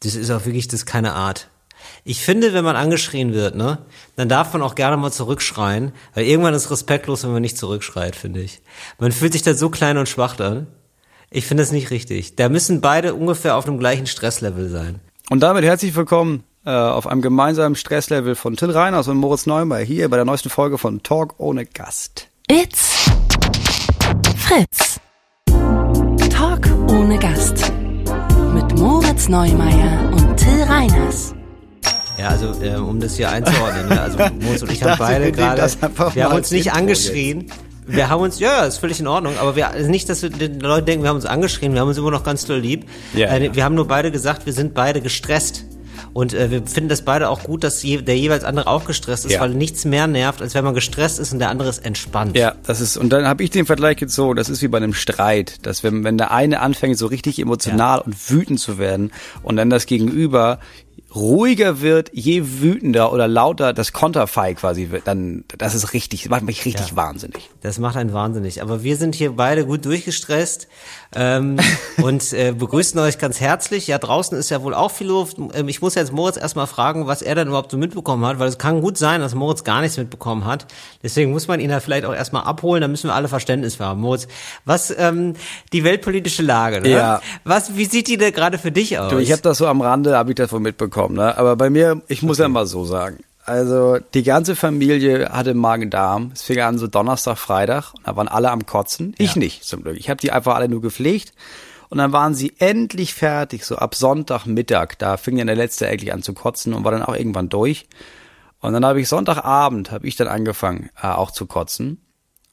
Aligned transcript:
Das 0.00 0.14
ist 0.14 0.30
auch 0.30 0.46
wirklich, 0.46 0.66
das 0.66 0.86
keine 0.86 1.12
Art. 1.12 1.48
Ich 2.04 2.22
finde, 2.22 2.52
wenn 2.52 2.64
man 2.64 2.76
angeschrien 2.76 3.32
wird, 3.32 3.54
ne, 3.54 3.78
dann 4.16 4.28
darf 4.28 4.52
man 4.52 4.62
auch 4.62 4.74
gerne 4.74 4.96
mal 4.96 5.12
zurückschreien, 5.12 5.92
weil 6.14 6.24
irgendwann 6.24 6.54
ist 6.54 6.70
respektlos, 6.70 7.24
wenn 7.24 7.32
man 7.32 7.42
nicht 7.42 7.58
zurückschreit, 7.58 8.16
finde 8.16 8.40
ich. 8.40 8.60
Man 8.98 9.12
fühlt 9.12 9.32
sich 9.32 9.42
da 9.42 9.54
so 9.54 9.70
klein 9.70 9.98
und 9.98 10.08
schwach 10.08 10.36
dann. 10.36 10.66
Ich 11.30 11.46
finde 11.46 11.62
das 11.62 11.72
nicht 11.72 11.90
richtig. 11.90 12.36
Da 12.36 12.48
müssen 12.48 12.80
beide 12.80 13.14
ungefähr 13.14 13.56
auf 13.56 13.64
dem 13.64 13.78
gleichen 13.78 14.06
Stresslevel 14.06 14.68
sein. 14.68 15.00
Und 15.28 15.40
damit 15.40 15.64
herzlich 15.64 15.94
willkommen 15.94 16.44
äh, 16.64 16.70
auf 16.70 17.06
einem 17.06 17.22
gemeinsamen 17.22 17.76
Stresslevel 17.76 18.34
von 18.34 18.56
Till 18.56 18.70
Reiners 18.70 19.08
und 19.08 19.18
Moritz 19.18 19.46
Neumeier 19.46 19.84
hier 19.84 20.08
bei 20.08 20.16
der 20.16 20.24
neuesten 20.24 20.50
Folge 20.50 20.78
von 20.78 21.02
Talk 21.02 21.34
ohne 21.38 21.66
Gast. 21.66 22.28
It's 22.50 23.10
Fritz. 24.36 24.98
Talk 26.30 26.66
ohne 26.88 27.18
Gast. 27.18 27.69
Moritz 28.80 29.28
Neumeier 29.28 30.10
und 30.10 30.38
Till 30.38 30.62
Reiners. 30.62 31.34
Ja, 32.18 32.28
also 32.28 32.54
äh, 32.62 32.76
um 32.76 32.98
das 32.98 33.14
hier 33.14 33.28
einzuordnen, 33.28 33.90
ne? 33.90 34.00
also 34.00 34.16
Moritz 34.40 34.62
und 34.62 34.70
ich, 34.72 34.80
Ich 34.80 34.82
haben 34.82 34.98
beide 34.98 35.30
gerade, 35.32 35.70
wir 36.14 36.24
haben 36.24 36.34
uns 36.34 36.50
nicht 36.50 36.68
Intro 36.68 36.78
angeschrien. 36.78 37.44
Wir 37.86 38.08
haben 38.08 38.22
uns, 38.22 38.40
ja, 38.40 38.64
ist 38.64 38.78
völlig 38.78 38.98
in 38.98 39.06
Ordnung, 39.06 39.34
aber 39.38 39.54
wir, 39.54 39.68
also 39.68 39.90
nicht, 39.90 40.08
dass 40.08 40.22
wir 40.22 40.30
den 40.30 40.60
Leuten 40.60 40.86
denken, 40.86 41.02
wir 41.04 41.10
haben 41.10 41.16
uns 41.16 41.26
angeschrien, 41.26 41.74
wir 41.74 41.82
haben 41.82 41.88
uns 41.88 41.98
immer 41.98 42.10
noch 42.10 42.24
ganz 42.24 42.46
doll 42.46 42.60
lieb. 42.60 42.86
Ja, 43.12 43.28
äh, 43.28 43.44
ja. 43.44 43.54
Wir 43.54 43.64
haben 43.64 43.74
nur 43.74 43.86
beide 43.86 44.10
gesagt, 44.10 44.46
wir 44.46 44.54
sind 44.54 44.72
beide 44.72 45.02
gestresst. 45.02 45.66
Und 46.12 46.34
äh, 46.34 46.50
wir 46.50 46.62
finden 46.66 46.88
das 46.88 47.02
beide 47.02 47.28
auch 47.28 47.42
gut, 47.44 47.64
dass 47.64 47.82
je, 47.82 47.98
der 48.02 48.16
jeweils 48.16 48.44
andere 48.44 48.66
auch 48.66 48.84
gestresst 48.84 49.26
ist, 49.26 49.32
Ja. 49.32 49.40
weil 49.40 49.50
nichts 49.50 49.84
mehr 49.84 50.06
nervt, 50.06 50.42
als 50.42 50.54
wenn 50.54 50.64
man 50.64 50.74
gestresst 50.74 51.18
ist 51.18 51.32
und 51.32 51.38
der 51.38 51.50
andere 51.50 51.68
ist 51.68 51.84
entspannt. 51.84 52.36
Ja, 52.36 52.54
das 52.66 52.80
ist, 52.80 52.96
und 52.96 53.10
dann 53.10 53.26
habe 53.26 53.42
ich 53.42 53.50
den 53.50 53.66
Vergleich 53.66 54.00
jetzt 54.00 54.14
so, 54.14 54.34
das 54.34 54.48
ist 54.48 54.62
wie 54.62 54.68
bei 54.68 54.78
einem 54.78 54.94
Streit, 54.94 55.66
dass 55.66 55.82
wenn, 55.84 56.04
wenn 56.04 56.18
der 56.18 56.30
eine 56.32 56.60
anfängt, 56.60 56.98
so 56.98 57.06
richtig 57.06 57.38
emotional 57.38 58.00
und 58.00 58.30
wütend 58.30 58.60
zu 58.60 58.78
werden 58.78 59.12
und 59.42 59.56
dann 59.56 59.70
das 59.70 59.86
Gegenüber 59.86 60.58
ruhiger 61.14 61.80
wird, 61.80 62.10
je 62.12 62.42
wütender 62.60 63.12
oder 63.12 63.26
lauter 63.26 63.72
das 63.72 63.92
Konterfei 63.92 64.54
quasi 64.54 64.90
wird, 64.90 65.06
dann, 65.06 65.44
das 65.58 65.74
ist 65.74 65.92
richtig, 65.92 66.28
macht 66.28 66.42
mich 66.42 66.64
richtig 66.64 66.90
Ja. 66.90 66.96
wahnsinnig. 66.96 67.50
Das 67.62 67.78
macht 67.78 67.96
einen 67.96 68.12
wahnsinnig. 68.12 68.62
Aber 68.62 68.82
wir 68.82 68.96
sind 68.96 69.14
hier 69.14 69.32
beide 69.32 69.66
gut 69.66 69.84
durchgestresst 69.84 70.68
ähm, 71.14 71.58
und 72.02 72.32
äh, 72.32 72.52
begrüßen 72.52 72.98
euch 73.00 73.18
ganz 73.18 73.40
herzlich. 73.40 73.86
Ja, 73.88 73.98
draußen 73.98 74.38
ist 74.38 74.50
ja 74.50 74.62
wohl 74.62 74.74
auch 74.74 74.90
viel 74.92 75.08
Luft. 75.08 75.36
Ähm, 75.54 75.68
ich 75.68 75.82
muss 75.82 75.94
jetzt 75.96 76.12
Moritz 76.12 76.36
erstmal 76.36 76.66
fragen, 76.68 77.06
was 77.06 77.22
er 77.22 77.34
denn 77.34 77.48
überhaupt 77.48 77.72
so 77.72 77.76
mitbekommen 77.76 78.24
hat, 78.24 78.38
weil 78.38 78.48
es 78.48 78.58
kann 78.58 78.80
gut 78.80 78.96
sein, 78.96 79.20
dass 79.20 79.34
Moritz 79.34 79.64
gar 79.64 79.80
nichts 79.80 79.96
mitbekommen 79.96 80.44
hat. 80.44 80.66
Deswegen 81.02 81.32
muss 81.32 81.48
man 81.48 81.58
ihn 81.60 81.70
da 81.70 81.80
vielleicht 81.80 82.04
auch 82.04 82.14
erstmal 82.14 82.44
abholen, 82.44 82.80
da 82.82 82.88
müssen 82.88 83.08
wir 83.08 83.14
alle 83.14 83.28
Verständnis 83.28 83.74
für 83.76 83.84
haben. 83.84 84.00
Moritz, 84.00 84.28
was 84.64 84.94
ähm, 84.96 85.34
die 85.72 85.82
weltpolitische 85.84 86.42
Lage, 86.42 86.80
ne? 86.80 86.90
Ja. 86.90 87.20
Was, 87.44 87.76
wie 87.76 87.84
sieht 87.86 88.06
die 88.08 88.16
denn 88.16 88.32
gerade 88.32 88.58
für 88.58 88.70
dich 88.70 88.98
aus? 88.98 89.10
Du, 89.10 89.18
ich 89.18 89.32
habe 89.32 89.42
das 89.42 89.58
so 89.58 89.66
am 89.66 89.80
Rande, 89.80 90.16
habe 90.16 90.30
ich 90.30 90.36
das 90.36 90.52
wohl 90.52 90.60
mitbekommen, 91.08 91.16
ne? 91.16 91.36
Aber 91.38 91.56
bei 91.56 91.70
mir, 91.70 92.02
ich 92.08 92.22
muss 92.22 92.38
ja 92.38 92.48
mal 92.48 92.66
so 92.66 92.84
sagen. 92.84 93.18
Also 93.44 93.98
die 94.14 94.22
ganze 94.22 94.54
Familie 94.54 95.30
hatte 95.30 95.54
Magen-Darm. 95.54 96.30
Es 96.34 96.42
fing 96.42 96.60
an 96.60 96.78
so 96.78 96.86
Donnerstag, 96.86 97.38
Freitag 97.38 97.94
und 97.94 98.06
da 98.06 98.14
waren 98.14 98.28
alle 98.28 98.50
am 98.50 98.66
Kotzen. 98.66 99.14
Ich 99.18 99.34
Ja. 99.34 99.38
nicht 99.40 99.64
zum 99.64 99.82
Glück. 99.82 99.96
Ich 99.98 100.08
habe 100.10 100.20
die 100.20 100.30
einfach 100.30 100.54
alle 100.54 100.68
nur 100.68 100.80
gepflegt. 100.82 101.32
Und 101.88 101.98
dann 101.98 102.12
waren 102.12 102.34
sie 102.34 102.52
endlich 102.58 103.14
fertig, 103.14 103.64
so 103.64 103.74
ab 103.76 103.96
Sonntagmittag. 103.96 104.94
Da 104.98 105.16
fing 105.16 105.36
dann 105.38 105.48
der 105.48 105.56
letzte 105.56 105.88
eigentlich 105.88 106.12
an 106.12 106.22
zu 106.22 106.34
kotzen 106.34 106.72
und 106.72 106.84
war 106.84 106.92
dann 106.92 107.02
auch 107.02 107.16
irgendwann 107.16 107.48
durch. 107.48 107.88
Und 108.60 108.74
dann 108.74 108.84
habe 108.84 109.00
ich 109.00 109.08
Sonntagabend, 109.08 109.90
habe 109.90 110.06
ich 110.06 110.14
dann 110.14 110.28
angefangen, 110.28 110.90
äh, 111.02 111.08
auch 111.08 111.32
zu 111.32 111.46
kotzen. 111.46 112.00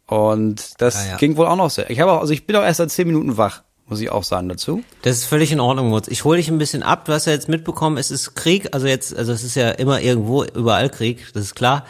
Und 0.08 0.82
das 0.82 0.96
Ah, 0.96 1.06
ja. 1.12 1.18
ging 1.18 1.38
wohl 1.38 1.46
auch 1.46 1.56
noch 1.58 1.70
sehr. 1.70 1.90
Ich 1.92 2.00
habe 2.00 2.14
auch, 2.14 2.22
also 2.22 2.34
ich 2.34 2.48
bin 2.48 2.56
auch 2.56 2.64
erst 2.64 2.78
seit 2.78 2.90
zehn 2.90 3.06
Minuten 3.08 3.38
wach, 3.38 3.62
muss 3.88 4.00
ich 4.02 4.10
auch 4.12 4.24
sagen 4.24 4.50
dazu. 4.50 4.84
Das 5.02 5.18
ist 5.18 5.26
völlig 5.26 5.52
in 5.52 5.60
Ordnung, 5.60 5.90
Mutz. 5.90 6.08
Ich 6.08 6.24
hole 6.24 6.38
dich 6.38 6.50
ein 6.50 6.58
bisschen 6.58 6.84
ab. 6.84 7.06
Du 7.06 7.14
hast 7.14 7.26
ja 7.26 7.34
jetzt 7.34 7.48
mitbekommen, 7.50 7.98
es 7.98 8.12
ist 8.12 8.36
Krieg. 8.36 8.70
Also 8.74 8.88
jetzt, 8.88 9.16
also 9.16 9.32
es 9.32 9.44
ist 9.44 9.56
ja 9.56 9.72
immer 9.72 10.02
irgendwo, 10.02 10.44
überall 10.44 10.90
Krieg, 10.90 11.26
das 11.34 11.44
ist 11.44 11.56
klar. 11.56 11.86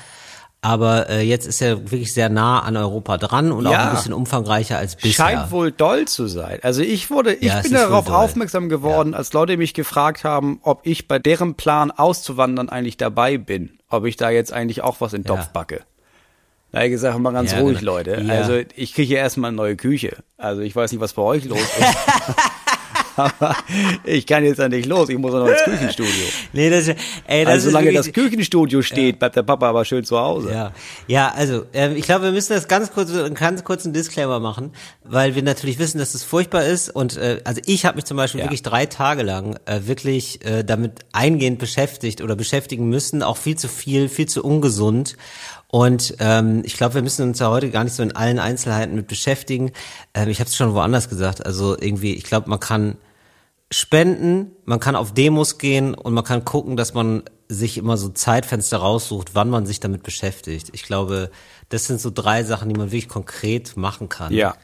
Aber 0.59 1.08
äh, 1.09 1.22
jetzt 1.22 1.45
ist 1.45 1.62
er 1.62 1.92
wirklich 1.92 2.14
sehr 2.14 2.30
nah 2.30 2.59
an 2.62 2.75
Europa 2.78 3.18
dran 3.18 3.52
und 3.52 3.68
auch 3.68 3.72
Ja. 3.72 3.90
ein 3.90 3.96
bisschen 3.96 4.12
umfangreicher 4.13 4.78
als 4.78 4.96
bisher. 4.96 5.13
Scheint 5.13 5.52
wohl 5.52 5.72
doll 5.72 6.06
zu 6.08 6.28
sein. 6.28 6.59
Also 6.63 6.81
ich 6.81 7.12
wurde, 7.12 7.34
ich 7.35 7.44
Ja, 7.44 7.62
bin 7.62 7.74
darauf 7.74 8.06
doll. 8.06 8.16
aufmerksam 8.16 8.68
geworden, 8.68 9.14
als 9.14 9.34
Leute 9.34 9.56
mich 9.56 9.75
gefragt 9.75 10.24
haben, 10.24 10.59
ob 10.64 10.81
ich 10.84 11.08
bei 11.08 11.19
deren 11.19 11.53
Plan 11.56 11.91
auszuwandern 11.91 12.69
eigentlich 12.69 12.97
dabei 12.97 13.38
bin. 13.38 13.78
Ob 13.88 14.06
ich 14.06 14.18
da 14.18 14.31
jetzt 14.31 14.52
eigentlich 14.52 14.81
auch 14.81 15.00
was 15.00 15.14
in 15.14 15.22
den 15.24 15.29
Ja. 15.31 15.35
Topf 15.38 15.50
backe. 15.50 15.81
Da 16.72 16.79
habe 16.79 16.88
ich 16.88 16.91
gesagt, 16.91 17.17
mal 17.19 17.31
ganz 17.31 17.53
Ja, 17.53 17.59
ruhig, 17.59 17.79
genau. 17.79 17.94
Leute. 17.94 18.22
Ja. 18.28 18.33
Also 18.33 18.59
ich 18.75 18.94
kriege 18.94 19.07
hier 19.07 19.17
erstmal 19.19 19.50
eine 19.50 19.57
neue 19.57 19.75
Küche. 19.75 20.17
Also 20.38 20.61
ich 20.61 20.75
weiß 20.75 20.91
nicht, 20.91 21.00
was 21.01 21.13
bei 21.13 21.22
euch 21.22 21.45
los 21.45 21.59
ist. 21.59 21.88
Aber 23.16 23.55
ich 24.03 24.28
kann 24.28 24.44
jetzt 24.45 24.59
ja 24.59 24.69
nicht 24.69 24.85
los. 24.85 25.09
Ich 25.09 25.17
muss 25.17 25.33
auch 25.33 25.39
noch 25.39 25.47
ins 25.47 25.63
Küchenstudio. 25.63 26.11
Nee, 26.53 26.69
das, 26.69 26.88
ey, 27.25 27.45
das 27.45 27.53
Also 27.53 27.69
solange 27.72 27.91
das 27.91 28.11
Küchenstudio 28.13 28.83
steht, 28.83 29.17
bleibt 29.17 29.35
der 29.35 29.41
Papa 29.41 29.69
aber 29.69 29.85
schön 29.85 30.03
zu 30.03 30.19
Hause. 30.19 30.51
Ja, 30.51 30.72
ja, 31.07 31.33
also 31.35 31.66
ähm, 31.73 31.95
ich 31.95 32.03
glaube, 32.05 32.25
wir 32.25 32.31
müssen 32.31 32.53
das 32.53 32.67
ganz 32.67 32.91
kurz, 32.91 33.09
einen 33.11 33.34
ganz 33.34 33.63
kurzen 33.63 33.91
Disclaimer 33.91 34.39
machen, 34.39 34.72
weil 35.03 35.34
wir 35.34 35.41
natürlich 35.41 35.79
wissen, 35.79 35.97
dass 35.97 36.13
es 36.13 36.23
furchtbar 36.23 36.66
ist 36.66 36.89
und 36.89 37.17
äh, 37.17 37.41
also 37.44 37.59
ich 37.66 37.85
habe 37.88 37.95
mich 37.95 38.05
zum 38.05 38.17
Beispiel 38.17 38.39
Ja. 38.41 38.45
wirklich 38.45 38.61
drei 38.61 38.85
Tage 38.85 39.23
lang 39.23 39.57
äh, 39.66 39.79
wirklich 39.85 40.45
äh, 40.45 40.63
damit 40.63 40.99
eingehend 41.11 41.57
beschäftigt 41.57 42.22
oder 42.22 42.35
beschäftigen 42.35 42.88
müssen, 42.88 43.23
auch 43.23 43.38
viel 43.38 43.57
zu 43.57 43.67
viel, 43.67 44.09
viel 44.09 44.28
zu 44.28 44.44
ungesund. 44.44 45.17
Und 45.69 46.16
ähm, 46.19 46.61
ich 46.66 46.78
glaube, 46.78 46.95
wir 46.95 47.01
müssen 47.01 47.28
uns 47.28 47.39
ja 47.39 47.50
heute 47.50 47.69
gar 47.69 47.83
nicht 47.83 47.95
so 47.95 48.01
in 48.01 48.16
allen 48.16 48.39
Einzelheiten 48.39 48.95
mit 48.95 49.07
beschäftigen. 49.07 49.72
Ähm, 50.13 50.29
ich 50.29 50.39
habe 50.39 50.50
es 50.50 50.55
schon 50.55 50.73
woanders 50.73 51.09
gesagt. 51.09 51.45
Also 51.45 51.78
irgendwie, 51.78 52.13
ich 52.13 52.23
glaube, 52.23 52.50
man 52.50 52.59
kann 52.59 52.97
spenden, 53.69 54.51
man 54.63 54.79
kann 54.79 54.95
auf 54.95 55.13
Demos 55.13 55.57
gehen 55.57 55.94
und 55.94 56.13
man 56.13 56.23
kann 56.23 56.45
gucken, 56.45 56.78
dass 56.78 56.94
man 56.94 57.23
sich 57.50 57.78
immer 57.78 57.97
so 57.97 58.09
Zeitfenster 58.09 58.78
raussucht, 58.78 59.35
wann 59.35 59.50
man 59.50 59.66
sich 59.66 59.79
damit 59.79 60.03
beschäftigt. 60.03 60.69
Ich 60.73 60.83
glaube, 60.83 61.31
das 61.69 61.85
sind 61.85 61.99
so 61.99 62.11
drei 62.13 62.44
Sachen, 62.44 62.69
die 62.69 62.75
man 62.75 62.91
wirklich 62.91 63.09
konkret 63.09 63.75
machen 63.75 64.09
kann. 64.09 64.34
Ja. 64.34 64.55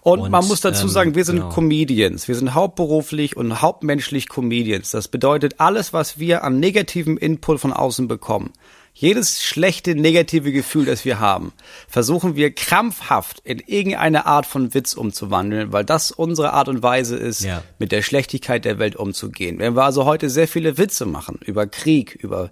Und, 0.00 0.20
Und, 0.20 0.30
man 0.30 0.46
muss 0.46 0.60
dazu 0.60 0.86
ähm, 0.86 0.92
sagen, 0.92 1.14
wir 1.14 1.24
sind 1.24 1.36
genau. 1.36 1.50
Comedians. 1.50 2.26
Wir 2.26 2.34
sind 2.34 2.54
hauptberuflich 2.54 3.36
und 3.36 3.62
hauptmenschlich 3.62 4.28
Comedians. 4.28 4.90
Das 4.90 5.08
bedeutet, 5.08 5.60
alles, 5.60 5.92
was 5.92 6.18
wir 6.18 6.44
an 6.44 6.58
negativem 6.58 7.16
Input 7.16 7.60
von 7.60 7.72
außen 7.72 8.08
bekommen, 8.08 8.52
jedes 8.96 9.42
schlechte, 9.42 9.96
negative 9.96 10.52
Gefühl, 10.52 10.84
das 10.86 11.04
wir 11.04 11.18
haben, 11.18 11.52
versuchen 11.88 12.36
wir 12.36 12.54
krampfhaft 12.54 13.40
in 13.40 13.58
irgendeine 13.58 14.24
Art 14.24 14.46
von 14.46 14.72
Witz 14.72 14.94
umzuwandeln, 14.94 15.72
weil 15.72 15.84
das 15.84 16.12
unsere 16.12 16.52
Art 16.52 16.68
und 16.68 16.82
Weise 16.82 17.16
ist, 17.16 17.42
Ja. 17.42 17.62
mit 17.80 17.90
der 17.90 18.02
Schlechtigkeit 18.02 18.64
der 18.64 18.78
Welt 18.78 18.94
umzugehen. 18.94 19.58
Wenn 19.58 19.74
wir 19.74 19.82
also 19.84 20.04
heute 20.04 20.30
sehr 20.30 20.46
viele 20.46 20.78
Witze 20.78 21.06
machen 21.06 21.40
über 21.44 21.66
Krieg, 21.66 22.14
über 22.14 22.50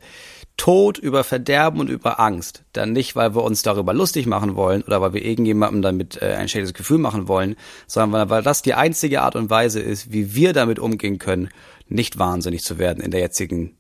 Tod, 0.57 0.99
über 0.99 1.25
Verderben 1.25 1.81
und 1.81 1.89
über 1.89 2.21
Angst, 2.21 2.65
dann 2.73 2.93
nicht, 2.93 3.17
weil 3.17 3.35
wir 3.35 3.43
uns 3.45 3.63
darüber 3.63 3.95
lustig 3.95 4.27
machen 4.27 4.55
wollen 4.57 4.83
oder 4.83 5.01
weil 5.01 5.15
wir 5.15 5.25
irgendjemandem 5.25 5.81
damit 5.81 6.21
äh, 6.21 6.35
ein 6.35 6.49
schlechtes 6.49 6.75
Gefühl 6.75 6.99
machen 6.99 7.27
wollen, 7.29 7.57
sondern 7.87 8.13
weil, 8.13 8.31
weil 8.31 8.43
das 8.43 8.63
die 8.63 8.75
einzige 8.75 9.23
Art 9.23 9.37
und 9.37 9.49
Weise 9.49 9.81
ist, 9.81 10.13
wie 10.13 10.35
wir 10.35 10.53
damit 10.53 10.79
umgehen 10.81 11.19
können, 11.19 11.49
nicht 11.89 12.19
wahnsinnig 12.19 12.63
zu 12.65 12.79
werden 12.79 13.03
in 13.03 13.11
der 13.13 13.21
jetzigen 13.21 13.77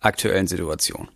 aktuellen 0.00 0.46
Situation. 0.46 1.08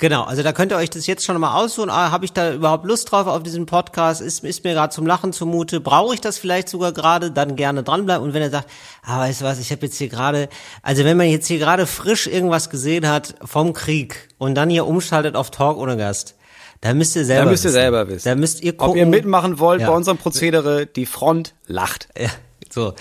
Genau, 0.00 0.24
also 0.24 0.42
da 0.42 0.52
könnt 0.52 0.72
ihr 0.72 0.76
euch 0.78 0.88
das 0.90 1.06
jetzt 1.06 1.24
schon 1.24 1.38
mal 1.38 1.54
aussuchen. 1.62 1.90
Ah, 1.90 2.10
Habe 2.10 2.24
ich 2.24 2.32
da 2.32 2.52
überhaupt 2.54 2.86
Lust 2.86 3.12
drauf 3.12 3.26
auf 3.26 3.42
diesen 3.42 3.66
Podcast? 3.66 4.20
Ist, 4.22 4.42
ist 4.44 4.64
mir 4.64 4.72
gerade 4.72 4.92
zum 4.94 5.06
Lachen 5.06 5.32
zumute? 5.34 5.78
Brauche 5.80 6.14
ich 6.14 6.20
das 6.22 6.38
vielleicht 6.38 6.68
sogar 6.70 6.92
gerade? 6.92 7.30
Dann 7.30 7.54
gerne 7.54 7.82
dranbleiben. 7.82 8.24
Und 8.26 8.32
wenn 8.34 8.40
er 8.42 8.50
sagt, 8.50 8.68
ah, 9.04 9.18
weißt 9.20 9.42
du 9.42 9.44
was, 9.44 9.58
ich 9.60 9.70
habe 9.70 9.84
jetzt 9.86 9.98
hier 9.98 10.08
gerade, 10.08 10.48
also 10.82 11.04
wenn 11.04 11.16
man 11.18 11.28
jetzt 11.28 11.46
hier 11.48 11.58
gerade 11.58 11.86
frisch 11.86 12.26
irgendwas 12.26 12.70
gesehen 12.70 13.06
hat 13.08 13.34
vom 13.44 13.74
Krieg 13.74 14.28
und 14.38 14.54
dann 14.54 14.70
hier 14.70 14.86
umschaltet 14.86 15.36
auf 15.36 15.50
Talk 15.50 15.76
ohne 15.76 15.96
Gast, 15.98 16.34
dann 16.80 16.96
müsst 16.96 17.14
ihr 17.14 17.26
selber 17.26 17.44
Da 17.44 17.50
müsst 17.50 17.64
ihr 17.64 17.68
wissen. 17.68 17.74
selber 17.74 18.08
wissen. 18.08 18.26
Da 18.28 18.34
müsst 18.36 18.62
ihr 18.62 18.72
gucken. 18.74 18.90
Ob 18.92 18.96
ihr 18.96 19.04
mitmachen 19.06 19.58
wollt 19.58 19.82
Ja. 19.82 19.88
bei 19.90 19.94
unserem 19.94 20.16
Prozedere, 20.16 20.86
die 20.86 21.04
Front 21.04 21.52
lacht. 21.66 22.08
Ja, 22.18 22.30
so. 22.70 22.94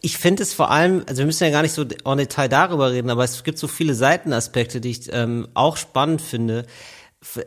Ich 0.00 0.16
finde 0.18 0.42
es 0.42 0.52
vor 0.52 0.70
allem, 0.70 1.02
also 1.08 1.18
wir 1.20 1.26
müssen 1.26 1.44
ja 1.44 1.50
gar 1.50 1.62
nicht 1.62 1.72
so 1.74 1.82
en 1.82 2.18
Detail 2.18 2.48
darüber 2.48 2.92
reden, 2.92 3.10
aber 3.10 3.24
es 3.24 3.42
gibt 3.44 3.58
so 3.58 3.66
viele 3.68 3.94
Seitenaspekte, 3.94 4.80
die 4.80 4.90
ich 4.90 5.12
ähm, 5.12 5.48
auch 5.54 5.76
spannend 5.76 6.20
finde. 6.22 6.66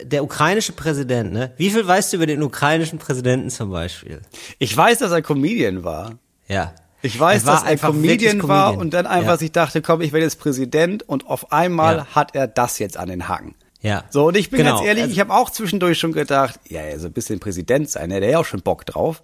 Der 0.04 0.24
ukrainische 0.24 0.72
Präsident, 0.72 1.34
ne? 1.34 1.52
Wie 1.58 1.70
viel 1.70 1.86
weißt 1.86 2.14
du 2.14 2.18
über 2.18 2.26
den 2.28 2.42
ukrainischen 2.44 2.98
Präsidenten 2.98 3.50
zum 3.50 3.72
Beispiel? 3.72 4.22
Ich 4.58 4.76
weiß, 4.76 5.00
dass 5.00 5.12
er 5.12 5.22
Comedian 5.22 5.84
war. 5.84 6.14
Ja. 6.48 6.74
Ich 7.02 7.20
weiß, 7.20 7.44
dass 7.44 7.64
er 7.64 7.78
Comedian 7.78 8.36
wirklich 8.38 8.48
war 8.48 8.66
Comedian. 8.68 8.81
und 8.81 8.94
dann 8.94 9.06
einfach 9.06 9.31
Ja. 9.34 9.38
sich 9.38 9.52
dachte, 9.52 9.81
komm, 9.81 10.00
ich 10.02 10.12
werde 10.14 10.24
jetzt 10.26 10.40
Präsident 10.40 11.04
und 11.04 11.28
auf 11.28 11.52
einmal 11.52 11.98
Ja. 11.98 12.06
hat 12.16 12.36
er 12.36 12.48
das 12.48 12.80
jetzt 12.80 12.98
an 12.98 13.10
den 13.10 13.28
Haken. 13.28 13.54
Ja. 13.81 14.06
So, 14.10 14.28
und 14.30 14.38
ich 14.38 14.50
bin 14.50 14.60
Genau. 14.60 14.78
ganz 14.78 14.88
ehrlich, 14.88 15.04
Also- 15.04 15.14
ich 15.14 15.20
habe 15.20 15.34
auch 15.34 15.50
zwischendurch 15.50 16.00
schon 16.00 16.14
gedacht, 16.14 16.60
ja, 16.70 16.84
ja, 16.86 16.98
so 16.98 17.08
ein 17.08 17.14
bisschen 17.14 17.40
Präsident 17.40 17.90
sein, 17.90 18.10
ne, 18.10 18.20
der 18.22 18.30
ja 18.31 18.40
auch 18.40 18.46
schon 18.46 18.62
Bock 18.62 18.86
drauf. 18.86 19.22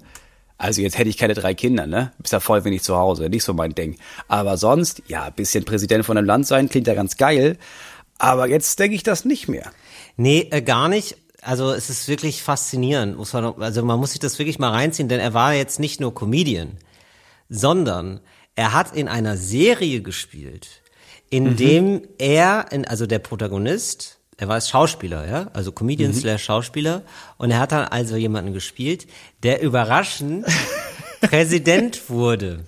Also 0.61 0.81
jetzt 0.83 0.99
hätte 0.99 1.09
ich 1.09 1.17
keine 1.17 1.33
drei 1.33 1.55
Kinder, 1.55 1.87
ne? 1.87 2.11
Bist 2.19 2.33
ja 2.33 2.39
voll 2.39 2.63
wenig 2.63 2.83
zu 2.83 2.95
Hause, 2.95 3.29
nicht 3.29 3.43
so 3.43 3.51
mein 3.51 3.73
Ding. 3.73 3.97
Aber 4.27 4.57
sonst, 4.57 5.01
ja, 5.07 5.23
ein 5.23 5.33
bisschen 5.33 5.65
Präsident 5.65 6.05
von 6.05 6.19
einem 6.19 6.27
Land 6.27 6.45
sein, 6.45 6.69
klingt 6.69 6.85
ja 6.85 6.93
ganz 6.93 7.17
geil. 7.17 7.57
Aber 8.19 8.47
jetzt 8.47 8.77
denke 8.77 8.95
ich 8.95 9.01
das 9.01 9.25
nicht 9.25 9.47
mehr. 9.47 9.71
Nee, 10.17 10.47
äh, 10.51 10.61
gar 10.61 10.87
nicht. 10.87 11.17
Also 11.41 11.71
es 11.71 11.89
ist 11.89 12.07
wirklich 12.07 12.43
faszinierend. 12.43 13.17
Muss 13.17 13.33
man, 13.33 13.59
also 13.59 13.83
man 13.83 13.99
muss 13.99 14.11
sich 14.11 14.19
das 14.19 14.37
wirklich 14.37 14.59
mal 14.59 14.69
reinziehen, 14.69 15.09
denn 15.09 15.19
er 15.19 15.33
war 15.33 15.55
jetzt 15.55 15.79
nicht 15.79 15.99
nur 15.99 16.13
Comedian, 16.13 16.77
sondern 17.49 18.19
er 18.55 18.71
hat 18.71 18.95
in 18.95 19.07
einer 19.07 19.37
Serie 19.37 20.03
gespielt, 20.03 20.83
in 21.31 21.55
dem 21.55 22.03
er, 22.19 22.67
in, 22.71 22.85
also 22.85 23.07
der 23.07 23.17
Protagonist, 23.17 24.19
er 24.41 24.47
war 24.47 24.59
Schauspieler, 24.59 25.27
ja, 25.29 25.51
also 25.53 25.71
Comedian 25.71 26.15
slash 26.15 26.43
Schauspieler, 26.43 27.03
und 27.37 27.51
er 27.51 27.59
hat 27.59 27.71
dann 27.71 27.85
also 27.85 28.15
jemanden 28.15 28.53
gespielt, 28.53 29.05
der 29.43 29.61
überraschend 29.61 30.47
Präsident 31.21 32.09
wurde. 32.09 32.65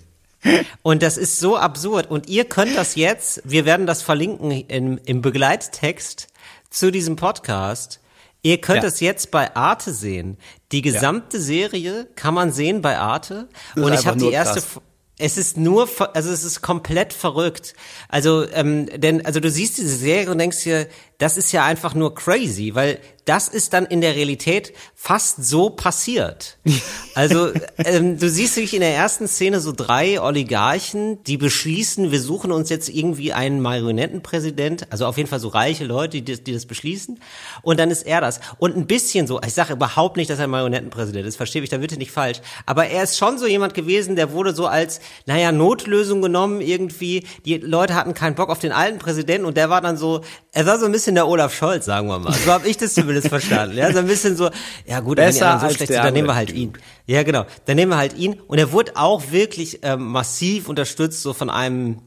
Und 0.84 1.02
das 1.02 1.18
ist 1.18 1.40
so 1.40 1.58
absurd. 1.58 2.12
Und 2.12 2.30
ihr 2.30 2.46
könnt 2.46 2.78
das 2.78 2.94
jetzt, 2.94 3.42
wir 3.44 3.66
werden 3.66 3.88
das 3.88 4.04
verlinken 4.04 4.52
im, 4.52 5.00
im 5.04 5.22
Begleittext 5.24 6.28
zu 6.70 6.92
diesem 6.92 7.16
Podcast. 7.16 8.00
Ihr 8.44 8.62
könnt 8.62 8.84
Ja. 8.84 8.90
das 8.90 9.00
jetzt 9.00 9.32
bei 9.32 9.56
Arte 9.56 9.94
sehen. 9.94 10.38
Die 10.72 10.84
gesamte 10.84 11.42
Serie 11.42 12.08
kann 12.16 12.36
man 12.36 12.52
sehen 12.52 12.84
bei 12.84 13.00
Arte. 13.00 13.48
Das 13.74 13.84
Und 13.84 13.94
ich 13.94 14.06
habe 14.06 14.20
die 14.20 14.30
erste, 14.32 14.60
krass. 14.62 14.82
Es 15.20 15.38
ist 15.38 15.58
nur, 15.58 15.88
also 16.16 16.32
es 16.32 16.44
ist 16.44 16.62
komplett 16.62 17.14
verrückt. 17.14 17.76
Also, 18.10 18.46
ähm, 18.52 18.88
denn, 19.00 19.26
also 19.26 19.40
du 19.40 19.50
siehst 19.50 19.78
diese 19.78 19.96
Serie 19.96 20.30
und 20.30 20.40
denkst 20.40 20.64
dir, 20.64 20.88
das 21.18 21.38
ist 21.38 21.52
ja 21.52 21.64
einfach 21.66 21.94
nur 21.94 22.14
crazy, 22.16 22.76
weil 22.76 23.00
das 23.26 23.48
ist 23.48 23.72
dann 23.72 23.86
in 23.86 24.02
der 24.02 24.16
Realität 24.16 24.74
fast 24.96 25.46
so 25.46 25.70
passiert. 25.70 26.58
Also, 27.16 27.52
ähm, 27.86 28.18
du 28.18 28.28
siehst 28.28 28.56
wirklich 28.56 28.74
in 28.74 28.80
der 28.82 28.96
ersten 28.96 29.28
Szene 29.28 29.60
so 29.60 29.72
drei 29.72 30.20
Oligarchen, 30.20 31.24
die 31.26 31.38
beschließen, 31.38 32.12
wir 32.12 32.20
suchen 32.20 32.52
uns 32.52 32.72
jetzt 32.72 32.90
irgendwie 32.90 33.34
einen 33.34 33.62
Marionettenpräsident, 33.62 34.88
also 34.92 35.06
auf 35.06 35.18
jeden 35.18 35.30
Fall 35.30 35.40
so 35.40 35.48
reiche 35.50 35.86
Leute, 35.86 36.22
die, 36.22 36.26
das- 36.32 36.44
die 36.44 36.54
das 36.54 36.66
beschließen. 36.66 37.20
Und 37.62 37.80
dann 37.80 37.92
ist 37.92 38.04
er 38.08 38.20
das. 38.22 38.40
Und 38.58 38.76
ein 38.76 38.88
bisschen 38.88 39.28
so, 39.28 39.40
ich 39.46 39.54
sage 39.54 39.74
überhaupt 39.74 40.18
nicht, 40.18 40.30
dass 40.32 40.40
er 40.40 40.46
ein 40.46 40.50
Marionettenpräsident 40.50 41.28
ist, 41.28 41.36
verstehe 41.36 41.62
mich 41.62 41.70
da 41.70 41.78
bitte 41.78 41.98
nicht 41.98 42.12
falsch. 42.12 42.42
Aber 42.66 42.88
er 42.88 43.04
ist 43.04 43.18
schon 43.18 43.38
so 43.38 43.46
jemand 43.46 43.76
gewesen, 43.76 44.16
der 44.16 44.32
wurde 44.32 44.56
so 44.56 44.66
als, 44.66 45.00
naja, 45.28 45.52
Notlösung 45.52 46.22
genommen 46.22 46.62
irgendwie. 46.62 47.28
Die 47.46 47.58
Leute 47.58 47.94
hatten 47.96 48.16
keinen 48.16 48.34
Bock 48.36 48.50
auf 48.50 48.58
den 48.60 48.72
alten 48.72 48.98
Präsidenten 48.98 49.46
und 49.46 49.56
der 49.56 49.70
war 49.70 49.82
dann 49.82 49.98
so, 49.98 50.22
er 50.52 50.66
war 50.66 50.80
so 50.80 50.86
ein 50.88 50.92
bisschen 50.92 51.03
der 51.12 51.28
Olaf 51.28 51.54
Scholz, 51.54 51.86
sagen 51.86 52.08
wir 52.08 52.20
mal. 52.20 52.34
So 52.34 52.52
habe 52.52 52.68
ich 52.68 52.78
das 52.78 52.94
zumindest 52.94 53.28
verstanden. 53.28 53.78
Ja, 53.78 53.92
so 53.92 54.00
ein 54.00 54.08
bisschen 54.08 54.36
so, 54.36 54.50
ja 54.86 55.00
gut, 55.00 55.18
wenn 55.18 55.34
die 55.34 55.42
anderen 55.42 55.70
so 55.70 55.76
schlecht 55.76 55.92
sind, 55.92 56.04
dann 56.04 56.14
nehmen 56.14 56.28
wir 56.28 56.36
halt 56.36 56.52
ihn. 56.52 56.74
Ja, 57.06 57.24
genau. 57.24 57.46
Dann 57.66 57.76
nehmen 57.76 57.92
wir 57.92 57.98
halt 57.98 58.18
ihn. 58.18 58.40
Und 58.48 58.58
er 58.58 58.72
wurde 58.72 58.94
auch 58.96 59.32
wirklich 59.32 59.80
ähm, 59.84 60.08
massiv 60.08 60.70
unterstützt, 60.70 61.22
so 61.22 61.34
von 61.34 61.50
einem 61.50 62.02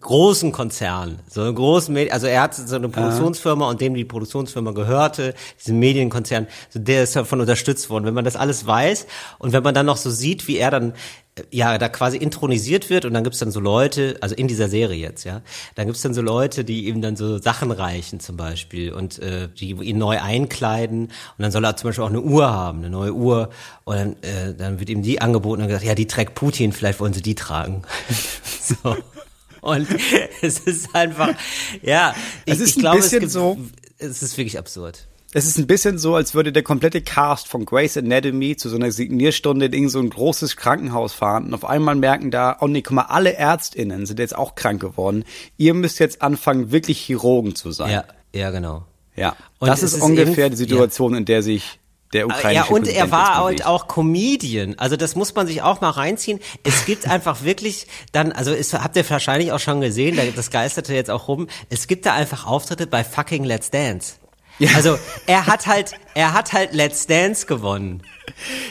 großen 0.00 0.50
Konzern, 0.52 1.20
so 1.28 1.42
einen 1.42 1.54
großen 1.54 1.92
Medi 1.92 2.10
also 2.10 2.26
er 2.26 2.42
hatte 2.42 2.66
so 2.66 2.76
eine 2.76 2.88
Produktionsfirma 2.88 3.68
und 3.68 3.80
dem 3.80 3.94
die 3.94 4.04
Produktionsfirma 4.04 4.72
gehörte, 4.72 5.34
diesen 5.58 5.78
Medienkonzern, 5.78 6.46
so 6.70 6.78
der 6.78 7.02
ist 7.02 7.16
davon 7.16 7.40
unterstützt 7.40 7.90
worden. 7.90 8.06
Wenn 8.06 8.14
man 8.14 8.24
das 8.24 8.36
alles 8.36 8.66
weiß 8.66 9.06
und 9.38 9.52
wenn 9.52 9.62
man 9.62 9.74
dann 9.74 9.86
noch 9.86 9.98
so 9.98 10.10
sieht, 10.10 10.48
wie 10.48 10.56
er 10.56 10.70
dann 10.70 10.94
ja 11.50 11.78
da 11.78 11.88
quasi 11.88 12.16
intronisiert 12.16 12.90
wird 12.90 13.04
und 13.04 13.14
dann 13.14 13.24
gibt's 13.24 13.38
dann 13.38 13.50
so 13.50 13.60
Leute, 13.60 14.16
also 14.20 14.34
in 14.34 14.48
dieser 14.48 14.68
Serie 14.68 14.98
jetzt, 14.98 15.24
ja, 15.24 15.42
dann 15.74 15.86
gibt's 15.86 16.02
dann 16.02 16.14
so 16.14 16.20
Leute, 16.22 16.64
die 16.64 16.86
ihm 16.88 17.00
dann 17.02 17.16
so 17.16 17.38
Sachen 17.38 17.70
reichen 17.70 18.20
zum 18.20 18.36
Beispiel 18.36 18.92
und 18.92 19.18
äh, 19.18 19.48
die 19.48 19.70
ihn 19.70 19.98
neu 19.98 20.18
einkleiden 20.20 21.06
und 21.06 21.12
dann 21.38 21.50
soll 21.50 21.64
er 21.64 21.76
zum 21.76 21.88
Beispiel 21.88 22.04
auch 22.04 22.08
eine 22.08 22.20
Uhr 22.20 22.50
haben, 22.50 22.78
eine 22.78 22.90
neue 22.90 23.12
Uhr 23.12 23.50
und 23.84 23.96
dann, 23.96 24.12
äh, 24.22 24.54
dann 24.56 24.78
wird 24.80 24.90
ihm 24.90 25.02
die 25.02 25.20
angeboten 25.20 25.62
und 25.62 25.68
gesagt, 25.68 25.84
ja, 25.84 25.94
die 25.94 26.06
trägt 26.06 26.34
Putin, 26.34 26.72
vielleicht 26.72 27.00
wollen 27.00 27.12
sie 27.12 27.22
die 27.22 27.34
tragen. 27.34 27.82
so. 28.62 28.96
Und 29.60 29.88
es 30.42 30.60
ist 30.60 30.94
einfach, 30.94 31.30
ja, 31.82 32.14
ich, 32.44 32.54
Es 32.54 32.60
ist 32.60 32.76
ich 32.76 32.80
glaube, 32.80 32.98
es 32.98 33.10
gibt, 33.10 33.30
so- 33.30 33.58
es 33.98 34.22
ist 34.22 34.36
wirklich 34.38 34.58
absurd. 34.58 35.06
Es 35.34 35.44
ist 35.46 35.58
ein 35.58 35.66
bisschen 35.66 35.98
so, 35.98 36.14
als 36.14 36.32
würde 36.34 36.52
der 36.52 36.62
komplette 36.62 37.02
Cast 37.02 37.48
von 37.48 37.66
Grey's 37.66 37.98
Anatomy 37.98 38.56
zu 38.56 38.70
so 38.70 38.76
einer 38.76 38.90
Signierstunde 38.90 39.66
in 39.66 39.90
so 39.90 39.98
ein 39.98 40.08
großes 40.08 40.56
Krankenhaus 40.56 41.12
fahren 41.12 41.46
und 41.48 41.54
auf 41.54 41.66
einmal 41.66 41.96
merken 41.96 42.30
da, 42.30 42.56
oh 42.60 42.66
nee, 42.66 42.80
guck 42.80 42.94
mal, 42.94 43.02
alle 43.02 43.36
ÄrztInnen 43.36 44.06
sind 44.06 44.18
jetzt 44.20 44.34
auch 44.34 44.54
krank 44.54 44.80
geworden. 44.80 45.24
Ihr 45.58 45.74
müsst 45.74 45.98
jetzt 45.98 46.22
anfangen, 46.22 46.70
wirklich 46.72 46.98
Chirurgen 46.98 47.54
zu 47.54 47.72
sein. 47.72 47.90
Ja, 47.90 48.04
ja, 48.34 48.50
genau. 48.50 48.84
Ja. 49.16 49.36
Und 49.58 49.68
das 49.68 49.82
ist 49.82 49.94
ist 49.94 50.00
ungefähr 50.02 50.46
eben- 50.46 50.50
die 50.52 50.56
Situation, 50.56 51.14
in 51.14 51.26
der 51.26 51.42
sich 51.42 51.78
der 52.14 52.24
ukrainische 52.26 52.54
Ja, 52.54 52.62
und 52.74 52.84
Präsident 52.84 52.96
er 52.96 53.10
war 53.10 53.34
halt 53.44 53.66
auch 53.66 53.86
Comedian. 53.86 54.76
Also 54.78 54.96
das 54.96 55.14
muss 55.14 55.34
man 55.34 55.46
sich 55.46 55.60
auch 55.60 55.82
mal 55.82 55.90
reinziehen. 55.90 56.40
Es 56.64 56.86
gibt 56.86 57.06
einfach 57.10 57.42
wirklich 57.44 57.86
dann, 58.12 58.32
also 58.32 58.52
es, 58.52 58.72
habt 58.72 58.96
ihr 58.96 59.08
wahrscheinlich 59.10 59.52
auch 59.52 59.58
schon 59.60 59.82
gesehen, 59.82 60.16
da- 60.16 60.22
das 60.34 60.50
geisterte 60.50 60.94
jetzt 60.94 61.10
auch 61.10 61.28
rum, 61.28 61.48
es 61.68 61.86
gibt 61.86 62.06
da 62.06 62.14
einfach 62.14 62.46
Auftritte 62.46 62.86
bei 62.86 63.04
fucking 63.04 63.44
Let's 63.44 63.70
Dance. 63.70 64.14
Also 64.74 64.98
er 65.26 65.46
hat 65.46 65.66
halt, 65.66 65.92
er 66.14 66.32
hat 66.34 66.52
halt 66.52 66.74
Let's 66.74 67.06
Dance 67.06 67.46
gewonnen. 67.46 68.02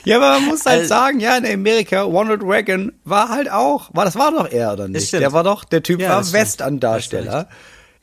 Ja, 0.03 0.17
aber 0.17 0.39
man 0.39 0.45
muss 0.49 0.65
halt 0.65 0.79
Also- 0.81 0.89
sagen, 0.89 1.19
ja, 1.19 1.35
in 1.37 1.45
Amerika, 1.45 2.01
Ronald 2.03 2.41
Reagan 2.43 2.91
war 3.05 3.29
halt 3.29 3.49
auch, 3.49 3.89
war, 3.93 4.05
das 4.05 4.15
war 4.15 4.31
doch 4.31 4.49
er 4.51 4.73
oder 4.73 4.87
nicht? 4.87 5.11
Der 5.13 5.31
war 5.33 5.43
doch, 5.43 5.63
der 5.63 5.81
Typ 5.83 5.99
Ja, 6.01 6.09
war 6.09 6.17
das. 6.19 6.33
Western-Darsteller. 6.33 7.47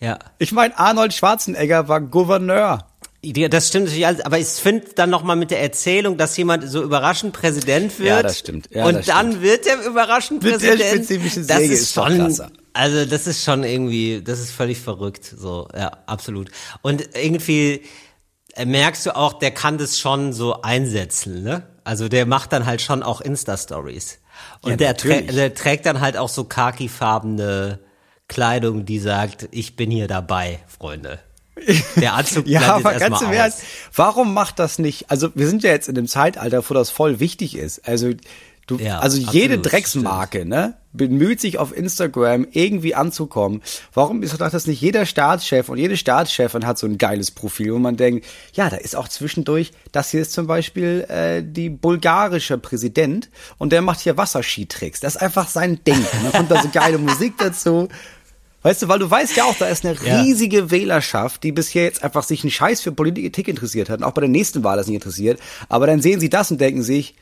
Ja. 0.00 0.18
Ich 0.38 0.52
meine, 0.52 0.76
Arnold 0.78 1.14
Schwarzenegger 1.14 1.88
war 1.88 2.00
Gouverneur. 2.00 2.86
Ja, 3.22 3.48
Das 3.48 3.68
stimmt 3.68 3.86
natürlich 3.86 4.06
alles, 4.06 4.20
aber 4.22 4.38
ich 4.38 4.48
finde 4.48 4.86
dann 4.96 5.08
nochmal 5.08 5.36
mit 5.36 5.50
der 5.50 5.62
Erzählung, 5.62 6.18
dass 6.18 6.36
jemand 6.36 6.68
so 6.68 6.82
überraschend 6.82 7.32
Präsident 7.32 7.98
wird. 7.98 8.08
Ja, 8.08 8.22
das 8.22 8.38
stimmt. 8.40 8.68
Ja, 8.70 8.84
und 8.84 8.96
das 8.96 9.06
dann 9.06 9.28
stimmt. 9.30 9.42
wird 9.42 9.66
er 9.66 9.82
überraschend 9.86 10.42
Mit 10.42 10.52
der 10.52 10.58
Präsident. 10.58 10.90
spezifischen 11.06 11.46
das 11.46 11.56
Säge 11.58 11.72
ist 11.72 11.80
ist 11.82 11.96
doch 11.96 12.08
schon, 12.08 12.18
krasser. 12.18 12.50
Also 12.74 13.04
das 13.04 13.26
ist 13.26 13.44
schon 13.44 13.64
irgendwie, 13.64 14.20
das 14.22 14.40
ist 14.40 14.50
völlig 14.50 14.80
verrückt. 14.80 15.24
So, 15.24 15.68
ja, 15.74 15.98
absolut. 16.06 16.50
Und 16.82 17.16
irgendwie 17.16 17.82
äh, 18.54 18.64
merkst 18.66 19.06
du 19.06 19.16
auch, 19.16 19.34
der 19.34 19.52
kann 19.52 19.78
das 19.78 19.98
schon 19.98 20.32
so 20.32 20.60
einsetzen, 20.62 21.42
ne? 21.42 21.62
Also 21.84 22.08
der 22.08 22.26
macht 22.26 22.52
dann 22.52 22.66
halt 22.66 22.82
schon 22.82 23.02
auch 23.02 23.20
Insta-Stories. 23.20 24.18
Und 24.62 24.72
Ja, 24.72 24.76
der, 24.76 24.96
trä 24.96 25.22
der 25.22 25.54
trägt 25.54 25.86
dann 25.86 26.00
halt 26.00 26.16
auch 26.16 26.28
so 26.28 26.44
khakifarbene 26.44 27.78
Kleidung, 28.26 28.84
die 28.84 28.98
sagt, 28.98 29.48
ich 29.50 29.76
bin 29.76 29.90
hier 29.90 30.08
dabei, 30.08 30.60
Freunde. 30.66 31.20
Der 31.96 32.14
Anzug 32.14 32.46
Ja, 32.48 32.74
aber 32.74 32.94
ganz 32.94 33.20
im 33.20 33.32
Ernst, 33.32 33.62
warum 33.94 34.34
macht 34.34 34.58
das 34.58 34.78
nicht? 34.78 35.10
Also 35.10 35.30
wir 35.34 35.46
sind 35.46 35.62
ja 35.62 35.70
jetzt 35.70 35.88
in 35.88 35.94
dem 35.94 36.08
Zeitalter, 36.08 36.64
wo 36.68 36.74
das 36.74 36.90
voll 36.90 37.20
wichtig 37.20 37.54
ist. 37.56 37.86
Also 37.86 38.12
du, 38.66 38.78
Ja, 38.78 38.98
also 38.98 39.18
jede 39.18 39.54
absolut, 39.54 39.72
Drecksmarke, 39.72 40.44
ne, 40.46 40.76
bemüht 40.94 41.40
sich 41.40 41.58
auf 41.58 41.76
Instagram 41.76 42.46
irgendwie 42.52 42.94
anzukommen. 42.94 43.60
Warum 43.92 44.22
ist 44.22 44.32
doch 44.32 44.50
das 44.50 44.66
nicht 44.66 44.80
jeder 44.80 45.04
Staatschef 45.04 45.68
und 45.68 45.76
jede 45.76 45.96
Staatschefin 45.98 46.64
hat 46.66 46.78
so 46.78 46.86
ein 46.86 46.96
geiles 46.96 47.30
Profil, 47.32 47.74
wo 47.74 47.78
man 47.78 47.96
denkt, 47.98 48.24
ja, 48.54 48.70
da 48.70 48.76
ist 48.76 48.96
auch 48.96 49.08
zwischendurch, 49.08 49.72
das 49.92 50.10
hier 50.10 50.22
ist 50.22 50.32
zum 50.32 50.46
Beispiel 50.46 51.04
äh, 51.08 51.42
die 51.44 51.68
bulgarische 51.68 52.56
Präsident 52.56 53.28
und 53.58 53.72
der 53.72 53.82
macht 53.82 54.00
hier 54.00 54.16
Wasserskitricks. 54.16 55.00
Das 55.00 55.16
ist 55.16 55.20
einfach 55.20 55.48
sein 55.48 55.80
Ding. 55.84 55.98
Und 55.98 56.24
dann 56.24 56.32
kommt 56.32 56.50
da 56.50 56.62
so 56.62 56.68
geile 56.72 56.96
Musik 56.98 57.34
dazu. 57.38 57.88
Weißt 58.62 58.80
du, 58.82 58.88
weil 58.88 58.98
du 58.98 59.10
weißt 59.10 59.36
ja 59.36 59.44
auch, 59.44 59.56
da 59.58 59.66
ist 59.66 59.84
eine 59.84 59.94
Ja. 60.02 60.22
riesige 60.22 60.70
Wählerschaft, 60.70 61.42
die 61.42 61.52
bisher 61.52 61.82
jetzt 61.84 62.02
einfach 62.02 62.22
sich 62.22 62.44
einen 62.44 62.50
Scheiß 62.50 62.80
für 62.80 62.92
Politik 62.92 63.46
interessiert 63.48 63.90
hat 63.90 63.98
und 63.98 64.04
auch 64.04 64.12
bei 64.12 64.20
der 64.20 64.30
nächsten 64.30 64.64
Wahl 64.64 64.78
das 64.78 64.86
nicht 64.86 64.94
interessiert. 64.94 65.38
Aber 65.68 65.86
dann 65.86 66.00
sehen 66.00 66.18
sie 66.18 66.30
das 66.30 66.50
und 66.50 66.60
denken 66.62 66.82
sich, 66.82 67.14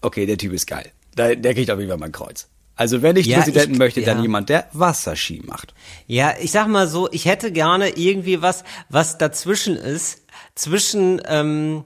okay, 0.00 0.26
der 0.26 0.38
Typ 0.38 0.52
ist 0.54 0.66
geil. 0.66 0.86
Der, 1.16 1.36
der 1.36 1.54
kriegt 1.54 1.70
auf 1.70 1.78
jeden 1.78 1.90
Fall 1.90 1.98
mein 1.98 2.10
Kreuz. 2.10 2.48
Also 2.78 3.02
wenn 3.02 3.16
ich 3.16 3.26
Ja, 3.26 3.38
Präsidenten 3.38 3.72
ich- 3.72 3.78
möchte, 3.78 4.02
dann 4.02 4.18
ja. 4.18 4.22
jemand, 4.22 4.48
der 4.48 4.68
Wasserski 4.72 5.42
macht. 5.44 5.74
Ja, 6.06 6.34
ich 6.40 6.52
sag 6.52 6.68
mal 6.68 6.86
so, 6.88 7.08
ich 7.10 7.26
hätte 7.26 7.50
gerne 7.52 7.90
irgendwie 7.90 8.40
was, 8.40 8.62
was 8.88 9.18
dazwischen 9.18 9.76
ist, 9.76 10.22
zwischen 10.54 11.20
ähm, 11.26 11.82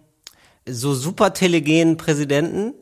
so 0.69 0.95
super 0.95 1.33
telegenen 1.33 1.97
Präsidenten, 1.97 2.75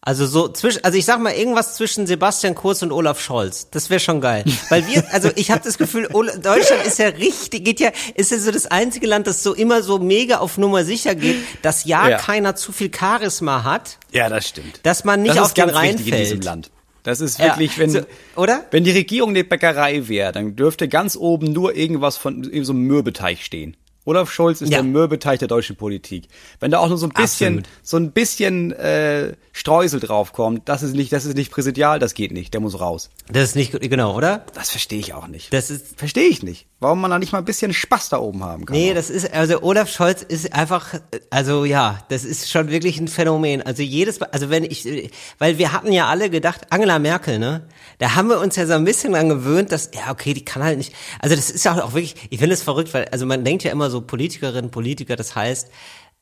also 0.00 0.26
so 0.26 0.48
zwischen, 0.48 0.82
also 0.84 0.96
ich 0.96 1.04
sag 1.04 1.20
mal 1.20 1.32
irgendwas 1.34 1.74
zwischen 1.76 2.06
Sebastian 2.06 2.54
Kurz 2.54 2.80
und 2.82 2.90
Olaf 2.92 3.20
Scholz. 3.20 3.68
Das 3.70 3.90
wäre 3.90 4.00
schon 4.00 4.22
geil, 4.22 4.44
weil 4.70 4.86
wir, 4.86 5.04
also 5.12 5.30
ich 5.36 5.50
habe 5.50 5.60
das 5.62 5.76
Gefühl, 5.76 6.08
Deutschland 6.10 6.86
ist 6.86 6.98
ja 6.98 7.08
richtig, 7.08 7.64
geht 7.66 7.80
ja, 7.80 7.90
ist 8.14 8.30
ja 8.30 8.38
so 8.38 8.50
das 8.50 8.66
einzige 8.66 9.06
Land, 9.06 9.26
das 9.26 9.42
so 9.42 9.52
immer 9.54 9.82
so 9.82 9.98
mega 9.98 10.38
auf 10.38 10.56
Nummer 10.56 10.84
sicher 10.84 11.14
geht, 11.14 11.36
dass 11.60 11.84
ja, 11.84 12.08
Ja. 12.08 12.16
keiner 12.16 12.56
zu 12.56 12.72
viel 12.72 12.90
Charisma 12.94 13.62
hat, 13.64 13.98
Ja, 14.10 14.30
das 14.30 14.48
stimmt. 14.48 14.80
dass 14.84 15.04
man 15.04 15.20
nicht 15.20 15.36
das 15.36 15.44
auf 15.44 15.54
den 15.54 15.66
wichtig 15.66 15.90
in 15.90 15.96
diesem 15.96 16.12
reinfällt. 16.14 16.44
Land. 16.44 16.70
Das 17.02 17.20
ist 17.20 17.38
Ja, 17.38 17.46
wirklich, 17.46 17.78
wenn, 17.78 17.90
so, 17.90 18.00
oder? 18.36 18.64
wenn 18.70 18.84
die 18.84 18.90
Regierung 18.90 19.30
eine 19.30 19.44
Bäckerei 19.44 20.08
wäre, 20.08 20.32
dann 20.32 20.56
dürfte 20.56 20.88
ganz 20.88 21.16
oben 21.16 21.52
nur 21.52 21.74
irgendwas 21.74 22.16
von 22.16 22.44
so 22.62 22.72
einem 22.72 22.82
Mürbeteig 22.82 23.38
stehen. 23.38 23.76
Olaf 24.08 24.32
Scholz 24.32 24.62
ist 24.62 24.70
Ja. 24.70 24.78
der 24.78 24.84
Mürbeteig 24.84 25.38
der 25.38 25.48
deutschen 25.48 25.76
Politik. 25.76 26.28
Wenn 26.60 26.70
da 26.70 26.78
auch 26.78 26.88
nur 26.88 26.96
so 26.96 27.06
ein 27.06 27.12
bisschen, 27.12 27.58
Absolut. 27.58 27.68
so 27.82 27.96
ein 27.98 28.12
bisschen 28.12 28.72
äh, 28.72 29.34
Streusel 29.52 30.00
draufkommt, 30.00 30.68
das 30.68 30.82
ist 30.82 30.94
nicht, 30.94 31.12
das 31.12 31.26
ist 31.26 31.36
nicht 31.36 31.50
präsidial, 31.52 31.98
das 31.98 32.14
geht 32.14 32.32
nicht, 32.32 32.54
der 32.54 32.60
muss 32.62 32.80
raus. 32.80 33.10
Das 33.30 33.50
ist 33.50 33.54
nicht 33.56 33.72
gut, 33.72 33.82
genau, 33.82 34.16
oder? 34.16 34.46
Das 34.54 34.70
verstehe 34.70 34.98
ich 34.98 35.12
auch 35.12 35.28
nicht. 35.28 35.52
Das 35.52 35.70
ist 35.70 35.98
Verstehe 35.98 36.28
ich 36.28 36.42
nicht. 36.42 36.66
Warum 36.80 37.00
man 37.00 37.10
da 37.10 37.18
nicht 37.18 37.32
mal 37.32 37.38
ein 37.38 37.44
bisschen 37.44 37.72
Spaß 37.74 38.08
da 38.08 38.18
oben 38.18 38.44
haben 38.44 38.64
kann. 38.64 38.76
Nee, 38.76 38.94
das 38.94 39.10
ist, 39.10 39.32
also 39.34 39.62
Olaf 39.62 39.90
Scholz 39.90 40.22
ist 40.22 40.52
einfach, 40.54 40.94
also 41.28 41.64
ja, 41.64 42.04
das 42.08 42.24
ist 42.24 42.48
schon 42.50 42.70
wirklich 42.70 42.98
ein 43.00 43.08
Phänomen. 43.08 43.62
Also 43.62 43.82
jedes 43.82 44.22
also 44.22 44.48
wenn 44.48 44.64
ich, 44.64 45.10
weil 45.38 45.58
wir 45.58 45.72
hatten 45.72 45.92
ja 45.92 46.06
alle 46.06 46.30
gedacht, 46.30 46.68
Angela 46.70 46.98
Merkel, 46.98 47.38
ne? 47.38 47.66
Da 47.98 48.14
haben 48.14 48.28
wir 48.28 48.40
uns 48.40 48.56
ja 48.56 48.66
so 48.66 48.74
ein 48.74 48.84
bisschen 48.84 49.12
dran 49.12 49.28
gewöhnt, 49.28 49.72
dass, 49.72 49.90
ja, 49.92 50.10
okay, 50.10 50.32
die 50.32 50.44
kann 50.44 50.62
halt 50.62 50.78
nicht, 50.78 50.94
also 51.20 51.34
das 51.34 51.50
ist 51.50 51.64
ja 51.64 51.72
auch 51.82 51.94
wirklich, 51.94 52.14
ich 52.30 52.38
finde 52.38 52.54
es 52.54 52.62
verrückt, 52.62 52.94
weil, 52.94 53.06
also 53.06 53.26
man 53.26 53.44
denkt 53.44 53.64
ja 53.64 53.72
immer 53.72 53.90
so 53.90 54.00
Politikerinnen, 54.00 54.70
Politiker, 54.70 55.16
das 55.16 55.34
heißt, 55.34 55.68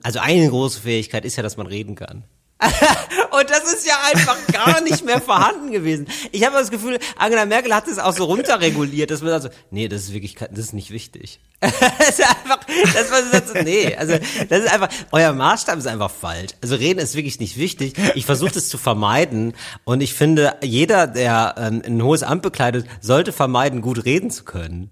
also 0.02 0.18
eine 0.18 0.48
große 0.48 0.80
Fähigkeit 0.80 1.24
ist 1.24 1.36
ja, 1.36 1.42
dass 1.42 1.56
man 1.56 1.66
reden 1.66 1.94
kann. 1.94 2.24
Und 3.38 3.50
das 3.50 3.70
ist 3.70 3.86
ja 3.86 3.94
einfach 4.10 4.38
gar 4.50 4.80
nicht 4.80 5.04
mehr 5.04 5.20
vorhanden 5.20 5.72
gewesen. 5.72 6.06
Ich 6.32 6.44
habe 6.46 6.56
das 6.56 6.70
Gefühl, 6.70 6.98
Angela 7.16 7.44
Merkel 7.44 7.74
hat 7.74 7.86
es 7.86 7.98
auch 7.98 8.14
so 8.14 8.24
runterreguliert, 8.24 9.10
dass 9.10 9.20
man 9.20 9.30
sagt 9.30 9.54
so, 9.54 9.60
nee, 9.70 9.88
das 9.88 10.04
ist 10.04 10.14
wirklich, 10.14 10.36
das 10.36 10.58
ist 10.58 10.72
nicht 10.72 10.90
wichtig. 10.90 11.40
das 11.60 11.72
ist 12.08 12.20
einfach, 12.22 12.60
das 12.94 13.10
war 13.10 13.42
so, 13.42 13.62
nee, 13.62 13.94
also 13.94 14.18
das 14.48 14.60
ist 14.60 14.72
einfach, 14.72 14.88
euer 15.12 15.34
Maßstab 15.34 15.78
ist 15.78 15.86
einfach 15.86 16.10
falsch. 16.10 16.52
Also 16.62 16.76
reden 16.76 16.98
ist 16.98 17.14
wirklich 17.14 17.40
nicht 17.40 17.58
wichtig. 17.58 17.94
Ich 18.14 18.24
versuche 18.24 18.52
das 18.52 18.70
zu 18.70 18.78
vermeiden 18.78 19.52
und 19.84 20.00
ich 20.00 20.14
finde, 20.14 20.56
jeder, 20.62 21.06
der 21.06 21.56
ähm, 21.58 21.82
ein 21.84 22.02
hohes 22.02 22.22
Amt 22.22 22.42
bekleidet, 22.42 22.86
sollte 23.02 23.32
vermeiden, 23.32 23.82
gut 23.82 24.04
reden 24.06 24.30
zu 24.30 24.44
können. 24.44 24.90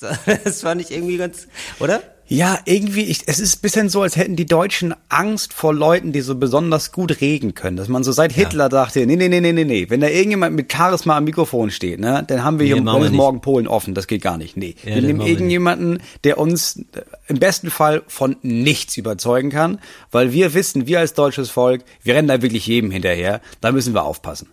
Das 0.44 0.62
fand 0.62 0.80
ich 0.82 0.90
irgendwie 0.90 1.16
ganz, 1.16 1.46
oder? 1.78 2.02
Ja, 2.26 2.58
irgendwie, 2.64 3.02
ich, 3.02 3.20
es 3.26 3.38
ist 3.38 3.60
bisschen 3.60 3.90
so, 3.90 4.00
als 4.00 4.16
hätten 4.16 4.34
die 4.34 4.46
Deutschen 4.46 4.94
Angst 5.10 5.52
vor 5.52 5.74
Leuten, 5.74 6.12
die 6.12 6.22
so 6.22 6.36
besonders 6.36 6.90
gut 6.90 7.20
reden 7.20 7.54
können. 7.54 7.76
Dass 7.76 7.88
man 7.88 8.02
so 8.02 8.12
seit 8.12 8.32
Hitler 8.32 8.64
ja. 8.64 8.68
dachte, 8.70 9.04
nee, 9.06 9.16
nee, 9.16 9.28
nee, 9.28 9.40
nee, 9.40 9.52
nee, 9.52 9.64
nee. 9.64 9.90
Wenn 9.90 10.00
da 10.00 10.08
irgendjemand 10.08 10.56
mit 10.56 10.72
Charisma 10.72 11.18
am 11.18 11.24
Mikrofon 11.24 11.70
steht, 11.70 12.00
ne, 12.00 12.24
dann 12.26 12.42
haben 12.42 12.58
wir 12.58 12.66
nee, 12.66 12.80
hier 12.80 13.10
morgen 13.10 13.42
Polen 13.42 13.68
offen. 13.68 13.92
Das 13.92 14.06
geht 14.06 14.22
gar 14.22 14.38
nicht. 14.38 14.56
Nee. 14.56 14.74
Ja, 14.84 14.94
wir 14.94 15.02
nehmen 15.02 15.20
irgendjemanden, 15.20 16.00
der 16.24 16.38
uns 16.38 16.82
im 17.28 17.38
besten 17.38 17.70
Fall 17.70 18.02
von 18.06 18.36
nichts 18.40 18.96
überzeugen 18.96 19.50
kann, 19.50 19.78
weil 20.10 20.32
wir 20.32 20.54
wissen, 20.54 20.86
wir 20.86 21.00
als 21.00 21.12
deutsches 21.12 21.50
Volk, 21.50 21.84
wir 22.02 22.14
rennen 22.14 22.28
da 22.28 22.40
wirklich 22.40 22.66
jedem 22.66 22.90
hinterher. 22.90 23.42
Da 23.60 23.70
müssen 23.70 23.92
wir 23.92 24.04
aufpassen. 24.04 24.48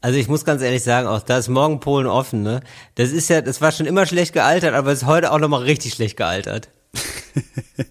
Also 0.00 0.18
ich 0.18 0.28
muss 0.28 0.44
ganz 0.44 0.62
ehrlich 0.62 0.84
sagen, 0.84 1.08
auch 1.08 1.22
da 1.22 1.38
ist 1.38 1.48
morgen 1.48 1.80
Polen 1.80 2.06
offen, 2.06 2.42
ne? 2.42 2.60
Das 2.94 3.10
ist 3.10 3.28
ja, 3.28 3.40
das 3.40 3.60
war 3.60 3.72
schon 3.72 3.86
immer 3.86 4.06
schlecht 4.06 4.32
gealtert, 4.32 4.74
aber 4.74 4.92
ist 4.92 5.06
heute 5.06 5.32
auch 5.32 5.40
nochmal 5.40 5.62
richtig 5.62 5.94
schlecht 5.94 6.16
gealtert. 6.16 6.68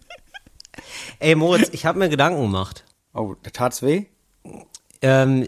Ey 1.19 1.35
Moritz, 1.35 1.69
ich 1.71 1.85
habe 1.85 1.99
mir 1.99 2.09
Gedanken 2.09 2.41
gemacht. 2.41 2.83
Oh, 3.13 3.35
da 3.41 3.49
tat's 3.49 3.81
weh? 3.81 4.05
Ähm, 5.01 5.47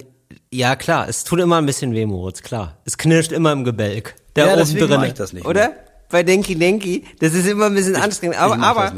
ja 0.51 0.75
klar, 0.75 1.09
es 1.09 1.23
tut 1.23 1.39
immer 1.39 1.57
ein 1.57 1.65
bisschen 1.65 1.93
weh, 1.93 2.05
Moritz, 2.05 2.41
klar. 2.41 2.77
Es 2.85 2.97
knirscht 2.97 3.31
immer 3.31 3.51
im 3.51 3.63
Gebälk. 3.63 4.15
Da 4.33 4.47
ja, 4.47 4.53
oben 4.53 4.77
drin. 4.77 5.03
Ich 5.03 5.13
das 5.13 5.33
nicht 5.33 5.45
oder? 5.45 5.69
Mehr. 5.69 5.83
Bei 6.09 6.23
Denki 6.23 6.55
Denki, 6.55 7.03
das 7.19 7.33
ist 7.33 7.47
immer 7.47 7.65
ein 7.65 7.73
bisschen 7.73 7.95
ich, 7.95 8.01
anstrengend. 8.01 8.39
Aber, 8.39 8.57
aber 8.59 8.93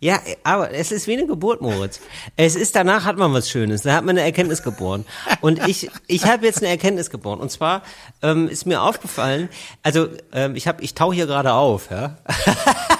ja, 0.00 0.18
aber 0.42 0.72
es 0.72 0.90
ist 0.90 1.06
wie 1.06 1.12
eine 1.12 1.24
Geburt, 1.24 1.60
Moritz. 1.60 2.00
Es 2.36 2.56
ist 2.56 2.74
danach 2.74 3.04
hat 3.04 3.16
man 3.16 3.32
was 3.32 3.48
Schönes, 3.48 3.82
da 3.82 3.94
hat 3.94 4.04
man 4.04 4.16
eine 4.16 4.22
Erkenntnis 4.22 4.64
geboren. 4.64 5.04
Und 5.40 5.68
ich, 5.68 5.88
ich 6.08 6.24
habe 6.24 6.46
jetzt 6.46 6.58
eine 6.58 6.68
Erkenntnis 6.68 7.10
geboren. 7.10 7.38
Und 7.38 7.52
zwar 7.52 7.82
ähm, 8.22 8.48
ist 8.48 8.66
mir 8.66 8.82
aufgefallen, 8.82 9.48
also 9.84 10.08
ähm, 10.32 10.56
ich 10.56 10.66
habe, 10.66 10.82
ich 10.82 10.94
tau 10.94 11.12
hier 11.12 11.26
gerade 11.26 11.52
auf, 11.52 11.92
ja. 11.92 12.16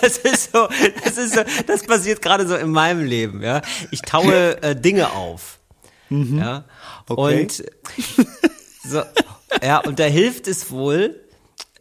das 0.00 0.18
ist 0.18 0.52
so, 0.52 0.68
das 1.04 1.16
ist 1.16 1.34
so, 1.34 1.40
das 1.66 1.84
passiert 1.84 2.22
gerade 2.22 2.46
so 2.46 2.56
in 2.56 2.70
meinem 2.70 3.04
Leben, 3.04 3.42
ja. 3.42 3.62
Ich 3.90 4.02
taue 4.02 4.62
äh, 4.62 4.74
Dinge 4.74 5.12
auf. 5.12 5.58
Mhm. 6.08 6.38
Ja. 6.38 6.64
Okay. 7.08 7.42
Und 7.42 7.64
so, 8.84 9.02
ja, 9.62 9.78
und 9.78 9.98
da 9.98 10.04
hilft 10.04 10.46
es 10.48 10.70
wohl, 10.70 11.20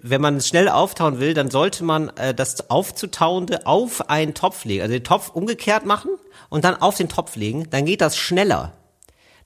wenn 0.01 0.21
man 0.21 0.37
es 0.37 0.47
schnell 0.47 0.69
auftauen 0.69 1.19
will, 1.19 1.33
dann 1.33 1.49
sollte 1.49 1.83
man 1.83 2.09
äh, 2.09 2.33
das 2.33 2.69
aufzutauende 2.69 3.65
auf 3.65 4.09
einen 4.09 4.33
Topf 4.33 4.65
legen, 4.65 4.81
also 4.81 4.93
den 4.93 5.03
Topf 5.03 5.29
umgekehrt 5.29 5.85
machen 5.85 6.11
und 6.49 6.63
dann 6.63 6.75
auf 6.75 6.95
den 6.95 7.09
Topf 7.09 7.35
legen, 7.35 7.69
dann 7.71 7.85
geht 7.85 8.01
das 8.01 8.17
schneller. 8.17 8.73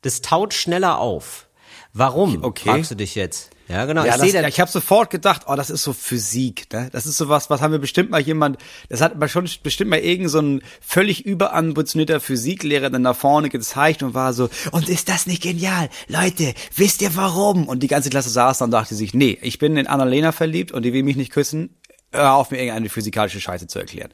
Das 0.01 0.21
taut 0.21 0.53
schneller 0.53 0.99
auf. 0.99 1.47
Warum? 1.93 2.43
Okay. 2.43 2.69
Fragst 2.69 2.91
du 2.91 2.95
dich 2.95 3.15
jetzt? 3.15 3.51
Ja, 3.69 3.85
genau. 3.85 4.03
Ja, 4.03 4.15
ich, 4.23 4.33
das, 4.33 4.47
ich 4.47 4.59
habe 4.59 4.71
sofort 4.71 5.11
gedacht, 5.11 5.43
oh, 5.45 5.55
das 5.55 5.69
ist 5.69 5.83
so 5.83 5.93
Physik. 5.93 6.73
Ne? 6.73 6.89
Das 6.91 7.05
ist 7.05 7.17
so 7.17 7.29
was, 7.29 7.51
was 7.51 7.61
haben 7.61 7.71
wir 7.71 7.77
bestimmt 7.77 8.09
mal 8.09 8.19
jemand, 8.19 8.57
das 8.89 8.99
hat 8.99 9.17
mal 9.19 9.29
schon 9.29 9.47
bestimmt 9.61 9.91
mal 9.91 9.99
irgend 9.99 10.31
so 10.31 10.39
ein 10.39 10.63
völlig 10.81 11.23
überambitionierter 11.23 12.19
Physiklehrer 12.19 12.89
dann 12.89 13.03
nach 13.03 13.15
vorne 13.15 13.49
gezeigt 13.49 14.01
und 14.01 14.15
war 14.15 14.33
so, 14.33 14.49
und 14.71 14.89
ist 14.89 15.07
das 15.07 15.27
nicht 15.27 15.43
genial? 15.43 15.89
Leute, 16.07 16.55
wisst 16.75 17.03
ihr 17.03 17.15
warum? 17.15 17.67
Und 17.67 17.83
die 17.83 17.87
ganze 17.87 18.09
Klasse 18.09 18.31
saß 18.31 18.57
dann 18.57 18.67
und 18.67 18.71
dachte 18.71 18.95
sich, 18.95 19.13
nee, 19.13 19.37
ich 19.41 19.59
bin 19.59 19.77
in 19.77 19.85
Annalena 19.85 20.31
verliebt 20.31 20.71
und 20.71 20.81
die 20.81 20.91
will 20.91 21.03
mich 21.03 21.15
nicht 21.15 21.31
küssen. 21.31 21.75
Hör 22.11 22.33
auf, 22.33 22.49
mir 22.49 22.57
irgendeine 22.57 22.89
physikalische 22.89 23.39
Scheiße 23.39 23.67
zu 23.67 23.77
erklären. 23.77 24.09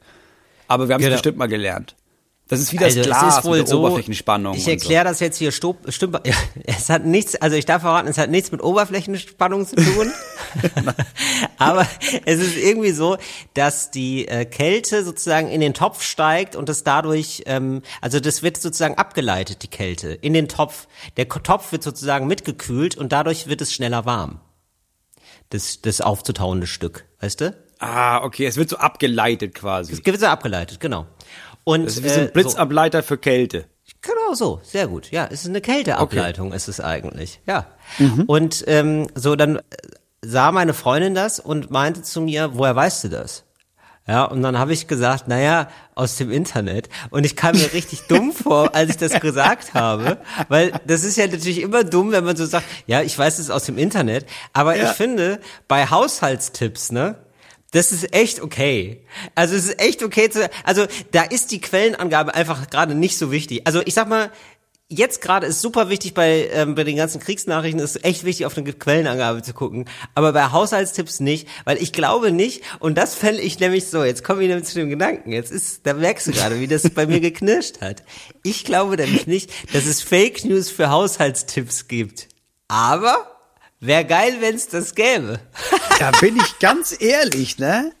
Aber 0.68 0.88
wir 0.88 0.94
haben 0.94 1.00
es 1.00 1.06
genau. 1.06 1.14
bestimmt 1.14 1.38
mal 1.38 1.46
gelernt. 1.46 1.96
Das 2.48 2.60
ist 2.60 2.72
wie 2.72 2.76
das 2.76 2.96
also 2.96 3.02
Glas 3.02 3.22
es 3.22 3.38
ist 3.38 3.44
wohl 3.44 3.58
mit 3.58 3.66
der 3.66 3.72
so, 3.72 3.80
Oberflächenspannung. 3.80 4.56
Ich 4.56 4.68
erkläre 4.68 5.04
so. 5.04 5.10
das 5.10 5.20
jetzt 5.20 5.36
hier 5.36 5.50
stup. 5.50 5.78
Ja, 6.24 6.34
es 6.64 6.88
hat 6.88 7.04
nichts, 7.04 7.34
also 7.36 7.56
ich 7.56 7.66
darf 7.66 7.82
verraten, 7.82 8.06
es 8.06 8.18
hat 8.18 8.30
nichts 8.30 8.52
mit 8.52 8.62
Oberflächenspannung 8.62 9.66
zu 9.66 9.74
tun. 9.74 10.12
Aber 11.58 11.86
es 12.24 12.38
ist 12.38 12.56
irgendwie 12.56 12.92
so, 12.92 13.16
dass 13.54 13.90
die 13.90 14.28
äh, 14.28 14.44
Kälte 14.44 15.04
sozusagen 15.04 15.48
in 15.48 15.60
den 15.60 15.74
Topf 15.74 16.02
steigt 16.02 16.54
und 16.54 16.68
es 16.68 16.84
dadurch, 16.84 17.42
ähm, 17.46 17.82
also 18.00 18.20
das 18.20 18.44
wird 18.44 18.58
sozusagen 18.58 18.96
abgeleitet, 18.96 19.64
die 19.64 19.68
Kälte, 19.68 20.12
in 20.12 20.32
den 20.32 20.46
Topf. 20.46 20.86
Der 21.16 21.28
Topf 21.28 21.72
wird 21.72 21.82
sozusagen 21.82 22.28
mitgekühlt 22.28 22.96
und 22.96 23.10
dadurch 23.10 23.48
wird 23.48 23.60
es 23.60 23.74
schneller 23.74 24.04
warm. 24.04 24.40
Das, 25.50 25.80
das 25.80 26.00
aufzutauende 26.00 26.68
Stück, 26.68 27.06
weißt 27.20 27.40
du? 27.40 27.56
Ah, 27.78 28.22
okay, 28.22 28.46
es 28.46 28.56
wird 28.56 28.70
so 28.70 28.76
abgeleitet 28.76 29.54
quasi. 29.54 29.92
Es 29.92 30.04
wird 30.04 30.20
so 30.20 30.26
abgeleitet, 30.26 30.80
genau. 30.80 31.06
Und, 31.68 31.86
das 31.86 31.96
ist 31.96 32.04
wie 32.04 32.08
so 32.10 32.20
ein 32.20 32.28
äh, 32.28 32.30
Blitzableiter 32.30 33.02
so. 33.02 33.08
für 33.08 33.18
Kälte. 33.18 33.64
Genau 34.00 34.34
so, 34.34 34.60
sehr 34.62 34.86
gut. 34.86 35.10
Ja, 35.10 35.26
es 35.28 35.40
ist 35.40 35.48
eine 35.48 35.60
Kälteableitung, 35.60 36.48
okay. 36.48 36.56
ist 36.56 36.68
es 36.68 36.78
eigentlich. 36.78 37.40
Ja. 37.44 37.66
Mhm. 37.98 38.22
Und 38.28 38.62
ähm, 38.68 39.08
so 39.16 39.34
dann 39.34 39.60
sah 40.22 40.52
meine 40.52 40.74
Freundin 40.74 41.16
das 41.16 41.40
und 41.40 41.72
meinte 41.72 42.02
zu 42.02 42.20
mir, 42.20 42.50
woher 42.54 42.76
weißt 42.76 43.02
du 43.04 43.08
das? 43.08 43.42
Ja, 44.06 44.22
und 44.26 44.42
dann 44.42 44.56
habe 44.56 44.72
ich 44.72 44.86
gesagt, 44.86 45.26
naja, 45.26 45.68
aus 45.96 46.16
dem 46.16 46.30
Internet. 46.30 46.88
Und 47.10 47.26
ich 47.26 47.34
kam 47.34 47.56
mir 47.56 47.72
richtig 47.72 48.02
dumm 48.08 48.32
vor, 48.32 48.76
als 48.76 48.90
ich 48.90 48.96
das 48.98 49.20
gesagt 49.20 49.74
habe, 49.74 50.18
weil 50.48 50.72
das 50.86 51.02
ist 51.02 51.16
ja 51.16 51.26
natürlich 51.26 51.60
immer 51.60 51.82
dumm, 51.82 52.12
wenn 52.12 52.24
man 52.24 52.36
so 52.36 52.46
sagt, 52.46 52.66
ja, 52.86 53.02
ich 53.02 53.18
weiß 53.18 53.40
es 53.40 53.50
aus 53.50 53.64
dem 53.64 53.76
Internet. 53.76 54.24
Aber 54.52 54.76
ja. 54.76 54.84
ich 54.84 54.96
finde, 54.96 55.40
bei 55.66 55.90
Haushaltstipps, 55.90 56.92
ne, 56.92 57.16
das 57.72 57.92
ist 57.92 58.14
echt 58.14 58.40
okay. 58.40 59.04
Also 59.34 59.54
es 59.54 59.64
ist 59.64 59.80
echt 59.80 60.02
okay 60.02 60.30
zu, 60.30 60.48
also 60.64 60.86
da 61.12 61.22
ist 61.22 61.50
die 61.50 61.60
Quellenangabe 61.60 62.34
einfach 62.34 62.70
gerade 62.70 62.94
nicht 62.94 63.18
so 63.18 63.30
wichtig. 63.30 63.62
Also 63.66 63.82
ich 63.84 63.94
sag 63.94 64.08
mal, 64.08 64.30
jetzt 64.88 65.20
gerade 65.20 65.46
ist 65.46 65.60
super 65.60 65.88
wichtig 65.88 66.14
bei, 66.14 66.48
ähm, 66.52 66.74
bei 66.74 66.84
den 66.84 66.96
ganzen 66.96 67.20
Kriegsnachrichten, 67.20 67.80
ist 67.80 68.04
echt 68.04 68.24
wichtig, 68.24 68.46
auf 68.46 68.56
eine 68.56 68.72
Quellenangabe 68.72 69.42
zu 69.42 69.52
gucken. 69.52 69.86
Aber 70.14 70.32
bei 70.32 70.52
Haushaltstipps 70.52 71.20
nicht, 71.20 71.48
weil 71.64 71.82
ich 71.82 71.92
glaube 71.92 72.30
nicht, 72.30 72.62
und 72.78 72.96
das 72.96 73.14
fände 73.14 73.40
ich 73.40 73.58
nämlich 73.58 73.86
so, 73.88 74.04
jetzt 74.04 74.22
komme 74.22 74.42
ich 74.42 74.48
nämlich 74.48 74.66
zu 74.66 74.76
dem 74.76 74.88
Gedanken, 74.88 75.32
jetzt 75.32 75.50
ist, 75.50 75.86
da 75.86 75.94
merkst 75.94 76.28
du 76.28 76.32
gerade, 76.32 76.60
wie 76.60 76.68
das 76.68 76.88
bei 76.90 77.06
mir 77.06 77.20
geknirscht 77.20 77.80
hat. 77.80 78.04
Ich 78.42 78.64
glaube 78.64 78.96
nämlich 78.96 79.26
nicht, 79.26 79.50
dass 79.74 79.86
es 79.86 80.02
Fake 80.02 80.44
News 80.44 80.70
für 80.70 80.90
Haushaltstipps 80.90 81.88
gibt. 81.88 82.28
Aber 82.68 83.35
Wäre 83.86 84.04
geil, 84.04 84.36
wenn's 84.40 84.68
das 84.68 84.94
gäbe. 84.94 85.40
da 85.98 86.10
bin 86.20 86.36
ich 86.36 86.58
ganz 86.58 86.96
ehrlich, 87.00 87.58
ne? 87.58 87.92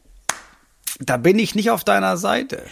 Da 0.98 1.16
bin 1.16 1.38
ich 1.38 1.54
nicht 1.54 1.70
auf 1.70 1.84
deiner 1.84 2.16
Seite. 2.16 2.64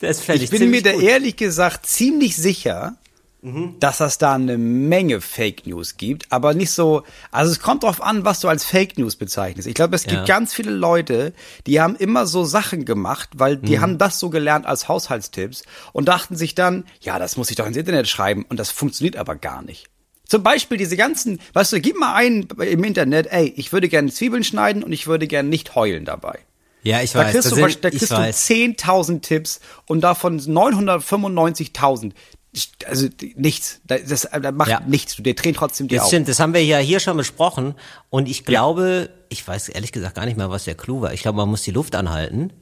Das 0.00 0.28
ich, 0.28 0.42
ich 0.42 0.50
bin 0.50 0.70
mir 0.70 0.82
da 0.82 0.90
ehrlich 0.90 1.36
gesagt 1.36 1.86
ziemlich 1.86 2.36
sicher, 2.36 2.96
mhm. 3.40 3.76
dass 3.80 4.00
es 4.00 4.18
da 4.18 4.34
eine 4.34 4.58
Menge 4.58 5.20
Fake 5.20 5.66
News 5.66 5.96
gibt, 5.96 6.30
aber 6.30 6.54
nicht 6.54 6.70
so, 6.70 7.04
also 7.30 7.52
es 7.52 7.60
kommt 7.60 7.82
drauf 7.82 8.02
an, 8.02 8.24
was 8.24 8.40
du 8.40 8.48
als 8.48 8.64
Fake 8.64 8.98
News 8.98 9.16
bezeichnest. 9.16 9.68
Ich 9.68 9.74
glaube, 9.74 9.96
es 9.96 10.02
gibt 10.02 10.14
ja. 10.14 10.24
ganz 10.24 10.52
viele 10.52 10.70
Leute, 10.70 11.32
die 11.66 11.80
haben 11.80 11.96
immer 11.96 12.26
so 12.26 12.44
Sachen 12.44 12.84
gemacht, 12.84 13.30
weil 13.36 13.56
die 13.56 13.76
mhm. 13.76 13.80
haben 13.80 13.98
das 13.98 14.18
so 14.18 14.28
gelernt 14.28 14.66
als 14.66 14.88
Haushaltstipps 14.88 15.62
und 15.92 16.08
dachten 16.08 16.36
sich 16.36 16.54
dann, 16.54 16.84
ja, 17.00 17.18
das 17.18 17.36
muss 17.36 17.50
ich 17.50 17.56
doch 17.56 17.66
ins 17.66 17.76
Internet 17.76 18.08
schreiben 18.08 18.44
und 18.48 18.58
das 18.58 18.70
funktioniert 18.70 19.16
aber 19.16 19.36
gar 19.36 19.62
nicht. 19.62 19.88
Zum 20.26 20.42
Beispiel 20.42 20.76
diese 20.76 20.96
ganzen, 20.96 21.40
weißt 21.52 21.72
du, 21.72 21.80
gib 21.80 21.98
mal 21.98 22.14
ein 22.14 22.48
im 22.58 22.84
Internet, 22.84 23.28
ey, 23.30 23.52
ich 23.56 23.72
würde 23.72 23.88
gerne 23.88 24.10
Zwiebeln 24.10 24.44
schneiden 24.44 24.82
und 24.82 24.92
ich 24.92 25.06
würde 25.06 25.26
gerne 25.26 25.48
nicht 25.48 25.74
heulen 25.74 26.04
dabei. 26.04 26.38
Ja, 26.82 27.02
ich 27.02 27.12
da 27.12 27.20
weiß. 27.20 27.32
Kriegst 27.32 27.50
du, 27.50 27.54
sind, 27.56 27.84
da 27.84 27.90
kriegst 27.90 28.10
du 28.10 28.16
10.000 28.16 29.20
Tipps 29.20 29.60
und 29.86 30.02
davon 30.02 30.40
995.000 30.40 32.12
also 32.86 33.08
nichts, 33.34 33.80
das, 33.84 34.04
das 34.04 34.28
macht 34.54 34.70
ja. 34.70 34.80
nichts, 34.86 35.16
der 35.18 35.34
dreht 35.34 35.56
trotzdem 35.56 35.88
die 35.88 35.96
Das 35.96 36.08
stimmt, 36.08 36.26
das 36.26 36.40
haben 36.40 36.54
wir 36.54 36.64
ja 36.64 36.78
hier 36.78 37.00
schon 37.00 37.18
besprochen 37.18 37.74
und 38.08 38.30
ich 38.30 38.46
glaube, 38.46 39.10
ja. 39.10 39.24
ich 39.28 39.46
weiß 39.46 39.68
ehrlich 39.68 39.92
gesagt 39.92 40.14
gar 40.14 40.24
nicht 40.24 40.38
mehr, 40.38 40.48
was 40.48 40.64
der 40.64 40.74
Clou 40.74 41.02
war. 41.02 41.12
Ich 41.12 41.20
glaube, 41.20 41.36
man 41.36 41.50
muss 41.50 41.62
die 41.62 41.70
Luft 41.70 41.94
anhalten 41.94 42.52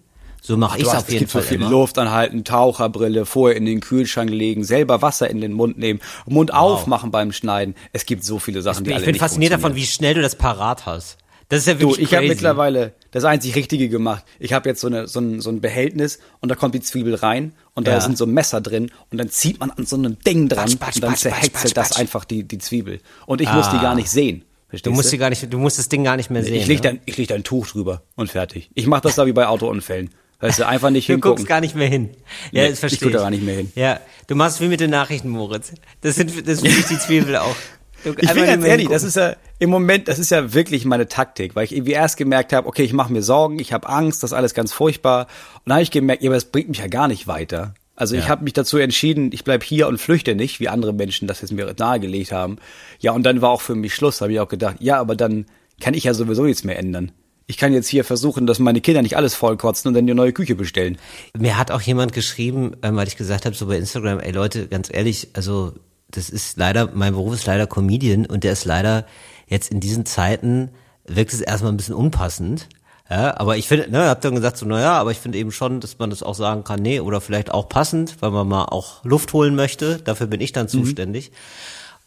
so 0.47 0.59
mache 0.59 0.79
ich 0.79 0.85
es 0.85 0.95
auf 0.95 1.11
jeden 1.11 1.27
Fall. 1.27 1.41
Es 1.41 1.47
so 1.47 1.55
viel 1.55 1.61
immer. 1.63 1.71
Luft 1.71 1.97
anhalten, 1.97 2.45
Taucherbrille, 2.45 3.25
vorher 3.25 3.57
in 3.57 3.65
den 3.65 3.81
Kühlschrank 3.81 4.29
legen, 4.29 4.63
selber 4.63 5.01
Wasser 5.01 5.31
in 5.31 5.41
den 5.41 5.55
Mund 5.55 5.79
nehmen, 5.79 6.01
Mund 6.27 6.51
wow. 6.51 6.59
aufmachen 6.59 7.11
beim 7.11 7.33
Schneiden. 7.33 7.75
Es 7.95 8.05
gibt 8.05 8.25
so 8.25 8.39
viele 8.39 8.61
Sachen, 8.61 8.81
ich, 8.81 8.85
die 8.85 8.91
ich 8.91 8.97
alle 8.97 9.05
Ich 9.05 9.13
bin 9.13 9.19
fasziniert 9.19 9.55
davon, 9.55 9.75
wie 9.75 9.87
schnell 9.87 10.13
du 10.13 10.21
das 10.21 10.37
parat 10.37 10.85
hast. 10.85 11.17
Das 11.49 11.61
ist 11.61 11.67
ja 11.67 11.81
wirklich 11.81 11.97
du, 11.97 12.03
ich 12.03 12.15
habe 12.15 12.29
mittlerweile 12.29 12.93
das 13.11 13.25
einzig 13.25 13.55
Richtige 13.55 13.89
gemacht. 13.89 14.23
Ich 14.39 14.53
habe 14.53 14.69
jetzt 14.69 14.83
so, 14.83 14.87
eine, 14.87 15.09
so, 15.09 15.21
ein, 15.21 15.41
so 15.41 15.49
ein 15.49 15.63
Behältnis 15.63 16.19
und 16.41 16.51
da 16.51 16.57
kommt 16.57 16.75
die 16.75 16.81
Zwiebel 16.83 17.15
rein 17.15 17.55
und 17.75 17.89
ja. 17.89 17.95
da 17.95 18.01
sind 18.03 18.19
so 18.19 18.27
Messer 18.27 18.61
drin 18.61 18.91
und 19.11 19.17
dann 19.17 19.31
zieht 19.31 19.61
man 19.61 19.71
an 19.71 19.87
so 19.87 19.97
einem 19.97 20.19
Ding 20.19 20.51
dran 20.51 20.67
batsch, 20.67 20.79
batsch, 20.79 20.97
und 20.97 21.05
dann 21.05 21.17
zerhäckselt 21.17 21.75
das 21.75 21.97
einfach 21.97 22.27
die, 22.27 22.45
die 22.45 22.59
Zwiebel. 22.59 23.01
Und 23.25 23.41
ich 23.41 23.49
ah. 23.49 23.57
muss 23.57 23.71
die 23.71 23.79
gar 23.79 23.95
nicht 23.95 24.11
sehen. 24.11 24.45
Verstehst 24.69 24.93
du 24.93 24.95
musst 24.95 25.09
sie 25.09 25.19
gar 25.19 25.31
nicht, 25.31 25.51
du 25.51 25.59
musst 25.59 25.79
das 25.79 25.89
Ding 25.89 26.05
gar 26.05 26.17
nicht 26.17 26.29
mehr 26.29 26.43
sehen. 26.43 26.55
Ich 26.55 26.67
leg, 26.67 26.79
ne? 26.79 26.83
dann, 26.83 27.01
ich 27.07 27.17
leg 27.17 27.29
da 27.29 27.35
ein 27.35 27.45
Tuch 27.45 27.67
drüber 27.69 28.03
und 28.17 28.31
fertig. 28.31 28.71
Ich 28.75 28.87
mache 28.87 29.03
das 29.03 29.15
da 29.15 29.25
wie 29.25 29.33
bei 29.33 29.47
Autounfällen. 29.47 30.11
Weißt 30.41 30.59
du, 30.59 30.67
einfach 30.67 30.91
nicht 30.91 31.09
du 31.09 31.15
hingucken. 31.15 31.37
guckst 31.37 31.49
gar 31.49 31.61
nicht 31.61 31.75
mehr 31.75 31.89
hin. 31.89 32.11
Ja, 32.53 32.63
Nee, 32.65 32.71
das 32.71 32.81
verstehe 32.81 32.97
ich 32.97 33.03
guck 33.03 33.13
da 33.13 33.21
gar 33.21 33.31
nicht 33.31 33.43
mehr 33.45 33.57
hin. 33.57 33.73
Ja, 33.75 34.01
du 34.27 34.35
machst 34.35 34.61
wie 34.61 34.69
mit 34.69 34.81
den 34.81 34.91
Nachrichten, 34.91 35.29
Moritz. 35.31 35.73
Das 36.03 36.17
sind, 36.17 36.31
das 36.47 36.61
finde 36.61 36.77
ich 36.79 36.87
die 36.87 36.99
Zwiebel 36.99 37.37
auch. 37.37 37.57
Du, 38.05 38.11
Ich 38.21 38.31
bin 38.35 38.45
ganz 38.45 38.65
ehrlich, 38.67 38.89
das 38.89 39.03
ist 39.03 39.17
ja 39.17 39.37
im 39.59 39.71
Moment, 39.71 40.09
das 40.09 40.19
ist 40.19 40.31
ja 40.31 40.53
wirklich 40.53 40.85
meine 40.85 41.09
Taktik, 41.09 41.57
weil 41.57 41.65
ich 41.65 41.75
irgendwie 41.75 41.93
erst 41.93 42.19
gemerkt 42.19 42.53
habe, 42.53 42.69
okay, 42.69 42.83
ich 42.83 42.93
mache 42.93 43.11
mir 43.11 43.23
Sorgen, 43.23 43.59
ich 43.59 43.73
habe 43.73 43.89
Angst, 43.89 44.23
das 44.23 44.33
ist 44.33 44.37
alles 44.37 44.53
ganz 44.53 44.75
furchtbar. 44.75 45.23
Und 45.55 45.61
dann 45.67 45.75
habe 45.77 45.83
ich 45.85 45.91
gemerkt, 45.91 46.23
ja, 46.23 46.29
aber 46.29 46.35
das 46.37 46.45
bringt 46.45 46.69
mich 46.69 46.79
ja 46.81 46.89
gar 46.89 47.09
nicht 47.09 47.27
weiter. 47.27 47.73
Also 47.97 48.15
ich 48.17 48.25
Ja. 48.25 48.29
habe 48.29 48.45
mich 48.45 48.53
dazu 48.53 48.77
entschieden, 48.77 49.31
ich 49.33 49.45
bleib 49.45 49.63
hier 49.65 49.89
und 49.89 49.99
flüchte 49.99 50.35
nicht, 50.35 50.61
wie 50.61 50.69
andere 50.69 50.93
Menschen 50.93 51.29
das 51.29 51.41
jetzt 51.41 51.53
mir 51.53 51.73
nahegelegt 51.79 52.33
haben. 52.33 52.57
Ja, 52.99 53.13
und 53.13 53.23
dann 53.23 53.41
war 53.41 53.49
auch 53.51 53.63
für 53.63 53.75
mich 53.77 53.95
Schluss, 53.95 54.21
habe 54.21 54.33
ich 54.33 54.41
auch 54.41 54.49
gedacht, 54.49 54.77
ja, 54.81 54.99
aber 55.01 55.17
dann 55.17 55.47
kann 55.81 55.95
ich 55.95 56.05
ja 56.05 56.13
sowieso 56.13 56.43
nichts 56.43 56.65
mehr 56.65 56.79
ändern. 56.79 57.13
Ich 57.47 57.59
kann 57.59 57.73
jetzt 57.73 57.89
hier 57.89 58.05
versuchen, 58.05 58.47
dass 58.47 58.59
meine 58.59 58.81
Kinder 58.81 59.03
nicht 59.03 59.17
alles 59.17 59.35
vollkotzen 59.35 59.89
und 59.89 59.95
dann 59.95 60.05
eine 60.05 60.15
neue 60.15 60.33
Küche 60.33 60.55
bestellen. 60.55 60.97
Mir 61.37 61.59
hat 61.59 61.71
auch 61.71 61.83
jemand 61.83 62.13
geschrieben, 62.13 62.77
ähm, 62.83 62.97
weil 62.97 63.09
ich 63.09 63.17
gesagt 63.17 63.45
habe, 63.45 63.55
so 63.55 63.67
bei 63.67 63.77
Instagram, 63.77 64.21
ey 64.21 64.33
Leute, 64.33 64.67
ganz 64.67 64.89
ehrlich, 64.93 65.29
also 65.35 65.75
das 66.11 66.31
ist 66.31 66.57
leider, 66.57 66.91
mein 66.95 67.13
Beruf 67.13 67.35
ist 67.35 67.47
leider 67.47 67.67
Comedian 67.67 68.27
und 68.27 68.45
der 68.45 68.53
ist 68.53 68.65
leider 68.65 69.07
jetzt 69.47 69.71
in 69.71 69.81
diesen 69.81 70.07
Zeiten, 70.07 70.71
wirkt 71.07 71.33
es 71.33 71.41
erstmal 71.41 71.73
ein 71.73 71.77
bisschen 71.77 71.95
unpassend. 71.95 72.69
Ja, 73.11 73.39
aber 73.39 73.59
ich 73.59 73.69
finde, 73.69 73.91
ne, 73.91 74.09
hab 74.09 74.23
dann 74.23 74.35
gesagt 74.35 74.57
so, 74.57 74.65
naja, 74.65 74.95
aber 74.95 75.11
ich 75.11 75.19
finde 75.19 75.37
eben 75.37 75.53
schon, 75.53 75.81
dass 75.81 75.99
man 75.99 76.09
das 76.09 76.23
auch 76.23 76.35
sagen 76.35 76.65
kann, 76.65 76.81
nee, 76.81 77.01
oder 77.01 77.21
vielleicht 77.21 77.53
auch 77.53 77.69
passend, 77.69 78.17
weil 78.21 78.31
man 78.31 78.49
mal 78.49 78.65
auch 78.65 79.05
Luft 79.05 79.35
holen 79.35 79.55
möchte. 79.55 79.99
Dafür 79.99 80.27
bin 80.27 80.41
ich 80.41 80.53
dann 80.53 80.69
zuständig. 80.69 81.31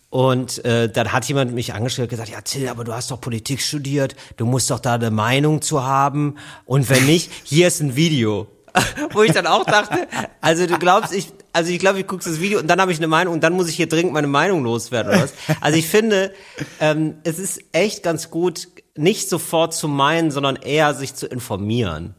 Und 0.10 0.64
äh, 0.64 0.90
dann 0.90 1.12
hat 1.12 1.26
jemand 1.26 1.54
mich 1.54 1.74
angeschrieben 1.74 2.06
und 2.06 2.10
gesagt, 2.10 2.30
ja 2.30 2.42
Till, 2.42 2.70
aber 2.70 2.84
du 2.84 2.94
hast 2.94 3.12
doch 3.12 3.20
Politik 3.20 3.62
studiert, 3.62 4.16
du 4.38 4.46
musst 4.46 4.70
doch 4.72 4.80
da 4.80 4.94
eine 4.94 5.12
Meinung 5.12 5.62
zu 5.62 5.84
haben. 5.84 6.36
Und 6.66 6.90
wenn 6.90 7.06
nicht, 7.06 7.32
hier 7.44 7.68
ist 7.68 7.82
ein 7.82 7.96
Video. 7.96 8.48
Wo 9.12 9.24
ich 9.24 9.32
dann 9.32 9.48
auch 9.48 9.66
dachte, 9.66 10.08
also 10.40 10.66
du 10.66 10.78
glaubst, 10.78 11.14
ich, 11.14 11.34
also 11.52 11.72
ich 11.72 11.80
glaube, 11.80 12.00
ich 12.00 12.08
gucke 12.08 12.24
das 12.24 12.40
Video 12.40 12.60
und 12.60 12.68
dann 12.68 12.80
habe 12.80 12.92
ich 12.92 13.00
eine 13.00 13.08
Meinung 13.08 13.34
und 13.34 13.44
dann 13.44 13.54
muss 13.54 13.68
ich 13.68 13.76
hier 13.76 13.90
dringend 13.90 14.14
meine 14.14 14.28
Meinung 14.28 14.64
loswerden 14.64 15.12
oder 15.12 15.24
was. 15.24 15.34
Also 15.62 15.78
ich 15.78 15.88
finde, 15.88 16.34
ähm, 16.80 17.16
es 17.24 17.40
ist 17.40 17.62
echt 17.72 18.04
ganz 18.04 18.30
gut, 18.30 18.68
nicht 18.96 19.30
sofort 19.30 19.74
zu 19.74 19.88
meinen, 19.88 20.32
sondern 20.32 20.56
eher 20.56 20.94
sich 20.94 21.16
zu 21.16 21.28
informieren. 21.28 22.16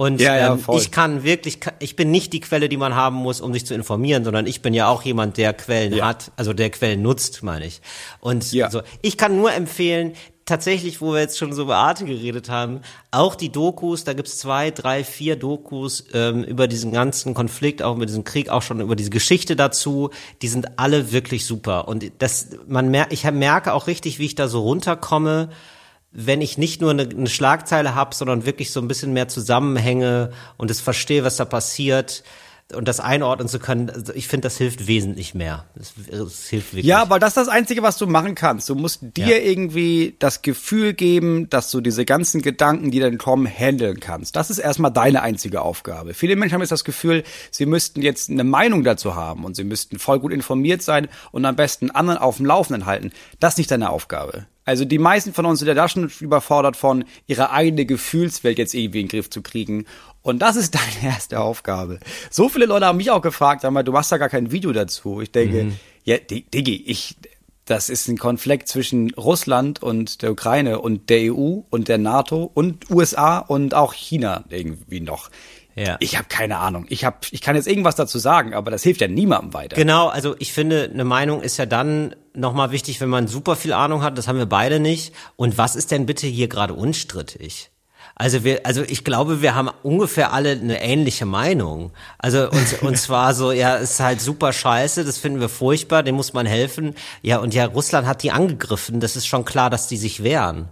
Und 0.00 0.20
Ja, 0.20 0.36
ja, 0.36 0.52
ähm, 0.54 0.64
ich 0.74 0.92
kann 0.92 1.24
wirklich, 1.24 1.58
ich 1.80 1.96
bin 1.96 2.12
nicht 2.12 2.32
die 2.32 2.38
Quelle, 2.38 2.68
die 2.68 2.76
man 2.76 2.94
haben 2.94 3.16
muss, 3.16 3.40
um 3.40 3.52
sich 3.52 3.66
zu 3.66 3.74
informieren, 3.74 4.22
sondern 4.22 4.46
ich 4.46 4.62
bin 4.62 4.72
ja 4.72 4.86
auch 4.86 5.02
jemand, 5.02 5.36
der 5.38 5.52
Quellen 5.52 5.92
Ja. 5.92 6.06
hat, 6.06 6.30
also 6.36 6.52
der 6.52 6.70
Quellen 6.70 7.02
nutzt, 7.02 7.42
meine 7.42 7.66
ich. 7.66 7.80
Und 8.20 8.44
so, 8.44 8.82
ich 9.02 9.16
kann 9.16 9.36
nur 9.36 9.52
empfehlen, 9.52 10.12
tatsächlich, 10.46 11.00
wo 11.00 11.14
wir 11.14 11.20
jetzt 11.20 11.36
schon 11.36 11.52
so 11.52 11.62
über 11.62 11.78
Arte 11.78 12.04
geredet 12.04 12.48
haben, 12.48 12.82
auch 13.10 13.34
die 13.34 13.50
Dokus, 13.50 14.04
da 14.04 14.12
gibt's 14.12 14.38
zwei, 14.38 14.70
drei, 14.70 15.02
vier 15.02 15.34
Dokus 15.34 16.04
ähm, 16.14 16.44
über 16.44 16.68
diesen 16.68 16.92
ganzen 16.92 17.34
Konflikt, 17.34 17.82
auch 17.82 17.96
über 17.96 18.06
diesen 18.06 18.22
Krieg, 18.22 18.50
auch 18.50 18.62
schon 18.62 18.80
über 18.80 18.94
diese 18.94 19.10
Geschichte 19.10 19.56
dazu, 19.56 20.10
die 20.42 20.48
sind 20.48 20.78
alle 20.78 21.10
wirklich 21.10 21.44
super. 21.44 21.88
Und 21.88 22.04
das, 22.18 22.50
man 22.68 22.88
merkt, 22.92 23.12
ich 23.12 23.24
merke 23.24 23.74
auch 23.74 23.88
richtig, 23.88 24.20
wie 24.20 24.26
ich 24.26 24.36
da 24.36 24.46
so 24.46 24.60
runterkomme, 24.60 25.48
wenn 26.10 26.40
ich 26.40 26.58
nicht 26.58 26.80
nur 26.80 26.90
eine, 26.90 27.02
eine 27.02 27.28
Schlagzeile 27.28 27.94
habe, 27.94 28.14
sondern 28.14 28.46
wirklich 28.46 28.70
so 28.70 28.80
ein 28.80 28.88
bisschen 28.88 29.12
mehr 29.12 29.28
Zusammenhänge 29.28 30.30
und 30.56 30.70
es 30.70 30.80
verstehe, 30.80 31.24
was 31.24 31.36
da 31.36 31.44
passiert 31.44 32.22
und 32.74 32.86
das 32.86 33.00
einordnen 33.00 33.48
zu 33.48 33.58
können, 33.58 33.88
also 33.88 34.12
ich 34.12 34.28
finde, 34.28 34.46
das 34.46 34.58
hilft 34.58 34.86
wesentlich 34.86 35.34
mehr. 35.34 35.64
Das, 35.74 35.94
das 36.10 36.48
hilft 36.48 36.72
wirklich. 36.72 36.84
Ja, 36.84 37.00
aber 37.00 37.18
das 37.18 37.30
ist 37.30 37.36
das 37.38 37.48
Einzige, 37.48 37.82
was 37.82 37.96
du 37.96 38.06
machen 38.06 38.34
kannst. 38.34 38.68
Du 38.68 38.74
musst 38.74 39.00
dir 39.16 39.38
Ja. 39.38 39.42
irgendwie 39.42 40.16
das 40.18 40.42
Gefühl 40.42 40.92
geben, 40.92 41.48
dass 41.48 41.70
du 41.70 41.80
diese 41.80 42.04
ganzen 42.04 42.42
Gedanken, 42.42 42.90
die 42.90 43.00
dann 43.00 43.16
kommen, 43.16 43.46
handeln 43.46 44.00
kannst. 44.00 44.36
Das 44.36 44.50
ist 44.50 44.58
erstmal 44.58 44.92
deine 44.92 45.22
einzige 45.22 45.62
Aufgabe. 45.62 46.12
Viele 46.12 46.36
Menschen 46.36 46.54
haben 46.54 46.60
jetzt 46.60 46.72
das 46.72 46.84
Gefühl, 46.84 47.24
sie 47.50 47.64
müssten 47.64 48.02
jetzt 48.02 48.28
eine 48.28 48.44
Meinung 48.44 48.84
dazu 48.84 49.14
haben 49.14 49.46
und 49.46 49.56
sie 49.56 49.64
müssten 49.64 49.98
voll 49.98 50.20
gut 50.20 50.32
informiert 50.32 50.82
sein 50.82 51.08
und 51.32 51.46
am 51.46 51.56
besten 51.56 51.90
anderen 51.90 52.18
auf 52.18 52.36
dem 52.36 52.44
Laufenden 52.44 52.84
halten. 52.84 53.12
Das 53.40 53.54
ist 53.54 53.58
nicht 53.58 53.70
deine 53.70 53.88
Aufgabe. 53.88 54.46
Also 54.68 54.84
die 54.84 54.98
meisten 54.98 55.32
von 55.32 55.46
uns 55.46 55.60
sind 55.60 55.68
ja 55.68 55.72
da 55.72 55.88
schon 55.88 56.10
überfordert 56.20 56.76
von, 56.76 57.04
ihre 57.26 57.52
eigene 57.52 57.86
Gefühlswelt 57.86 58.58
jetzt 58.58 58.74
irgendwie 58.74 59.00
in 59.00 59.06
den 59.06 59.10
Griff 59.10 59.30
zu 59.30 59.40
kriegen. 59.40 59.86
Und 60.20 60.40
das 60.40 60.56
ist 60.56 60.74
deine 60.74 61.14
erste 61.14 61.40
Aufgabe. 61.40 62.00
So 62.30 62.50
viele 62.50 62.66
Leute 62.66 62.84
haben 62.84 62.98
mich 62.98 63.10
auch 63.10 63.22
gefragt, 63.22 63.62
sag 63.62 63.70
mal, 63.70 63.82
du 63.82 63.92
machst 63.92 64.12
da 64.12 64.18
gar 64.18 64.28
kein 64.28 64.52
Video 64.52 64.72
dazu. 64.72 65.22
Ich 65.22 65.30
denke, 65.32 65.72
ja, 66.04 66.18
Di- 66.18 66.42
Diggi, 66.42 66.82
ich, 66.86 67.16
das 67.64 67.88
ist 67.88 68.08
ein 68.08 68.18
Konflikt 68.18 68.68
zwischen 68.68 69.10
Russland 69.14 69.82
und 69.82 70.20
der 70.20 70.32
Ukraine 70.32 70.80
und 70.80 71.08
der 71.08 71.32
EU 71.34 71.60
und 71.70 71.88
der 71.88 71.96
NATO 71.96 72.50
und 72.52 72.90
USA 72.90 73.38
und 73.38 73.72
auch 73.72 73.94
China 73.94 74.44
irgendwie 74.50 75.00
noch. 75.00 75.30
Ja. 75.78 75.96
Ich 76.00 76.16
habe 76.16 76.28
keine 76.28 76.58
Ahnung. 76.58 76.86
Ich 76.88 77.04
hab, 77.04 77.26
ich 77.30 77.40
kann 77.40 77.56
jetzt 77.56 77.68
irgendwas 77.68 77.94
dazu 77.94 78.18
sagen, 78.18 78.54
aber 78.54 78.70
das 78.70 78.82
hilft 78.82 79.00
ja 79.00 79.08
niemandem 79.08 79.54
weiter. 79.54 79.76
Genau, 79.76 80.08
also 80.08 80.34
ich 80.38 80.52
finde, 80.52 80.90
eine 80.92 81.04
Meinung 81.04 81.42
ist 81.42 81.56
ja 81.56 81.66
dann 81.66 82.14
nochmal 82.34 82.70
wichtig, 82.72 83.00
wenn 83.00 83.08
man 83.08 83.28
super 83.28 83.56
viel 83.56 83.72
Ahnung 83.72 84.02
hat, 84.02 84.18
das 84.18 84.28
haben 84.28 84.38
wir 84.38 84.46
beide 84.46 84.80
nicht. 84.80 85.14
Und 85.36 85.58
was 85.58 85.76
ist 85.76 85.90
denn 85.90 86.06
bitte 86.06 86.26
hier 86.26 86.48
gerade 86.48 86.74
unstrittig? 86.74 87.70
Also 88.14 88.42
wir, 88.42 88.66
also 88.66 88.82
ich 88.82 89.04
glaube, 89.04 89.42
wir 89.42 89.54
haben 89.54 89.70
ungefähr 89.84 90.32
alle 90.32 90.50
eine 90.50 90.82
ähnliche 90.82 91.24
Meinung. 91.24 91.92
Also 92.18 92.50
und, 92.50 92.82
und 92.82 92.96
zwar 92.98 93.32
so, 93.32 93.52
ja, 93.52 93.76
es 93.76 93.92
ist 93.92 94.00
halt 94.00 94.20
super 94.20 94.52
scheiße, 94.52 95.04
das 95.04 95.18
finden 95.18 95.40
wir 95.40 95.48
furchtbar, 95.48 96.02
dem 96.02 96.16
muss 96.16 96.32
man 96.32 96.44
helfen. 96.44 96.96
Ja, 97.22 97.38
und 97.38 97.54
ja, 97.54 97.66
Russland 97.66 98.08
hat 98.08 98.24
die 98.24 98.32
angegriffen, 98.32 98.98
das 98.98 99.14
ist 99.14 99.26
schon 99.28 99.44
klar, 99.44 99.70
dass 99.70 99.86
die 99.86 99.96
sich 99.96 100.24
wehren. 100.24 100.68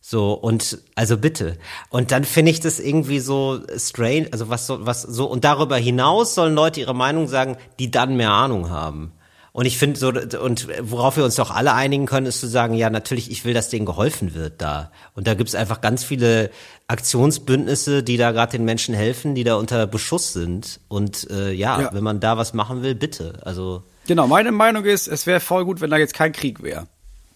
So, 0.00 0.32
und 0.32 0.78
also 0.94 1.18
bitte. 1.18 1.58
Und 1.90 2.10
dann 2.10 2.24
finde 2.24 2.50
ich 2.50 2.60
das 2.60 2.80
irgendwie 2.80 3.20
so 3.20 3.60
strange, 3.76 4.28
also 4.32 4.48
was 4.48 4.66
so, 4.66 4.84
was 4.86 5.02
so, 5.02 5.26
und 5.26 5.44
darüber 5.44 5.76
hinaus 5.76 6.34
sollen 6.34 6.54
Leute 6.54 6.80
ihre 6.80 6.94
Meinung 6.94 7.28
sagen, 7.28 7.56
die 7.78 7.90
dann 7.90 8.16
mehr 8.16 8.30
Ahnung 8.32 8.70
haben. 8.70 9.12
Und 9.52 9.66
ich 9.66 9.78
finde 9.78 9.98
so, 9.98 10.08
und 10.40 10.68
worauf 10.80 11.16
wir 11.16 11.24
uns 11.24 11.34
doch 11.34 11.50
alle 11.50 11.74
einigen 11.74 12.06
können, 12.06 12.26
ist 12.26 12.38
zu 12.40 12.46
sagen, 12.46 12.74
ja, 12.74 12.88
natürlich, 12.88 13.30
ich 13.32 13.44
will, 13.44 13.52
dass 13.52 13.68
denen 13.68 13.84
geholfen 13.84 14.32
wird 14.34 14.62
da. 14.62 14.92
Und 15.16 15.26
da 15.26 15.34
gibt's 15.34 15.56
einfach 15.56 15.80
ganz 15.80 16.04
viele 16.04 16.50
Aktionsbündnisse, 16.86 18.02
die 18.02 18.16
da 18.16 18.30
gerade 18.30 18.52
den 18.52 18.64
Menschen 18.64 18.94
helfen, 18.94 19.34
die 19.34 19.44
da 19.44 19.56
unter 19.56 19.86
Beschuss 19.86 20.32
sind. 20.32 20.80
Und 20.88 21.28
äh, 21.30 21.50
ja, 21.52 21.80
Ja. 21.80 21.90
wenn 21.92 22.04
man 22.04 22.20
da 22.20 22.36
was 22.38 22.54
machen 22.54 22.82
will, 22.82 22.94
bitte. 22.94 23.40
Also 23.44 23.82
Genau, 24.06 24.26
meine 24.28 24.52
Meinung 24.52 24.84
ist, 24.84 25.08
es 25.08 25.26
wäre 25.26 25.40
voll 25.40 25.64
gut, 25.64 25.80
wenn 25.80 25.90
da 25.90 25.96
jetzt 25.96 26.14
kein 26.14 26.32
Krieg 26.32 26.62
wäre. 26.62 26.86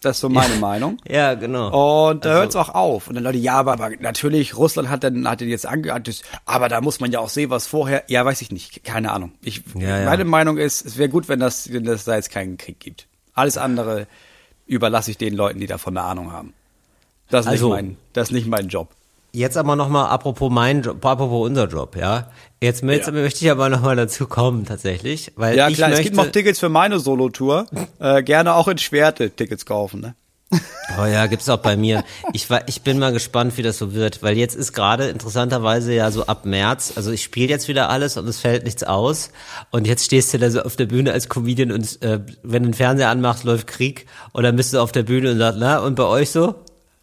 Das 0.04 0.16
ist 0.16 0.20
so 0.20 0.28
meine 0.28 0.56
Meinung. 0.56 0.98
ja, 1.08 1.34
genau. 1.34 2.10
Und 2.10 2.24
da 2.24 2.30
Also- 2.30 2.40
hört's 2.40 2.56
auch 2.56 2.68
auf. 2.68 3.08
Und 3.08 3.14
dann 3.14 3.24
Leute, 3.24 3.38
ja, 3.38 3.54
aber, 3.54 3.72
aber 3.72 3.90
natürlich, 4.00 4.56
Russland 4.56 4.88
hat 4.90 5.02
dann 5.04 5.26
hat 5.28 5.40
den 5.40 5.48
jetzt 5.48 5.66
angeantwortet, 5.66 6.22
aber 6.44 6.68
da 6.68 6.80
muss 6.80 7.00
man 7.00 7.10
ja 7.10 7.20
auch 7.20 7.28
sehen, 7.28 7.50
was 7.50 7.66
vorher. 7.66 8.04
Ja, 8.08 8.24
weiß 8.24 8.42
ich 8.42 8.50
nicht, 8.52 8.84
keine 8.84 9.12
Ahnung. 9.12 9.32
Ich, 9.42 9.62
Ja, 9.76 10.00
ja. 10.00 10.04
Meine 10.04 10.24
Meinung 10.24 10.58
ist, 10.58 10.84
es 10.84 10.98
wäre 10.98 11.08
gut, 11.08 11.28
wenn 11.28 11.40
das, 11.40 11.72
wenn 11.72 11.84
das 11.84 12.04
da 12.04 12.16
jetzt 12.16 12.30
keinen 12.30 12.58
Krieg 12.58 12.78
gibt. 12.80 13.06
Alles 13.32 13.56
andere 13.56 14.06
überlasse 14.66 15.10
ich 15.10 15.18
den 15.18 15.34
Leuten, 15.34 15.60
die 15.60 15.66
davon 15.66 15.96
eine 15.96 16.06
Ahnung 16.06 16.32
haben. 16.32 16.52
Das 17.30 17.46
ist, 17.46 17.52
Also- 17.52 17.66
nicht, 17.74 17.82
mein, 17.84 17.96
das 18.12 18.28
ist 18.28 18.32
nicht 18.34 18.46
mein 18.46 18.68
Job. 18.68 18.88
Jetzt 19.34 19.56
aber 19.56 19.74
nochmal 19.74 20.06
apropos 20.10 20.48
mein 20.48 20.82
Job, 20.82 21.04
apropos 21.04 21.44
unser 21.48 21.66
Job, 21.66 21.96
ja. 21.96 22.30
Jetzt, 22.62 22.84
jetzt 22.84 23.06
Ja. 23.08 23.12
möchte 23.12 23.44
ich 23.44 23.50
aber 23.50 23.68
nochmal 23.68 23.96
dazu 23.96 24.28
kommen, 24.28 24.64
tatsächlich. 24.64 25.32
Weil 25.34 25.56
Ja, 25.56 25.68
ich 25.68 25.74
klar, 25.74 25.90
es 25.90 26.02
gibt 26.02 26.14
noch 26.14 26.30
Tickets 26.30 26.60
für 26.60 26.68
meine 26.68 27.00
Solo-Tour. 27.00 27.66
äh, 27.98 28.22
gerne 28.22 28.54
auch 28.54 28.68
in 28.68 28.78
Schwerte 28.78 29.30
Tickets 29.30 29.66
kaufen, 29.66 30.00
ne? 30.00 30.14
Oh 31.00 31.04
ja, 31.04 31.26
gibt's 31.26 31.48
auch 31.48 31.56
bei 31.58 31.76
mir. 31.76 32.04
Ich 32.32 32.48
war, 32.48 32.68
ich 32.68 32.82
bin 32.82 33.00
mal 33.00 33.12
gespannt, 33.12 33.56
wie 33.56 33.62
das 33.62 33.76
so 33.78 33.92
wird, 33.92 34.22
weil 34.22 34.36
jetzt 34.38 34.54
ist 34.54 34.72
gerade 34.72 35.08
interessanterweise 35.08 35.92
ja 35.92 36.12
so 36.12 36.26
ab 36.26 36.44
März, 36.46 36.92
also 36.94 37.10
ich 37.10 37.24
spiele 37.24 37.48
jetzt 37.48 37.66
wieder 37.66 37.90
alles 37.90 38.16
und 38.16 38.28
es 38.28 38.38
fällt 38.38 38.62
nichts 38.62 38.84
aus 38.84 39.30
und 39.72 39.88
jetzt 39.88 40.04
stehst 40.04 40.32
du 40.32 40.38
da 40.38 40.48
so 40.52 40.62
auf 40.62 40.76
der 40.76 40.86
Bühne 40.86 41.10
als 41.10 41.28
Comedian 41.28 41.72
und 41.72 42.00
äh, 42.02 42.20
wenn 42.44 42.62
du 42.62 42.68
den 42.68 42.74
Fernseher 42.74 43.08
anmachst, 43.10 43.42
läuft 43.42 43.66
Krieg 43.66 44.06
und 44.32 44.44
dann 44.44 44.54
bist 44.54 44.72
du 44.72 44.78
auf 44.80 44.92
der 44.92 45.02
Bühne 45.02 45.32
und 45.32 45.38
sagst, 45.38 45.58
na 45.60 45.78
und 45.80 45.96
bei 45.96 46.04
euch 46.04 46.30
so? 46.30 46.54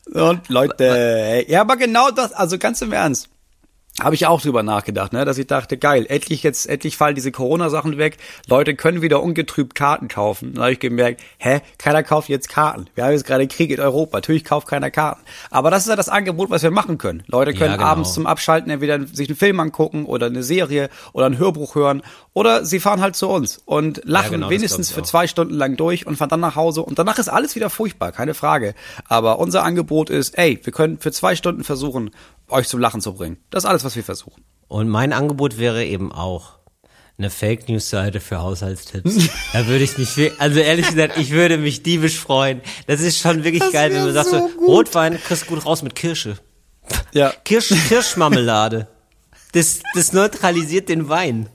Und 0.05 0.49
Leute, 0.49 0.85
ey, 0.87 1.51
ja, 1.51 1.61
aber 1.61 1.77
genau 1.77 2.11
das, 2.11 2.33
also 2.33 2.57
ganz 2.57 2.81
im 2.81 2.91
Ernst. 2.91 3.29
Habe 3.99 4.15
ich 4.15 4.25
auch 4.25 4.39
drüber 4.41 4.63
nachgedacht, 4.63 5.11
ne, 5.11 5.25
dass 5.25 5.37
ich 5.37 5.47
dachte, 5.47 5.77
geil, 5.77 6.05
endlich 6.07 6.43
jetzt, 6.43 6.65
endlich 6.65 6.95
fallen 6.95 7.13
diese 7.13 7.31
Corona-Sachen 7.33 7.97
weg. 7.97 8.17
Leute 8.47 8.73
können 8.73 9.01
wieder 9.01 9.21
ungetrübt 9.21 9.75
Karten 9.75 10.07
kaufen. 10.07 10.53
Dann 10.53 10.63
habe 10.63 10.73
ich 10.73 10.79
gemerkt, 10.79 11.21
hä, 11.39 11.59
keiner 11.77 12.01
kauft 12.01 12.29
jetzt 12.29 12.47
Karten. 12.47 12.87
Wir 12.95 13.03
haben 13.03 13.11
jetzt 13.11 13.25
gerade 13.25 13.47
Krieg 13.47 13.69
in 13.69 13.81
Europa. 13.81 14.17
Natürlich 14.17 14.45
kauft 14.45 14.67
keiner 14.67 14.91
Karten. 14.91 15.21
Aber 15.49 15.71
das 15.71 15.83
ist 15.83 15.89
ja 15.89 15.97
das 15.97 16.07
Angebot, 16.07 16.49
was 16.49 16.63
wir 16.63 16.71
machen 16.71 16.97
können. 16.97 17.23
Leute 17.27 17.51
können 17.53 17.71
Ja, 17.71 17.75
genau. 17.77 17.87
abends 17.89 18.13
zum 18.13 18.27
Abschalten 18.27 18.71
entweder 18.71 19.05
sich 19.07 19.27
einen 19.27 19.37
Film 19.37 19.59
angucken 19.59 20.05
oder 20.05 20.27
eine 20.27 20.41
Serie 20.41 20.89
oder 21.11 21.25
ein 21.25 21.37
Hörbuch 21.37 21.75
hören 21.75 22.01
oder 22.33 22.63
sie 22.63 22.79
fahren 22.79 23.01
halt 23.01 23.17
zu 23.17 23.27
uns 23.27 23.61
und 23.65 24.01
lachen 24.05 24.31
genau, 24.31 24.47
das 24.47 24.55
wenigstens 24.55 24.89
für 24.89 25.03
zwei 25.03 25.27
Stunden 25.27 25.53
lang 25.53 25.75
durch 25.75 26.07
und 26.07 26.15
fahren 26.15 26.29
dann 26.29 26.39
nach 26.39 26.55
Hause 26.55 26.81
und 26.81 26.97
danach 26.97 27.19
ist 27.19 27.27
alles 27.27 27.55
wieder 27.55 27.69
furchtbar, 27.69 28.13
keine 28.13 28.33
Frage. 28.33 28.73
Aber 29.09 29.39
unser 29.39 29.63
Angebot 29.63 30.09
ist, 30.09 30.37
ey, 30.37 30.59
wir 30.63 30.71
können 30.71 30.97
für 30.97 31.11
zwei 31.11 31.35
Stunden 31.35 31.65
versuchen, 31.65 32.11
euch 32.47 32.67
zum 32.67 32.79
Lachen 32.79 33.01
zu 33.01 33.13
bringen. 33.13 33.37
Das 33.49 33.63
ist 33.63 33.69
alles, 33.69 33.80
was 33.83 33.95
wir 33.95 34.03
versuchen. 34.03 34.43
Und 34.67 34.89
mein 34.89 35.13
Angebot 35.13 35.57
wäre 35.57 35.85
eben 35.85 36.11
auch 36.11 36.59
eine 37.17 37.29
Fake 37.29 37.69
News 37.69 37.89
Seite 37.89 38.19
für 38.19 38.41
Haushaltstipps. 38.41 39.29
da 39.53 39.67
würde 39.67 39.83
ich 39.83 39.97
mich, 39.97 40.31
also 40.39 40.59
ehrlich 40.59 40.87
gesagt, 40.87 41.17
ich 41.17 41.31
würde 41.31 41.57
mich 41.57 41.83
diebisch 41.83 42.19
freuen. 42.19 42.61
Das 42.87 43.01
ist 43.01 43.19
schon 43.19 43.43
wirklich 43.43 43.71
geil, 43.71 43.93
wenn 43.93 44.05
du 44.05 44.13
sagst, 44.13 44.31
so, 44.31 44.49
Rotwein 44.65 45.19
kriegst 45.21 45.47
gut 45.47 45.65
raus 45.65 45.83
mit 45.83 45.95
Kirsche. 45.95 46.37
Ja. 47.11 47.33
Kirsch, 47.43 47.73
Kirschmarmelade. 47.87 48.87
Das, 49.53 49.81
das 49.93 50.13
neutralisiert 50.13 50.89
den 50.89 51.09
Wein. 51.09 51.49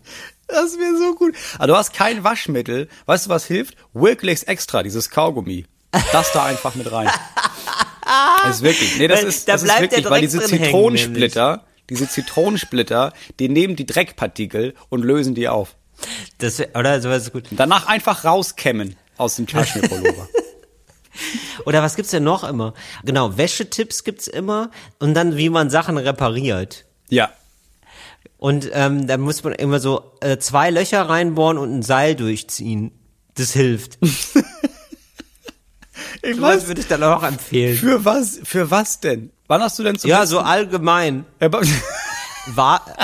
Das 0.47 0.79
wäre 0.79 0.97
so 0.97 1.15
gut. 1.17 1.35
Aber 1.57 1.67
du 1.67 1.77
hast 1.77 1.93
kein 1.93 2.23
Waschmittel. 2.23 2.89
Weißt 3.07 3.27
du, 3.27 3.31
was 3.31 3.47
hilft? 3.47 3.77
Wilklex 3.95 4.45
Extra, 4.45 4.83
dieses 4.83 5.11
Kaugummi. 5.11 5.67
Das 6.13 6.31
da 6.33 6.45
einfach 6.45 6.75
mit 6.75 6.91
rein. 6.91 7.11
Das 8.45 8.57
ist 8.57 8.63
wirklich. 8.63 8.99
Nee, 8.99 9.09
das 9.09 9.23
Weil 9.23 9.29
ist, 9.29 9.49
da 9.49 9.53
das 9.55 9.63
ist 9.63 9.67
bleibt 9.67 9.81
wirklich, 9.83 10.09
weil 10.09 10.21
diese 10.21 10.41
Zitronensplitter, 10.41 11.66
diese 11.91 12.09
Zitronensplitter, 12.09 13.13
die 13.39 13.49
nehmen 13.49 13.77
die 13.77 13.87
Dreckpartikel 13.87 14.75
und 14.89 15.03
lösen 15.05 15.35
die 15.35 15.49
auf. 15.49 15.77
Das, 16.39 16.61
oder 16.75 17.01
sowas 17.01 17.25
ist 17.25 17.33
gut. 17.33 17.45
Danach 17.53 17.87
einfach 17.87 18.25
rauskämmen 18.25 18.97
aus 19.17 19.37
dem 19.37 19.47
Taschenpullover. 19.47 20.29
Oder 21.65 21.83
was 21.83 21.97
gibt's 21.97 22.11
denn 22.11 22.25
noch 22.25 22.45
immer? 22.45 22.75
Genau, 23.03 23.39
Wäschetipps 23.39 24.05
gibt's 24.05 24.27
immer 24.27 24.71
und 24.99 25.15
dann 25.15 25.39
wie 25.39 25.49
man 25.49 25.71
Sachen 25.71 25.97
repariert. 25.97 26.85
ja. 27.09 27.31
Und 28.39 28.69
ähm, 28.75 29.07
da 29.07 29.17
muss 29.17 29.43
man 29.43 29.55
immer 29.55 29.81
so 29.81 30.13
äh, 30.21 30.37
zwei 30.37 30.69
Löcher 30.71 31.09
reinbohren 31.09 31.57
und 31.57 31.79
ein 31.79 31.83
Seil 31.83 32.15
durchziehen. 32.15 32.93
Das 33.35 33.53
hilft. 33.53 33.99
Ich 36.23 36.41
Was 36.41 36.67
würde 36.67 36.81
ich 36.81 36.89
dann 36.89 37.03
auch 37.03 37.23
empfehlen? 37.23 37.77
Für 37.77 38.05
was, 38.05 38.41
für 38.43 38.71
was 38.71 39.01
denn? 39.01 39.31
Wann 39.49 39.63
hast 39.63 39.79
du 39.79 39.83
denn 39.83 39.99
zum 39.99 40.11
Ja, 40.11 40.21
letzten- 40.21 40.31
so 40.33 40.41
allgemein. 40.41 41.25
Ja, 41.41 41.51
War 42.55 42.81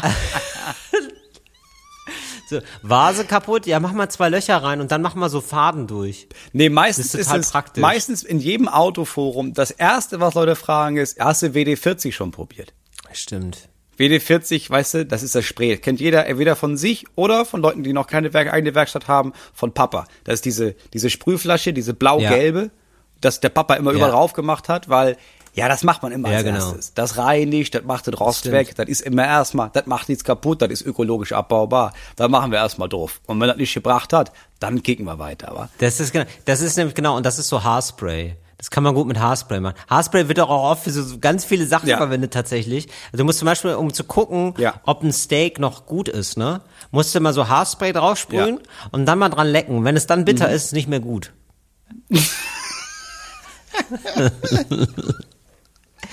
so, 2.49 2.59
Vase 2.83 3.25
kaputt, 3.25 3.67
ja, 3.67 3.81
mach 3.81 3.93
mal 3.93 4.09
zwei 4.09 4.29
Löcher 4.29 4.63
rein 4.63 4.81
und 4.81 4.93
dann 4.93 5.03
mach 5.03 5.15
mal 5.15 5.29
so 5.29 5.41
Faden 5.41 5.87
durch. 5.87 6.29
Nee, 6.53 6.69
meistens 6.69 7.07
Das 7.07 7.15
ist 7.15 7.21
ist, 7.21 7.27
total 7.27 7.41
es 7.41 7.51
praktisch. 7.51 7.81
meistens 7.83 8.23
in 8.23 8.39
jedem 8.39 8.69
Autoforum 8.69 9.55
das 9.55 9.71
erste, 9.71 10.21
was 10.21 10.35
Leute 10.35 10.55
fragen, 10.57 10.97
ist, 10.97 11.19
hast 11.19 11.43
du 11.43 11.47
WD40 11.49 12.13
schon 12.13 12.31
probiert? 12.31 12.73
Stimmt. 13.13 13.69
WD40, 13.99 14.69
weißt 14.71 14.95
du, 14.95 15.07
das 15.07 15.23
ist 15.23 15.35
das 15.35 15.45
Spray. 15.45 15.77
Kennt 15.77 16.01
jeder 16.01 16.27
entweder 16.27 16.57
von 16.57 16.77
sich 16.77 17.05
oder 17.15 17.45
von 17.45 17.61
Leuten, 17.63 17.83
die 17.85 17.93
noch 17.93 18.07
keine 18.07 18.33
Werk 18.33 18.53
eigene 18.53 18.75
Werkstatt 18.75 19.07
haben, 19.07 19.33
von 19.53 19.73
Papa. 19.75 20.07
Das 20.25 20.35
ist 20.35 20.45
diese, 20.45 20.75
diese 20.93 21.11
Sprühflasche, 21.11 21.73
diese 21.73 21.95
blau-gelbe, 21.95 22.71
das 23.21 23.41
der 23.41 23.51
Papa 23.51 23.75
immer 23.75 23.93
überall 23.93 24.09
Ja. 24.11 24.15
drauf 24.17 24.33
gemacht 24.33 24.69
hat, 24.69 24.89
weil, 24.89 25.17
ja, 25.55 25.69
das 25.69 25.83
macht 25.83 26.03
man 26.03 26.12
immer 26.12 26.31
Ja, 26.31 26.37
als 26.38 26.45
genau. 26.45 26.59
erstes. 26.59 26.95
Das 26.95 27.19
reinigt, 27.19 27.75
das 27.75 27.85
macht 27.85 28.07
den 28.07 28.15
Rost 28.15 28.41
Stimmt. 28.41 28.55
weg, 28.55 28.75
das 28.77 28.88
ist 28.88 29.01
immer 29.03 29.25
erstmal, 29.25 29.71
das 29.73 29.87
macht 29.87 30.09
nichts 30.09 30.25
kaputt, 30.25 30.62
das 30.62 30.71
ist 30.71 30.83
ökologisch 30.83 31.33
abbaubar. 31.33 31.93
Da 32.17 32.29
machen 32.29 32.51
wir 32.51 32.59
erstmal 32.59 32.88
drauf. 32.88 33.21
Und 33.27 33.41
wenn 33.41 33.49
das 33.49 33.57
nicht 33.59 33.75
gebracht 33.75 34.12
hat, 34.12 34.33
dann 34.61 34.83
kicken 34.83 35.05
wir 35.05 35.19
weiter, 35.19 35.53
wa? 35.55 35.69
Das 35.79 36.01
ist 36.01 36.12
genau, 36.12 36.25
das 36.47 36.61
ist 36.62 36.77
nämlich 36.77 36.95
genau, 36.95 37.17
und 37.17 37.27
das 37.27 37.38
ist 37.38 37.49
so 37.49 37.62
Haarspray. 37.62 38.37
Das 38.59 38.71
kann 38.71 38.85
man 38.85 38.95
gut 38.95 39.09
mit 39.09 39.19
Haarspray 39.19 39.59
machen. 39.59 39.75
Haarspray 39.91 40.29
wird 40.29 40.38
auch 40.38 40.49
oft 40.49 40.85
für 40.85 40.93
so 40.93 41.19
ganz 41.19 41.45
viele 41.45 41.67
Sachen 41.67 41.88
Ja. 41.88 41.97
verwendet 41.97 42.33
tatsächlich. 42.33 42.87
Also 43.07 43.19
du 43.19 43.25
musst 43.25 43.41
zum 43.41 43.47
Beispiel, 43.47 43.75
um 43.75 43.93
zu 43.93 44.05
gucken, 44.05 44.55
Ja. 44.57 44.75
ob 44.85 45.03
ein 45.03 45.12
Steak 45.12 45.59
noch 45.59 45.85
gut 45.85 46.09
ist, 46.09 46.37
ne, 46.38 46.61
musst 46.93 47.12
du 47.12 47.19
mal 47.19 47.33
so 47.33 47.49
Haarspray 47.49 47.93
draufsprühen 47.93 48.59
Ja. 48.62 48.88
und 48.93 49.05
dann 49.07 49.19
mal 49.19 49.31
dran 49.31 49.49
lecken. 49.49 49.85
Wenn 49.85 49.97
es 49.97 50.07
dann 50.07 50.25
bitter 50.25 50.49
ist, 50.49 50.67
ist 50.67 50.73
nicht 50.75 50.87
mehr 50.88 51.01
gut. 51.01 51.33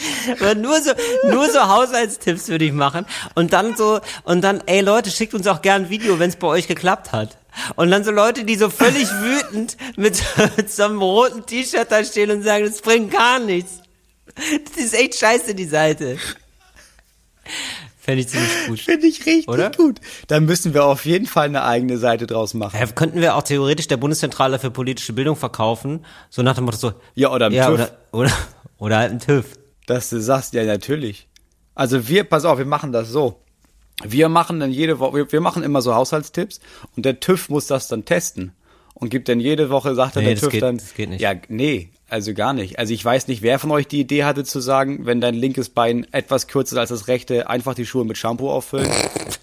Aber 0.40 0.56
nur 0.56 0.82
so, 0.82 0.92
nur 1.30 1.50
so 1.50 1.60
Haushaltstipps 1.60 2.48
würde 2.48 2.66
ich 2.66 2.74
machen. 2.74 3.06
Und 3.36 3.54
dann 3.54 3.76
so, 3.76 4.00
und 4.24 4.42
dann, 4.42 4.62
ey 4.66 4.82
Leute, 4.82 5.12
schickt 5.12 5.34
uns 5.34 5.48
auch 5.48 5.62
gern 5.62 5.84
ein 5.84 5.90
Video, 5.90 6.20
wenn 6.20 6.30
es 6.30 6.36
bei 6.36 6.48
euch 6.48 6.68
geklappt 6.68 7.12
hat. 7.12 7.38
Und 7.76 7.92
dann 7.92 8.04
so 8.04 8.12
Leute, 8.12 8.44
die 8.46 8.56
so 8.56 8.70
völlig 8.70 9.08
wütend 9.10 9.78
mit, 9.98 10.24
mit 10.58 10.72
so 10.72 10.84
einem 10.84 11.02
roten 11.02 11.46
T-Shirt 11.46 11.92
da 11.92 12.04
stehen 12.04 12.32
und 12.32 12.44
sagen, 12.44 12.66
das 12.66 12.82
bringt 12.82 13.12
gar 13.12 13.40
nichts. 13.40 13.80
Das 14.36 14.84
ist 14.84 14.94
echt 14.94 15.16
scheiße, 15.16 15.56
die 15.56 15.66
Seite. 15.66 16.18
Fände 18.00 18.22
ich 18.22 18.30
ziemlich 18.30 18.68
gut. 18.68 18.80
Finde 18.80 19.08
ich 19.08 19.26
richtig 19.26 19.48
Oder? 19.48 19.72
gut. 19.72 20.00
Dann 20.28 20.46
müssen 20.46 20.74
wir 20.74 20.86
auf 20.86 21.06
jeden 21.06 21.26
Fall 21.26 21.46
eine 21.46 21.64
eigene 21.64 21.98
Seite 21.98 22.26
draus 22.26 22.54
machen. 22.54 22.80
Ja, 22.80 22.88
könnten 22.88 23.22
wir 23.22 23.36
auch 23.36 23.44
theoretisch 23.44 23.88
der 23.88 23.98
Bundeszentrale 23.98 24.58
für 24.58 24.72
politische 24.72 25.14
Bildung 25.14 25.36
verkaufen, 25.36 26.06
so 26.30 26.42
nach 26.42 26.56
dem 26.56 26.66
Motto 26.66 26.78
so. 26.78 26.94
Ja, 27.16 27.32
oder 27.32 27.48
im 27.48 27.54
ja, 27.54 27.68
TÜV. 27.68 27.74
Oder, 27.74 27.92
oder, 28.12 28.32
oder 28.78 28.98
halt 28.98 29.12
ein 29.12 29.20
TÜV. 29.20 29.59
Dass 29.90 30.10
du 30.10 30.22
sagst, 30.22 30.54
ja, 30.54 30.64
natürlich. 30.66 31.28
Also 31.76 32.08
wir, 32.08 32.24
pass 32.24 32.46
auf, 32.46 32.58
wir 32.60 32.66
machen 32.66 32.92
das 32.92 33.10
so. 33.10 33.42
Wir 34.04 34.30
machen 34.30 34.60
dann 34.60 34.72
jede 34.72 35.00
Woche, 35.00 35.16
wir, 35.18 35.32
wir 35.32 35.42
machen 35.42 35.64
immer 35.64 35.82
so 35.82 35.94
Haushaltstipps 35.96 36.60
und 36.96 37.06
der 37.06 37.20
TÜV 37.20 37.50
muss 37.50 37.68
das 37.68 37.88
dann 37.88 38.06
testen 38.06 38.54
und 38.94 39.10
gibt 39.10 39.28
dann 39.30 39.40
jede 39.40 39.70
Woche, 39.70 39.96
sagt 39.96 40.16
dann 40.16 40.24
Nee, 40.24 40.30
der 40.30 40.36
das 40.36 40.44
TÜV 40.44 40.52
geht- 40.52 40.62
dann, 40.64 40.78
das 40.78 40.94
geht 40.94 41.10
nicht. 41.10 41.22
ja, 41.22 41.34
nee, 41.50 41.90
also 42.08 42.34
gar 42.34 42.54
nicht. 42.54 42.80
Also 42.80 42.94
ich 42.94 43.04
weiß 43.04 43.28
nicht, 43.28 43.42
wer 43.42 43.60
von 43.60 43.72
euch 43.72 43.88
die 43.88 44.00
Idee 44.00 44.24
hatte 44.26 44.44
zu 44.44 44.60
sagen, 44.62 45.06
wenn 45.06 45.20
dein 45.22 45.36
linkes 45.36 45.70
Bein 45.70 46.06
etwas 46.14 46.48
kürzer 46.48 46.76
ist 46.76 46.80
als 46.80 46.90
das 46.90 47.08
rechte, 47.08 47.50
einfach 47.50 47.74
die 47.76 47.86
Schuhe 47.86 48.06
mit 48.06 48.18
Shampoo 48.18 48.50
auffüllen. 48.52 48.90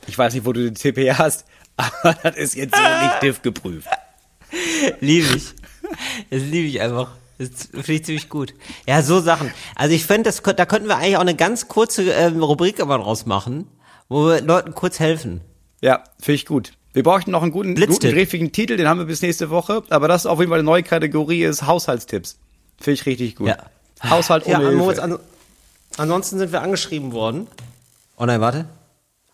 Ich 0.06 0.16
weiß 0.16 0.32
nicht, 0.34 0.46
wo 0.46 0.52
du 0.52 0.62
den 0.70 0.74
TP 0.74 1.12
hast, 1.12 1.44
aber 1.76 2.14
das 2.22 2.36
ist 2.36 2.54
jetzt 2.54 2.74
so 2.76 2.80
nicht 2.82 3.20
TÜV 3.20 3.42
geprüft. 3.42 3.88
Liebe 5.00 5.36
ich. 5.36 5.44
Das 6.30 6.40
liebe 6.42 6.68
ich 6.68 6.80
einfach. 6.80 7.10
Das 7.38 7.68
finde 7.70 7.92
ich 7.92 8.04
ziemlich 8.04 8.28
gut. 8.28 8.54
Ja, 8.86 9.02
so 9.02 9.20
Sachen. 9.20 9.52
Also 9.74 9.94
ich 9.94 10.04
finde, 10.06 10.30
da 10.32 10.66
könnten 10.66 10.88
wir 10.88 10.96
eigentlich 10.96 11.16
auch 11.16 11.20
eine 11.22 11.34
ganz 11.34 11.68
kurze 11.68 12.10
ähm, 12.12 12.42
Rubrik 12.42 12.80
aber 12.80 12.98
draus 12.98 13.26
machen, 13.26 13.66
wo 14.08 14.26
wir 14.28 14.40
Leuten 14.40 14.74
kurz 14.74 15.00
helfen. 15.00 15.40
Ja, 15.80 16.04
finde 16.18 16.36
ich 16.36 16.46
gut. 16.46 16.72
Wir 16.94 17.02
brauchen 17.02 17.30
noch 17.30 17.42
einen 17.42 17.52
guten, 17.52 17.74
guten 17.74 18.10
griffigen 18.10 18.52
Titel, 18.52 18.78
den 18.78 18.88
haben 18.88 18.98
wir 18.98 19.04
bis 19.04 19.20
nächste 19.20 19.50
Woche. 19.50 19.82
Aber 19.90 20.08
das 20.08 20.22
ist 20.22 20.26
auf 20.26 20.38
jeden 20.38 20.48
Fall 20.48 20.60
eine 20.60 20.64
neue 20.66 20.82
Kategorie, 20.82 21.44
ist 21.44 21.66
Haushaltstipps. 21.66 22.38
Finde 22.78 22.92
ich 23.00 23.04
richtig 23.06 23.36
gut. 23.36 23.48
Ja. 23.48 23.58
Haushalt 24.02 24.46
Ja, 24.46 24.58
ohne 24.58 24.72
Moritz, 24.72 25.00
Hilfe. 25.00 25.14
an, 25.14 25.20
ansonsten 25.98 26.38
sind 26.38 26.52
wir 26.52 26.62
angeschrieben 26.62 27.12
worden. 27.12 27.48
Oh 28.16 28.24
nein, 28.24 28.40
warte. 28.40 28.64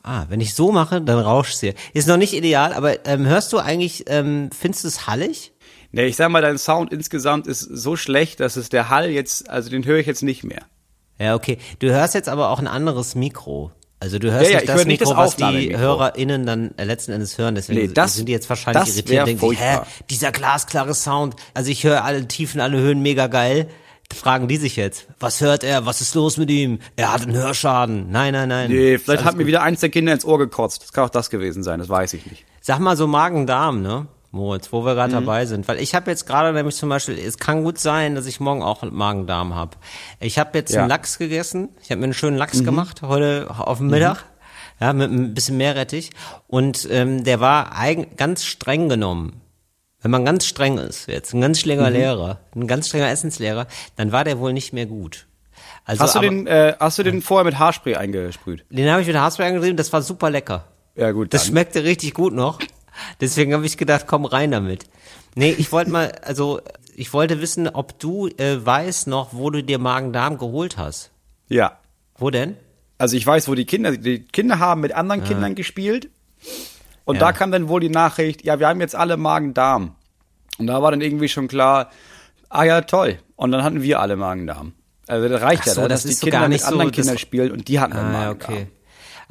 Ah, 0.03 0.25
wenn 0.29 0.41
ich 0.41 0.55
so 0.55 0.73
mache, 0.73 1.01
dann 1.01 1.21
rauscht 1.21 1.61
hier. 1.61 1.75
Ist 1.93 2.09
noch 2.09 2.17
nicht 2.17 2.33
ideal, 2.35 2.73
aber 2.73 3.07
ähm, 3.07 3.25
hörst 3.25 3.53
du 3.53 3.59
eigentlich, 3.59 4.05
ähm, 4.09 4.51
findest 4.57 4.83
du 4.83 4.89
es 4.89 5.07
hallig? 5.07 5.52
Nee, 5.93 6.07
ich 6.07 6.17
sag 6.17 6.31
mal, 6.31 6.43
dein 6.43 6.59
Sound 6.59 6.93
insgesamt 6.93 7.47
ist 7.47 7.61
so 7.61 7.97
schlecht, 7.97 8.41
dass 8.41 8.57
es 8.57 8.69
der 8.71 8.89
Hall 8.89 9.11
jetzt, 9.11 9.49
also 9.51 9.71
den 9.71 9.85
höre 9.85 9.99
ich 9.99 10.07
jetzt 10.07 10.23
nicht 10.23 10.43
mehr. 10.43 10.63
Ja, 11.19 11.35
okay. 11.35 11.59
Du 11.79 11.91
hörst 11.91 12.15
jetzt 12.15 12.29
aber 12.29 12.49
auch 12.51 12.59
ein 12.59 12.67
anderes 12.67 13.15
Mikro. 13.15 13.71
Also 14.01 14.19
du 14.19 14.33
hörst 14.33 14.51
Ja, 14.51 14.55
ja, 14.55 14.57
nicht 14.57 14.63
ich 14.65 14.75
das 14.75 14.85
nicht 14.87 15.01
Mikro, 15.01 15.15
das 15.15 15.39
was 15.41 15.53
die. 15.53 15.77
HörerInnen 15.77 16.45
dann 16.47 16.71
letzten 16.77 17.13
Endes 17.13 17.39
hören. 17.39 17.55
Deswegen 17.55 17.81
Nee, 17.81 17.89
das- 17.89 18.15
sind 18.17 18.27
die 18.29 18.33
jetzt 18.33 18.49
wahrscheinlich 18.49 18.83
das 18.85 18.97
irritiert 18.97 19.21
und 19.21 19.27
denken 19.29 19.49
sich, 19.51 19.61
hä, 19.61 19.79
dieser 20.11 20.33
glasklare 20.33 20.95
Sound. 20.95 21.37
Also 21.55 21.71
ich 21.71 21.85
höre 21.85 22.03
alle 22.05 22.27
Tiefen, 22.27 22.61
alle 22.61 22.79
Höhen 22.79 23.01
mega 23.03 23.29
geil. 23.29 23.69
Fragen 24.13 24.49
die 24.49 24.57
sich 24.59 24.77
jetzt, 24.77 25.07
was 25.21 25.41
hört 25.41 25.63
er, 25.65 25.87
was 25.87 26.01
ist 26.03 26.15
los 26.15 26.37
mit 26.37 26.51
ihm? 26.51 26.81
Er 26.97 27.13
hat 27.13 27.23
einen 27.23 27.33
Hörschaden. 27.35 28.11
Nein, 28.11 28.33
nein, 28.35 28.49
nein. 28.49 28.71
Nee, 28.71 28.99
vielleicht 28.99 29.25
hat 29.25 29.35
mir 29.37 29.45
gut. 29.45 29.47
wieder 29.49 29.63
eins 29.63 29.81
der 29.81 29.89
Kinder 29.89 30.13
ins 30.13 30.25
Ohr 30.25 30.39
gekotzt. 30.39 30.83
Das 30.83 30.93
kann 30.93 31.05
auch 31.05 31.11
das 31.11 31.31
gewesen 31.31 31.63
sein, 31.63 31.79
das 31.79 31.89
weiß 31.89 32.13
ich 32.15 32.27
nicht. 32.27 32.45
Sag 32.61 32.79
mal 32.81 32.97
so 32.97 33.07
Magen-Darm, 33.07 33.81
ne? 33.83 34.07
Moritz, 34.33 34.73
wo 34.73 34.85
wir 34.85 34.93
Mhm. 34.93 34.97
gerade 34.97 35.13
dabei 35.13 35.47
sind. 35.47 35.69
Weil 35.69 35.79
ich 35.79 35.95
habe 35.95 36.11
jetzt 36.11 36.27
gerade 36.27 36.53
nämlich 36.53 36.75
zum 36.75 36.89
Beispiel, 36.89 37.19
es 37.19 37.39
kann 37.39 37.63
gut 37.65 37.79
sein, 37.79 38.15
dass 38.15 38.27
ich 38.27 38.41
morgen 38.41 38.63
auch 38.63 38.83
Magen-Darm 38.83 39.55
habe. 39.55 39.77
Ich 40.21 40.39
habe 40.39 40.59
jetzt 40.59 40.73
Ja. 40.73 40.79
Mhm. 40.79 40.83
einen 40.85 40.89
Lachs 40.91 41.19
gegessen. 41.19 41.69
Ich 41.83 41.91
habe 41.91 41.99
mir 42.01 42.05
einen 42.05 42.15
schönen 42.15 42.37
Lachs 42.37 42.65
gemacht 42.65 43.03
heute 43.03 43.49
auf 43.57 43.79
dem 43.79 43.89
Mittag. 43.89 44.25
Ja, 44.81 44.93
mit 44.93 45.13
ein 45.13 45.33
bisschen 45.35 45.59
Meerrettich. 45.59 46.11
Und 46.49 46.89
ähm, 46.91 47.23
der 47.23 47.39
war 47.41 47.77
eigen, 47.79 48.17
ganz 48.17 48.45
streng 48.45 48.89
genommen. 48.89 49.41
Wenn 50.01 50.11
man 50.11 50.25
ganz 50.25 50.47
streng 50.47 50.79
ist, 50.79 51.07
jetzt 51.07 51.33
ein 51.33 51.41
ganz 51.41 51.61
strenger 51.61 51.89
Mhm. 51.91 51.95
Lehrer, 51.97 52.41
ein 52.57 52.67
ganz 52.67 52.89
strenger 52.89 53.09
Essenslehrer, 53.11 53.69
dann 53.95 54.11
war 54.11 54.25
der 54.25 54.41
wohl 54.41 54.53
nicht 54.53 54.73
mehr 54.73 54.87
gut. 54.87 55.27
Also, 55.85 56.03
Hast 56.03 56.15
du 56.15 56.19
aber, 56.21 56.29
den, 56.29 56.47
äh, 56.49 56.75
hast 56.81 56.99
du 56.99 57.03
den 57.05 57.23
vorher 57.23 57.45
mit 57.45 57.59
Haarspray 57.59 57.95
eingesprüht? 57.97 58.65
den 58.71 58.91
habe 58.91 59.03
ich 59.03 59.07
mit 59.07 59.17
Haarspray 59.17 59.47
angetrieben, 59.49 59.77
das 59.77 59.93
war 59.93 60.03
super 60.03 60.31
lecker. 60.31 60.65
Ja, 60.97 61.13
gut. 61.13 61.33
Das 61.33 61.43
dann. 61.45 61.51
schmeckte 61.53 61.85
richtig 61.85 62.15
gut 62.15 62.33
noch. 62.35 62.59
Deswegen 63.21 63.55
habe 63.55 63.65
ich 63.67 63.77
gedacht, 63.77 64.07
komm 64.07 64.25
rein 64.25 64.51
damit. 64.51 64.85
Nee, 65.35 65.55
ich 65.57 65.73
wollte 65.73 65.91
mal, 65.91 66.13
also 66.23 66.61
ich 66.95 67.13
wollte 67.13 67.41
wissen, 67.41 67.69
ob 67.69 67.99
du 67.99 68.29
äh, 68.29 68.65
weißt 68.65 69.07
noch, 69.07 69.29
wo 69.33 69.51
du 69.51 69.63
dir 69.63 69.79
Magen-Darm 69.79 70.39
geholt 70.39 70.77
hast. 70.77 71.11
Ja. 71.49 71.79
Wo 72.19 72.31
denn? 72.31 72.57
Also 72.99 73.17
ich 73.17 73.27
weiß, 73.27 73.49
wo 73.49 73.55
die 73.55 73.65
Kinder, 73.65 73.97
die 73.97 74.21
Kinder 74.25 74.59
haben 74.59 74.81
mit 74.83 74.93
anderen 74.93 75.25
Kindern 75.25 75.55
gespielt. 75.55 76.11
Und 77.05 77.17
Ja. 77.17 77.21
da 77.21 77.33
kam 77.33 77.51
dann 77.51 77.69
wohl 77.69 77.81
die 77.81 77.89
Nachricht, 77.89 78.45
ja, 78.45 78.59
wir 78.61 78.69
haben 78.69 78.81
jetzt 78.81 78.95
alle 78.95 79.17
Magen-Darm. 79.17 79.97
Und 80.59 80.67
da 80.67 80.83
war 80.83 80.91
dann 80.91 81.01
irgendwie 81.01 81.29
schon 81.29 81.49
klar, 81.49 81.91
ah 82.49 82.63
ja, 82.65 82.83
toll. 82.83 83.19
Und 83.37 83.51
dann 83.53 83.65
hatten 83.65 83.83
wir 83.83 83.99
alle 84.01 84.17
Magen-Darm. 84.17 84.73
Also 85.09 85.29
das 85.29 85.43
reicht 85.43 85.63
Ach 85.63 85.67
ja, 85.67 85.73
so, 85.75 85.81
da, 85.81 85.89
das 85.89 86.03
dass 86.03 86.11
die 86.11 86.15
so 86.17 86.25
Kinder 86.27 86.41
mit 86.43 86.51
nicht 86.51 86.61
so, 86.63 86.69
anderen 86.69 86.91
das- 86.91 86.97
Kindern 86.97 87.19
spielen 87.19 87.51
und 87.53 87.67
die 87.69 87.81
hatten 87.81 87.95
Ah, 87.97 88.03
Magen-Darm. 88.05 88.53
okay. 88.55 88.67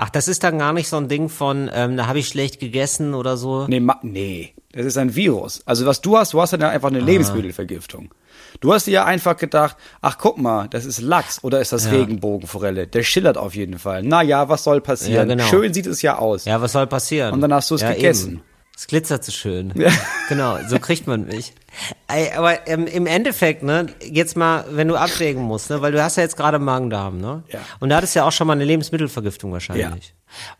Ach, 0.03 0.09
das 0.09 0.27
ist 0.27 0.43
dann 0.43 0.57
gar 0.57 0.73
nicht 0.73 0.89
so 0.89 0.97
ein 0.97 1.07
Ding 1.09 1.29
von, 1.29 1.69
ähm, 1.71 1.95
da 1.95 2.07
habe 2.07 2.17
ich 2.17 2.27
schlecht 2.27 2.59
gegessen 2.59 3.13
oder 3.13 3.37
so. 3.37 3.67
Nee, 3.67 3.79
ma 3.79 3.99
nee, 4.01 4.53
das 4.71 4.87
ist 4.87 4.97
ein 4.97 5.15
Virus. 5.15 5.61
Also 5.67 5.85
was 5.85 6.01
du 6.01 6.17
hast, 6.17 6.33
du 6.33 6.41
hast 6.41 6.53
dann 6.53 6.63
einfach 6.63 6.89
Ah. 6.89 6.95
eine 6.95 7.01
Lebensmittelvergiftung. 7.01 8.09
Du 8.61 8.73
hast 8.73 8.87
dir 8.87 8.91
ja 8.91 9.05
einfach 9.05 9.37
gedacht, 9.37 9.77
ach 10.01 10.17
guck 10.17 10.39
mal, 10.39 10.67
das 10.69 10.85
ist 10.85 11.01
Lachs 11.01 11.43
oder 11.43 11.61
ist 11.61 11.71
das 11.71 11.85
Ja. 11.85 11.91
Regenbogenforelle? 11.91 12.87
Der 12.87 13.03
schillert 13.03 13.37
auf 13.37 13.53
jeden 13.55 13.77
Fall. 13.77 14.01
Na 14.03 14.23
ja, 14.23 14.49
was 14.49 14.63
soll 14.63 14.81
passieren? 14.81 15.29
Ja, 15.29 15.35
genau. 15.35 15.47
Schön 15.47 15.71
sieht 15.71 15.85
es 15.85 16.01
ja 16.01 16.17
aus. 16.17 16.45
Ja, 16.45 16.59
was 16.61 16.71
soll 16.71 16.87
passieren? 16.87 17.33
Und 17.33 17.41
dann 17.41 17.53
hast 17.53 17.69
du 17.69 17.75
es 17.75 17.81
ja, 17.81 17.93
gegessen. 17.93 18.31
Eben. 18.33 18.41
Es 18.77 18.87
glitzert 18.87 19.23
so 19.23 19.31
schön. 19.31 19.73
Genau, 20.29 20.57
so 20.65 20.79
kriegt 20.79 21.07
man 21.07 21.25
mich. 21.25 21.51
Ey, 22.07 22.31
aber 22.31 22.65
ähm, 22.67 22.87
im 22.87 23.05
Endeffekt, 23.05 23.63
ne, 23.63 23.87
jetzt 24.01 24.37
mal, 24.37 24.63
wenn 24.71 24.87
du 24.87 24.95
abwägen 24.95 25.43
musst, 25.43 25.69
ne, 25.69 25.81
weil 25.81 25.91
du 25.91 26.01
hast 26.01 26.15
ja 26.15 26.23
jetzt 26.23 26.37
gerade 26.37 26.57
Magen-Darm, 26.57 27.17
ne? 27.19 27.43
Ja. 27.51 27.59
Und 27.81 27.89
da 27.89 27.97
hattest 27.97 28.15
ja 28.15 28.23
auch 28.23 28.31
schon 28.31 28.47
mal 28.47 28.53
eine 28.53 28.63
Lebensmittelvergiftung 28.63 29.51
wahrscheinlich. 29.51 30.13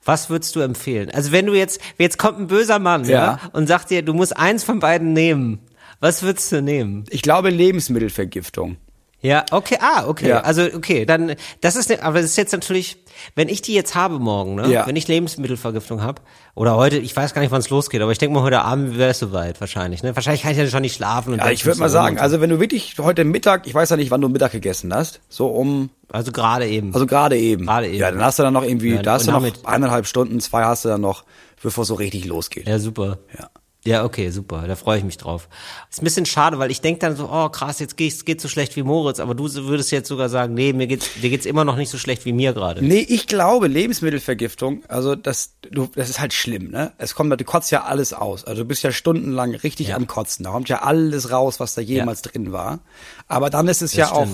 Was 0.03 0.29
würdest 0.29 0.55
du 0.57 0.59
empfehlen? 0.59 1.09
Also 1.11 1.31
wenn 1.31 1.45
du 1.45 1.53
jetzt, 1.53 1.79
jetzt 1.97 2.17
kommt 2.17 2.37
ein 2.37 2.47
böser 2.47 2.79
Mann, 2.79 3.05
ja, 3.05 3.09
Ja. 3.23 3.39
und 3.53 3.67
sagt 3.67 3.89
dir, 3.91 4.01
du 4.03 4.13
musst 4.13 4.35
eins 4.35 4.65
von 4.65 4.79
beiden 4.79 5.13
nehmen. 5.13 5.59
Was 6.01 6.21
würdest 6.21 6.51
du 6.51 6.61
nehmen? 6.61 7.05
Ich 7.11 7.21
glaube 7.21 7.49
Lebensmittelvergiftung. 7.49 8.75
Ja, 9.21 9.45
okay, 9.51 9.77
ah, 9.79 10.07
okay. 10.07 10.29
Ja. 10.29 10.41
Also, 10.41 10.63
okay, 10.63 11.05
dann, 11.05 11.35
das 11.61 11.75
ist, 11.75 11.89
ne, 11.89 12.01
aber 12.03 12.21
das 12.21 12.31
ist 12.31 12.37
jetzt 12.37 12.51
natürlich, 12.53 13.00
wenn 13.35 13.49
ich 13.49 13.61
die 13.61 13.73
jetzt 13.73 13.95
habe 13.95 14.19
morgen, 14.19 14.55
ne, 14.55 14.67
Ja. 14.69 14.87
wenn 14.87 14.95
ich 14.95 15.07
Lebensmittelvergiftung 15.07 16.01
habe, 16.01 16.21
oder 16.55 16.75
heute, 16.75 16.97
ich 16.97 17.15
weiß 17.15 17.33
gar 17.33 17.41
nicht, 17.41 17.51
wann 17.51 17.59
es 17.61 17.69
losgeht, 17.69 18.01
aber 18.01 18.11
ich 18.11 18.17
denke 18.17 18.35
mal, 18.35 18.43
heute 18.43 18.61
Abend 18.61 18.97
wäre 18.97 19.11
es 19.11 19.19
soweit, 19.19 19.59
wahrscheinlich, 19.61 20.03
ne? 20.03 20.15
Wahrscheinlich 20.15 20.41
kann 20.43 20.51
ich 20.51 20.57
ja 20.57 20.67
schon 20.67 20.81
nicht 20.81 20.95
schlafen. 20.95 21.33
Und 21.33 21.39
Ja, 21.39 21.49
ich 21.49 21.65
würde 21.65 21.79
mal 21.79 21.89
sagen, 21.89 22.17
so. 22.17 22.21
also 22.23 22.41
wenn 22.41 22.49
du 22.49 22.59
wirklich 22.59 22.95
heute 22.99 23.23
Mittag, 23.23 23.67
ich 23.67 23.73
weiß 23.73 23.89
ja 23.89 23.97
nicht, 23.97 24.11
wann 24.11 24.21
du 24.21 24.27
Mittag 24.29 24.51
gegessen 24.51 24.93
hast, 24.93 25.21
so 25.29 25.47
um, 25.47 25.89
also 26.11 26.31
gerade 26.31 26.67
eben. 26.67 26.93
also 26.93 27.05
gerade 27.05 27.37
eben. 27.37 27.65
Gerade 27.65 27.87
eben. 27.87 27.97
Ja, 27.97 28.11
dann 28.11 28.23
hast 28.23 28.39
du 28.39 28.43
dann 28.43 28.53
noch 28.53 28.63
irgendwie, 28.63 28.95
Ja, 28.95 29.01
da 29.01 29.13
hast 29.13 29.27
du 29.27 29.31
noch 29.31 29.45
eineinhalb 29.63 30.05
Stunden, 30.07 30.39
zwei 30.41 30.63
hast 30.65 30.83
du 30.85 30.89
dann 30.89 31.01
noch, 31.01 31.23
bevor 31.63 31.83
es 31.83 31.87
so 31.87 31.95
richtig 31.95 32.25
losgeht. 32.25 32.67
ja, 32.67 32.79
super. 32.79 33.19
Ja. 33.37 33.49
Ja, 33.83 34.03
okay, 34.05 34.29
super. 34.29 34.65
Da 34.67 34.75
freue 34.75 34.99
ich 34.99 35.03
mich 35.03 35.17
drauf. 35.17 35.49
Ist 35.89 36.01
ein 36.01 36.05
bisschen 36.05 36.27
schade, 36.27 36.59
weil 36.59 36.69
ich 36.69 36.81
denke 36.81 36.99
dann 36.99 37.15
so, 37.15 37.27
oh 37.31 37.49
krass, 37.49 37.79
jetzt 37.79 37.97
geht's 37.97 38.25
geht 38.25 38.39
so 38.39 38.47
schlecht 38.47 38.75
wie 38.75 38.83
Moritz, 38.83 39.19
aber 39.19 39.33
du 39.33 39.51
würdest 39.65 39.89
jetzt 39.91 40.07
sogar 40.07 40.29
sagen, 40.29 40.53
nee, 40.53 40.71
mir 40.71 40.85
geht's, 40.85 41.09
dir 41.19 41.31
geht's 41.31 41.47
immer 41.47 41.65
noch 41.65 41.77
nicht 41.77 41.89
so 41.89 41.97
schlecht 41.97 42.23
wie 42.25 42.31
mir 42.31 42.53
gerade. 42.53 42.83
Nee, 42.85 42.99
ich 43.09 43.25
glaube, 43.25 43.65
Lebensmittelvergiftung, 43.67 44.83
also 44.87 45.15
das, 45.15 45.53
du, 45.71 45.87
das 45.95 46.09
ist 46.11 46.19
halt 46.19 46.33
schlimm, 46.33 46.69
ne? 46.69 46.91
Es 46.99 47.15
kommt, 47.15 47.31
du 47.39 47.43
kotzt 47.43 47.71
ja 47.71 47.83
alles 47.83 48.13
aus. 48.13 48.43
Also 48.43 48.61
du 48.61 48.67
bist 48.67 48.83
ja 48.83 48.91
stundenlang 48.91 49.55
richtig 49.55 49.87
Ja. 49.87 49.95
am 49.95 50.05
Kotzen. 50.05 50.43
Da 50.43 50.51
kommt 50.51 50.69
ja 50.69 50.83
alles 50.83 51.31
raus, 51.31 51.59
was 51.59 51.73
da 51.73 51.81
jemals 51.81 52.21
drin 52.21 52.51
war. 52.51 52.79
Aber 53.27 53.49
dann 53.49 53.67
ist 53.67 53.81
es 53.81 53.93
ja 53.95 54.05
stimmt. 54.07 54.19
auch 54.21 54.27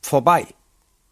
vorbei. 0.00 0.46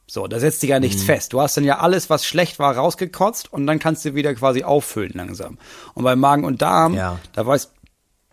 So, 0.07 0.27
da 0.27 0.41
setzt 0.41 0.61
sich 0.61 0.71
ja 0.71 0.81
nichts 0.81 1.03
fest. 1.03 1.33
Du 1.35 1.41
hast 1.43 1.57
dann 1.59 1.65
ja 1.65 1.79
alles, 1.79 2.09
was 2.11 2.25
schlecht 2.27 2.59
war, 2.59 2.75
rausgekotzt 2.77 3.53
und 3.53 3.67
dann 3.67 3.79
kannst 3.79 4.05
du 4.07 4.15
wieder 4.15 4.35
quasi 4.35 4.63
auffüllen 4.63 5.13
langsam. 5.15 5.59
Und 5.95 6.05
bei 6.05 6.17
Magen 6.17 6.45
und 6.45 6.61
Darm, 6.63 6.95
Ja. 6.95 7.19
da 7.35 7.47
weißt 7.47 7.71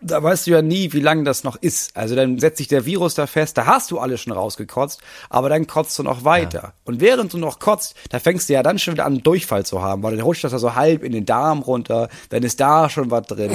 da 0.02 0.22
weißt 0.22 0.46
du 0.46 0.52
ja 0.52 0.62
nie, 0.62 0.92
wie 0.92 1.00
lange 1.00 1.24
das 1.24 1.44
noch 1.44 1.56
ist. 1.56 1.96
Also 1.96 2.14
dann 2.16 2.38
setzt 2.38 2.58
sich 2.58 2.68
der 2.68 2.86
Virus 2.86 3.14
da 3.14 3.26
fest, 3.26 3.58
da 3.58 3.66
hast 3.66 3.90
du 3.90 3.98
alles 3.98 4.20
schon 4.20 4.32
rausgekotzt, 4.32 5.00
aber 5.28 5.48
dann 5.48 5.66
kotzt 5.66 5.98
du 5.98 6.02
noch 6.02 6.24
weiter. 6.24 6.72
Und 6.84 7.00
während 7.00 7.32
du 7.32 7.38
noch 7.38 7.58
kotzt, 7.58 7.94
da 8.08 8.18
fängst 8.18 8.48
du 8.48 8.54
ja 8.54 8.62
dann 8.62 8.78
schon 8.78 8.94
wieder 8.94 9.04
an, 9.06 9.18
Durchfall 9.22 9.64
zu 9.66 9.82
haben, 9.82 10.02
weil 10.02 10.16
dann 10.16 10.24
rutscht 10.24 10.44
das 10.44 10.52
ja 10.52 10.58
so 10.58 10.74
halb 10.74 11.02
in 11.02 11.12
den 11.12 11.26
Darm 11.26 11.60
runter, 11.60 12.08
dann 12.30 12.42
ist 12.42 12.60
da 12.60 12.88
schon 12.88 13.10
was 13.10 13.26
drin. 13.26 13.52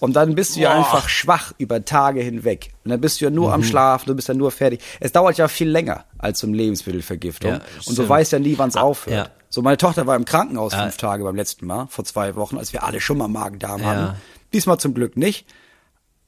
Und 0.00 0.14
dann 0.16 0.34
bist 0.34 0.56
du 0.56 0.60
ja 0.60 0.72
einfach 0.74 1.08
schwach 1.08 1.52
über 1.58 1.84
Tage 1.84 2.20
hinweg. 2.20 2.70
Und 2.84 2.90
dann 2.90 3.00
bist 3.00 3.20
du 3.20 3.24
ja 3.24 3.30
nur 3.30 3.48
Mhm. 3.48 3.54
am 3.54 3.62
Schlafen, 3.64 4.06
du 4.08 4.14
bist 4.14 4.28
ja 4.28 4.34
nur 4.34 4.50
fertig. 4.50 4.80
Es 5.00 5.12
dauert 5.12 5.38
ja 5.38 5.48
viel 5.48 5.68
länger 5.68 6.04
als 6.18 6.38
zum 6.38 6.52
Lebensmittelvergiftung. 6.54 7.52
Ja, 7.52 7.60
und 7.86 7.98
du 7.98 8.08
weißt 8.08 8.32
ja 8.32 8.38
nie, 8.38 8.58
wann 8.58 8.68
es 8.68 8.76
aufhört. 8.76 9.16
ja. 9.16 9.26
So, 9.48 9.62
meine 9.62 9.76
Tochter 9.78 10.06
war 10.06 10.16
im 10.16 10.24
Krankenhaus 10.26 10.74
fünf 10.74 10.96
Tage 10.98 11.24
beim 11.24 11.36
letzten 11.36 11.66
Mal, 11.66 11.86
vor 11.88 12.04
zwei 12.04 12.34
Wochen, 12.36 12.58
als 12.58 12.72
wir 12.74 12.82
alle 12.82 13.00
schon 13.00 13.16
mal 13.16 13.28
Magen-Darm 13.28 13.80
Ja. 13.80 13.86
hatten. 13.86 14.16
Diesmal 14.52 14.78
zum 14.78 14.92
Glück 14.92 15.16
nicht. 15.16 15.46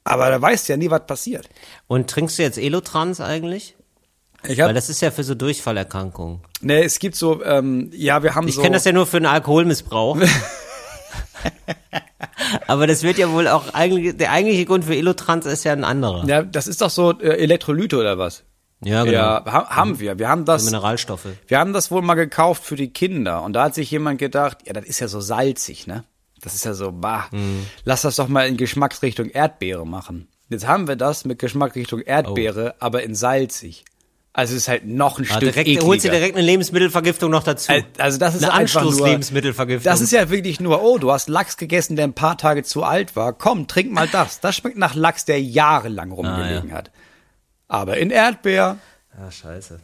Aber 0.03 0.29
da 0.29 0.41
weißt 0.41 0.67
du 0.67 0.73
ja 0.73 0.77
nie, 0.77 0.89
was 0.89 1.05
passiert. 1.05 1.49
Und 1.87 2.09
trinkst 2.09 2.39
du 2.39 2.43
jetzt 2.43 2.57
Elotrans 2.57 3.21
eigentlich? 3.21 3.75
Ich 4.47 4.57
Weil 4.57 4.67
hab, 4.69 4.73
das 4.75 4.89
ist 4.89 5.01
ja 5.01 5.11
für 5.11 5.23
so 5.23 5.35
Durchfallerkrankungen. 5.35 6.39
ne, 6.61 6.83
es 6.83 6.99
gibt 6.99 7.15
so, 7.15 7.43
ähm, 7.43 7.91
ja, 7.93 8.23
wir 8.23 8.35
haben 8.35 8.47
Ich 8.47 8.55
so. 8.55 8.61
kenne 8.61 8.75
das 8.75 8.85
ja 8.85 8.93
nur 8.93 9.05
für 9.05 9.17
einen 9.17 9.25
Alkoholmissbrauch. 9.25 10.17
Aber 12.67 12.87
das 12.87 13.03
wird 13.03 13.17
ja 13.17 13.31
wohl 13.31 13.47
auch 13.47 13.73
eigentlich, 13.73 14.17
der 14.17 14.31
eigentliche 14.31 14.65
Grund 14.65 14.85
für 14.85 14.95
Elotrans 14.95 15.45
ist 15.45 15.63
ja 15.65 15.73
ein 15.73 15.83
anderer. 15.83 16.25
ja, 16.25 16.41
das 16.43 16.67
ist 16.67 16.81
doch 16.81 16.89
so 16.89 17.11
äh, 17.19 17.37
Elektrolyte 17.37 17.97
oder 17.97 18.17
was? 18.17 18.43
Ja, 18.81 19.03
genau. 19.03 19.13
Ja, 19.13 19.43
ha 19.45 19.69
haben 19.75 19.99
wir. 19.99 20.17
Wir 20.19 20.29
haben 20.29 20.45
das, 20.45 20.63
Mineralstoffe. 20.63 21.27
wir 21.47 21.59
haben 21.59 21.73
das 21.73 21.91
wohl 21.91 22.01
mal 22.01 22.15
gekauft 22.15 22.63
für 22.63 22.77
die 22.77 22.93
Kinder. 22.93 23.43
Und 23.43 23.53
da 23.53 23.65
hat 23.65 23.75
sich 23.75 23.91
jemand 23.91 24.19
gedacht, 24.19 24.59
ja, 24.65 24.71
das 24.73 24.85
ist 24.85 24.99
ja 25.01 25.09
so 25.09 25.19
salzig, 25.19 25.85
ne? 25.85 26.05
Das 26.41 26.55
ist 26.55 26.65
ja 26.65 26.73
so, 26.73 26.91
bah, 26.91 27.27
Mhm. 27.31 27.65
lass 27.83 28.01
das 28.03 28.15
doch 28.15 28.27
mal 28.27 28.47
in 28.47 28.57
Geschmacksrichtung 28.57 29.29
Erdbeere 29.29 29.85
machen. 29.85 30.27
Jetzt 30.49 30.65
haben 30.67 30.87
wir 30.87 30.95
das 30.95 31.25
mit 31.25 31.39
Geschmacksrichtung 31.39 32.01
Erdbeere, 32.01 32.75
aber 32.79 33.03
in 33.03 33.13
salzig. 33.15 33.85
Also 34.31 34.53
es 34.55 34.61
ist 34.61 34.67
halt 34.67 34.85
noch 34.85 35.17
ein 35.19 35.23
Ah, 35.25 35.33
Stück 35.33 35.39
direkt, 35.51 35.67
ekliger. 35.67 35.85
holst 35.85 36.05
du 36.05 36.09
direkt 36.11 36.35
eine 36.37 36.45
Lebensmittelvergiftung 36.45 37.29
noch 37.31 37.43
dazu. 37.43 37.71
Al- 37.71 37.83
Also 37.97 38.17
das 38.19 38.35
ist 38.35 38.43
eine 38.43 38.53
einfach 38.53 38.81
nur, 38.81 38.91
Anschluss-Lebensmittelvergiftung. 38.91 39.91
Das 39.91 40.01
ist 40.01 40.11
ja 40.11 40.29
wirklich 40.29 40.59
nur, 40.59 40.81
oh, 40.83 40.97
du 40.97 41.11
hast 41.11 41.29
Lachs 41.29 41.57
gegessen, 41.57 41.95
der 41.95 42.05
ein 42.05 42.13
paar 42.13 42.37
Tage 42.37 42.63
zu 42.63 42.83
alt 42.83 43.15
war. 43.15 43.33
Komm, 43.33 43.67
trink 43.67 43.91
mal 43.91 44.07
das. 44.07 44.39
Das 44.39 44.55
schmeckt 44.55 44.77
nach 44.77 44.95
Lachs, 44.95 45.25
der 45.25 45.41
jahrelang 45.41 46.11
rumgelegen 46.11 46.71
hat. 46.71 46.91
Aber 47.67 47.97
in 47.97 48.11
Erdbeer. 48.11 48.77
Ah, 49.17 49.29
scheiße. 49.31 49.79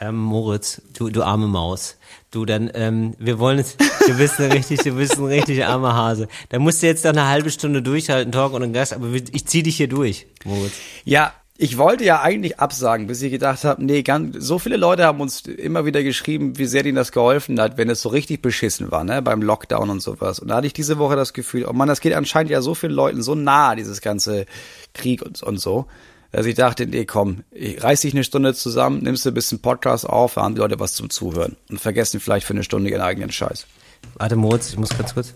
Ähm, 0.00 0.16
Moritz, 0.16 0.82
du, 0.96 1.08
du 1.08 1.22
arme 1.22 1.46
Maus. 1.46 1.96
Du, 2.30 2.44
dann, 2.44 2.70
ähm, 2.74 3.14
wir 3.18 3.38
wollen 3.38 3.60
es, 3.60 3.76
du 3.76 4.16
bist 4.16 4.40
ein 4.40 4.50
richtig, 4.50 4.80
du 4.80 4.92
bist 4.92 5.18
ein 5.18 5.26
richtig 5.26 5.64
armer 5.64 5.94
Hase. 5.94 6.28
Da 6.48 6.58
musst 6.58 6.82
du 6.82 6.86
jetzt 6.86 7.04
noch 7.04 7.12
eine 7.12 7.28
halbe 7.28 7.50
Stunde 7.50 7.80
durchhalten, 7.80 8.32
Talk 8.32 8.52
und 8.54 8.72
Gast, 8.72 8.92
aber 8.92 9.12
ich 9.12 9.46
zieh 9.46 9.62
dich 9.62 9.76
hier 9.76 9.88
durch, 9.88 10.26
Moritz. 10.44 10.74
Ja, 11.04 11.32
ich 11.56 11.78
wollte 11.78 12.02
ja 12.02 12.20
eigentlich 12.20 12.58
absagen, 12.58 13.06
bis 13.06 13.22
ich 13.22 13.30
gedacht 13.30 13.62
habe, 13.62 13.84
nee, 13.84 14.02
ganz, 14.02 14.44
so 14.44 14.58
viele 14.58 14.76
Leute 14.76 15.04
haben 15.04 15.20
uns 15.20 15.42
immer 15.42 15.84
wieder 15.84 16.02
geschrieben, 16.02 16.58
wie 16.58 16.66
sehr 16.66 16.82
denen 16.82 16.96
das 16.96 17.12
geholfen 17.12 17.60
hat, 17.60 17.78
wenn 17.78 17.88
es 17.88 18.02
so 18.02 18.08
richtig 18.08 18.42
beschissen 18.42 18.90
war, 18.90 19.04
ne, 19.04 19.22
beim 19.22 19.40
Lockdown 19.40 19.88
und 19.88 20.02
sowas. 20.02 20.40
Und 20.40 20.48
da 20.48 20.56
hatte 20.56 20.66
ich 20.66 20.72
diese 20.72 20.98
Woche 20.98 21.14
das 21.14 21.32
Gefühl, 21.32 21.66
oh 21.66 21.72
man, 21.72 21.86
das 21.86 22.00
geht 22.00 22.14
anscheinend 22.14 22.50
ja 22.50 22.60
so 22.60 22.74
vielen 22.74 22.92
Leuten 22.92 23.22
so 23.22 23.36
nah, 23.36 23.76
dieses 23.76 24.00
ganze 24.00 24.46
Krieg 24.94 25.22
und, 25.22 25.40
und 25.44 25.58
so, 25.58 25.86
dass 26.34 26.46
ich 26.46 26.56
dachte, 26.56 26.84
nee, 26.84 27.04
komm, 27.04 27.44
ich 27.52 27.80
reiß 27.80 28.00
dich 28.00 28.12
eine 28.12 28.24
Stunde 28.24 28.54
zusammen, 28.54 29.04
nimmst 29.04 29.24
du 29.24 29.30
ein 29.30 29.34
bisschen 29.34 29.60
Podcast 29.60 30.04
auf, 30.04 30.34
haben 30.34 30.56
die 30.56 30.60
Leute 30.60 30.80
was 30.80 30.94
zum 30.94 31.08
Zuhören 31.08 31.56
und 31.70 31.80
vergessen 31.80 32.18
vielleicht 32.18 32.44
für 32.44 32.54
eine 32.54 32.64
Stunde 32.64 32.90
ihren 32.90 33.02
eigenen 33.02 33.30
Scheiß. 33.30 33.66
Warte, 34.14 34.34
Moritz, 34.34 34.70
ich 34.70 34.76
muss 34.76 34.88
ganz 34.88 35.14
kurz. 35.14 35.32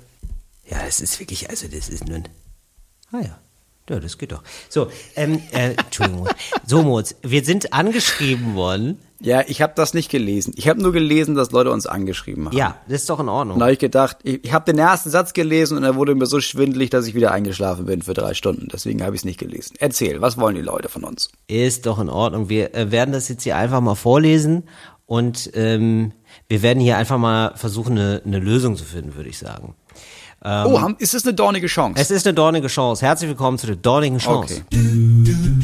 Ja, 0.68 0.84
das 0.84 1.00
ist 1.00 1.20
wirklich, 1.20 1.48
also 1.48 1.68
das 1.68 1.88
ist 1.88 2.08
nun. 2.08 2.24
Ah 3.12 3.20
ja. 3.20 3.38
Ja, 3.88 4.00
das 4.00 4.18
geht 4.18 4.32
doch. 4.32 4.42
So, 4.68 4.90
ähm, 5.14 5.40
äh, 5.52 5.74
Entschuldigung. 5.74 6.28
So, 6.66 6.82
Moritz, 6.82 7.14
wir 7.22 7.44
sind 7.44 7.72
angeschrieben 7.72 8.56
worden. 8.56 8.98
Ja, 9.20 9.42
ich 9.46 9.62
habe 9.62 9.72
das 9.74 9.94
nicht 9.94 10.10
gelesen. 10.10 10.52
Ich 10.56 10.68
habe 10.68 10.80
nur 10.80 10.92
gelesen, 10.92 11.34
dass 11.34 11.50
Leute 11.50 11.72
uns 11.72 11.86
angeschrieben 11.86 12.46
haben. 12.46 12.56
Ja, 12.56 12.76
das 12.86 13.00
ist 13.00 13.10
doch 13.10 13.18
in 13.18 13.28
Ordnung. 13.28 13.58
Da 13.58 13.64
habe 13.64 13.72
ich 13.72 13.78
gedacht, 13.80 14.18
ich, 14.22 14.44
ich 14.44 14.52
habe 14.52 14.64
den 14.64 14.78
ersten 14.78 15.10
Satz 15.10 15.32
gelesen 15.32 15.76
und 15.76 15.84
er 15.84 15.96
wurde 15.96 16.14
mir 16.14 16.26
so 16.26 16.40
schwindelig, 16.40 16.90
dass 16.90 17.06
ich 17.06 17.14
wieder 17.14 17.32
eingeschlafen 17.32 17.86
bin 17.86 18.02
für 18.02 18.14
drei 18.14 18.34
Stunden. 18.34 18.68
Deswegen 18.72 19.02
habe 19.02 19.16
ich 19.16 19.22
es 19.22 19.24
nicht 19.24 19.40
gelesen. 19.40 19.74
Erzähl, 19.80 20.20
was 20.20 20.38
wollen 20.38 20.54
die 20.54 20.62
Leute 20.62 20.88
von 20.88 21.02
uns? 21.02 21.30
Ist 21.48 21.86
doch 21.86 21.98
in 21.98 22.08
Ordnung. 22.08 22.48
Wir 22.48 22.74
äh, 22.74 22.92
werden 22.92 23.12
das 23.12 23.28
jetzt 23.28 23.42
hier 23.42 23.56
einfach 23.56 23.80
mal 23.80 23.96
vorlesen 23.96 24.64
und 25.06 25.50
ähm, 25.54 26.12
wir 26.48 26.62
werden 26.62 26.80
hier 26.80 26.96
einfach 26.96 27.18
mal 27.18 27.56
versuchen, 27.56 27.98
eine, 27.98 28.22
eine 28.24 28.38
Lösung 28.38 28.76
zu 28.76 28.84
finden, 28.84 29.16
würde 29.16 29.30
ich 29.30 29.38
sagen. 29.38 29.74
oh, 30.44 30.80
haben, 30.80 30.94
ist 30.98 31.14
das 31.14 31.24
eine 31.24 31.34
dornige 31.34 31.66
Chance? 31.66 32.00
Es 32.00 32.12
ist 32.12 32.24
eine 32.26 32.34
dornige 32.34 32.68
Chance. 32.68 33.04
Herzlich 33.04 33.28
willkommen 33.28 33.58
zu 33.58 33.66
der 33.66 33.76
dornigen 33.76 34.18
Chance. 34.18 34.62
Okay. 34.70 35.57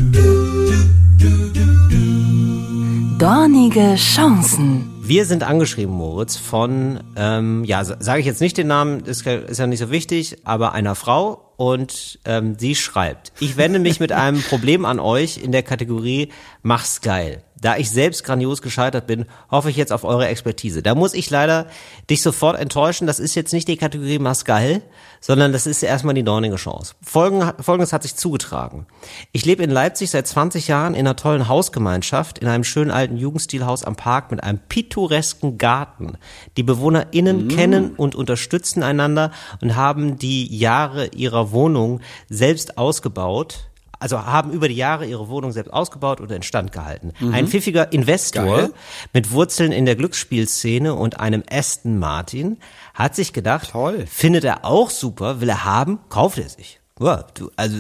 Dornige 3.25 3.95
Chancen. 3.95 5.01
Wir 5.01 5.25
sind 5.25 5.45
angeschrieben, 5.45 5.95
Moritz, 5.95 6.37
von, 6.37 7.01
ähm, 7.17 7.65
ja, 7.65 7.83
sage 7.83 8.21
ich 8.21 8.27
jetzt 8.27 8.43
nicht 8.43 8.59
den 8.59 8.67
Namen, 8.67 9.01
ist, 9.01 9.27
ist 9.27 9.57
ja 9.57 9.67
nicht 9.67 9.79
so 9.79 9.91
wichtig, 9.91 10.37
aber 10.45 10.75
einer 10.75 10.95
Frau 10.95 11.55
und 11.57 12.19
ähm, 12.27 12.57
sie 12.59 12.75
schreibt, 12.75 13.33
ich 13.41 13.57
wende 13.57 13.79
mich 13.79 13.99
mit 13.99 14.13
einem 14.13 14.43
Problem 14.43 14.85
an 14.85 15.01
euch 15.01 15.39
in 15.39 15.53
der 15.53 15.63
Kategorie 15.63 16.33
Mach's 16.63 17.01
geil. 17.01 17.43
Da 17.65 17.79
ich 17.79 17.91
selbst 17.91 18.25
grandios 18.25 18.61
gescheitert 18.61 19.07
bin, 19.07 19.25
hoffe 19.51 19.71
ich 19.71 19.77
jetzt 19.77 19.91
auf 19.91 20.05
eure 20.05 20.29
Expertise. 20.29 20.83
Da 20.83 20.95
muss 20.95 21.15
ich 21.15 21.31
leider 21.31 21.67
dich 22.11 22.21
sofort 22.21 22.61
enttäuschen. 22.61 23.07
Das 23.07 23.19
ist 23.19 23.35
jetzt 23.35 23.55
nicht 23.55 23.69
die 23.69 23.79
Kategorie 23.79 24.19
geil, 24.45 24.83
sondern 25.19 25.51
das 25.51 25.67
ist 25.67 25.83
erstmal 25.83 26.13
die 26.13 26.25
dornige 26.25 26.57
Chance. 26.57 26.95
Folgen, 27.01 27.43
Folgendes 27.63 27.95
hat 27.95 28.03
sich 28.03 28.17
zugetragen. 28.17 28.85
Ich 29.33 29.47
lebe 29.47 29.63
in 29.63 29.71
Leipzig 29.71 30.11
seit 30.11 30.27
20 30.27 30.69
Jahren 30.69 30.93
in 30.93 31.07
einer 31.07 31.17
tollen 31.17 31.49
Hausgemeinschaft, 31.49 32.39
in 32.39 32.49
einem 32.49 32.65
schönen 32.65 32.91
alten 32.91 33.17
Jugendstilhaus 33.17 33.83
am 33.83 33.97
Park 33.97 34.31
mit 34.31 34.45
einem 34.45 34.59
pittoresken 34.59 35.57
Garten. 35.57 36.19
Die 36.59 36.65
BewohnerInnen 36.65 37.49
kennen 37.49 37.95
und 37.97 38.15
unterstützen 38.15 38.83
einander 38.83 39.31
und 39.63 39.75
haben 39.75 40.19
die 40.19 40.55
Jahre 40.55 41.07
ihrer 41.15 41.51
Wohnung 41.51 42.03
selbst 42.29 42.77
ausgebaut. 42.77 43.71
Also 44.05 44.27
haben 44.27 44.51
über 44.51 44.69
die 44.69 44.75
Jahre 44.75 45.07
ihre 45.07 45.31
Wohnung 45.31 45.51
selbst 45.51 45.73
ausgebaut 45.73 46.21
oder 46.21 46.37
instand 46.37 46.73
gehalten. 46.73 47.15
Ein 47.33 47.49
pfiffiger 47.49 47.91
Investor 47.91 48.45
Geil. 48.45 48.71
mit 49.15 49.31
Wurzeln 49.31 49.73
in 49.73 49.87
der 49.87 49.97
Glücksspielszene 49.97 50.93
und 50.93 51.21
einem 51.21 51.43
Aston 51.51 51.99
Martin 51.99 52.59
hat 52.93 53.15
sich 53.15 53.33
gedacht, 53.33 53.71
Toll. 53.71 54.05
findet 54.07 54.45
er 54.45 54.67
auch 54.67 54.91
super, 54.91 55.41
will 55.41 55.49
er 55.49 55.65
haben, 55.65 56.01
kauft 56.11 56.37
er 56.37 56.51
sich. 56.51 56.81
Ja, 57.01 57.25
du, 57.33 57.51
also, 57.57 57.79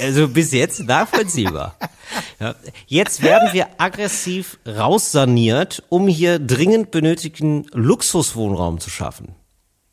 also 0.00 0.28
bis 0.28 0.52
jetzt 0.52 0.82
nachvollziehbar. 0.84 1.76
Ja, 2.38 2.54
jetzt 2.86 3.20
werden 3.22 3.48
wir 3.52 3.66
aggressiv 3.78 4.58
raussaniert, 4.64 5.82
um 5.88 6.06
hier 6.06 6.38
dringend 6.38 6.92
benötigten 6.92 7.66
Luxuswohnraum 7.72 8.78
zu 8.78 8.90
schaffen. 8.90 9.34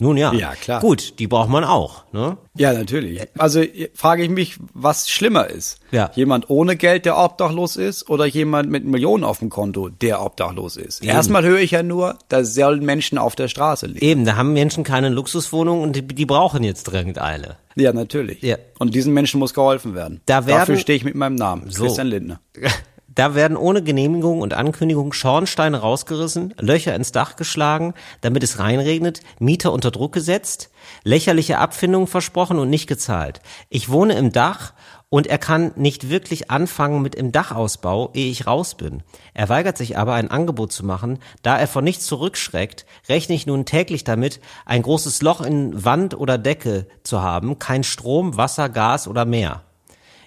Nun 0.02 0.18
ja. 0.18 0.34
Ja, 0.34 0.54
klar. 0.56 0.82
Gut, 0.82 1.20
die 1.20 1.28
braucht 1.28 1.50
man 1.50 1.64
auch. 1.64 2.04
Ne? 2.12 2.38
Ja, 2.58 2.74
natürlich. 2.74 3.22
Also 3.38 3.62
äh, 3.62 3.90
frage 3.94 4.24
ich 4.24 4.30
mich, 4.30 4.58
was 4.74 5.10
schlimmer 5.10 5.48
ist. 5.50 5.80
Ja. 5.92 6.12
Jemand 6.16 6.50
ohne 6.50 6.76
Geld, 6.76 7.06
der 7.06 7.18
obdachlos 7.18 7.78
ist, 7.78 8.10
oder 8.10 8.26
jemand 8.26 8.70
mit 8.70 8.84
Millionen 8.86 9.24
auf 9.24 9.40
dem 9.40 9.50
Konto, 9.50 9.90
der 9.90 10.22
obdachlos 10.22 10.76
ist. 10.78 11.04
Erstmal 11.06 11.44
höre 11.44 11.60
ich 11.60 11.72
ja 11.72 11.84
nur, 11.84 12.18
da 12.28 12.44
sollen 12.44 12.84
Menschen 12.84 13.18
auf 13.18 13.36
der 13.36 13.48
Straße 13.48 13.86
leben. 13.86 14.06
Eben, 14.06 14.26
da 14.26 14.36
haben 14.36 14.52
Menschen 14.54 14.84
keine 14.84 15.10
Luxuswohnung 15.10 15.82
und 15.82 15.96
die, 15.96 16.02
die 16.02 16.26
brauchen 16.26 16.64
jetzt 16.64 16.84
dringend 16.86 17.20
eine. 17.20 17.58
Ja, 17.76 17.94
natürlich. 17.94 18.42
Ja. 18.42 18.58
Und 18.80 18.96
diesen 18.96 19.14
Menschen 19.14 19.40
muss 19.40 19.54
geholfen 19.54 19.96
werden. 19.96 20.22
Da 20.26 20.46
werden- 20.48 20.60
Dafür 20.60 20.78
stehe 20.78 20.98
ich 20.98 21.04
mit 21.06 21.16
meinem 21.16 21.36
Namen, 21.36 21.70
So. 21.70 21.84
Christian 21.86 22.08
Lindner. 22.08 22.40
Da 23.16 23.36
werden 23.36 23.58
ohne 23.58 23.84
Genehmigung 23.84 24.42
und 24.42 24.54
Ankündigung 24.54 25.14
Schornsteine 25.14 25.78
rausgerissen, 25.78 26.54
Löcher 26.60 26.96
ins 26.96 27.12
Dach 27.12 27.36
geschlagen, 27.36 27.94
damit 28.22 28.44
es 28.44 28.60
reinregnet, 28.60 29.22
Mieter 29.40 29.72
unter 29.72 29.92
Druck 29.92 30.14
gesetzt, 30.14 30.72
lächerliche 31.04 31.60
Abfindungen 31.60 32.08
versprochen 32.08 32.60
und 32.60 32.70
nicht 32.70 32.88
gezahlt. 32.88 33.42
Ich 33.70 33.90
wohne 33.90 34.14
im 34.14 34.32
Dach 34.32 34.74
und 35.10 35.28
er 35.28 35.38
kann 35.38 35.74
nicht 35.76 36.10
wirklich 36.10 36.50
anfangen 36.50 37.04
mit 37.04 37.14
im 37.14 37.32
Dachausbau, 37.32 38.10
ehe 38.16 38.32
ich 38.32 38.48
raus 38.48 38.74
bin. 38.74 39.04
Er 39.36 39.48
weigert 39.48 39.78
sich 39.78 39.96
aber, 39.96 40.16
ein 40.16 40.32
Angebot 40.32 40.72
zu 40.72 40.84
machen. 40.84 41.20
Da 41.44 41.56
er 41.56 41.68
vor 41.68 41.84
nichts 41.84 42.08
zurückschreckt, 42.08 42.88
rechne 43.08 43.36
ich 43.36 43.46
nun 43.46 43.66
täglich 43.66 44.04
damit, 44.04 44.40
ein 44.66 44.82
großes 44.82 45.22
Loch 45.22 45.42
in 45.42 45.86
Wand 45.86 46.18
oder 46.18 46.40
Decke 46.40 46.88
zu 47.04 47.22
haben, 47.22 47.60
kein 47.60 47.84
Strom, 47.84 48.38
Wasser, 48.38 48.70
Gas 48.70 49.08
oder 49.08 49.26
mehr. 49.26 49.62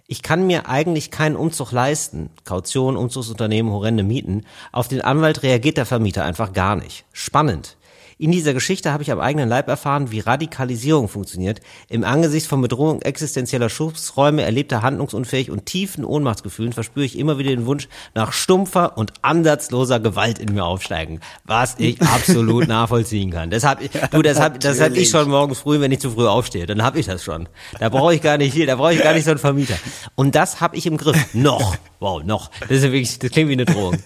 Ich 0.09 0.23
kann 0.23 0.47
mir 0.47 0.69
eigentlich 0.69 1.11
keinen 1.11 1.35
Umzug 1.35 1.73
leisten. 1.73 2.31
Kaution, 2.45 2.97
Umzugsunternehmen, 2.97 3.73
horrende 3.73 4.05
Mieten. 4.05 4.45
Auf 4.71 4.87
den 4.87 5.01
Anwalt 5.01 5.43
reagiert 5.43 5.79
der 5.79 5.87
Vermieter 5.87 6.25
einfach 6.25 6.53
gar 6.53 6.77
nicht. 6.77 7.05
Spannend. 7.13 7.77
In 8.19 8.33
dieser 8.33 8.55
Geschichte 8.55 8.93
habe 8.93 9.03
ich 9.03 9.11
am 9.11 9.21
eigenen 9.21 9.47
Leib 9.47 9.69
erfahren, 9.69 10.11
wie 10.11 10.21
Radikalisierung 10.21 11.07
funktioniert. 11.07 11.61
Im 11.91 12.03
Angesicht 12.03 12.47
von 12.47 12.63
Bedrohung 12.63 13.03
existenzieller 13.03 13.69
Schutzräume, 13.69 14.41
erlebter 14.41 14.81
Handlungsunfähig 14.81 15.51
und 15.51 15.67
tiefen 15.67 16.03
Ohnmachtsgefühlen 16.03 16.73
verspüre 16.73 17.05
ich 17.05 17.19
immer 17.19 17.37
wieder 17.37 17.51
den 17.51 17.67
Wunsch 17.67 17.89
nach 18.15 18.33
stumpfer 18.33 18.97
und 18.97 19.13
ansatzloser 19.21 20.01
Gewalt 20.01 20.39
in 20.39 20.55
mir 20.55 20.65
aufsteigen, 20.65 21.21
was 21.45 21.75
ich 21.77 22.01
absolut 22.15 22.69
nachvollziehen 22.69 23.33
kann. 23.33 23.51
Deshalb, 23.51 23.81
du, 24.11 24.23
deshalb, 24.23 24.61
das 24.61 24.81
hab 24.81 24.93
ich 24.93 25.11
schon 25.11 25.29
morgens 25.29 25.59
früh, 25.59 25.81
wenn 25.81 25.93
ich 25.93 26.01
zu 26.01 26.11
früh 26.13 26.27
aufstehe, 26.27 26.65
dann 26.65 26.83
habe 26.83 26.99
ich 26.99 27.05
das 27.05 27.23
schon. 27.23 27.51
Da 27.81 27.91
brauche 27.91 28.15
ich 28.15 28.23
gar 28.23 28.39
nicht 28.39 28.55
hier, 28.55 28.67
da 28.67 28.77
brauche 28.77 28.95
ich 28.95 29.03
gar 29.03 29.13
nicht 29.13 29.25
so 29.25 29.31
einen 29.33 29.41
Vermieter. 29.41 29.77
Und 30.15 30.35
das 30.35 30.63
habe 30.63 30.75
ich 30.75 30.87
im 30.87 30.97
Griff. 30.97 31.35
Noch. 31.35 31.77
Wow, 32.01 32.25
noch. 32.25 32.51
Das 32.61 32.71
ist 32.71 32.85
ja 32.85 32.93
wirklich, 32.93 33.19
das 33.19 33.31
klingt 33.31 33.51
wie 33.51 33.55
eine 33.55 33.67
Drohung. 33.67 33.99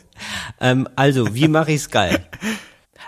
Ähm, 0.60 0.88
also, 0.96 1.34
wie 1.34 1.48
mache 1.48 1.72
ich's 1.72 1.90
geil? 1.90 2.26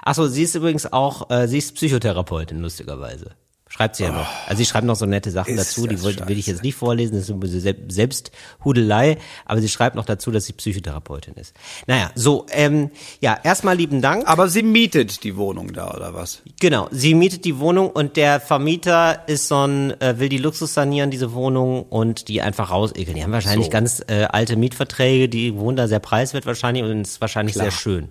Achso, 0.03 0.27
sie 0.27 0.43
ist 0.43 0.55
übrigens 0.55 0.93
auch, 0.93 1.31
äh, 1.31 1.47
sie 1.49 1.59
ist 1.59 1.75
Psychotherapeutin, 1.75 2.61
lustigerweise. 2.61 3.31
Schreibt 3.69 3.97
sie 3.97 4.03
ja 4.03 4.13
noch. 4.13 4.27
Also 4.47 4.59
sie 4.59 4.67
schreibt 4.67 4.85
noch 4.87 4.97
so 4.97 5.07
nette 5.07 5.31
Sachen 5.31 5.57
dazu, 5.57 5.87
die 5.87 6.03
will, 6.03 6.15
will 6.27 6.39
ich 6.39 6.47
jetzt 6.47 6.63
nicht 6.63 6.75
vorlesen, 6.75 7.15
das 7.15 7.23
ist 7.25 7.31
ein 7.31 7.41
bisschen 7.41 7.61
Sel- 7.63 7.87
Selbsthudelei, 7.89 9.17
aber 9.47 9.63
sie 9.63 9.69
schreibt 9.71 9.97
noch 9.97 10.05
dazu, 10.05 10.31
dass 10.31 10.45
sie 10.45 10.53
Psychotherapeutin 10.53 11.33
ist. 11.35 11.55
Naja, 11.87 12.11
so, 12.15 12.45
ähm, 12.51 12.91
ja, 13.23 13.39
erstmal 13.43 13.75
lieben 13.77 14.03
Dank. 14.03 14.29
Aber 14.29 14.49
sie 14.51 14.63
mietet 14.63 15.25
die 15.25 15.37
Wohnung 15.39 15.73
da, 15.73 15.91
oder 15.91 16.13
was? 16.13 16.43
Genau, 16.61 16.89
sie 16.91 17.15
mietet 17.15 17.47
die 17.47 17.59
Wohnung 17.61 17.89
und 17.89 18.17
der 18.19 18.41
Vermieter 18.41 19.27
ist 19.27 19.49
so 19.49 19.67
ein, 19.67 19.99
äh, 20.03 20.19
will 20.19 20.29
die 20.29 20.37
Luxus 20.37 20.75
sanieren, 20.75 21.11
diese 21.11 21.33
Wohnung, 21.33 21.85
und 21.85 22.29
die 22.29 22.43
einfach 22.43 22.71
rausekeln. 22.71 23.17
Die 23.17 23.23
haben 23.25 23.33
wahrscheinlich 23.33 23.67
So. 23.67 23.71
ganz 23.73 24.03
äh, 24.07 24.25
alte 24.25 24.57
Mietverträge, 24.57 25.31
die 25.31 25.57
wohnen 25.57 25.79
da 25.79 25.89
sehr 25.89 26.01
preiswert 26.01 26.45
wahrscheinlich 26.45 26.85
und 26.85 27.01
ist 27.01 27.23
wahrscheinlich 27.23 27.55
Klar. 27.55 27.71
sehr 27.71 27.73
schön. 27.79 28.09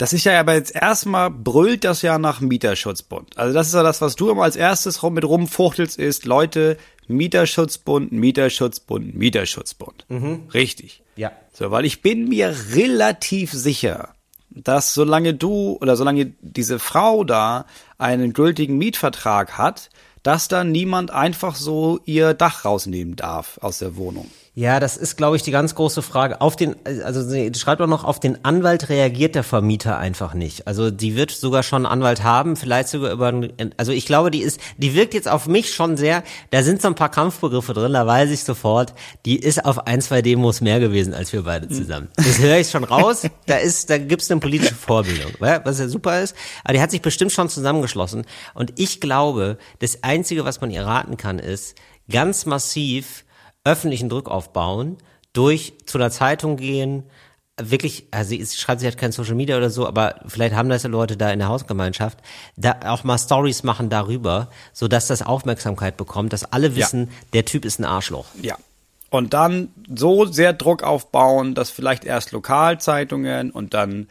Das 0.00 0.14
ist 0.14 0.24
ja 0.24 0.40
aber 0.40 0.54
jetzt 0.54 0.74
erstmal 0.74 1.30
brüllt 1.30 1.84
das 1.84 2.00
ja 2.00 2.16
nach 2.16 2.40
Mieterschutzbund. 2.40 3.36
Also 3.36 3.52
das 3.52 3.66
ist 3.66 3.74
ja 3.74 3.82
das, 3.82 4.00
was 4.00 4.16
du 4.16 4.30
immer 4.30 4.44
als 4.44 4.56
erstes 4.56 5.02
rum 5.02 5.12
mit 5.12 5.26
rumfuchtelst, 5.26 5.98
ist, 5.98 6.24
Leute, 6.24 6.78
Mieterschutzbund, 7.06 8.10
Mieterschutzbund, 8.10 9.14
Mieterschutzbund. 9.14 10.06
Richtig. 10.54 11.02
Ja. 11.16 11.32
So, 11.52 11.70
weil 11.70 11.84
ich 11.84 12.00
bin 12.00 12.30
mir 12.30 12.56
relativ 12.72 13.52
sicher, 13.52 14.14
dass 14.48 14.94
solange 14.94 15.34
du 15.34 15.76
oder 15.82 15.96
solange 15.96 16.32
diese 16.40 16.78
Frau 16.78 17.22
da 17.22 17.66
einen 17.98 18.32
gültigen 18.32 18.78
Mietvertrag 18.78 19.58
hat, 19.58 19.90
dass 20.22 20.48
da 20.48 20.64
niemand 20.64 21.10
einfach 21.10 21.56
so 21.56 22.00
ihr 22.06 22.32
Dach 22.32 22.64
rausnehmen 22.64 23.16
darf 23.16 23.58
aus 23.60 23.80
der 23.80 23.96
Wohnung. 23.96 24.30
Ja, 24.60 24.78
das 24.78 24.98
ist, 24.98 25.16
glaube 25.16 25.36
ich, 25.36 25.42
die 25.42 25.52
ganz 25.52 25.74
große 25.74 26.02
Frage. 26.02 26.42
Auf 26.42 26.54
den, 26.54 26.76
also 27.02 27.22
sie 27.22 27.50
schreibt 27.54 27.80
auch 27.80 27.86
noch, 27.86 28.04
auf 28.04 28.20
den 28.20 28.44
Anwalt 28.44 28.90
reagiert 28.90 29.34
der 29.34 29.42
Vermieter 29.42 29.96
einfach 29.96 30.34
nicht. 30.34 30.66
Also 30.66 30.90
die 30.90 31.16
wird 31.16 31.30
sogar 31.30 31.62
schon 31.62 31.86
einen 31.86 31.92
Anwalt 31.94 32.22
haben, 32.24 32.56
vielleicht 32.56 32.90
sogar 32.90 33.10
über, 33.10 33.28
einen- 33.28 33.72
also 33.78 33.92
ich 33.92 34.04
glaube, 34.04 34.30
die 34.30 34.42
ist, 34.42 34.60
die 34.76 34.94
wirkt 34.94 35.14
jetzt 35.14 35.28
auf 35.28 35.46
mich 35.46 35.72
schon 35.72 35.96
sehr, 35.96 36.22
da 36.50 36.62
sind 36.62 36.82
so 36.82 36.88
ein 36.88 36.94
paar 36.94 37.08
Kampfbegriffe 37.10 37.72
drin, 37.72 37.94
da 37.94 38.06
weiß 38.06 38.30
ich 38.32 38.44
sofort, 38.44 38.92
die 39.24 39.38
ist 39.38 39.64
auf 39.64 39.86
ein, 39.86 40.02
zwei 40.02 40.20
Demos 40.20 40.60
mehr 40.60 40.78
gewesen 40.78 41.14
als 41.14 41.32
wir 41.32 41.44
beide 41.44 41.66
zusammen. 41.70 42.08
Das 42.16 42.38
höre 42.38 42.58
ich 42.58 42.68
schon 42.68 42.84
raus, 42.84 43.22
da 43.46 43.56
ist, 43.56 43.88
da 43.88 43.96
gibt's 43.96 44.30
eine 44.30 44.40
politische 44.40 44.74
Vorbildung, 44.74 45.32
was 45.38 45.78
ja 45.78 45.88
super 45.88 46.20
ist. 46.20 46.36
Aber 46.64 46.74
die 46.74 46.82
hat 46.82 46.90
sich 46.90 47.00
bestimmt 47.00 47.32
schon 47.32 47.48
zusammengeschlossen. 47.48 48.26
Und 48.52 48.74
ich 48.78 49.00
glaube, 49.00 49.56
das 49.78 50.02
Einzige, 50.02 50.44
was 50.44 50.60
man 50.60 50.70
ihr 50.70 50.84
raten 50.84 51.16
kann, 51.16 51.38
ist, 51.38 51.76
ganz 52.10 52.44
massiv 52.44 53.24
öffentlichen 53.64 54.08
Druck 54.08 54.28
aufbauen, 54.28 54.98
durch 55.32 55.74
zu 55.86 55.98
einer 55.98 56.10
Zeitung 56.10 56.56
gehen, 56.56 57.04
wirklich, 57.62 58.06
also 58.10 58.30
sie 58.30 58.46
schreibt, 58.46 58.80
sie 58.80 58.86
hat 58.86 58.96
kein 58.96 59.12
Social 59.12 59.34
Media 59.34 59.56
oder 59.56 59.70
so, 59.70 59.86
aber 59.86 60.16
vielleicht 60.26 60.54
haben 60.54 60.68
das 60.68 60.82
ja 60.82 60.88
Leute 60.88 61.16
da 61.16 61.30
in 61.30 61.38
der 61.38 61.48
Hausgemeinschaft, 61.48 62.18
da 62.56 62.76
auch 62.86 63.04
mal 63.04 63.18
Stories 63.18 63.62
machen 63.62 63.90
darüber, 63.90 64.48
so 64.72 64.88
dass 64.88 65.06
das 65.06 65.22
Aufmerksamkeit 65.22 65.96
bekommt, 65.96 66.32
dass 66.32 66.50
alle 66.52 66.74
wissen, 66.76 67.10
der 67.32 67.44
Typ 67.44 67.64
ist 67.64 67.78
ein 67.78 67.84
Arschloch. 67.84 68.26
Ja. 68.40 68.56
Und 69.10 69.34
dann 69.34 69.68
so 69.94 70.24
sehr 70.24 70.52
Druck 70.52 70.82
aufbauen, 70.84 71.54
dass 71.54 71.70
vielleicht 71.70 72.04
erst 72.04 72.32
Lokalzeitungen 72.32 73.50
und 73.50 73.74
dann 73.74 74.08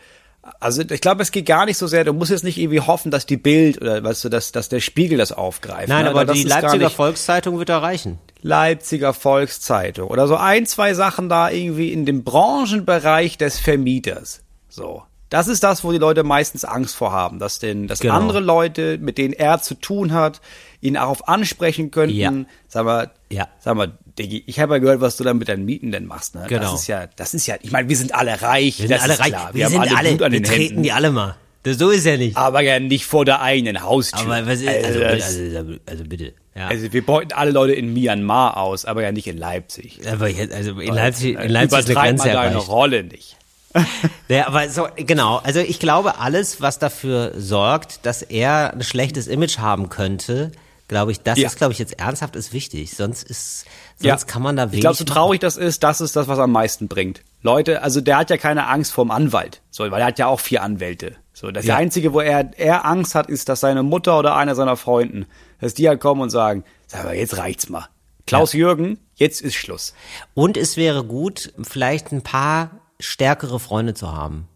also 0.60 0.82
ich 0.82 1.02
glaube, 1.02 1.22
es 1.22 1.32
geht 1.32 1.46
gar 1.46 1.66
nicht 1.66 1.78
so 1.78 1.86
sehr, 1.86 2.04
du 2.04 2.14
musst 2.14 2.32
jetzt 2.32 2.44
nicht 2.44 2.58
irgendwie 2.58 2.80
hoffen, 2.80 3.12
dass 3.12 3.26
die 3.26 3.38
Bild 3.38 3.80
oder 3.82 4.04
weißt 4.04 4.24
du, 4.24 4.30
dass, 4.30 4.52
dass 4.52 4.68
der 4.68 4.80
Spiegel 4.80 5.18
das 5.18 5.32
aufgreift. 5.32 5.90
Nein, 5.90 6.06
ne? 6.06 6.10
aber 6.10 6.26
Das 6.26 6.36
die 6.36 6.44
Leipziger 6.44 6.90
Volkszeitung 6.90 7.60
wird 7.60 7.70
erreichen. 7.70 8.18
Leipziger 8.42 9.14
Volkszeitung 9.14 10.08
oder 10.10 10.28
so 10.28 10.36
ein, 10.38 10.66
zwei 10.66 10.94
Sachen 10.94 11.30
da 11.30 11.50
irgendwie 11.50 11.92
in 11.92 12.06
dem 12.06 12.24
Branchenbereich 12.24 13.38
des 13.38 13.60
Vermieters. 13.60 14.42
So. 14.70 15.04
Das 15.30 15.48
ist 15.48 15.62
das, 15.64 15.84
wo 15.84 15.92
die 15.92 16.00
Leute 16.00 16.24
meistens 16.24 16.66
Angst 16.66 16.96
vor 16.96 17.12
haben, 17.12 17.38
dass 17.38 17.60
denn, 17.60 17.88
dass 17.88 18.00
Genau. 18.00 18.16
andere 18.16 18.40
Leute, 18.40 18.98
mit 18.98 19.18
denen 19.20 19.34
er 19.34 19.62
zu 19.62 19.76
tun 19.76 20.12
hat, 20.14 20.42
ihn 20.82 20.96
darauf 20.96 21.28
ansprechen 21.28 21.92
könnten. 21.92 22.16
Ja. 22.16 22.34
Sag 22.68 22.86
mal, 22.86 23.12
Ja. 23.30 23.48
sag 23.60 23.76
mal, 23.76 23.92
Diggi, 24.18 24.44
ich 24.48 24.60
habe 24.60 24.74
ja 24.76 24.80
gehört, 24.80 25.02
was 25.02 25.18
du 25.18 25.24
da 25.24 25.34
mit 25.36 25.48
deinen 25.48 25.66
Mieten 25.66 25.92
denn 25.92 26.06
machst. 26.08 26.34
Ne? 26.34 26.46
Genau. 26.48 26.72
Das 26.72 26.82
ist 26.82 26.88
ja, 26.88 27.06
das 27.16 27.34
ist 27.36 27.46
ja, 27.46 27.56
ich 27.62 27.72
meine, 27.72 27.88
wir 27.90 27.96
sind 27.96 28.16
alle 28.16 28.42
reich. 28.42 28.80
Wir 28.82 28.88
das 28.90 29.02
sind 29.04 29.04
alle 29.04 29.14
ist 29.14 29.20
reich. 29.20 29.28
Klar. 29.30 29.54
Wir, 29.54 29.66
haben 29.66 29.72
sind 29.74 29.82
alle, 29.82 29.98
alle, 29.98 30.10
Blut 30.10 30.22
an 30.24 30.32
wir 30.32 30.40
den 30.40 30.44
treten 30.46 30.62
Händen. 30.64 30.84
die 30.84 30.92
alle 30.92 31.12
mal. 31.12 31.36
Das, 31.64 31.78
so 31.78 31.90
ist 31.90 32.06
ja 32.06 32.18
nicht. 32.18 32.36
aber 32.38 32.62
ja 32.62 32.80
nicht 32.80 33.06
vor 33.06 33.26
der 33.26 33.42
eigenen 33.42 33.84
Haustür. 33.84 34.22
Aber 34.22 34.48
was 34.48 34.62
ist, 34.62 34.68
also, 34.68 35.00
das- 35.00 35.38
also, 35.56 35.74
also 35.86 36.04
bitte. 36.06 36.34
Ja. 36.60 36.68
also 36.68 36.92
wir 36.94 37.06
beuten 37.06 37.32
alle 37.34 37.52
Leute 37.52 37.74
in 37.74 37.94
Myanmar 37.94 38.58
aus, 38.58 38.86
aber 38.86 39.02
ja 39.02 39.12
nicht 39.12 39.28
in 39.28 39.38
Leipzig. 39.38 40.02
aber 40.12 40.28
jetzt, 40.28 40.54
also 40.54 40.80
in 40.80 40.94
Leipzig, 40.94 41.40
in 41.40 41.50
Leipzig 41.50 41.80
ist 41.80 41.86
eine 41.90 41.96
Grenze 41.96 42.28
mal 42.28 42.34
deine 42.34 42.52
erreicht. 42.56 42.70
Rolle 42.70 43.04
nicht. 43.04 43.38
Ja, 44.28 44.48
aber 44.48 44.70
so, 44.70 44.88
genau. 44.96 45.38
Also 45.38 45.60
ich 45.60 45.80
glaube, 45.80 46.20
alles, 46.20 46.60
was 46.62 46.78
dafür 46.80 47.34
sorgt, 47.38 48.06
dass 48.06 48.22
er 48.22 48.74
ein 48.74 48.84
schlechtes 48.84 49.28
Image 49.28 49.58
haben 49.60 49.90
könnte, 49.90 50.52
glaube 50.88 51.12
ich, 51.12 51.22
das 51.22 51.38
Ja. 51.40 51.48
ist, 51.48 51.58
glaube 51.58 51.74
ich, 51.74 51.80
jetzt 51.80 52.00
ernsthaft 52.00 52.36
ist 52.36 52.52
wichtig. 52.54 52.92
Sonst 52.96 53.24
ist, 53.24 53.66
sonst 53.98 54.04
Ja. 54.04 54.18
kann 54.32 54.42
man 54.42 54.56
da 54.56 54.64
wenig. 54.66 54.76
Ich 54.76 54.82
glaube, 54.82 54.96
so 54.98 55.04
traurig 55.04 55.40
das 55.40 55.56
ist, 55.58 55.84
das 55.84 56.02
ist 56.02 56.16
das, 56.16 56.28
was 56.28 56.40
am 56.40 56.52
meisten 56.52 56.88
bringt. 56.88 57.22
Leute, 57.42 57.82
also 57.84 58.02
der 58.02 58.18
hat 58.18 58.30
ja 58.32 58.38
keine 58.38 58.68
Angst 58.68 58.92
vorm 58.92 59.12
Anwalt, 59.12 59.62
so, 59.72 59.90
weil 59.90 60.02
er 60.02 60.08
hat 60.08 60.20
ja 60.20 60.28
auch 60.28 60.40
vier 60.40 60.62
Anwälte. 60.64 61.16
So, 61.40 61.52
das 61.52 61.64
Ja. 61.66 61.78
einzige, 61.78 62.12
wo 62.12 62.20
er, 62.20 62.52
er 62.58 62.86
Angst 62.86 63.16
hat, 63.16 63.30
ist, 63.30 63.48
dass 63.48 63.62
seine 63.62 63.82
Mutter 63.82 64.20
oder 64.20 64.36
einer 64.36 64.56
seiner 64.56 64.76
Freunden, 64.76 65.26
dass 65.62 65.74
die 65.74 65.88
halt 65.88 66.02
kommen 66.02 66.20
und 66.20 66.32
sagen, 66.32 66.66
sag 66.88 67.06
mal, 67.06 67.16
jetzt 67.16 67.38
reicht's 67.38 67.70
mal. 67.70 67.88
Klaus 68.28 68.52
Jürgen, 68.52 69.00
jetzt 69.16 69.40
ist 69.42 69.56
Schluss. 69.56 69.94
Und 70.34 70.58
es 70.58 70.76
wäre 70.76 71.06
gut, 71.06 71.54
vielleicht 71.64 72.12
ein 72.12 72.24
paar 72.24 72.72
stärkere 73.00 73.58
Freunde 73.62 73.94
zu 73.94 74.12
haben, 74.12 74.50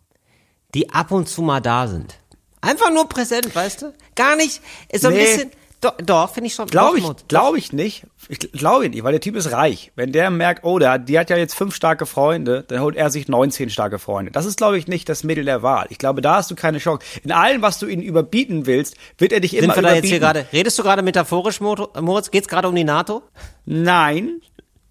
die 0.73 0.89
ab 0.89 1.11
und 1.11 1.29
zu 1.29 1.41
mal 1.41 1.61
da 1.61 1.87
sind. 1.87 2.15
Einfach 2.59 2.91
nur 2.91 3.07
präsent, 3.07 3.55
weißt 3.55 3.83
du? 3.83 3.93
Gar 4.15 4.35
nicht, 4.35 4.59
ist 4.89 5.03
so 5.03 5.07
ein 5.07 5.13
Nee. 5.13 5.21
bisschen, 5.21 5.51
doch, 5.83 5.97
doch 5.97 6.33
finde 6.33 6.47
ich 6.47 6.53
schon. 6.55 6.67
Glaube 6.67 6.99
ich, 6.99 7.05
glaube 7.27 7.57
ich 7.57 7.73
nicht. 7.73 8.03
Ich 8.29 8.39
glaube 8.39 8.87
nicht, 8.89 9.03
weil 9.03 9.11
der 9.11 9.21
Typ 9.21 9.35
ist 9.35 9.51
reich. 9.51 9.91
Wenn 9.95 10.11
der 10.11 10.29
merkt, 10.29 10.63
oh, 10.63 10.79
der, 10.79 10.97
die 10.97 11.19
hat 11.19 11.29
ja 11.29 11.37
jetzt 11.37 11.53
fünf 11.55 11.75
starke 11.75 12.05
Freunde, 12.05 12.63
dann 12.67 12.79
holt 12.81 12.95
er 12.95 13.09
sich 13.09 13.27
19 13.27 13.69
starke 13.69 13.99
Freunde. 13.99 14.31
Das 14.31 14.45
ist, 14.45 14.57
glaube 14.57 14.77
ich, 14.77 14.87
nicht 14.87 15.09
das 15.09 15.23
Mittel 15.23 15.45
der 15.45 15.61
Wahl. 15.61 15.87
Ich 15.89 15.97
glaube, 15.97 16.21
da 16.21 16.35
hast 16.37 16.49
du 16.51 16.55
keine 16.55 16.79
Chance. 16.79 17.05
In 17.23 17.31
allem, 17.31 17.61
was 17.61 17.79
du 17.79 17.87
ihn 17.87 18.01
überbieten 18.01 18.65
willst, 18.65 18.95
wird 19.17 19.31
er 19.33 19.39
dich 19.41 19.51
Sind 19.51 19.63
immer 19.65 19.75
wir 19.75 19.81
da 19.81 19.89
überbieten. 19.89 20.03
jetzt 20.05 20.09
hier 20.11 20.19
gerade, 20.19 20.45
redest 20.53 20.79
du 20.79 20.83
gerade 20.83 21.01
metaphorisch, 21.01 21.59
Mo- 21.61 21.89
Moritz? 21.99 22.31
Geht's 22.31 22.47
gerade 22.47 22.67
um 22.69 22.75
die 22.75 22.83
NATO? 22.85 23.23
Nein, 23.65 24.41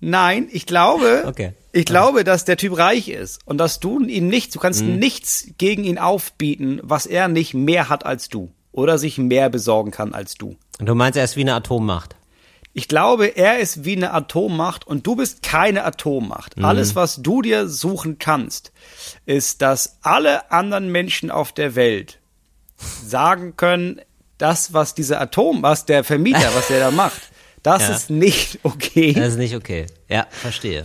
nein, 0.01 0.49
ich 0.51 0.67
glaube, 0.67 1.25
Okay. 1.27 1.53
ich 1.73 1.85
glaube, 1.85 2.25
dass 2.25 2.45
der 2.45 2.57
Typ 2.57 2.77
reich 2.77 3.09
ist 3.09 3.41
und 3.45 3.59
dass 3.59 3.81
du 3.81 4.01
ihn 4.01 4.29
nicht, 4.29 4.55
du 4.55 4.59
kannst 4.59 4.83
Mhm. 4.83 4.97
nichts 4.97 5.47
gegen 5.59 5.85
ihn 5.85 5.99
aufbieten, 5.99 6.81
was 6.83 7.07
er 7.07 7.29
nicht 7.29 7.55
mehr 7.55 7.89
hat 7.89 8.05
als 8.07 8.29
du. 8.29 8.51
Oder 8.73 8.99
sich 8.99 9.19
mehr 9.19 9.49
besorgen 9.51 9.91
kann 9.91 10.15
als 10.15 10.35
du. 10.35 10.57
Und 10.81 10.87
du 10.87 10.95
meinst, 10.95 11.17
er 11.17 11.25
ist 11.25 11.37
wie 11.37 11.43
eine 11.43 11.55
Atommacht? 11.55 12.17
Ich 12.75 12.89
glaube, 12.89 13.27
er 13.27 13.59
ist 13.59 13.85
wie 13.85 13.97
eine 13.97 14.15
Atommacht 14.15 14.87
und 14.87 15.07
du 15.07 15.15
bist 15.15 15.43
keine 15.43 15.85
Atommacht. 15.85 16.57
Mhm. 16.57 16.65
Alles, 16.65 16.97
was 16.97 17.17
du 17.23 17.43
dir 17.43 17.69
suchen 17.69 18.19
kannst, 18.19 18.73
ist, 19.27 19.61
dass 19.61 19.99
alle 20.01 20.51
anderen 20.51 20.91
Menschen 20.91 21.31
auf 21.31 21.53
der 21.53 21.75
Welt 21.75 22.19
sagen 23.05 23.57
können, 23.57 24.01
das, 24.39 24.73
was 24.73 24.95
dieser 24.95 25.21
Atom, 25.21 25.63
was 25.63 25.85
der 25.85 26.03
Vermieter, 26.03 26.51
was 26.55 26.69
der 26.69 26.81
da 26.81 26.91
macht, 26.91 27.21
das 27.63 27.83
Ja. 27.89 27.95
ist 27.95 28.11
nicht 28.11 28.59
okay. 28.63 29.13
Das 29.13 29.29
ist 29.35 29.39
nicht 29.39 29.55
okay. 29.55 29.87
Ja, 30.09 30.27
verstehe. 30.31 30.85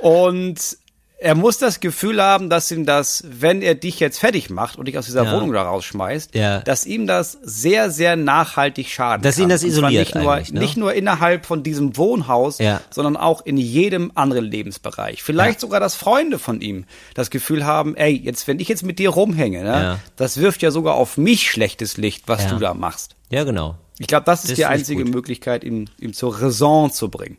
Und 0.00 0.78
er 1.18 1.34
muss 1.34 1.58
das 1.58 1.80
Gefühl 1.80 2.20
haben, 2.22 2.50
dass 2.50 2.70
ihm 2.70 2.84
das, 2.84 3.24
wenn 3.26 3.62
er 3.62 3.74
dich 3.74 4.00
jetzt 4.00 4.18
fertig 4.18 4.50
macht 4.50 4.76
und 4.76 4.86
dich 4.88 4.98
aus 4.98 5.06
dieser 5.06 5.24
Ja. 5.24 5.32
Wohnung 5.32 5.52
da 5.52 5.62
rausschmeißt, 5.62 6.34
Ja. 6.34 6.58
dass 6.60 6.84
ihm 6.86 7.06
das 7.06 7.38
sehr, 7.42 7.90
sehr 7.90 8.16
nachhaltig 8.16 8.88
schaden 8.88 9.22
Dass 9.22 9.36
kann. 9.36 9.44
ihn 9.44 9.48
das 9.48 9.62
isoliert 9.62 10.14
nicht 10.14 10.24
nur, 10.24 10.36
ne? 10.36 10.44
nicht 10.60 10.76
nur 10.76 10.92
innerhalb 10.92 11.46
von 11.46 11.62
diesem 11.62 11.96
Wohnhaus, 11.96 12.58
Ja. 12.58 12.80
sondern 12.90 13.16
auch 13.16 13.46
in 13.46 13.56
jedem 13.56 14.12
anderen 14.14 14.44
Lebensbereich. 14.44 15.22
Vielleicht 15.22 15.60
sogar, 15.60 15.80
dass 15.80 15.94
Freunde 15.94 16.38
von 16.38 16.60
ihm 16.60 16.84
das 17.14 17.30
Gefühl 17.30 17.64
haben, 17.64 17.96
ey, 17.96 18.12
jetzt, 18.12 18.46
wenn 18.48 18.60
ich 18.60 18.68
jetzt 18.68 18.82
mit 18.82 18.98
dir 18.98 19.10
rumhänge, 19.10 19.62
ne, 19.62 20.00
das 20.16 20.36
wirft 20.38 20.62
ja 20.62 20.70
sogar 20.70 20.94
auf 20.94 21.16
mich 21.16 21.50
schlechtes 21.50 21.96
Licht, 21.96 22.24
was 22.26 22.46
du 22.48 22.56
da 22.58 22.74
machst. 22.74 23.16
Ja, 23.30 23.44
genau. 23.44 23.76
Ich 23.98 24.08
glaube, 24.08 24.24
das 24.26 24.42
ist 24.44 24.50
Das 24.50 24.56
die 24.56 24.66
einzige 24.66 25.04
gut. 25.04 25.14
Möglichkeit, 25.14 25.62
ihn, 25.64 25.88
ihm 26.00 26.12
zur 26.12 26.40
Raison 26.42 26.90
zu 26.90 27.08
bringen. 27.08 27.38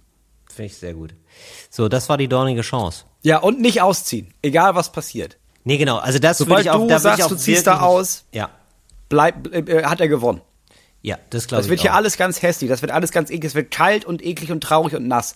Finde 0.49 0.67
ich 0.67 0.77
sehr 0.77 0.93
gut. 0.93 1.13
So, 1.69 1.89
das 1.89 2.07
war 2.07 2.17
die 2.17 2.29
dornige 2.29 2.61
Chance. 2.61 3.03
Ja, 3.25 3.39
und 3.39 3.59
nicht 3.59 3.81
ausziehen, 3.81 4.33
egal 4.43 4.75
was 4.75 4.91
passiert. 4.91 5.37
Nee, 5.63 5.77
genau. 5.77 5.97
Also 5.97 6.19
das 6.19 6.37
Sobald 6.37 6.63
ich 6.63 6.69
auch, 6.69 6.79
du 6.79 6.87
da 6.87 6.99
sagst, 6.99 7.19
ich 7.19 7.25
auch 7.25 7.29
du 7.29 7.35
ziehst 7.37 7.65
da 7.65 7.79
aus, 7.81 8.23
Ja. 8.31 8.51
Bleib, 9.09 9.51
äh, 9.53 9.83
hat 9.83 9.99
er 9.99 10.07
gewonnen. 10.07 10.41
Ja, 11.01 11.17
das 11.31 11.47
glaube 11.47 11.59
Das 11.59 11.65
ich 11.65 11.69
wird 11.71 11.79
auch. 11.79 11.83
hier 11.83 11.93
alles 11.95 12.17
ganz 12.17 12.41
hässlich, 12.41 12.69
das 12.69 12.81
wird 12.81 12.91
alles 12.91 13.11
ganz 13.11 13.29
eklig, 13.29 13.45
es 13.45 13.55
wird 13.55 13.71
kalt 13.71 14.05
und 14.05 14.23
eklig 14.23 14.51
und 14.51 14.61
traurig 14.61 14.95
und 14.95 15.07
nass. 15.07 15.33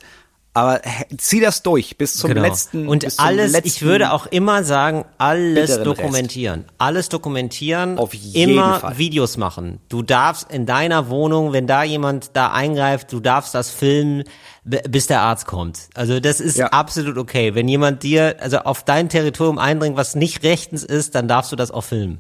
Aber 0.60 0.82
zieh 1.18 1.39
das 1.39 1.64
durch 1.64 1.97
bis 1.97 2.16
zum 2.16 2.30
genau. 2.30 2.41
letzten. 2.41 2.88
Und 2.88 3.05
alles, 3.18 3.53
letzten, 3.53 3.68
ich 3.68 3.82
würde 3.82 4.12
auch 4.12 4.26
immer 4.26 4.66
sagen, 4.66 5.05
alles 5.18 5.82
dokumentieren. 5.84 6.66
Alles 6.78 7.07
dokumentieren. 7.07 7.97
Auf 7.97 8.14
jeden 8.14 8.51
immer 8.51 8.80
Fall. 8.80 8.97
Videos 8.97 9.38
machen. 9.38 9.80
Du 9.88 10.01
darfst 10.01 10.51
in 10.51 10.66
deiner 10.66 11.10
Wohnung, 11.10 11.53
wenn 11.53 11.66
da 11.66 11.84
jemand 11.84 12.32
da 12.36 12.51
eingreift, 12.51 13.14
du 13.14 13.22
darfst 13.22 13.55
das 13.55 13.70
filmen, 13.70 14.26
bis 14.66 15.07
der 15.07 15.22
Arzt 15.22 15.45
kommt. 15.45 15.89
Also 15.93 16.20
das 16.20 16.41
ist 16.41 16.57
Ja. 16.57 16.68
absolut 16.68 17.18
okay. 17.18 17.55
Wenn 17.55 17.68
jemand 17.70 18.03
dir, 18.03 18.36
also 18.39 18.57
auf 18.60 18.84
dein 18.84 19.07
Territorium 19.07 19.57
eindringt, 19.57 19.95
was 19.95 20.16
nicht 20.16 20.43
rechtens 20.43 20.84
ist, 20.84 21.16
dann 21.16 21.28
darfst 21.30 21.51
du 21.51 21.55
das 21.55 21.72
auch 21.72 21.84
filmen. 21.86 22.20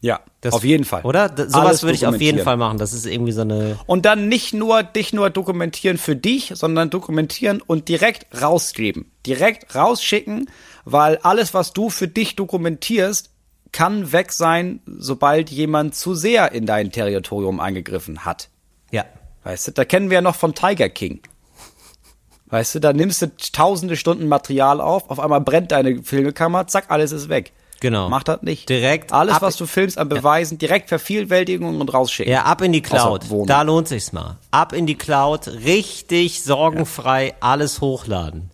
Ja, 0.00 0.20
Das, 0.42 0.52
auf 0.54 0.62
jeden 0.64 0.84
Fall. 0.84 1.02
Oder? 1.02 1.28
D- 1.28 1.42
Alles 1.42 1.52
Sowas 1.52 1.82
würde 1.82 1.94
ich 1.94 2.06
auf 2.06 2.20
jeden. 2.20 2.38
Fall 2.40 2.56
machen. 2.56 2.78
Das 2.78 2.92
ist 2.92 3.06
irgendwie 3.06 3.32
so 3.32 3.40
eine, 3.40 3.78
Und 3.86 4.04
dann 4.04 4.28
nicht 4.28 4.52
nur 4.54 4.82
dich 4.82 5.12
nur 5.12 5.30
dokumentieren 5.30 5.96
für 5.98 6.14
dich, 6.14 6.52
sondern 6.54 6.90
dokumentieren 6.90 7.60
und 7.62 7.88
direkt 7.88 8.26
rausgeben. 8.40 9.10
Direkt 9.26 9.74
rausschicken, 9.74 10.50
weil 10.84 11.16
alles, 11.18 11.54
was 11.54 11.72
du 11.72 11.88
für 11.90 12.08
dich 12.08 12.36
dokumentierst, 12.36 13.30
kann 13.72 14.12
weg 14.12 14.32
sein, 14.32 14.80
sobald 14.86 15.50
jemand 15.50 15.94
zu 15.94 16.14
sehr 16.14 16.52
in 16.52 16.66
dein 16.66 16.92
Territorium 16.92 17.58
eingegriffen 17.60 18.24
hat. 18.24 18.48
ja. 18.90 19.04
Weißt 19.44 19.68
du, 19.68 19.72
da 19.72 19.84
kennen 19.84 20.10
wir 20.10 20.16
ja 20.16 20.22
noch 20.22 20.34
von 20.34 20.54
Tiger 20.56 20.88
King. 20.88 21.20
Weißt 22.46 22.74
du, 22.74 22.80
da 22.80 22.92
nimmst 22.92 23.22
du 23.22 23.30
tausende 23.52 23.96
Stunden 23.96 24.28
Material 24.28 24.80
auf, 24.80 25.08
auf 25.10 25.18
einmal 25.20 25.40
brennt 25.40 25.72
deine 25.72 26.02
Filmekammer, 26.02 26.66
zack, 26.66 26.86
alles 26.88 27.12
ist 27.12 27.28
weg. 27.28 27.52
Genau. 27.80 28.08
Mach 28.08 28.22
das 28.22 28.42
nicht. 28.42 28.68
Direkt 28.68 29.12
Alles, 29.12 29.40
was 29.40 29.56
du 29.56 29.66
filmst 29.66 29.98
an 29.98 30.08
Beweisen, 30.08 30.58
direkt 30.58 30.88
vervielfältigen 30.88 31.80
und 31.80 31.92
rausschicken. 31.92 32.32
Ja, 32.32 32.44
ab 32.44 32.62
in 32.62 32.72
die 32.72 32.82
Cloud. 32.82 33.24
Da 33.46 33.62
lohnt 33.62 33.88
sich's 33.88 34.12
mal. 34.12 34.36
Ab 34.50 34.72
in 34.72 34.86
die 34.86 34.94
Cloud, 34.94 35.48
richtig 35.48 36.42
sorgenfrei 36.42 37.34
alles 37.40 37.80
hochladen. 37.80 38.50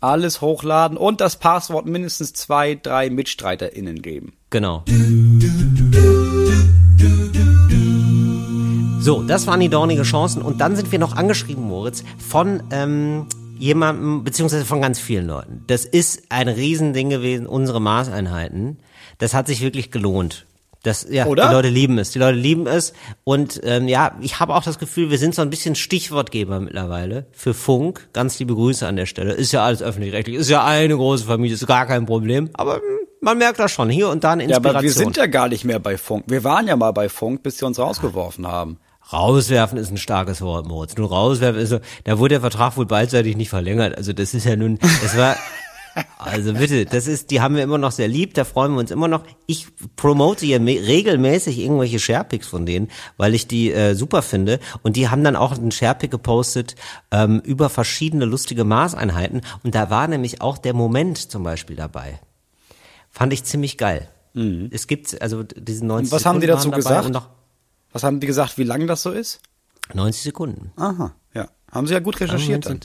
Alles 0.00 0.40
hochladen 0.40 0.96
und 0.96 1.20
das 1.20 1.36
Passwort 1.36 1.86
mindestens 1.86 2.32
zwei, 2.32 2.76
drei 2.76 3.10
MitstreiterInnen 3.10 4.00
geben. 4.00 4.34
Genau. 4.50 4.84
So, 9.00 9.22
das 9.22 9.46
waren 9.46 9.60
die 9.60 9.68
dornigen 9.68 10.04
Chancen 10.04 10.42
und 10.42 10.60
dann 10.60 10.76
sind 10.76 10.92
wir 10.92 10.98
noch 10.98 11.16
angeschrieben, 11.16 11.64
Moritz, 11.64 12.04
von 12.18 12.62
ähm, 12.70 13.26
jemandem, 13.58 14.24
beziehungsweise 14.24 14.64
von 14.64 14.80
ganz 14.80 14.98
vielen 14.98 15.26
Leuten. 15.26 15.64
Das 15.66 15.84
ist 15.84 16.22
ein 16.30 16.48
Riesending 16.48 17.10
gewesen, 17.10 17.46
unsere 17.46 17.80
Maßeinheiten. 17.80 18.78
Das 19.18 19.34
hat 19.34 19.46
sich 19.46 19.60
wirklich 19.60 19.90
gelohnt. 19.90 20.46
Das, 20.84 21.06
ja, 21.10 21.26
Oder? 21.26 21.48
die 21.48 21.54
Leute 21.54 21.68
lieben 21.68 21.98
es. 21.98 22.12
Die 22.12 22.20
Leute 22.20 22.38
lieben 22.38 22.66
es. 22.66 22.92
Und 23.24 23.60
ähm, 23.64 23.88
ja, 23.88 24.16
ich 24.20 24.38
habe 24.38 24.54
auch 24.54 24.62
das 24.62 24.78
Gefühl, 24.78 25.10
wir 25.10 25.18
sind 25.18 25.34
so 25.34 25.42
ein 25.42 25.50
bisschen 25.50 25.74
Stichwortgeber 25.74 26.60
mittlerweile 26.60 27.26
für 27.32 27.52
Funk. 27.52 28.08
Ganz 28.12 28.38
liebe 28.38 28.54
Grüße 28.54 28.86
an 28.86 28.94
der 28.96 29.06
Stelle. 29.06 29.32
Ist 29.32 29.52
ja 29.52 29.64
alles 29.64 29.82
öffentlich-rechtlich, 29.82 30.36
ist 30.36 30.48
ja 30.48 30.64
eine 30.64 30.94
große 30.94 31.24
Familie, 31.24 31.54
ist 31.54 31.66
gar 31.66 31.86
kein 31.86 32.06
Problem. 32.06 32.50
Aber 32.54 32.76
hm, 32.76 32.82
man 33.20 33.38
merkt 33.38 33.58
das 33.58 33.72
schon, 33.72 33.90
hier 33.90 34.08
und 34.08 34.22
da 34.22 34.32
eine 34.32 34.44
Ja, 34.44 34.50
Inspiration. 34.50 34.76
aber 34.76 34.82
wir 34.84 34.92
sind 34.92 35.16
ja 35.16 35.26
gar 35.26 35.48
nicht 35.48 35.64
mehr 35.64 35.80
bei 35.80 35.98
Funk. 35.98 36.24
Wir 36.28 36.44
waren 36.44 36.68
ja 36.68 36.76
mal 36.76 36.92
bei 36.92 37.08
Funk, 37.08 37.42
bis 37.42 37.58
sie 37.58 37.66
uns 37.66 37.78
rausgeworfen 37.80 38.46
haben. 38.46 38.78
Rauswerfen 39.12 39.78
ist 39.78 39.90
ein 39.90 39.96
starkes 39.96 40.40
Wort, 40.42 40.66
Moritz. 40.66 40.96
Nur 40.96 41.08
rauswerfen 41.08 41.60
ist 41.60 41.70
so, 41.70 41.80
da 42.04 42.18
wurde 42.18 42.34
der 42.34 42.40
Vertrag 42.40 42.76
wohl 42.76 42.86
beidseitig 42.86 43.36
nicht 43.36 43.48
verlängert. 43.48 43.96
Also 43.96 44.12
das 44.12 44.34
ist 44.34 44.44
ja 44.44 44.54
nun, 44.56 44.78
das 45.02 45.16
war, 45.16 45.36
also 46.18 46.52
bitte, 46.52 46.84
das 46.84 47.06
ist, 47.06 47.30
die 47.30 47.40
haben 47.40 47.56
wir 47.56 47.62
immer 47.62 47.78
noch 47.78 47.92
sehr 47.92 48.08
lieb, 48.08 48.34
da 48.34 48.44
freuen 48.44 48.72
wir 48.72 48.80
uns 48.80 48.90
immer 48.90 49.08
noch. 49.08 49.24
Ich 49.46 49.66
promote 49.96 50.44
hier 50.44 50.60
regelmäßig 50.60 51.58
irgendwelche 51.58 51.98
Sharepics 51.98 52.46
von 52.48 52.66
denen, 52.66 52.90
weil 53.16 53.34
ich 53.34 53.48
die 53.48 53.72
äh, 53.72 53.94
super 53.94 54.22
finde. 54.22 54.60
Und 54.82 54.96
die 54.96 55.08
haben 55.08 55.24
dann 55.24 55.36
auch 55.36 55.52
einen 55.52 55.72
Sharepick 55.72 56.10
gepostet 56.10 56.76
ähm, 57.10 57.40
über 57.44 57.70
verschiedene 57.70 58.26
lustige 58.26 58.64
Maßeinheiten. 58.64 59.40
Und 59.62 59.74
da 59.74 59.90
war 59.90 60.06
nämlich 60.06 60.42
auch 60.42 60.58
der 60.58 60.74
Moment 60.74 61.30
zum 61.30 61.42
Beispiel 61.44 61.76
dabei. 61.76 62.20
Fand 63.10 63.32
ich 63.32 63.44
ziemlich 63.44 63.78
geil. 63.78 64.08
Es 64.70 64.86
gibt 64.86 65.20
also 65.20 65.42
diesen 65.42 65.88
90 65.88 66.10
Mhm. 66.10 66.14
Und 66.14 66.20
was 66.20 66.26
haben 66.26 66.40
die 66.40 66.46
dazu 66.46 66.70
gesagt? 66.70 67.10
Was 67.92 68.02
haben 68.02 68.20
die 68.20 68.26
gesagt, 68.26 68.58
wie 68.58 68.64
lang 68.64 68.86
das 68.86 69.02
so 69.02 69.10
ist? 69.10 69.40
90 69.94 70.22
Sekunden. 70.22 70.72
Aha, 70.76 71.14
ja. 71.34 71.48
Haben 71.70 71.86
sie 71.86 71.94
ja 71.94 72.00
gut 72.00 72.20
recherchiert 72.20 72.66
dann. 72.66 72.80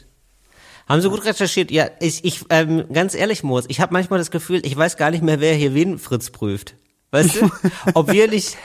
Haben 0.88 1.02
Sie 1.02 1.10
gut 1.10 1.24
recherchiert? 1.24 1.72
Ja, 1.72 1.88
ich, 2.02 2.26
ich 2.26 2.42
ähm, 2.50 2.86
ganz 2.92 3.16
ehrlich, 3.16 3.42
Moritz, 3.44 3.66
ich 3.70 3.80
habe 3.80 3.94
manchmal 3.94 4.20
das 4.20 4.32
Gefühl, 4.32 4.66
ich 4.66 4.76
weiß 4.76 4.98
gar 4.98 5.12
nicht 5.12 5.24
mehr, 5.24 5.40
wer 5.40 5.54
hier 5.56 5.74
wen 5.74 5.98
Fritz 5.98 6.30
prüft. 6.30 6.76
Weißt 7.12 7.36
du? 7.36 7.50
Ob 7.94 8.12
wir 8.12 8.28
nicht. 8.28 8.58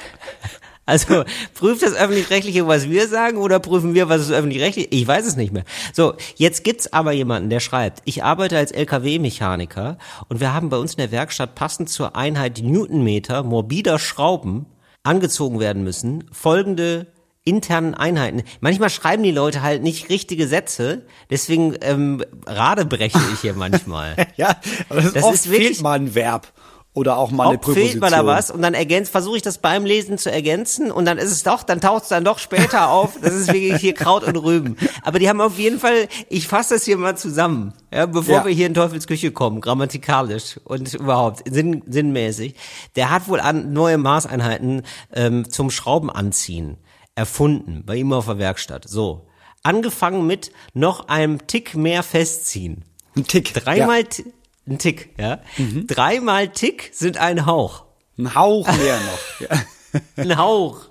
Also 0.84 1.22
prüft 1.54 1.82
das 1.82 1.94
öffentlich-rechtliche, 1.94 2.66
was 2.66 2.88
wir 2.88 3.08
sagen, 3.08 3.36
oder 3.36 3.60
prüfen 3.60 3.94
wir, 3.94 4.08
was 4.08 4.22
ist 4.22 4.32
öffentlich-rechtlich? 4.32 4.88
Ich 4.90 5.06
weiß 5.06 5.26
es 5.26 5.36
nicht 5.36 5.52
mehr. 5.52 5.64
So, 5.92 6.14
jetzt 6.36 6.64
gibt's 6.64 6.92
aber 6.92 7.12
jemanden, 7.12 7.50
der 7.50 7.60
schreibt, 7.60 8.00
ich 8.06 8.24
arbeite 8.24 8.56
als 8.56 8.72
LKW-Mechaniker 8.72 9.98
und 10.30 10.40
wir 10.40 10.54
haben 10.54 10.70
bei 10.70 10.78
uns 10.78 10.94
in 10.94 10.98
der 10.98 11.12
Werkstatt 11.12 11.54
passend 11.54 11.90
zur 11.90 12.16
Einheit 12.16 12.62
Newtonmeter 12.62 13.42
morbider 13.42 13.98
Schrauben 13.98 14.64
angezogen 15.02 15.60
werden 15.60 15.84
müssen. 15.84 16.24
Folgende 16.32 17.06
internen 17.44 17.94
Einheiten. 17.94 18.42
Manchmal 18.60 18.90
schreiben 18.90 19.22
die 19.22 19.30
Leute 19.30 19.62
halt 19.62 19.82
nicht 19.82 20.10
richtige 20.10 20.46
Sätze, 20.46 21.06
deswegen 21.30 21.74
ähm, 21.80 22.22
radebreche 22.46 23.18
ich 23.32 23.40
hier 23.40 23.54
manchmal. 23.56 24.16
Ja, 24.36 24.56
aber 24.90 25.00
das, 25.00 25.14
Das 25.14 25.24
oft 25.24 25.34
ist 25.34 25.50
wirklich- 25.50 25.68
fehlt 25.68 25.82
mal 25.82 25.98
ein 25.98 26.14
Verb 26.14 26.52
oder 26.98 27.16
auch 27.16 27.30
mal 27.30 27.44
eine 27.48 27.54
Ob 27.54 27.60
Präposition. 27.62 27.90
fehlt 27.90 28.00
mal 28.00 28.10
da 28.10 28.26
was 28.26 28.50
und 28.50 28.60
dann 28.62 28.74
ergänzt, 28.74 29.12
versuche 29.12 29.36
ich 29.36 29.42
das 29.42 29.58
beim 29.58 29.84
Lesen 29.84 30.18
zu 30.18 30.30
ergänzen 30.32 30.90
und 30.90 31.04
dann 31.04 31.16
ist 31.18 31.30
es 31.30 31.42
doch, 31.44 31.62
dann 31.62 31.80
taucht 31.80 32.02
es 32.02 32.08
dann 32.08 32.24
doch 32.24 32.38
später 32.38 32.90
auf. 32.90 33.18
Das 33.22 33.32
ist 33.34 33.52
wirklich 33.52 33.80
hier 33.80 33.94
Kraut 33.94 34.24
und 34.24 34.36
Rüben. 34.36 34.76
Aber 35.02 35.18
die 35.18 35.28
haben 35.28 35.40
auf 35.40 35.58
jeden 35.58 35.78
Fall, 35.78 36.08
ich 36.28 36.48
fasse 36.48 36.74
das 36.74 36.84
hier 36.84 36.96
mal 36.96 37.16
zusammen, 37.16 37.72
ja, 37.92 38.06
bevor 38.06 38.34
Ja. 38.38 38.44
wir 38.44 38.52
hier 38.52 38.66
in 38.66 38.74
Teufels 38.74 39.06
Küche 39.06 39.30
kommen, 39.30 39.60
grammatikalisch 39.60 40.58
und 40.64 40.92
überhaupt 40.94 41.42
sinn, 41.50 41.82
sinnmäßig. 41.86 42.54
Der 42.96 43.10
hat 43.10 43.28
wohl 43.28 43.40
an 43.40 43.72
neue 43.72 43.98
Maßeinheiten 43.98 44.82
ähm, 45.14 45.48
zum 45.48 45.70
Schrauben 45.70 46.10
anziehen 46.10 46.78
erfunden 47.14 47.82
bei 47.84 47.96
ihm 47.96 48.12
auf 48.12 48.26
der 48.26 48.38
Werkstatt. 48.38 48.88
So, 48.88 49.26
angefangen 49.62 50.26
mit 50.26 50.52
noch 50.74 51.08
einem 51.08 51.46
Tick 51.48 51.74
mehr 51.74 52.02
festziehen. 52.02 52.84
Ein 53.16 53.26
Tick. 53.26 53.52
Dreimal 53.54 54.04
Ti- 54.04 54.26
ein 54.68 54.78
Tick, 54.78 55.10
ja. 55.18 55.40
Dreimal 55.86 56.48
Tick 56.48 56.90
sind 56.92 57.16
ein 57.18 57.46
Hauch. 57.46 57.84
Ein 58.18 58.34
Hauch 58.34 58.66
mehr 58.66 58.98
noch. 59.00 59.40
Ja. 59.40 59.64
Ein 60.16 60.36
Hauch. 60.36 60.88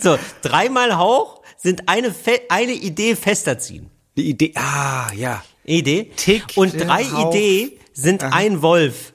So, 0.00 0.18
dreimal 0.40 0.96
Hauch 0.96 1.42
sind 1.58 1.88
eine, 1.88 2.12
Fe 2.14 2.40
eine 2.48 2.72
Idee 2.72 3.14
fester 3.14 3.58
ziehen. 3.58 3.90
Die 4.16 4.30
Idee. 4.30 4.52
Ah, 4.54 5.12
ja. 5.14 5.44
Idee. 5.64 6.10
Tick, 6.16 6.44
Und 6.56 6.72
der 6.72 6.86
drei 6.86 7.04
Hauch. 7.04 7.34
Idee 7.34 7.78
sind 7.92 8.22
ein 8.22 8.62
Wolf. 8.62 9.12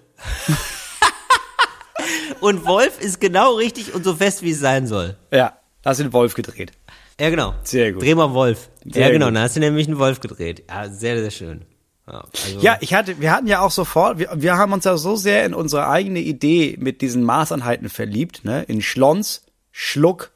und 2.41 2.65
Wolf 2.65 3.01
ist 3.01 3.19
genau 3.19 3.55
richtig 3.55 3.93
und 3.93 4.03
so 4.03 4.15
fest, 4.15 4.43
wie 4.43 4.51
es 4.51 4.59
sein 4.59 4.85
soll. 4.85 5.17
Ja, 5.31 5.57
da 5.81 5.91
ist 5.91 5.99
den 5.99 6.13
Wolf 6.13 6.35
gedreht. 6.35 6.71
Ja, 7.19 7.29
genau. 7.29 7.55
Sehr 7.63 7.93
gut. 7.93 8.03
Dreh 8.03 8.13
mal 8.13 8.33
Wolf. 8.33 8.69
Sehr 8.83 9.07
ja, 9.07 9.11
genau. 9.11 9.27
gut. 9.27 9.35
Da 9.35 9.41
hast 9.41 9.55
du 9.55 9.61
nämlich 9.61 9.87
einen 9.87 9.99
Wolf 9.99 10.19
gedreht. 10.19 10.63
Ja, 10.69 10.89
sehr, 10.89 11.17
sehr 11.19 11.31
schön. 11.31 11.65
Ja, 12.07 12.23
also, 12.45 12.59
Ja, 12.59 12.77
ich 12.81 12.93
hatte, 12.93 13.19
wir 13.19 13.31
hatten 13.31 13.47
ja 13.47 13.61
auch 13.61 13.71
sofort, 13.71 14.19
wir, 14.19 14.29
wir 14.35 14.57
haben 14.57 14.73
uns 14.73 14.85
ja 14.85 14.95
so 14.97 15.15
sehr 15.15 15.45
in 15.45 15.53
unsere 15.53 15.87
eigene 15.87 16.19
Idee 16.19 16.77
mit 16.79 17.01
diesen 17.01 17.23
Maßeinheiten 17.23 17.89
verliebt, 17.89 18.43
ne? 18.45 18.63
In 18.63 18.81
Schlons, 18.81 19.43
Schluck 19.71 20.31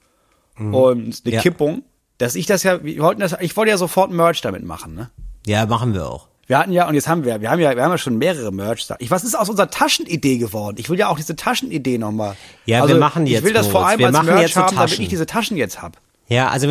Mhm. 0.57 0.73
und 0.73 1.21
eine 1.25 1.35
Ja. 1.35 1.41
Kippung, 1.41 1.83
dass 2.17 2.35
ich 2.35 2.45
das 2.45 2.63
ja, 2.63 2.83
wir 2.83 2.99
wollten 3.01 3.21
das, 3.21 3.35
ich 3.39 3.55
wollte 3.55 3.69
ja 3.71 3.77
sofort 3.77 4.11
Merch 4.11 4.41
damit 4.41 4.63
machen, 4.65 4.93
ne? 4.95 5.09
Ja, 5.45 5.65
machen 5.67 5.93
wir 5.93 6.09
auch. 6.09 6.27
Wir 6.47 6.57
hatten 6.57 6.71
ja, 6.71 6.87
und 6.87 6.95
jetzt 6.95 7.07
haben 7.07 7.23
wir, 7.23 7.39
wir 7.41 7.51
haben 7.51 7.59
ja, 7.59 7.75
wir 7.75 7.83
haben 7.83 7.91
ja 7.91 7.97
schon 7.99 8.17
mehrere 8.17 8.51
Merch 8.51 8.87
da. 8.87 8.95
Ich, 8.99 9.11
was 9.11 9.23
ist 9.23 9.35
aus 9.37 9.49
unserer 9.49 9.69
Taschenidee 9.69 10.37
geworden? 10.39 10.77
Ich 10.79 10.89
will 10.89 10.97
ja 10.97 11.07
auch 11.07 11.17
diese 11.17 11.35
Taschenidee 11.35 11.99
nochmal. 11.99 12.35
Ja, 12.65 12.85
wir 12.87 12.95
machen 12.95 13.25
Ich 13.27 13.33
jetzt, 13.33 13.43
will 13.45 13.53
das 13.53 13.67
vor 13.67 13.81
Moritz. 13.81 13.89
allem 13.91 13.99
Wir 13.99 14.05
als 14.07 14.13
machen 14.13 14.25
Merch 14.25 14.41
jetzt 14.41 14.55
haben, 14.55 14.75
damit 14.75 14.89
Taschen. 14.89 15.03
ich 15.03 15.09
diese 15.09 15.25
Taschen 15.27 15.55
jetzt 15.57 15.81
hab. 15.81 15.97
Ja, 16.29 16.49
also 16.49 16.67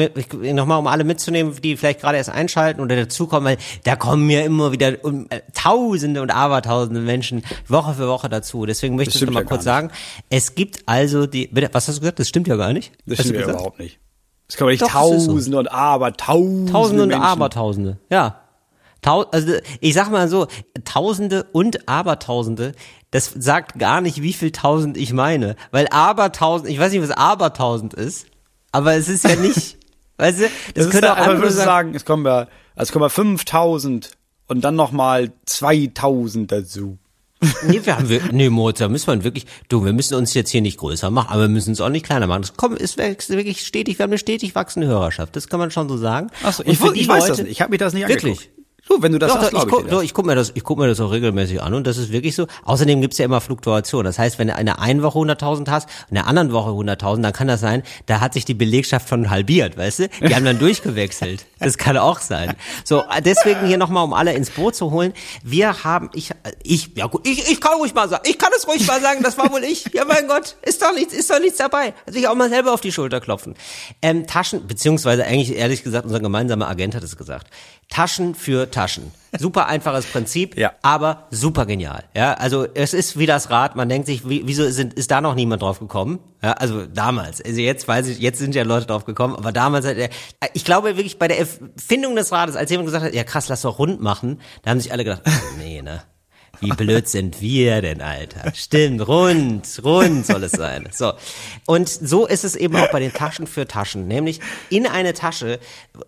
nochmal, 0.54 0.78
um 0.78 0.86
alle 0.86 1.02
mitzunehmen, 1.02 1.54
die 1.60 1.76
vielleicht 1.76 2.00
gerade 2.00 2.16
erst 2.16 2.30
einschalten 2.30 2.80
oder 2.80 2.94
dazukommen, 2.94 3.44
weil 3.44 3.58
da 3.82 3.96
kommen 3.96 4.30
ja 4.30 4.42
immer 4.42 4.70
wieder 4.70 5.04
äh, 5.04 5.40
Tausende 5.52 6.22
und 6.22 6.30
Abertausende 6.30 7.00
Menschen 7.00 7.42
Woche 7.66 7.94
für 7.94 8.06
Woche 8.06 8.28
dazu. 8.28 8.66
Deswegen 8.66 8.94
möchte 8.94 9.10
ich 9.10 9.16
stimmt 9.16 9.32
noch 9.32 9.40
mal 9.40 9.42
ja 9.42 9.48
kurz 9.48 9.64
sagen, 9.64 9.90
es 10.30 10.54
gibt 10.54 10.82
also 10.86 11.26
die, 11.26 11.48
bitte, 11.48 11.70
was 11.72 11.88
hast 11.88 11.96
du 11.96 12.00
gesagt? 12.00 12.20
Das 12.20 12.28
stimmt 12.28 12.46
ja 12.46 12.54
gar 12.54 12.72
nicht. 12.72 12.92
Das 13.04 13.18
stimmt 13.18 13.34
ja 13.34 13.40
gesagt? 13.40 13.58
überhaupt 13.58 13.80
nicht. 13.80 13.98
Das 14.46 14.56
kann 14.56 14.66
man 14.66 14.72
nicht 14.72 14.82
Doch, 14.82 14.92
das 14.92 15.10
ist 15.10 15.24
so. 15.24 15.32
Tausende 15.32 15.58
und 15.58 15.72
aber 15.72 16.12
Tausende. 16.12 16.72
Tausende 16.72 17.02
und 17.02 17.08
Menschen. 17.08 17.24
Abertausende, 17.24 17.98
ja. 18.10 18.40
Tau 19.02 19.22
also 19.22 19.54
ich 19.80 19.94
sag 19.94 20.10
mal 20.10 20.28
so, 20.28 20.46
Tausende 20.84 21.46
und 21.52 21.88
Abertausende, 21.88 22.72
das 23.10 23.32
sagt 23.36 23.78
gar 23.78 24.00
nicht, 24.00 24.22
wie 24.22 24.32
viel 24.32 24.52
Tausend 24.52 24.96
ich 24.96 25.12
meine. 25.12 25.56
Weil 25.72 25.88
Abertausend, 25.90 26.70
ich 26.70 26.78
weiß 26.78 26.92
nicht, 26.92 27.02
was 27.02 27.10
Abertausend 27.10 27.94
ist, 27.94 28.26
aber 28.72 28.94
es 28.94 29.08
ist 29.08 29.24
ja 29.24 29.36
nicht, 29.36 29.76
weißt 30.18 30.38
du, 30.40 30.42
das, 30.74 30.84
Das 30.84 30.90
könnte 30.90 31.12
auch 31.12 31.16
aber 31.16 31.26
andere 31.26 31.38
würdest 31.42 31.58
du 31.58 31.64
sagen. 31.64 31.88
sagen, 31.88 31.94
es 31.94 32.04
kommen 32.04 32.26
ja, 32.26 32.38
also 32.74 32.88
es 32.88 32.92
kommen 32.92 33.02
ja 33.04 33.08
5000 33.08 34.10
und 34.46 34.60
dann 34.62 34.76
nochmal 34.76 35.32
2000 35.46 36.50
dazu. 36.52 36.98
Nee, 37.68 37.80
wir 37.84 37.96
haben, 37.96 38.08
wir, 38.08 38.20
nee, 38.32 38.48
Moritz, 38.50 38.78
da 38.78 38.88
müssen 38.88 39.06
wir 39.06 39.22
wirklich, 39.22 39.46
du, 39.68 39.84
wir 39.84 39.92
müssen 39.92 40.14
uns 40.14 40.34
jetzt 40.34 40.50
hier 40.50 40.60
nicht 40.60 40.76
größer 40.78 41.08
machen, 41.10 41.28
aber 41.30 41.42
wir 41.42 41.48
müssen 41.48 41.70
uns 41.70 41.80
auch 41.80 41.88
nicht 41.88 42.04
kleiner 42.04 42.26
machen. 42.26 42.42
Das 42.42 42.56
kommt, 42.56 42.80
ist 42.80 42.98
wächst 42.98 43.30
wirklich 43.30 43.64
stetig, 43.64 43.98
wir 43.98 44.02
haben 44.04 44.10
eine 44.10 44.18
stetig 44.18 44.56
wachsende 44.56 44.88
Hörerschaft, 44.88 45.36
das 45.36 45.46
kann 45.48 45.60
man 45.60 45.70
schon 45.70 45.88
so 45.88 45.96
sagen. 45.96 46.30
Achso, 46.42 46.64
ich, 46.66 46.80
die 46.80 47.00
ich 47.00 47.08
weiß 47.08 47.20
Leute- 47.20 47.28
das 47.28 47.38
nicht. 47.42 47.52
Ich 47.52 47.60
habe 47.60 47.70
mir 47.70 47.78
das 47.78 47.92
nicht 47.92 48.08
Wirklich? 48.08 48.38
angeguckt. 48.40 48.57
Du, 48.88 49.02
wenn 49.02 49.12
du 49.12 49.18
das 49.18 49.32
Doch, 49.32 49.40
sagst, 49.40 49.54
doch, 49.54 49.64
ich, 49.64 49.68
guck, 49.68 49.84
ich, 49.84 49.90
doch, 49.90 50.02
ich 50.02 50.14
guck 50.14 50.26
mir 50.26 50.34
das, 50.34 50.52
ich 50.54 50.64
guck 50.64 50.78
mir 50.78 50.88
das 50.88 50.98
auch 51.00 51.12
regelmäßig 51.12 51.60
an 51.62 51.74
und 51.74 51.86
das 51.86 51.98
ist 51.98 52.10
wirklich 52.10 52.34
so. 52.34 52.46
Außerdem 52.64 53.00
gibt's 53.00 53.18
ja 53.18 53.26
immer 53.26 53.40
Fluktuation. 53.40 54.04
Das 54.04 54.18
heißt, 54.18 54.38
wenn 54.38 54.48
du 54.48 54.54
in 54.54 54.66
der 54.66 54.78
einen 54.78 55.02
Woche 55.02 55.18
100.000 55.18 55.68
hast, 55.70 55.88
in 56.08 56.14
der 56.14 56.26
anderen 56.26 56.52
Woche 56.52 56.70
100.000, 56.70 57.20
dann 57.20 57.32
kann 57.32 57.48
das 57.48 57.60
sein, 57.60 57.82
da 58.06 58.20
hat 58.20 58.32
sich 58.32 58.46
die 58.46 58.54
Belegschaft 58.54 59.08
von 59.08 59.28
halbiert, 59.28 59.76
weißt 59.76 59.98
du? 59.98 60.08
Die 60.08 60.34
haben 60.34 60.44
dann 60.44 60.58
durchgewechselt. 60.58 61.44
Das 61.58 61.76
kann 61.76 61.98
auch 61.98 62.20
sein. 62.20 62.54
So, 62.84 63.04
deswegen 63.24 63.66
hier 63.66 63.76
nochmal, 63.76 64.04
um 64.04 64.14
alle 64.14 64.32
ins 64.32 64.50
Boot 64.50 64.74
zu 64.74 64.90
holen. 64.90 65.12
Wir 65.42 65.84
haben, 65.84 66.10
ich, 66.14 66.30
ich, 66.62 66.92
ja 66.96 67.06
gut, 67.06 67.26
ich, 67.26 67.50
ich 67.50 67.60
kann 67.60 67.74
ruhig 67.74 67.94
mal 67.94 68.08
sagen, 68.08 68.22
ich 68.26 68.38
kann 68.38 68.52
es 68.56 68.66
ruhig 68.66 68.86
mal 68.86 69.00
sagen, 69.00 69.22
das 69.22 69.36
war 69.36 69.52
wohl 69.52 69.64
ich. 69.64 69.84
Ja, 69.92 70.04
mein 70.06 70.28
Gott, 70.28 70.56
ist 70.62 70.80
doch 70.80 70.94
nichts, 70.94 71.12
ist 71.12 71.30
doch 71.30 71.40
nichts 71.40 71.58
dabei. 71.58 71.92
Also 72.06 72.18
ich 72.18 72.26
auch 72.26 72.34
mal 72.34 72.48
selber 72.48 72.72
auf 72.72 72.80
die 72.80 72.92
Schulter 72.92 73.20
klopfen. 73.20 73.54
Ähm, 74.00 74.26
Taschen, 74.26 74.66
beziehungsweise 74.66 75.24
eigentlich 75.24 75.56
ehrlich 75.56 75.82
gesagt, 75.82 76.06
unser 76.06 76.20
gemeinsamer 76.20 76.68
Agent 76.68 76.94
hat 76.94 77.02
es 77.02 77.16
gesagt. 77.16 77.48
Taschen 77.88 78.34
für 78.34 78.70
Taschen. 78.70 79.12
Super 79.38 79.66
einfaches 79.66 80.06
Prinzip, 80.06 80.56
Ja. 80.58 80.72
aber 80.82 81.26
super 81.30 81.66
genial. 81.66 82.04
Ja, 82.14 82.34
also 82.34 82.66
es 82.74 82.94
ist 82.94 83.18
wie 83.18 83.26
das 83.26 83.50
Rad. 83.50 83.76
Man 83.76 83.88
denkt 83.88 84.06
sich, 84.06 84.28
wie, 84.28 84.42
wieso 84.46 84.68
sind, 84.70 84.94
ist 84.94 85.10
da 85.10 85.20
noch 85.20 85.34
niemand 85.34 85.62
drauf 85.62 85.78
gekommen? 85.80 86.18
Ja, 86.42 86.52
also 86.52 86.86
damals. 86.86 87.42
Also 87.42 87.60
jetzt 87.60 87.86
weiß 87.86 88.08
ich, 88.08 88.18
jetzt 88.20 88.38
sind 88.38 88.54
ja 88.54 88.62
Leute 88.62 88.86
drauf 88.86 89.04
gekommen, 89.04 89.36
aber 89.36 89.52
damals 89.52 89.86
hat 89.86 89.96
er, 89.96 90.08
ich 90.54 90.64
glaube 90.64 90.96
wirklich 90.96 91.18
bei 91.18 91.28
der 91.28 91.38
Erfindung 91.38 92.16
des 92.16 92.32
Rades, 92.32 92.56
als 92.56 92.70
jemand 92.70 92.86
gesagt 92.86 93.04
hat, 93.04 93.14
ja 93.14 93.24
krass, 93.24 93.48
lass 93.48 93.62
doch 93.62 93.78
rund 93.78 94.00
machen, 94.00 94.40
da 94.62 94.70
haben 94.70 94.80
sich 94.80 94.92
alle 94.92 95.04
gedacht, 95.04 95.22
oh, 95.26 95.30
nee, 95.58 95.82
ne? 95.82 96.02
Wie 96.60 96.70
blöd 96.70 97.08
sind 97.08 97.40
wir 97.40 97.82
denn, 97.82 98.00
Alter? 98.00 98.52
Stimmt, 98.54 99.06
rund, 99.06 99.66
rund 99.84 100.26
soll 100.26 100.44
es 100.44 100.52
sein. 100.52 100.88
So. 100.92 101.12
Und 101.66 101.88
so 101.88 102.26
ist 102.26 102.44
es 102.44 102.56
eben 102.56 102.74
auch 102.76 102.90
bei 102.90 103.00
den 103.00 103.12
Taschen 103.12 103.46
für 103.46 103.68
Taschen. 103.68 104.08
Nämlich 104.08 104.40
in 104.70 104.86
eine 104.86 105.12
Tasche, 105.12 105.60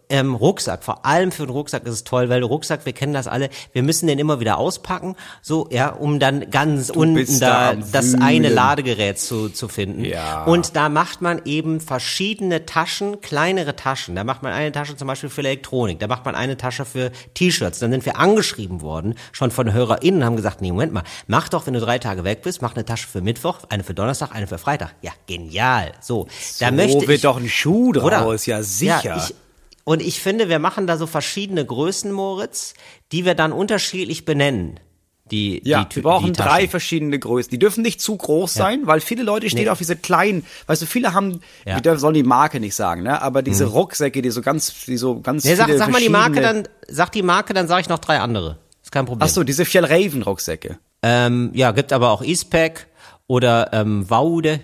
ähm, 0.08 0.34
Rucksack, 0.34 0.82
vor 0.82 1.06
allem 1.06 1.30
für 1.30 1.46
den 1.46 1.50
Rucksack 1.50 1.86
ist 1.86 1.92
es 1.92 2.04
toll, 2.04 2.28
weil 2.28 2.42
Rucksack, 2.42 2.86
wir 2.86 2.92
kennen 2.92 3.12
das 3.12 3.26
alle, 3.26 3.50
wir 3.72 3.82
müssen 3.82 4.06
den 4.06 4.18
immer 4.18 4.40
wieder 4.40 4.58
auspacken, 4.58 5.16
so, 5.42 5.68
ja, 5.70 5.90
um 5.90 6.18
dann 6.18 6.50
ganz 6.50 6.90
unten 6.90 7.14
bist 7.14 7.42
da 7.42 7.74
da 7.74 7.74
das 7.74 8.12
Wühlen. 8.12 8.22
eine 8.22 8.48
Ladegerät 8.48 9.18
zu, 9.18 9.48
zu 9.48 9.68
finden. 9.68 10.04
Ja. 10.04 10.44
Und 10.44 10.76
da 10.76 10.88
macht 10.88 11.22
man 11.22 11.42
eben 11.44 11.80
verschiedene 11.80 12.66
Taschen, 12.66 13.20
kleinere 13.20 13.76
Taschen. 13.76 14.14
Da 14.14 14.24
macht 14.24 14.42
man 14.42 14.52
eine 14.52 14.72
Tasche 14.72 14.96
zum 14.96 15.08
Beispiel 15.08 15.28
für 15.28 15.40
Elektronik, 15.40 15.98
da 15.98 16.06
macht 16.06 16.24
man 16.24 16.34
eine 16.34 16.56
Tasche 16.56 16.84
für 16.84 17.10
T-Shirts. 17.34 17.78
Dann 17.78 17.90
sind 17.90 18.06
wir 18.06 18.18
angeschrieben 18.18 18.80
worden, 18.80 19.14
schon 19.32 19.50
von 19.50 19.72
HörerInnen, 19.72 20.24
haben 20.24 20.36
gesagt, 20.40 20.60
nee, 20.60 20.70
Moment 20.70 20.92
mal, 20.92 21.02
mach 21.26 21.48
doch, 21.48 21.66
wenn 21.66 21.74
du 21.74 21.80
drei 21.80 21.98
Tage 21.98 22.24
weg 22.24 22.42
bist, 22.42 22.62
mach 22.62 22.74
eine 22.74 22.84
Tasche 22.84 23.06
für 23.06 23.20
Mittwoch, 23.20 23.58
eine 23.68 23.84
für 23.84 23.94
Donnerstag, 23.94 24.34
eine 24.34 24.46
für 24.46 24.58
Freitag. 24.58 24.94
Ja, 25.02 25.12
genial. 25.26 25.92
So, 26.00 26.26
da 26.58 26.70
möchte 26.70 27.00
wird 27.02 27.10
ich, 27.16 27.22
doch 27.22 27.36
ein 27.38 27.48
Schuh 27.48 27.90
oder? 27.90 28.20
draus, 28.20 28.46
ja 28.46 28.62
sicher. 28.62 29.00
Ja, 29.04 29.16
ich, 29.28 29.34
und 29.84 30.02
ich 30.02 30.20
finde, 30.20 30.48
wir 30.48 30.58
machen 30.58 30.86
da 30.86 30.96
so 30.96 31.06
verschiedene 31.06 31.64
Größen, 31.64 32.12
Moritz, 32.12 32.74
die 33.12 33.24
wir 33.24 33.34
dann 33.34 33.52
unterschiedlich 33.52 34.24
benennen. 34.24 34.78
Die, 35.30 35.60
Ja, 35.64 35.84
die, 35.84 35.96
wir 35.96 36.02
brauchen 36.02 36.32
drei 36.32 36.66
verschiedene 36.66 37.16
Größen. 37.18 37.50
Die 37.50 37.58
dürfen 37.58 37.82
nicht 37.82 38.00
zu 38.00 38.16
groß 38.16 38.52
sein, 38.52 38.80
weil 38.88 39.00
viele 39.00 39.22
Leute 39.22 39.48
stehen 39.48 39.64
Nee. 39.64 39.68
auf 39.68 39.78
diese 39.78 39.94
kleinen, 39.94 40.44
weißt 40.66 40.82
du, 40.82 40.86
viele 40.86 41.14
haben, 41.14 41.40
Ja. 41.64 41.78
wir 41.82 41.98
sollen 41.98 42.14
die 42.14 42.24
Marke 42.24 42.58
nicht 42.58 42.74
sagen, 42.74 43.04
ne? 43.04 43.22
Aber 43.22 43.42
diese 43.42 43.66
Rucksäcke, 43.66 44.22
die 44.22 44.30
so 44.30 44.42
ganz, 44.42 44.74
die 44.86 44.96
so 44.96 45.20
ganz 45.20 45.44
Nee, 45.44 45.54
sag, 45.54 45.70
sag 45.76 45.90
mal 45.90 46.00
die 46.00 46.08
Marke, 46.08 46.40
dann 46.40 46.66
sag 46.88 47.12
die 47.12 47.22
Marke, 47.22 47.54
dann 47.54 47.68
sage 47.68 47.82
ich 47.82 47.88
noch 47.88 48.00
drei 48.00 48.18
andere. 48.18 48.58
Ist 48.90 48.92
kein 48.92 49.06
Problem. 49.06 49.24
Ach 49.24 49.32
so, 49.32 49.44
diese 49.44 49.64
Fjellraven 49.64 50.22
Rucksäcke. 50.22 50.80
Ähm, 51.04 51.52
ja, 51.54 51.70
gibt 51.70 51.92
aber 51.92 52.10
auch 52.10 52.22
Eastpack 52.22 52.88
oder 53.28 53.72
ähm, 53.72 54.10
Waude. 54.10 54.58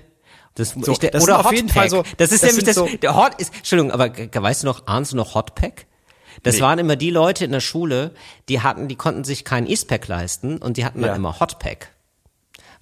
Das, 0.56 0.74
ich, 0.74 0.98
das 0.98 1.22
oder 1.22 1.38
auf 1.46 1.52
jeden 1.52 1.68
Fall 1.68 1.88
so- 1.88 2.02
das 2.16 2.32
ist 2.32 2.42
das 2.42 2.50
nämlich 2.50 2.64
das. 2.64 2.74
so- 2.74 2.88
der 3.00 3.14
Hot 3.14 3.34
ist. 3.40 3.54
Entschuldigung, 3.54 3.92
aber 3.92 4.10
weißt 4.10 4.64
du 4.64 4.66
noch, 4.66 4.88
ahnst 4.88 5.12
du 5.12 5.16
noch 5.16 5.36
Hotpack? 5.36 5.86
Das 6.42 6.56
Nee. 6.56 6.60
waren 6.62 6.78
immer 6.80 6.96
die 6.96 7.10
Leute 7.10 7.44
in 7.44 7.52
der 7.52 7.60
Schule, 7.60 8.10
die 8.48 8.62
hatten, 8.62 8.88
die 8.88 8.96
konnten 8.96 9.22
sich 9.22 9.44
kein 9.44 9.64
Eastpack 9.68 10.08
leisten 10.08 10.58
und 10.58 10.76
die 10.76 10.84
hatten 10.84 11.00
dann 11.02 11.10
Ja. 11.10 11.14
immer 11.16 11.38
Hotpack. 11.38 11.92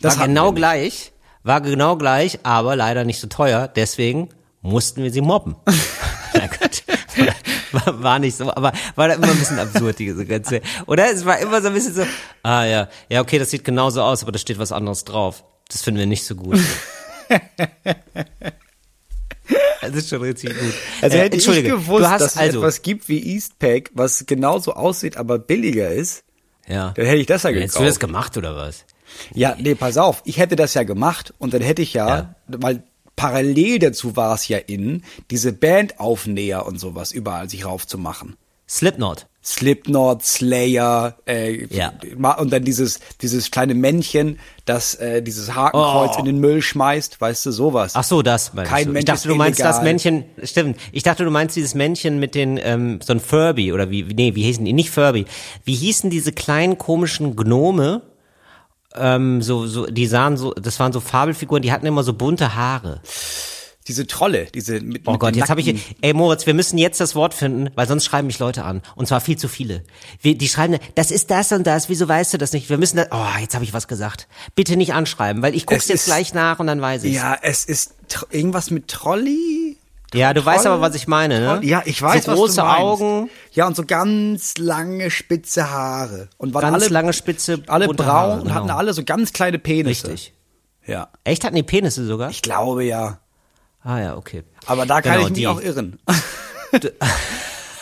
Das 0.00 0.18
war 0.18 0.26
genau 0.28 0.52
gleich, 0.52 1.12
war 1.42 1.60
genau 1.60 1.96
gleich, 1.96 2.38
aber 2.42 2.74
leider 2.74 3.04
nicht 3.04 3.20
so 3.20 3.26
teuer. 3.26 3.68
Deswegen 3.68 4.30
mussten 4.62 5.02
wir 5.02 5.12
sie 5.12 5.20
mobben. 5.20 5.56
War, 7.74 8.02
war 8.02 8.18
nicht 8.18 8.36
so, 8.36 8.50
aber 8.54 8.72
war 8.94 9.08
da 9.08 9.14
immer 9.14 9.28
ein 9.28 9.38
bisschen 9.38 9.58
absurd, 9.58 9.98
diese 9.98 10.24
ganze. 10.24 10.60
Oder? 10.86 11.10
Es 11.12 11.24
war 11.24 11.38
immer 11.38 11.60
so 11.60 11.68
ein 11.68 11.74
bisschen 11.74 11.94
so, 11.94 12.02
ah 12.42 12.64
ja, 12.64 12.88
ja, 13.08 13.20
okay, 13.20 13.38
das 13.38 13.50
sieht 13.50 13.64
genauso 13.64 14.02
aus, 14.02 14.22
aber 14.22 14.32
da 14.32 14.38
steht 14.38 14.58
was 14.58 14.72
anderes 14.72 15.04
drauf. 15.04 15.44
Das 15.68 15.82
finden 15.82 15.98
wir 16.00 16.06
nicht 16.06 16.24
so 16.24 16.34
gut. 16.36 16.58
Das 19.80 19.94
ist 19.94 20.08
schon 20.08 20.22
richtig 20.22 20.50
gut. 20.58 20.72
Also 21.02 21.16
Äh, 21.16 21.20
hätte 21.20 21.36
ich 21.36 21.46
Entschuldige, 21.46 21.76
gewusst, 21.76 22.04
dass 22.04 22.22
es 22.22 22.36
also, 22.38 22.58
etwas 22.60 22.80
gibt 22.80 23.08
wie 23.08 23.22
Eastpack, 23.34 23.90
was 23.92 24.24
genauso 24.26 24.72
aussieht, 24.72 25.18
aber 25.18 25.38
billiger 25.38 25.90
ist, 25.90 26.24
ja. 26.66 26.92
dann 26.96 27.04
hätte 27.04 27.18
ich 27.18 27.26
das 27.26 27.42
ja 27.42 27.50
Hättest 27.50 27.74
gekauft. 27.74 27.80
du 27.82 27.86
das 27.90 28.00
gemacht 28.00 28.36
oder 28.38 28.56
was? 28.56 28.86
Ja, 29.34 29.54
nee, 29.58 29.74
pass 29.74 29.98
auf. 29.98 30.22
Ich 30.24 30.38
hätte 30.38 30.56
das 30.56 30.72
ja 30.72 30.82
gemacht 30.84 31.34
und 31.38 31.52
dann 31.52 31.60
hätte 31.60 31.82
ich 31.82 31.92
ja, 31.92 32.08
Ja. 32.08 32.34
weil 32.46 32.82
parallel 33.16 33.78
dazu 33.78 34.16
war 34.16 34.34
es 34.34 34.48
ja 34.48 34.58
in, 34.58 35.02
diese 35.30 35.52
Bandaufnäher 35.52 36.66
und 36.66 36.78
sowas 36.78 37.12
überall 37.12 37.48
sich 37.48 37.64
raufzumachen. 37.64 38.36
Slipknot. 38.68 39.26
Slipknot, 39.44 40.24
Slayer, 40.24 41.18
äh, 41.26 41.66
Ja. 41.66 41.92
und 42.38 42.50
dann 42.50 42.64
dieses, 42.64 42.98
dieses 43.20 43.50
kleine 43.50 43.74
Männchen, 43.74 44.38
das 44.64 44.94
äh, 44.94 45.20
dieses 45.22 45.54
Hakenkreuz 45.54 46.12
Oh. 46.16 46.18
in 46.20 46.24
den 46.24 46.38
Müll 46.40 46.62
schmeißt, 46.62 47.20
weißt 47.20 47.44
du, 47.44 47.52
sowas. 47.52 47.92
Ach 47.94 48.04
so, 48.04 48.22
das 48.22 48.54
meinst 48.54 48.72
Kein 48.72 48.86
du. 48.86 48.92
Mensch 48.92 49.00
ich 49.02 49.04
dachte, 49.04 49.28
du 49.28 49.34
meinst 49.34 49.60
das 49.60 49.76
illegal. 49.76 49.84
Männchen, 49.84 50.24
stimmt. 50.44 50.78
Ich 50.92 51.02
dachte, 51.02 51.24
du 51.24 51.30
meinst 51.30 51.56
dieses 51.56 51.74
Männchen 51.74 52.18
mit 52.18 52.34
den, 52.34 52.58
ähm, 52.62 53.00
so 53.04 53.12
ein 53.12 53.20
Furby 53.20 53.74
oder 53.74 53.90
wie, 53.90 54.04
nee, 54.04 54.34
wie 54.34 54.44
hießen 54.44 54.64
die? 54.64 54.72
Nicht 54.72 54.88
Furby. 54.90 55.26
Wie 55.64 55.74
hießen 55.74 56.08
diese 56.08 56.32
kleinen 56.32 56.78
komischen 56.78 57.36
Gnome? 57.36 58.00
Ähm, 58.96 59.42
so, 59.42 59.66
so, 59.66 59.86
die 59.86 60.06
sahen 60.06 60.36
so, 60.36 60.52
das 60.54 60.78
waren 60.80 60.92
so 60.92 61.00
Fabelfiguren, 61.00 61.62
die 61.62 61.72
hatten 61.72 61.86
immer 61.86 62.02
so 62.04 62.12
bunte 62.12 62.54
Haare. 62.54 63.00
Diese 63.86 64.06
Trolle, 64.06 64.46
diese 64.54 64.80
mit, 64.80 65.02
Oh 65.06 65.10
mit 65.12 65.20
Gott, 65.20 65.36
jetzt 65.36 65.50
habe 65.50 65.60
ich, 65.60 65.94
ey 66.00 66.14
Moritz, 66.14 66.46
wir 66.46 66.54
müssen 66.54 66.78
jetzt 66.78 67.02
das 67.02 67.14
Wort 67.14 67.34
finden, 67.34 67.68
weil 67.74 67.86
sonst 67.86 68.06
schreiben 68.06 68.26
mich 68.28 68.38
Leute 68.38 68.64
an. 68.64 68.80
Und 68.94 69.06
zwar 69.08 69.20
viel 69.20 69.36
zu 69.36 69.46
viele. 69.46 69.84
Wir, 70.22 70.38
die 70.38 70.48
schreiben, 70.48 70.78
das 70.94 71.10
ist 71.10 71.30
das 71.30 71.52
und 71.52 71.66
das, 71.66 71.90
wieso 71.90 72.08
weißt 72.08 72.32
du 72.32 72.38
das 72.38 72.54
nicht? 72.54 72.70
Wir 72.70 72.78
müssen 72.78 72.96
das, 72.96 73.08
oh, 73.10 73.38
jetzt 73.40 73.54
habe 73.54 73.62
ich 73.64 73.74
was 73.74 73.86
gesagt. 73.86 74.26
Bitte 74.54 74.76
nicht 74.78 74.94
anschreiben, 74.94 75.42
weil 75.42 75.54
ich 75.54 75.66
guck's 75.66 75.82
Es 75.84 75.88
jetzt 75.88 76.00
ist- 76.00 76.06
gleich 76.06 76.32
nach 76.32 76.60
und 76.60 76.66
dann 76.66 76.80
weiß 76.80 77.04
ich 77.04 77.14
Ja, 77.14 77.36
es 77.42 77.66
ist 77.66 77.94
irgendwas 78.30 78.70
mit 78.70 78.88
Trolli. 78.88 79.73
Ja, 80.14 80.32
du 80.32 80.44
weißt 80.44 80.66
aber, 80.66 80.80
was 80.80 80.94
ich 80.94 81.06
meine, 81.08 81.40
ne? 81.40 81.60
Ja, 81.62 81.82
ich 81.84 82.00
weiß, 82.00 82.24
so 82.24 82.32
was 82.32 82.38
große 82.38 82.56
du 82.60 82.62
meinst. 82.62 82.80
Augen, 82.80 83.30
Ja, 83.52 83.66
und 83.66 83.76
so 83.76 83.84
ganz 83.84 84.56
lange 84.58 85.10
spitze 85.10 85.70
Haare. 85.70 86.28
Und 86.38 86.54
waren 86.54 86.62
ganz 86.72 86.84
alle, 86.84 86.92
lange 86.92 87.12
Spitze, 87.12 87.62
alle 87.66 87.88
braun 87.88 88.06
Haare, 88.06 88.40
und 88.42 88.54
hatten 88.54 88.66
genau. 88.68 88.78
alle 88.78 88.92
so 88.94 89.02
ganz 89.04 89.32
kleine 89.32 89.58
Penisse. 89.58 90.08
Richtig. 90.08 90.32
Ja. 90.86 91.08
Echt 91.24 91.44
hatten 91.44 91.56
die 91.56 91.62
Penisse 91.62 92.04
sogar? 92.06 92.30
Ich 92.30 92.42
glaube 92.42 92.84
ja. 92.84 93.18
ah 93.82 93.98
ja, 94.00 94.16
okay. 94.16 94.44
Aber 94.66 94.86
da 94.86 95.02
kann 95.02 95.14
Genau, 95.14 95.24
ich 95.24 95.30
mich 95.30 95.38
die. 95.40 95.46
auch 95.48 95.60
irren. 95.60 95.98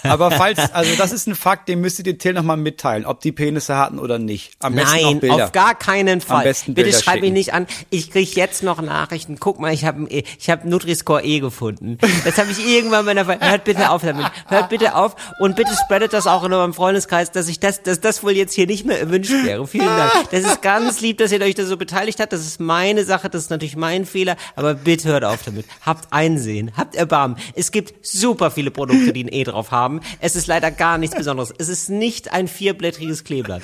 Aber 0.02 0.30
falls, 0.30 0.72
also 0.72 0.94
das 0.96 1.12
ist 1.12 1.26
ein 1.26 1.34
Fakt, 1.34 1.68
den 1.68 1.80
müsstet 1.80 2.06
ihr 2.06 2.18
Till 2.18 2.32
nochmal 2.32 2.56
mitteilen, 2.56 3.06
ob 3.06 3.20
die 3.20 3.32
Penisse 3.32 3.76
hatten 3.76 3.98
oder 3.98 4.18
nicht. 4.18 4.52
Am 4.60 4.74
besten 4.74 4.98
auch 4.98 5.02
Nein, 5.02 5.20
Bilder. 5.20 5.44
auf 5.44 5.52
gar 5.52 5.74
keinen 5.74 6.20
Fall. 6.20 6.44
besten 6.44 6.74
Bitte 6.74 6.90
Bilder 6.90 7.02
schreib 7.02 7.20
mich 7.20 7.32
nicht 7.32 7.54
an. 7.54 7.66
Ich 7.90 8.10
krieg 8.10 8.34
jetzt 8.34 8.62
noch 8.62 8.80
Nachrichten. 8.80 9.38
Guck 9.38 9.60
mal, 9.60 9.72
ich 9.72 9.84
habe 9.84 10.06
ich 10.08 10.50
hab 10.50 10.64
Nutri-Score 10.64 11.24
E 11.24 11.40
gefunden. 11.40 11.98
Das 12.24 12.38
habe 12.38 12.50
ich 12.50 12.66
irgendwann 12.66 13.04
meiner 13.04 13.24
Ver 13.24 13.38
Hört 13.40 13.64
bitte 13.64 13.90
auf 13.90 14.02
damit. 14.02 14.26
Hört 14.48 14.68
bitte 14.68 14.94
auf 14.94 15.16
und 15.40 15.56
bitte 15.56 15.72
spreadet 15.84 16.12
das 16.12 16.26
auch 16.26 16.44
in 16.44 16.52
eurem 16.52 16.74
Freundeskreis, 16.74 17.30
dass 17.30 17.48
ich 17.48 17.60
das, 17.60 17.82
dass 17.82 18.00
das 18.00 18.22
wohl 18.22 18.32
jetzt 18.32 18.54
hier 18.54 18.66
nicht 18.66 18.86
mehr 18.86 19.00
erwünscht 19.00 19.32
wäre. 19.44 19.66
Vielen 19.66 19.86
Dank. 19.86 20.12
Das 20.30 20.44
ist 20.44 20.62
ganz 20.62 21.00
lieb, 21.00 21.18
dass 21.18 21.32
ihr 21.32 21.40
euch 21.40 21.54
da 21.54 21.64
so 21.64 21.76
beteiligt 21.76 22.20
habt. 22.20 22.32
Das 22.32 22.40
ist 22.40 22.60
meine 22.60 23.04
Sache, 23.04 23.28
das 23.28 23.42
ist 23.42 23.50
natürlich 23.50 23.76
mein 23.76 24.06
Fehler, 24.06 24.36
aber 24.56 24.74
bitte 24.74 25.08
hört 25.08 25.24
auf 25.24 25.42
damit. 25.44 25.66
Habt 25.84 26.12
Einsehen, 26.12 26.72
habt 26.76 26.94
Erbarmen. 26.94 27.36
Es 27.54 27.72
gibt 27.72 28.06
super 28.06 28.50
viele 28.50 28.70
Produkte, 28.70 29.12
die 29.12 29.24
ein 29.24 29.32
E 29.32 29.44
drauf 29.44 29.70
haben. 29.70 29.91
Es 30.20 30.36
ist 30.36 30.46
leider 30.46 30.70
gar 30.70 30.98
nichts 30.98 31.16
Besonderes. 31.16 31.52
Es 31.58 31.68
ist 31.68 31.88
nicht 31.90 32.32
ein 32.32 32.48
vierblättriges 32.48 33.24
Kleeblatt. 33.24 33.62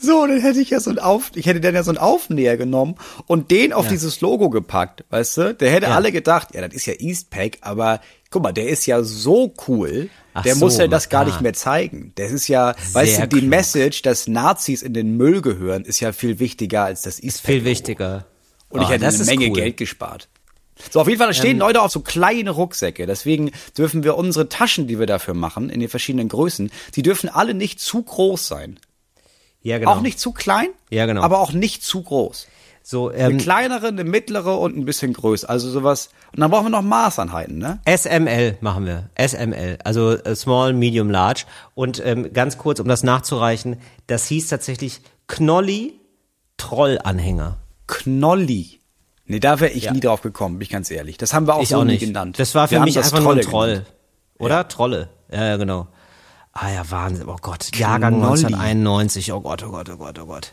So, 0.00 0.26
dann 0.28 0.40
hätte 0.40 0.60
ich 0.60 0.70
ja 0.70 0.78
so 0.78 0.90
ein 0.90 1.00
Auf, 1.00 1.32
ich 1.34 1.46
hätte 1.46 1.60
dann 1.60 1.74
ja 1.74 1.82
so 1.82 1.90
einen 1.90 1.98
Aufnäher 1.98 2.56
genommen 2.56 2.94
und 3.26 3.50
den 3.50 3.72
auf 3.72 3.88
dieses 3.88 4.20
Logo 4.20 4.48
gepackt, 4.48 5.04
weißt 5.10 5.36
du? 5.38 5.54
Der 5.54 5.72
hätte 5.72 5.86
Ja. 5.86 5.96
alle 5.96 6.12
gedacht, 6.12 6.54
ja, 6.54 6.60
das 6.60 6.72
ist 6.72 6.86
ja 6.86 6.92
Eastpack, 6.98 7.58
aber 7.62 8.00
guck 8.30 8.44
mal, 8.44 8.52
der 8.52 8.68
ist 8.68 8.86
ja 8.86 9.02
so 9.02 9.52
cool, 9.66 10.08
Ach 10.34 10.44
der 10.44 10.54
so, 10.54 10.60
muss 10.60 10.78
ja 10.78 10.86
das 10.86 11.08
gar 11.08 11.22
ah. 11.22 11.24
nicht 11.24 11.40
mehr 11.40 11.52
zeigen. 11.52 12.12
Das 12.14 12.30
ist 12.30 12.46
ja, 12.46 12.76
weißt 12.92 13.22
du, 13.22 13.26
die 13.28 13.38
klug. 13.40 13.50
Message, 13.50 14.02
dass 14.02 14.28
Nazis 14.28 14.82
in 14.82 14.94
den 14.94 15.16
Müll 15.16 15.42
gehören, 15.42 15.84
ist 15.84 15.98
ja 15.98 16.12
viel 16.12 16.38
wichtiger 16.38 16.84
als 16.84 17.02
das 17.02 17.20
Eastpack. 17.20 17.54
Viel 17.54 17.64
wichtiger. 17.64 18.26
Und 18.68 18.82
ich 18.82 18.86
Oh, 18.86 18.90
hätte 18.92 19.04
das 19.04 19.16
eine 19.16 19.24
Menge 19.24 19.46
cool. 19.48 19.54
Geld 19.56 19.76
gespart. 19.78 20.28
So, 20.90 21.00
auf 21.00 21.08
jeden 21.08 21.18
Fall, 21.18 21.28
da 21.28 21.34
stehen 21.34 21.58
Leute 21.58 21.82
auf 21.82 21.90
so 21.92 22.00
kleine 22.00 22.50
Rucksäcke. 22.50 23.06
Deswegen 23.06 23.50
dürfen 23.76 24.02
wir 24.04 24.16
unsere 24.16 24.48
Taschen, 24.48 24.86
die 24.86 24.98
wir 24.98 25.06
dafür 25.06 25.34
machen, 25.34 25.70
in 25.70 25.80
den 25.80 25.88
verschiedenen 25.88 26.28
Größen, 26.28 26.70
die 26.94 27.02
dürfen 27.02 27.28
alle 27.28 27.54
nicht 27.54 27.80
zu 27.80 28.02
groß 28.02 28.46
sein. 28.46 28.78
Ja, 29.62 29.78
genau. 29.78 29.92
Auch 29.92 30.00
nicht 30.00 30.20
zu 30.20 30.32
klein, 30.32 30.68
Ja, 30.90 31.06
genau. 31.06 31.22
aber 31.22 31.40
auch 31.40 31.52
nicht 31.52 31.82
zu 31.82 32.02
groß. 32.02 32.46
so 32.82 33.08
Eine 33.08 33.30
ähm, 33.34 33.38
kleinere, 33.38 33.88
eine 33.88 34.04
mittlere 34.04 34.58
und 34.58 34.76
ein 34.76 34.84
bisschen 34.84 35.12
größer. 35.12 35.50
Also 35.50 35.68
sowas. 35.68 36.10
Und 36.32 36.40
dann 36.40 36.50
brauchen 36.50 36.66
wir 36.66 36.70
noch 36.70 36.82
Maßeinheiten, 36.82 37.58
ne? 37.58 37.80
SML 37.86 38.56
machen 38.60 38.86
wir. 38.86 39.10
SML, 39.18 39.78
also 39.84 40.12
äh, 40.12 40.34
Small, 40.36 40.72
Medium, 40.72 41.10
Large. 41.10 41.44
Und 41.74 42.00
ähm, 42.04 42.32
ganz 42.32 42.56
kurz, 42.56 42.80
um 42.80 42.88
das 42.88 43.02
nachzureichen, 43.02 43.76
das 44.06 44.26
hieß 44.28 44.48
tatsächlich 44.48 45.00
Knolli 45.26 45.94
Trollanhänger. 46.56 47.58
Knolli. 47.86 48.77
Nee, 49.28 49.40
da 49.40 49.60
wäre 49.60 49.70
ich 49.70 49.84
Ja. 49.84 49.92
nie 49.92 50.00
drauf 50.00 50.22
gekommen, 50.22 50.58
bin 50.58 50.62
ich 50.64 50.70
ganz 50.70 50.90
ehrlich. 50.90 51.16
Das 51.18 51.32
haben 51.34 51.46
wir 51.46 51.54
auch 51.54 51.62
Ich 51.62 51.68
so 51.68 51.76
auch 51.78 51.84
nie 51.84 51.92
nicht. 51.92 52.00
genannt. 52.06 52.38
Das 52.38 52.54
war 52.54 52.66
für 52.68 52.76
wir 52.76 52.80
mich 52.80 52.96
einfach 52.98 53.20
nur 53.20 53.34
ein 53.34 53.40
Troll. 53.42 53.68
genannt. 53.68 53.86
Oder? 54.38 54.68
Trolle. 54.68 55.10
Ja, 55.30 55.44
ja, 55.46 55.56
genau. 55.56 55.86
Ah 56.52 56.70
ja, 56.70 56.90
Wahnsinn. 56.90 57.28
Oh 57.28 57.36
Gott. 57.40 57.76
Jahrgang 57.76 58.14
Knolli. 58.14 58.44
1991. 58.44 59.32
Oh 59.32 59.40
Gott, 59.40 59.62
oh 59.62 59.70
Gott, 59.70 59.88
oh 59.90 59.96
Gott, 59.96 60.18
oh 60.18 60.26
Gott. 60.26 60.52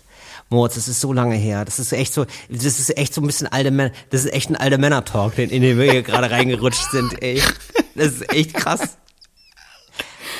Moritz, 0.50 0.76
das 0.76 0.88
ist 0.88 1.02
so 1.02 1.14
lange 1.14 1.36
her. 1.36 1.66
Das 1.66 1.80
ist 1.80 1.92
echt 1.94 2.14
so, 2.14 2.26
das 2.50 2.66
ist 2.66 2.96
echt 2.98 3.14
so 3.14 3.22
ein 3.22 3.28
bisschen 3.28 3.48
alte 3.48 3.72
Männer, 3.72 3.92
das 4.12 4.26
ist 4.26 4.34
echt 4.34 4.50
ein 4.52 4.56
alter 4.56 4.78
Männer-Talk, 4.78 5.38
in 5.40 5.50
den 5.62 5.80
wir 5.80 5.92
hier 5.92 6.04
gerade 6.04 6.30
reingerutscht 6.30 6.92
sind, 6.92 7.22
ey. 7.24 7.42
Das 7.96 8.08
ist 8.08 8.32
echt 8.34 8.54
krass. 8.54 8.98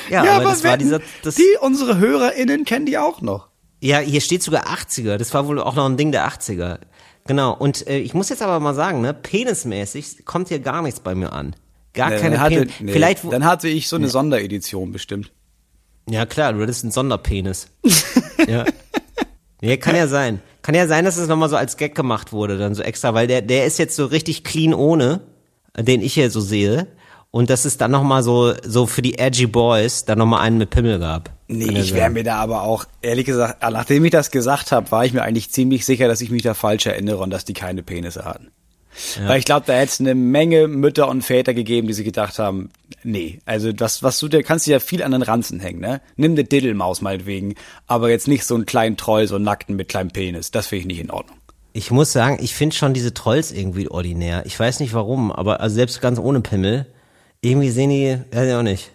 Ja, 0.08 0.24
Ja, 0.24 0.32
aber, 0.34 0.42
aber 0.42 0.50
das 0.50 0.62
war 0.62 0.76
dieser, 0.76 1.00
das, 1.24 1.34
die, 1.34 1.42
unsere 1.60 1.98
HörerInnen 1.98 2.64
kennen 2.64 2.86
die 2.86 2.98
auch 2.98 3.20
noch. 3.22 3.48
ja, 3.80 3.98
hier 3.98 4.20
steht 4.20 4.42
sogar 4.42 4.66
80er. 4.68 5.16
Das 5.16 5.34
war 5.34 5.46
wohl 5.48 5.60
auch 5.60 5.74
noch 5.74 5.86
ein 5.86 5.96
Ding 5.96 6.12
der 6.12 6.28
80er. 6.28 6.78
Genau. 7.26 7.54
Und 7.54 7.86
äh, 7.86 7.98
ich 7.98 8.14
muss 8.14 8.28
jetzt 8.28 8.42
aber 8.42 8.60
mal 8.60 8.74
sagen, 8.74 9.00
ne, 9.00 9.14
penismäßig 9.14 10.24
kommt 10.24 10.48
hier 10.48 10.58
gar 10.60 10.82
nichts 10.82 11.00
bei 11.00 11.14
mir 11.14 11.32
an. 11.32 11.54
Gar 11.94 12.10
Nee, 12.10 12.18
keine 12.18 12.34
dann, 12.36 12.40
hatte, 12.44 12.56
Penis. 12.60 12.74
nee, 12.80 12.92
Vielleicht, 12.92 13.32
dann 13.32 13.44
hatte 13.44 13.68
ich 13.68 13.88
so 13.88 13.96
eine 13.96 14.08
Sonderedition 14.08 14.92
bestimmt. 14.92 15.32
ja 16.08 16.26
klar, 16.26 16.52
du 16.52 16.62
hattest 16.62 16.84
einen 16.84 16.92
Sonderpenis. 16.92 17.68
ja. 18.46 18.64
Nee, 19.62 19.76
kann 19.78 19.96
ja 19.96 20.06
sein. 20.06 20.40
Kann 20.62 20.74
ja 20.74 20.86
sein, 20.86 21.04
dass 21.04 21.16
es 21.16 21.28
nochmal 21.28 21.48
so 21.48 21.56
als 21.56 21.76
Gag 21.76 21.94
gemacht 21.94 22.32
wurde, 22.32 22.58
dann 22.58 22.74
so 22.74 22.82
extra, 22.82 23.14
weil 23.14 23.26
der, 23.26 23.40
der 23.40 23.66
ist 23.66 23.78
jetzt 23.78 23.96
so 23.96 24.06
richtig 24.06 24.44
clean 24.44 24.74
ohne, 24.74 25.20
äh, 25.74 25.82
den 25.84 26.02
ich 26.02 26.14
hier 26.14 26.30
so 26.30 26.40
sehe. 26.40 26.86
Und 27.36 27.50
dass 27.50 27.66
es 27.66 27.76
dann 27.76 27.90
nochmal 27.90 28.22
so, 28.22 28.54
so 28.64 28.86
für 28.86 29.02
die 29.02 29.18
edgy 29.18 29.46
Boys 29.46 30.06
dann 30.06 30.16
nochmal 30.16 30.40
einen 30.40 30.56
mit 30.56 30.70
Pimmel 30.70 30.98
gab. 30.98 31.28
Nee, 31.48 31.66
ja 31.66 31.80
ich 31.80 31.92
wäre 31.92 32.08
mir 32.08 32.24
da 32.24 32.36
aber 32.36 32.62
auch, 32.62 32.86
ehrlich 33.02 33.26
gesagt, 33.26 33.60
nachdem 33.60 34.06
ich 34.06 34.10
das 34.10 34.30
gesagt 34.30 34.72
habe, 34.72 34.90
war 34.90 35.04
ich 35.04 35.12
mir 35.12 35.20
eigentlich 35.20 35.50
ziemlich 35.50 35.84
sicher, 35.84 36.08
dass 36.08 36.22
ich 36.22 36.30
mich 36.30 36.40
da 36.40 36.54
falsch 36.54 36.86
erinnere 36.86 37.18
und 37.18 37.28
dass 37.28 37.44
die 37.44 37.52
keine 37.52 37.82
Penisse 37.82 38.24
hatten. 38.24 38.48
Weil 39.26 39.38
ich 39.38 39.44
glaube, 39.44 39.66
da 39.66 39.74
hätte 39.74 39.92
es 39.92 40.00
eine 40.00 40.14
Menge 40.14 40.66
Mütter 40.66 41.08
und 41.08 41.20
Väter 41.20 41.52
gegeben, 41.52 41.88
die 41.88 41.92
sich 41.92 42.06
gedacht 42.06 42.38
haben, 42.38 42.70
nee, 43.02 43.40
also 43.44 43.70
das, 43.70 44.02
was 44.02 44.18
du, 44.18 44.28
da 44.28 44.40
kannst 44.40 44.66
du 44.66 44.70
ja 44.70 44.80
viel 44.80 45.02
an 45.02 45.12
den 45.12 45.20
Ranzen 45.20 45.60
hängen, 45.60 45.80
ne? 45.80 46.00
Nimm 46.16 46.32
eine 46.32 46.44
Diddelmaus 46.44 47.02
meinetwegen, 47.02 47.54
aber 47.86 48.08
jetzt 48.08 48.28
nicht 48.28 48.46
so 48.46 48.54
einen 48.54 48.64
kleinen 48.64 48.96
Troll, 48.96 49.26
so 49.26 49.34
einen 49.34 49.44
nackten 49.44 49.76
mit 49.76 49.90
kleinem 49.90 50.08
Penis. 50.10 50.52
Das 50.52 50.68
finde 50.68 50.80
ich 50.80 50.86
nicht 50.86 51.00
in 51.00 51.10
Ordnung. 51.10 51.36
Ich 51.74 51.90
muss 51.90 52.14
sagen, 52.14 52.38
ich 52.40 52.54
finde 52.54 52.74
schon 52.74 52.94
diese 52.94 53.12
Trolls 53.12 53.52
irgendwie 53.52 53.90
ordinär. 53.90 54.46
Ich 54.46 54.58
weiß 54.58 54.80
nicht 54.80 54.94
warum, 54.94 55.30
aber 55.30 55.60
also 55.60 55.74
selbst 55.74 56.00
ganz 56.00 56.18
ohne 56.18 56.40
Pimmel, 56.40 56.86
irgendwie 57.50 57.70
sehen 57.70 57.90
die, 57.90 58.18
weiß 58.32 58.48
ich 58.48 58.54
auch 58.54 58.62
nicht. 58.62 58.90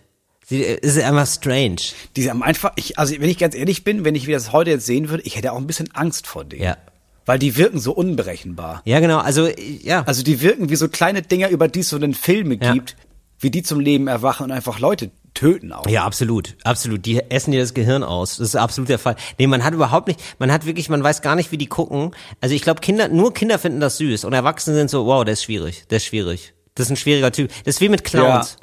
Sie, 0.45 0.61
ist 0.61 0.99
einfach 0.99 1.27
strange. 1.27 1.77
Die 2.15 2.29
haben 2.29 2.43
einfach, 2.43 2.73
ich, 2.75 2.99
also 2.99 3.13
wenn 3.19 3.29
ich 3.29 3.37
ganz 3.37 3.55
ehrlich 3.55 3.83
bin, 3.83 4.03
wenn 4.03 4.15
ich 4.15 4.27
wie 4.27 4.33
das 4.33 4.51
heute 4.51 4.71
jetzt 4.71 4.85
sehen 4.85 5.09
würde, 5.09 5.23
ich 5.23 5.37
hätte 5.37 5.53
auch 5.53 5.57
ein 5.57 5.67
bisschen 5.67 5.89
Angst 5.93 6.27
vor 6.27 6.43
denen. 6.43 6.63
Ja. 6.63 6.77
Weil 7.25 7.39
die 7.39 7.55
wirken 7.55 7.79
so 7.79 7.93
unberechenbar. 7.93 8.81
Ja, 8.83 8.99
genau, 8.99 9.19
also 9.19 9.47
ja. 9.47 10.03
Also 10.05 10.23
die 10.23 10.41
wirken 10.41 10.69
wie 10.69 10.75
so 10.75 10.89
kleine 10.89 11.21
Dinger, 11.21 11.49
über 11.49 11.67
die 11.67 11.81
es 11.81 11.89
so 11.89 11.95
einen 11.95 12.13
Filme 12.13 12.57
Ja. 12.61 12.73
gibt, 12.73 12.97
wie 13.39 13.51
die 13.51 13.63
zum 13.63 13.79
Leben 13.79 14.07
erwachen 14.07 14.43
und 14.43 14.51
einfach 14.51 14.79
Leute 14.79 15.11
töten 15.33 15.71
auch. 15.71 15.87
Ja, 15.87 16.03
absolut, 16.03 16.57
absolut. 16.63 17.05
Die 17.05 17.21
essen 17.29 17.51
dir 17.51 17.61
das 17.61 17.73
Gehirn 17.73 18.03
aus. 18.03 18.37
Das 18.37 18.49
ist 18.49 18.55
absolut 18.55 18.89
der 18.89 18.99
Fall. 18.99 19.15
Nee, 19.37 19.47
man 19.47 19.63
hat 19.63 19.73
überhaupt 19.73 20.07
nicht, 20.07 20.19
man 20.39 20.51
hat 20.51 20.65
wirklich, 20.65 20.89
man 20.89 21.03
weiß 21.03 21.21
gar 21.21 21.35
nicht, 21.35 21.51
wie 21.53 21.57
die 21.57 21.67
gucken. 21.67 22.11
Also 22.41 22.53
ich 22.53 22.61
glaube, 22.61 22.81
Kinder, 22.81 23.07
nur 23.07 23.33
Kinder 23.33 23.57
finden 23.57 23.79
das 23.79 23.97
süß 23.97 24.25
und 24.25 24.33
Erwachsene 24.33 24.75
sind 24.75 24.89
so, 24.89 25.05
wow, 25.05 25.23
der 25.23 25.33
ist 25.33 25.43
schwierig, 25.43 25.85
der 25.89 25.97
ist 25.97 26.05
schwierig. 26.05 26.53
Das 26.81 26.87
ist 26.87 26.93
ein 26.93 26.97
schwieriger 26.97 27.31
Typ. 27.31 27.49
Das 27.63 27.75
ist 27.75 27.81
wie 27.81 27.89
mit 27.89 28.03
Clowns. 28.03 28.57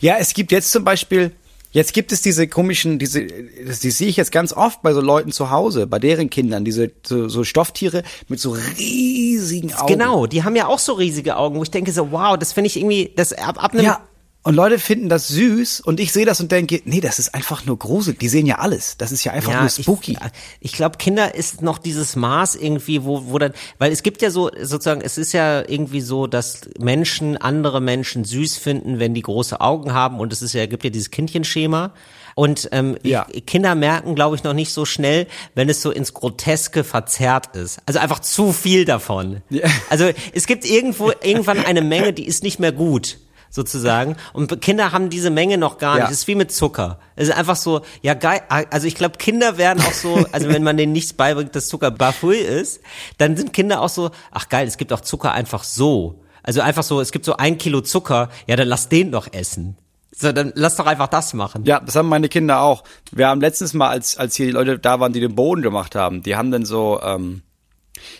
Ja, 0.00 0.16
es 0.18 0.34
gibt 0.34 0.50
jetzt 0.50 0.72
zum 0.72 0.82
Beispiel, 0.82 1.30
jetzt 1.70 1.92
gibt 1.92 2.10
es 2.10 2.20
diese 2.20 2.48
komischen, 2.48 2.98
diese, 2.98 3.26
das, 3.66 3.78
die 3.78 3.92
sehe 3.92 4.08
ich 4.08 4.16
jetzt 4.16 4.32
ganz 4.32 4.52
oft 4.52 4.82
bei 4.82 4.92
so 4.92 5.00
Leuten 5.00 5.30
zu 5.30 5.50
Hause, 5.50 5.86
bei 5.86 6.00
deren 6.00 6.28
Kindern, 6.30 6.64
diese 6.64 6.90
so, 7.06 7.28
so 7.28 7.44
Stofftiere 7.44 8.02
mit 8.26 8.40
so 8.40 8.56
riesigen 8.78 9.72
Augen. 9.74 9.86
Genau, 9.86 10.26
die 10.26 10.42
haben 10.42 10.56
ja 10.56 10.66
auch 10.66 10.80
so 10.80 10.94
riesige 10.94 11.36
Augen, 11.36 11.56
wo 11.56 11.62
ich 11.62 11.70
denke 11.70 11.92
so, 11.92 12.10
wow, 12.10 12.36
das 12.36 12.52
finde 12.52 12.66
ich 12.66 12.76
irgendwie, 12.76 13.12
das 13.14 13.32
ab, 13.32 13.62
ab 13.62 13.72
einem, 13.72 13.84
Ja. 13.84 14.00
Und 14.42 14.54
Leute 14.54 14.78
finden 14.78 15.10
das 15.10 15.28
süß 15.28 15.80
und 15.80 16.00
ich 16.00 16.12
sehe 16.12 16.24
das 16.24 16.40
und 16.40 16.50
denke, 16.50 16.80
nee, 16.86 17.02
das 17.02 17.18
ist 17.18 17.34
einfach 17.34 17.66
nur 17.66 17.78
gruselig. 17.78 18.20
Die 18.20 18.28
sehen 18.28 18.46
ja 18.46 18.56
alles. 18.58 18.96
Das 18.96 19.12
ist 19.12 19.22
ja 19.22 19.32
einfach 19.32 19.60
nur 19.60 19.68
spooky. 19.68 20.12
Ich, 20.12 20.18
ich 20.60 20.72
glaube, 20.72 20.96
Kinder 20.96 21.34
ist 21.34 21.60
noch 21.60 21.76
dieses 21.76 22.16
Maß 22.16 22.54
irgendwie, 22.54 23.04
wo, 23.04 23.26
wo 23.26 23.38
dann, 23.38 23.52
weil 23.76 23.92
es 23.92 24.02
gibt 24.02 24.22
ja 24.22 24.30
so, 24.30 24.50
sozusagen, 24.62 25.02
es 25.02 25.18
ist 25.18 25.32
ja 25.32 25.60
irgendwie 25.68 26.00
so, 26.00 26.26
dass 26.26 26.62
Menschen 26.78 27.36
andere 27.36 27.82
Menschen 27.82 28.24
süß 28.24 28.56
finden, 28.56 28.98
wenn 28.98 29.12
die 29.12 29.20
große 29.20 29.60
Augen 29.60 29.92
haben 29.92 30.20
und 30.20 30.32
es 30.32 30.40
ist 30.40 30.54
ja, 30.54 30.64
gibt 30.64 30.84
ja 30.84 30.90
dieses 30.90 31.10
Kindchenschema. 31.10 31.92
Und 32.34 32.70
ähm, 32.72 32.96
Ja. 33.02 33.26
Kinder 33.46 33.74
merken, 33.74 34.14
glaube 34.14 34.36
ich, 34.36 34.44
noch 34.44 34.54
nicht 34.54 34.72
so 34.72 34.86
schnell, 34.86 35.26
wenn 35.54 35.68
es 35.68 35.82
so 35.82 35.90
ins 35.90 36.14
Groteske 36.14 36.82
verzerrt 36.82 37.54
ist. 37.56 37.80
Also 37.84 37.98
einfach 37.98 38.20
zu 38.20 38.54
viel 38.54 38.86
davon. 38.86 39.42
Ja. 39.50 39.68
Also 39.90 40.08
es 40.32 40.46
gibt 40.46 40.64
irgendwo 40.64 41.12
irgendwann 41.22 41.58
eine 41.58 41.82
Menge, 41.82 42.14
die 42.14 42.26
ist 42.26 42.42
nicht 42.42 42.58
mehr 42.58 42.72
gut 42.72 43.18
sozusagen. 43.50 44.16
Und 44.32 44.60
Kinder 44.62 44.92
haben 44.92 45.10
diese 45.10 45.28
Menge 45.30 45.58
noch 45.58 45.78
gar 45.78 45.98
Ja. 45.98 46.04
nicht. 46.04 46.12
Es 46.12 46.20
ist 46.20 46.28
wie 46.28 46.36
mit 46.36 46.52
Zucker. 46.52 46.98
Es 47.16 47.28
ist 47.28 47.34
einfach 47.36 47.56
so, 47.56 47.82
ja 48.00 48.14
geil. 48.14 48.40
Also 48.48 48.86
ich 48.86 48.94
glaube, 48.94 49.18
Kinder 49.18 49.58
werden 49.58 49.82
auch 49.82 49.92
so, 49.92 50.24
also 50.32 50.48
wenn 50.48 50.62
man 50.62 50.76
denen 50.76 50.92
nichts 50.92 51.12
beibringt, 51.12 51.54
dass 51.54 51.68
Zucker 51.68 51.90
bafui 51.90 52.36
ist, 52.38 52.80
dann 53.18 53.36
sind 53.36 53.52
Kinder 53.52 53.80
auch 53.82 53.88
so, 53.88 54.10
ach 54.30 54.48
geil, 54.48 54.66
es 54.66 54.76
gibt 54.78 54.92
auch 54.92 55.00
Zucker 55.00 55.32
einfach 55.32 55.64
so. 55.64 56.22
Also 56.42 56.62
einfach 56.62 56.84
so, 56.84 57.00
es 57.00 57.12
gibt 57.12 57.24
so 57.26 57.36
ein 57.36 57.58
Kilo 57.58 57.80
Zucker, 57.82 58.30
ja 58.46 58.56
dann 58.56 58.68
lass 58.68 58.88
den 58.88 59.12
doch 59.12 59.28
essen. 59.32 59.76
So, 60.16 60.32
dann 60.32 60.52
lass 60.54 60.76
doch 60.76 60.86
einfach 60.86 61.06
das 61.08 61.34
machen. 61.34 61.64
Ja, 61.64 61.80
das 61.80 61.96
haben 61.96 62.08
meine 62.08 62.28
Kinder 62.28 62.60
auch. 62.60 62.84
Wir 63.10 63.28
haben 63.28 63.40
letztens 63.40 63.74
mal, 63.74 63.88
als, 63.88 64.16
als 64.16 64.36
hier 64.36 64.46
die 64.46 64.52
Leute 64.52 64.78
da 64.78 65.00
waren, 65.00 65.12
die 65.12 65.20
den 65.20 65.34
Boden 65.34 65.62
gemacht 65.62 65.94
haben, 65.94 66.22
die 66.22 66.36
haben 66.36 66.50
dann 66.50 66.64
so, 66.64 67.00
ähm, 67.02 67.42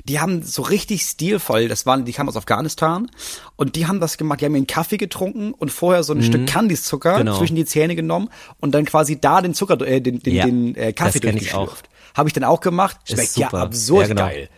die 0.04 0.20
haben 0.20 0.42
so 0.42 0.62
richtig 0.62 1.02
stilvoll, 1.02 1.68
das 1.68 1.86
waren, 1.86 2.04
die 2.04 2.12
kamen 2.12 2.28
aus 2.28 2.36
Afghanistan 2.36 3.10
und 3.56 3.76
die 3.76 3.86
haben 3.86 4.00
das 4.00 4.18
gemacht, 4.18 4.40
die 4.40 4.46
haben 4.46 4.54
ihren 4.54 4.66
Kaffee 4.66 4.96
getrunken 4.96 5.52
und 5.52 5.70
vorher 5.70 6.02
so 6.02 6.12
ein 6.12 6.22
Stück 6.22 6.46
Kandiszucker 6.46 7.18
Genau. 7.18 7.36
zwischen 7.38 7.56
die 7.56 7.64
Zähne 7.64 7.96
genommen 7.96 8.28
und 8.60 8.72
dann 8.74 8.84
quasi 8.84 9.20
da 9.20 9.40
den 9.42 9.54
Zucker, 9.54 9.80
äh, 9.86 10.00
den, 10.00 10.20
den, 10.22 10.34
Ja, 10.34 10.44
den 10.44 10.74
äh, 10.74 10.92
Kaffee 10.92 11.20
das 11.20 11.32
durchgeschlürft. 11.32 11.88
Habe 12.14 12.28
ich 12.28 12.32
dann 12.32 12.44
auch 12.44 12.60
gemacht. 12.60 12.96
Schmeckt 13.04 13.36
ja 13.36 13.48
absurd 13.48 14.02
Ja, 14.02 14.08
genau. 14.08 14.22
geil. 14.22 14.48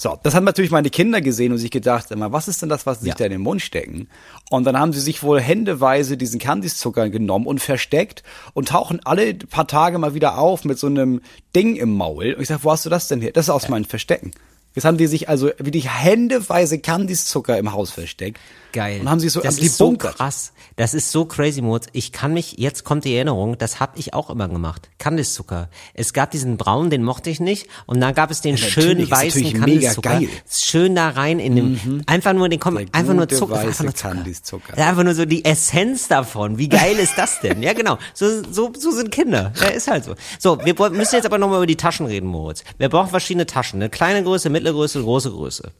So, 0.00 0.16
das 0.22 0.36
haben 0.36 0.44
natürlich 0.44 0.70
meine 0.70 0.90
Kinder 0.90 1.20
gesehen 1.20 1.50
und 1.50 1.58
sich 1.58 1.72
gedacht, 1.72 2.14
mal, 2.14 2.30
was 2.30 2.46
ist 2.46 2.62
denn 2.62 2.68
das, 2.68 2.86
was 2.86 2.98
sie 3.00 3.06
sich 3.06 3.14
Ja. 3.14 3.16
da 3.16 3.24
in 3.24 3.32
den 3.32 3.40
Mund 3.40 3.60
stecken? 3.60 4.08
Und 4.48 4.62
dann 4.64 4.78
haben 4.78 4.92
sie 4.92 5.00
sich 5.00 5.24
wohl 5.24 5.40
händeweise 5.40 6.16
diesen 6.16 6.38
Kandiszucker 6.38 7.10
genommen 7.10 7.46
und 7.46 7.60
versteckt 7.60 8.22
und 8.54 8.68
tauchen 8.68 9.00
alle 9.04 9.34
paar 9.34 9.66
Tage 9.66 9.98
mal 9.98 10.14
wieder 10.14 10.38
auf 10.38 10.64
mit 10.64 10.78
so 10.78 10.86
einem 10.86 11.20
Ding 11.56 11.74
im 11.74 11.96
Maul. 11.96 12.34
Und 12.34 12.42
ich 12.42 12.48
sag, 12.48 12.62
wo 12.62 12.70
hast 12.70 12.86
du 12.86 12.90
das 12.90 13.08
denn 13.08 13.20
her? 13.20 13.32
Das 13.32 13.46
ist 13.46 13.50
aus 13.50 13.68
meinen 13.68 13.84
Verstecken. 13.84 14.30
Jetzt 14.76 14.84
haben 14.84 14.98
die 14.98 15.08
sich 15.08 15.28
also 15.28 15.46
wirklich 15.58 15.88
händeweise 15.90 16.78
Kandiszucker 16.78 17.58
im 17.58 17.72
Haus 17.72 17.90
versteckt. 17.90 18.38
Geil. 18.72 19.00
Und 19.00 19.10
haben 19.10 19.20
sich 19.20 19.32
so, 19.32 19.40
das 19.40 19.58
ist 19.58 19.76
so 19.76 19.96
krass. 19.96 20.52
Das 20.76 20.94
ist 20.94 21.10
so 21.10 21.24
crazy, 21.24 21.62
Moritz. 21.62 21.86
Ich 21.92 22.12
kann 22.12 22.34
mich, 22.34 22.58
jetzt 22.58 22.84
kommt 22.84 23.04
die 23.04 23.14
Erinnerung, 23.14 23.58
das 23.58 23.80
habe 23.80 23.98
ich 23.98 24.14
auch 24.14 24.30
immer 24.30 24.48
gemacht. 24.48 24.90
Kandiszucker. 24.98 25.70
Es 25.94 26.12
gab 26.12 26.30
diesen 26.30 26.56
braunen, 26.56 26.90
den 26.90 27.02
mochte 27.02 27.30
ich 27.30 27.40
nicht. 27.40 27.66
Und 27.86 28.00
dann 28.00 28.14
gab 28.14 28.30
es 28.30 28.42
den 28.42 28.54
natürlich, 28.54 28.72
schönen 28.72 29.10
weißen 29.10 29.52
Kandiszucker. 29.54 30.20
Schön 30.50 30.94
da 30.94 31.08
rein 31.08 31.38
in 31.40 31.56
dem, 31.56 32.02
einfach 32.06 32.32
nur 32.34 32.48
den, 32.48 32.60
komm, 32.60 32.76
Der 32.76 32.86
einfach 32.92 33.14
nur 33.14 33.28
Zucker. 33.28 33.58
Einfach 33.58 33.84
nur 33.84 33.94
Zucker. 33.94 34.14
Kandiszucker. 34.14 34.78
Ja, 34.78 34.90
einfach 34.90 35.04
nur 35.04 35.14
so 35.14 35.24
die 35.24 35.44
Essenz 35.44 36.08
davon. 36.08 36.58
Wie 36.58 36.68
geil 36.68 36.96
ist 36.98 37.16
das 37.16 37.40
denn? 37.40 37.62
Ja, 37.62 37.72
genau. 37.72 37.98
So, 38.14 38.42
so, 38.50 38.72
so 38.78 38.90
sind 38.90 39.10
Kinder. 39.10 39.52
Ja, 39.60 39.68
ist 39.68 39.88
halt 39.88 40.04
so. 40.04 40.14
So, 40.38 40.64
wir 40.64 40.74
müssen 40.90 41.14
jetzt 41.14 41.26
aber 41.26 41.38
nochmal 41.38 41.58
über 41.58 41.66
die 41.66 41.76
Taschen 41.76 42.06
reden, 42.06 42.26
Moritz. 42.26 42.64
Wir 42.76 42.88
brauchen 42.88 43.08
verschiedene 43.08 43.46
Taschen. 43.46 43.80
Eine 43.80 43.90
kleine 43.90 44.22
Größe, 44.22 44.50
mittlere 44.50 44.74
Größe, 44.74 45.02
große 45.02 45.30
Größe. 45.30 45.72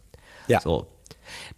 Ja. 0.49 0.61
So. 0.61 0.87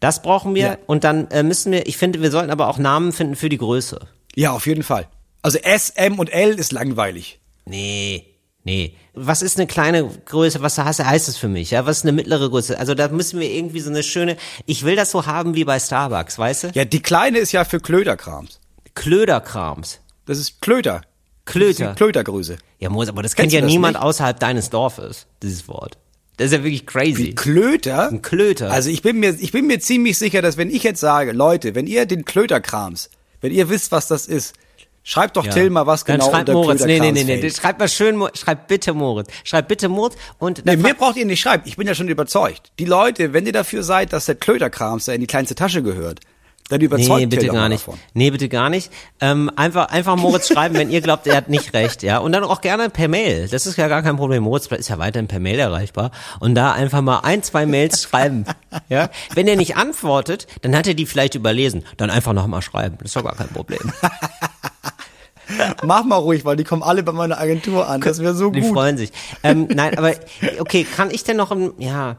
Das 0.01 0.22
brauchen 0.22 0.55
wir 0.55 0.62
Ja. 0.64 0.78
und 0.86 1.05
dann 1.05 1.28
äh, 1.30 1.42
müssen 1.42 1.72
wir, 1.72 1.86
ich 1.86 1.96
finde, 1.98 2.20
wir 2.22 2.30
sollten 2.30 2.51
aber 2.51 2.68
auch 2.68 2.78
Namen 2.78 3.12
finden 3.12 3.36
für 3.36 3.48
die 3.48 3.59
Größe. 3.59 4.01
Ja, 4.34 4.53
auf 4.53 4.66
jeden 4.66 4.82
Fall. 4.82 5.09
Also 5.42 5.59
S, 5.59 5.90
M 5.90 6.18
und 6.18 6.28
L 6.32 6.59
ist 6.59 6.72
langweilig. 6.72 7.40
Nee, 7.66 8.24
nee. 8.64 8.94
Was 9.14 9.42
ist 9.42 9.59
eine 9.59 9.66
kleine 9.66 10.09
Größe? 10.24 10.62
Was 10.62 10.78
heißt, 10.78 11.05
heißt 11.05 11.28
es 11.28 11.36
für 11.36 11.48
mich? 11.48 11.70
Ja, 11.72 11.84
was 11.86 11.98
ist 11.98 12.03
eine 12.05 12.12
mittlere 12.12 12.48
Größe? 12.48 12.78
Also 12.78 12.94
da 12.94 13.09
müssen 13.09 13.40
wir 13.40 13.51
irgendwie 13.51 13.80
so 13.80 13.90
eine 13.90 14.03
schöne, 14.03 14.36
ich 14.66 14.84
will 14.84 14.96
das 14.96 15.11
so 15.11 15.26
haben 15.26 15.55
wie 15.55 15.64
bei 15.64 15.78
Starbucks, 15.78 16.38
weißt 16.38 16.64
du? 16.64 16.68
Ja, 16.74 16.84
die 16.84 17.01
kleine 17.03 17.38
ist 17.38 17.53
ja 17.53 17.64
für 17.64 17.80
Klöterkrams. 17.80 18.61
Klöderkrams. 18.94 20.01
Das 20.26 20.38
ist 20.38 20.61
Klöter. 20.61 21.03
Klöter. 21.44 21.84
Das 21.84 21.90
ist 21.92 21.96
Klötergröße. 21.96 22.57
Ja, 22.78 22.88
Moritz, 22.90 23.09
aber 23.09 23.22
das 23.22 23.34
kennt 23.34 23.53
ja 23.53 23.61
das 23.61 23.68
niemand 23.70 23.94
nicht? 23.96 24.03
außerhalb 24.05 24.38
deines 24.38 24.70
Dorfes, 24.70 25.26
dieses 25.42 25.66
Wort. 25.68 25.98
Das 26.41 26.47
ist 26.47 26.53
ja 26.53 26.64
wirklich 26.64 26.86
crazy. 26.86 27.34
Klöter? 27.34 28.09
Ein 28.09 28.22
Klöter. 28.22 28.70
Also 28.70 28.88
ich 28.88 29.03
bin 29.03 29.20
mir, 29.20 29.36
ich 29.38 29.53
bin 29.53 29.66
mir 29.66 29.78
ziemlich 29.78 30.16
sicher, 30.16 30.41
dass 30.41 30.57
wenn 30.57 30.70
ich 30.70 30.82
jetzt 30.82 30.99
sage, 30.99 31.32
Leute, 31.32 31.74
wenn 31.74 31.86
ihr 31.86 32.07
den 32.07 32.24
Klöterkrams, 32.24 33.11
wenn 33.43 33.53
ihr 33.53 33.68
wisst, 33.68 33.93
was 33.93 34.09
das 34.09 34.26
ist, 34.26 34.55
schreibt 35.03 35.36
doch 35.36 35.45
Ja. 35.45 35.53
Till 35.53 35.68
mal, 35.68 35.86
was 35.86 36.05
Dann 36.05 36.18
genau 36.18 36.30
schreibt 36.30 36.49
unter 36.49 36.62
Moritz. 36.62 36.82
Nee, 36.86 36.99
nee, 36.99 37.12
nee, 37.12 37.24
nee. 37.24 37.51
Schreibt 37.51 37.78
mal 37.78 37.91
schön, 37.91 38.26
schreibt 38.32 38.68
bitte 38.68 38.95
Moritz. 38.95 39.28
Schreibt 39.45 39.68
bitte 39.68 39.91
Moritz 39.91 40.16
und 40.38 40.64
Nee, 40.64 40.76
dann 40.76 40.80
mir 40.80 40.95
braucht 40.95 41.18
ihr 41.18 41.26
nicht 41.26 41.43
schreiben. 41.43 41.64
Ich 41.66 41.76
bin 41.76 41.86
ja 41.86 41.95
schon 41.95 42.09
überzeugt. 42.09 42.72
Die 42.78 42.86
Leute, 42.86 43.34
wenn 43.34 43.45
ihr 43.45 43.53
dafür 43.53 43.82
seid, 43.82 44.14
dass 44.14 44.24
der 44.24 44.36
Klöterkrams 44.36 45.05
da 45.05 45.12
in 45.12 45.20
die 45.20 45.26
kleinste 45.26 45.55
Tasche 45.55 45.82
gehört, 45.82 46.20
dann 46.71 46.81
überzeugt 46.81 47.21
Nee, 47.21 47.27
bitte 47.27 47.49
gar 47.49 47.68
nicht. 47.68 47.87
davon. 47.87 48.01
Nee, 48.14 48.31
bitte 48.31 48.49
gar 48.49 48.71
nicht. 48.71 48.91
Ähm, 49.21 49.51
einfach, 49.57 49.89
einfach 49.89 50.16
Moritz 50.16 50.49
schreiben, 50.49 50.77
wenn 50.77 50.91
ihr 50.91 51.01
glaubt, 51.03 51.27
er 51.27 51.37
hat 51.37 51.49
nicht 51.51 51.75
recht, 51.75 52.03
ja. 52.03 52.18
Und 52.18 52.33
dann 52.33 52.45
auch 52.45 52.61
gerne 52.62 52.89
per 52.89 53.09
Mail. 53.09 53.49
Das 53.49 53.66
ist 53.66 53.77
ja 53.77 53.89
gar 53.89 54.03
kein 54.03 54.16
Problem. 54.16 54.43
Moritz 54.45 54.66
ist 54.66 54.89
ja 54.89 54.99
weiterhin 54.99 55.29
per 55.29 55.41
Mail 55.41 55.59
erreichbar. 55.59 56.11
Und 56.39 56.55
da 56.55 56.73
einfach 56.73 57.03
mal 57.03 57.21
ein, 57.21 57.43
zwei 57.43 57.66
Mails 57.66 58.03
schreiben, 58.03 58.45
ja. 58.89 59.11
Wenn 59.35 59.47
er 59.49 59.57
nicht 59.57 59.77
antwortet, 59.77 60.47
dann 60.62 60.75
hat 60.77 60.87
er 60.87 60.95
die 60.95 61.07
vielleicht 61.07 61.35
überlesen. 61.35 61.85
Dann 61.97 62.09
einfach 62.11 62.33
nochmal 62.33 62.62
schreiben. 62.62 62.97
Das 62.99 63.09
ist 63.11 63.16
doch 63.16 63.25
gar 63.25 63.35
kein 63.37 63.49
Problem. 63.49 63.93
Mach 65.83 66.05
mal 66.05 66.16
ruhig, 66.16 66.45
weil 66.45 66.55
die 66.57 66.62
kommen 66.64 66.83
alle 66.85 67.03
bei 67.03 67.11
meiner 67.11 67.39
Agentur 67.41 67.89
an. 67.89 68.01
Das 68.01 68.21
wäre 68.21 68.35
so 68.35 68.51
Die 68.51 68.61
gut. 68.61 68.73
freuen 68.73 68.97
sich. 68.97 69.11
Ähm, 69.43 69.66
nein, 69.75 69.99
aber, 69.99 70.12
okay, 70.61 70.85
kann 70.85 71.11
ich 71.11 71.25
denn 71.25 71.37
noch, 71.37 71.51
ein, 71.51 71.73
ja, 71.79 72.16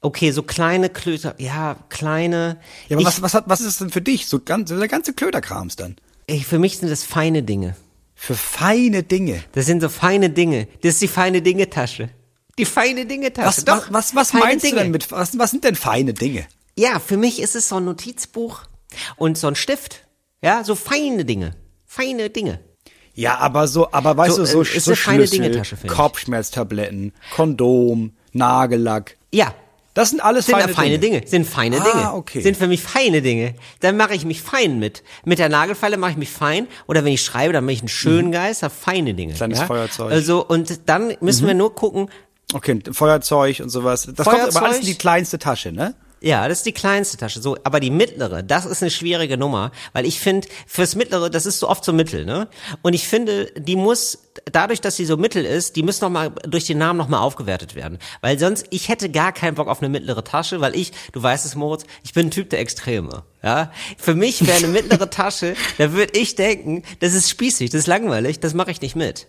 okay, 0.00 0.30
so 0.30 0.42
kleine 0.42 0.88
Klöter, 0.88 1.34
ja, 1.38 1.76
kleine. 1.88 2.58
Ja, 2.88 2.96
aber 2.96 3.00
ich, 3.02 3.06
was, 3.06 3.22
was, 3.22 3.34
hat, 3.34 3.44
was 3.48 3.60
ist 3.60 3.66
das 3.66 3.78
denn 3.78 3.90
für 3.90 4.00
dich? 4.02 4.26
So 4.26 4.40
ganz, 4.40 4.70
der 4.70 4.88
ganze 4.88 5.12
Klöterkrams 5.12 5.76
dann. 5.76 5.96
ich, 6.26 6.46
für 6.46 6.58
mich 6.58 6.78
sind 6.78 6.88
das 6.90 7.02
feine 7.04 7.42
Dinge. 7.42 7.76
Für 8.14 8.34
feine 8.34 9.02
Dinge. 9.02 9.42
Das 9.52 9.66
sind 9.66 9.80
so 9.82 9.88
feine 9.88 10.30
Dinge. 10.30 10.68
Das 10.82 10.94
ist 10.94 11.02
die 11.02 11.08
feine 11.08 11.42
Dinge-Tasche. 11.42 12.08
Die 12.58 12.64
feine 12.64 13.04
Dinge-Tasche. 13.04 13.46
Was, 13.46 13.64
Doch, 13.64 13.92
was, 13.92 14.14
was, 14.14 14.32
was 14.32 14.40
meinst 14.40 14.64
Dinge. 14.64 14.76
du 14.76 14.82
denn 14.84 14.90
mit, 14.90 15.10
was, 15.12 15.38
was 15.38 15.50
sind 15.50 15.64
denn 15.64 15.74
feine 15.74 16.14
Dinge? 16.14 16.46
Ja, 16.78 16.98
für 16.98 17.16
mich 17.18 17.40
ist 17.40 17.54
es 17.54 17.68
so 17.68 17.76
ein 17.76 17.84
Notizbuch 17.84 18.62
und 19.16 19.36
so 19.36 19.48
ein 19.48 19.54
Stift. 19.56 20.06
Ja, 20.42 20.64
so 20.64 20.74
feine 20.74 21.24
Dinge. 21.26 21.56
Feine 21.84 22.30
Dinge. 22.30 22.60
Ja, 23.14 23.38
aber 23.38 23.66
so, 23.68 23.92
aber 23.92 24.16
weißt 24.16 24.36
So, 24.36 24.42
du, 24.42 24.46
so, 24.46 24.62
äh, 24.62 24.76
ist 24.76 24.84
so 24.84 24.94
Schlüssel. 24.94 25.62
Kopfschmerztabletten, 25.86 27.12
Kondom, 27.34 28.12
Nagellack. 28.32 29.16
Ja. 29.32 29.54
Das 29.96 30.10
sind 30.10 30.20
alles 30.20 30.44
Sind 30.44 30.54
feine, 30.56 30.64
feine, 30.72 30.74
feine 30.74 30.98
Dinge. 30.98 31.22
Sind 31.26 31.46
feine 31.46 31.80
Ah, 31.80 31.84
Dinge. 31.84 32.12
okay. 32.14 32.42
Sind 32.42 32.56
für 32.56 32.66
mich 32.68 32.82
feine 32.82 33.22
Dinge. 33.22 33.54
Dann 33.80 33.96
mache 33.96 34.14
ich 34.14 34.26
mich 34.26 34.42
fein 34.42 34.78
mit. 34.78 35.02
Mit 35.24 35.38
der 35.38 35.48
Nagelfeile 35.48 35.96
mache 35.96 36.10
ich 36.12 36.16
mich 36.18 36.28
fein. 36.30 36.68
Oder 36.86 37.02
wenn 37.04 37.14
ich 37.14 37.22
schreibe, 37.22 37.54
dann 37.54 37.64
mache 37.64 37.72
ich 37.72 37.80
einen 37.80 37.88
schönen 37.88 38.30
Geist, 38.30 38.62
hab 38.62 38.72
feine 38.72 39.14
Dinge. 39.14 39.32
Mhm. 39.32 39.36
Kleines 39.36 39.58
ja? 39.60 39.66
Feuerzeug. 39.66 40.06
Mhm. 40.08 40.12
Also, 40.12 40.46
und 40.46 40.80
dann 40.84 41.16
müssen 41.20 41.46
wir 41.46 41.54
nur 41.54 41.74
gucken, 41.74 42.10
Okay, 42.54 42.78
Feuerzeug 42.92 43.58
und 43.60 43.70
sowas. 43.70 44.02
Das 44.02 44.24
kommt 44.24 44.28
aber 44.28 44.52
Feuerzeug? 44.52 44.62
alles 44.62 44.78
in 44.80 44.86
die 44.86 44.94
kleinste 44.94 45.38
Tasche, 45.38 45.72
ne? 45.72 45.94
Ja, 46.20 46.48
das 46.48 46.58
ist 46.58 46.66
die 46.66 46.72
kleinste 46.72 47.18
Tasche. 47.18 47.42
So, 47.42 47.58
aber 47.62 47.78
die 47.78 47.90
mittlere, 47.90 48.42
das 48.42 48.64
ist 48.64 48.82
eine 48.82 48.90
schwierige 48.90 49.36
Nummer, 49.36 49.70
weil 49.92 50.06
ich 50.06 50.18
finde, 50.18 50.48
fürs 50.66 50.94
mittlere, 50.94 51.28
das 51.28 51.44
ist 51.44 51.58
so 51.58 51.68
oft 51.68 51.84
so 51.84 51.92
mittel, 51.92 52.24
ne? 52.24 52.48
Und 52.80 52.94
ich 52.94 53.06
finde, 53.06 53.52
die 53.56 53.76
muss 53.76 54.18
dadurch, 54.50 54.80
dass 54.80 54.96
sie 54.96 55.04
so 55.04 55.18
mittel 55.18 55.44
ist, 55.44 55.76
die 55.76 55.82
muss 55.82 56.00
noch 56.00 56.08
mal 56.08 56.30
durch 56.48 56.64
den 56.64 56.78
Namen 56.78 56.98
noch 56.98 57.08
mal 57.08 57.20
aufgewertet 57.20 57.74
werden, 57.74 57.98
weil 58.22 58.38
sonst 58.38 58.66
ich 58.70 58.88
hätte 58.88 59.10
gar 59.10 59.32
keinen 59.32 59.56
Bock 59.56 59.68
auf 59.68 59.82
eine 59.82 59.90
mittlere 59.90 60.24
Tasche, 60.24 60.60
weil 60.62 60.74
ich, 60.74 60.92
du 61.12 61.22
weißt 61.22 61.44
es, 61.44 61.54
Moritz, 61.54 61.84
ich 62.02 62.14
bin 62.14 62.28
ein 62.28 62.30
Typ 62.30 62.48
der 62.48 62.60
Extreme, 62.60 63.22
ja? 63.42 63.70
Für 63.98 64.14
mich 64.14 64.46
wäre 64.46 64.56
eine 64.56 64.68
mittlere 64.68 65.10
Tasche, 65.10 65.54
da 65.76 65.92
würde 65.92 66.18
ich 66.18 66.34
denken, 66.34 66.82
das 67.00 67.12
ist 67.12 67.28
spießig, 67.28 67.70
das 67.70 67.80
ist 67.80 67.86
langweilig, 67.88 68.40
das 68.40 68.54
mache 68.54 68.70
ich 68.70 68.80
nicht 68.80 68.96
mit. 68.96 69.26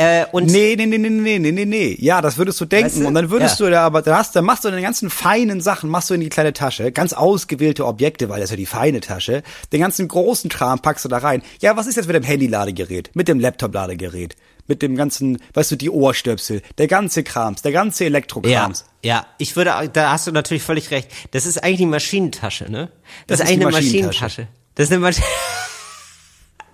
Äh, 0.00 0.24
und 0.32 0.46
Nee, 0.46 0.76
nee, 0.78 0.86
nee, 0.86 0.96
nee, 0.96 1.10
nee, 1.10 1.38
nee, 1.38 1.52
nee, 1.52 1.64
nee. 1.66 1.96
Ja, 2.00 2.22
das 2.22 2.38
würdest 2.38 2.58
du 2.60 2.64
denken. 2.64 2.86
Weißt 2.86 3.00
du? 3.00 3.06
Und 3.06 3.12
dann 3.14 3.28
würdest 3.28 3.60
Ja. 3.60 3.66
du 3.66 3.70
da 3.72 3.84
aber, 3.84 4.00
da 4.00 4.16
hast, 4.16 4.34
dann 4.34 4.46
machst 4.46 4.64
du 4.64 4.70
deine 4.70 4.80
ganzen 4.80 5.10
feinen 5.10 5.60
Sachen, 5.60 5.90
machst 5.90 6.08
du 6.08 6.14
in 6.14 6.22
die 6.22 6.30
kleine 6.30 6.54
Tasche, 6.54 6.90
ganz 6.90 7.12
ausgewählte 7.12 7.84
Objekte, 7.84 8.30
weil 8.30 8.40
das 8.40 8.46
ist 8.46 8.52
ja 8.52 8.56
die 8.56 8.64
feine 8.66 9.00
Tasche. 9.00 9.42
Den 9.72 9.80
ganzen 9.80 10.08
großen 10.08 10.48
Kram 10.48 10.78
packst 10.78 11.04
du 11.04 11.10
da 11.10 11.18
rein. 11.18 11.42
Ja, 11.60 11.76
was 11.76 11.86
ist 11.86 11.96
jetzt 11.96 12.06
mit 12.06 12.16
dem 12.16 12.22
Handy-Ladegerät? 12.22 13.10
Mit 13.14 13.28
dem 13.28 13.40
Laptop-Ladegerät? 13.40 14.36
Mit 14.66 14.80
dem 14.80 14.96
ganzen, 14.96 15.38
weißt 15.52 15.72
du, 15.72 15.76
die 15.76 15.90
Ohrstöpsel, 15.90 16.62
der 16.78 16.86
ganze 16.86 17.22
Krams, 17.22 17.60
der 17.60 17.72
ganze 17.72 18.04
Ja, 18.04 18.08
Elektrokrams. 18.08 18.84
ja, 19.04 19.26
ich 19.36 19.54
würde, 19.56 19.90
da 19.92 20.12
hast 20.12 20.26
du 20.28 20.32
natürlich 20.32 20.62
völlig 20.62 20.90
recht. 20.92 21.08
Das 21.32 21.44
ist 21.44 21.62
eigentlich 21.62 21.78
die 21.78 21.86
Maschinentasche, 21.86 22.70
ne? 22.70 22.90
Das, 23.26 23.38
Das 23.38 23.40
ist 23.40 23.44
ist 23.44 23.50
eigentlich 23.50 23.66
eine 23.66 23.72
Maschinentasche. 23.76 24.22
Maschinentasche. 24.24 24.48
Das 24.76 24.86
ist 24.86 24.92
eine 24.92 25.00
Maschine. 25.00 25.26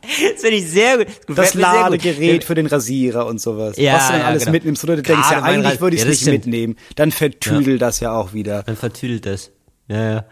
Das 0.06 0.42
finde 0.42 0.56
ich 0.56 0.68
sehr 0.68 0.98
gut. 0.98 1.06
Das 1.36 1.52
gut. 1.52 1.60
Ladegerät 1.60 2.44
für 2.44 2.54
den 2.54 2.66
Rasierer 2.66 3.26
und 3.26 3.40
sowas. 3.40 3.76
Ja, 3.76 3.94
was 3.94 4.06
du 4.06 4.12
dann 4.12 4.20
ja, 4.20 4.26
alles 4.26 4.42
genau. 4.44 4.52
mitnimmst. 4.52 4.84
Oder 4.84 4.96
du 4.96 5.02
denkst, 5.02 5.22
Gerade 5.22 5.34
ja, 5.34 5.40
mein 5.40 5.64
eigentlich 5.66 5.80
würde 5.80 5.96
ich 5.96 6.02
es 6.02 6.06
ja, 6.06 6.10
das 6.10 6.20
nicht 6.20 6.28
stimmt. 6.28 6.46
mitnehmen. 6.46 6.76
Dann 6.94 7.12
vertüdelt 7.12 7.82
das 7.82 8.00
ja 8.00 8.12
auch 8.12 8.32
wieder. 8.32 8.62
Dann 8.62 8.76
vertüdelt 8.76 9.26
das. 9.26 9.52
Ja, 9.88 10.10
ja. 10.10 10.24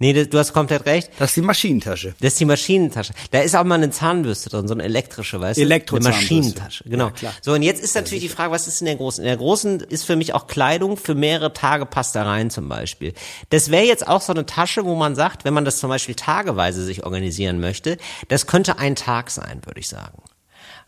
Nee, 0.00 0.14
das, 0.14 0.30
du 0.30 0.38
hast 0.38 0.54
komplett 0.54 0.86
recht. 0.86 1.10
Das 1.18 1.30
ist 1.30 1.36
die 1.36 1.42
Maschinentasche. 1.42 2.14
Das 2.20 2.32
ist 2.32 2.40
die 2.40 2.46
Maschinentasche. 2.46 3.12
Da 3.30 3.40
ist 3.40 3.54
auch 3.54 3.64
mal 3.64 3.74
eine 3.74 3.90
Zahnbürste 3.90 4.48
drin, 4.48 4.66
so 4.66 4.72
eine 4.72 4.82
elektrische, 4.82 5.38
weißt 5.40 5.58
du? 5.58 5.62
Eine 5.62 5.74
Elektrozahnbürste. 5.74 6.34
Maschinentasche, 6.34 6.84
genau. 6.84 7.04
Ja, 7.04 7.10
klar. 7.10 7.32
so, 7.42 7.52
und 7.52 7.62
jetzt 7.62 7.84
ist 7.84 7.94
natürlich 7.94 8.24
die 8.24 8.30
Frage, 8.30 8.50
was 8.50 8.66
ist 8.66 8.80
in 8.80 8.86
der 8.86 8.96
großen? 8.96 9.22
In 9.22 9.28
der 9.28 9.36
großen 9.36 9.80
ist 9.80 10.04
für 10.04 10.16
mich 10.16 10.32
auch 10.32 10.46
Kleidung 10.46 10.96
für 10.96 11.14
mehrere 11.14 11.52
Tage 11.52 11.84
passt 11.84 12.16
da 12.16 12.22
rein 12.22 12.48
zum 12.48 12.66
Beispiel. 12.68 13.12
Das 13.50 13.70
wäre 13.70 13.84
jetzt 13.84 14.08
auch 14.08 14.22
so 14.22 14.32
eine 14.32 14.46
Tasche, 14.46 14.86
wo 14.86 14.94
man 14.94 15.14
sagt, 15.14 15.44
wenn 15.44 15.52
man 15.52 15.66
das 15.66 15.78
zum 15.78 15.90
Beispiel 15.90 16.14
tageweise 16.14 16.82
sich 16.82 17.04
organisieren 17.04 17.60
möchte, 17.60 17.98
das 18.28 18.46
könnte 18.46 18.78
ein 18.78 18.96
Tag 18.96 19.30
sein, 19.30 19.60
würde 19.66 19.80
ich 19.80 19.88
sagen. 19.88 20.22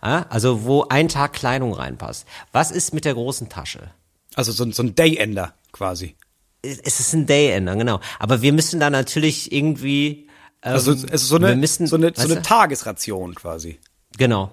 Also 0.01 0.65
wo 0.65 0.87
ein 0.89 1.09
Tag 1.09 1.35
Kleidung 1.35 1.75
reinpasst. 1.75 2.27
Was 2.51 2.71
ist 2.71 2.95
mit 2.95 3.05
der 3.05 3.15
großen 3.15 3.51
Tasche? 3.51 3.91
Also 4.35 4.53
so, 4.53 4.69
so 4.73 4.83
ein 4.83 4.95
Day-Ender 4.95 5.55
quasi. 5.71 6.17
Es 6.63 7.01
ist 7.01 7.13
ein 7.13 7.27
Day-Ender, 7.27 7.77
genau. 7.77 8.01
Aber 8.19 8.41
wir 8.43 8.53
müssen 8.53 8.79
da 8.81 8.89
natürlich 8.91 9.53
irgendwie. 9.53 10.29
Ähm, 10.63 10.73
Also 10.75 10.93
es 10.93 11.03
ist 11.05 11.29
so 11.29 11.37
eine, 11.37 11.57
müssen, 11.57 11.87
so 11.87 11.97
eine, 11.97 12.13
so 12.15 12.33
eine? 12.33 12.43
Tagesration 12.43 13.35
quasi. 13.35 13.81
Genau. 14.17 14.53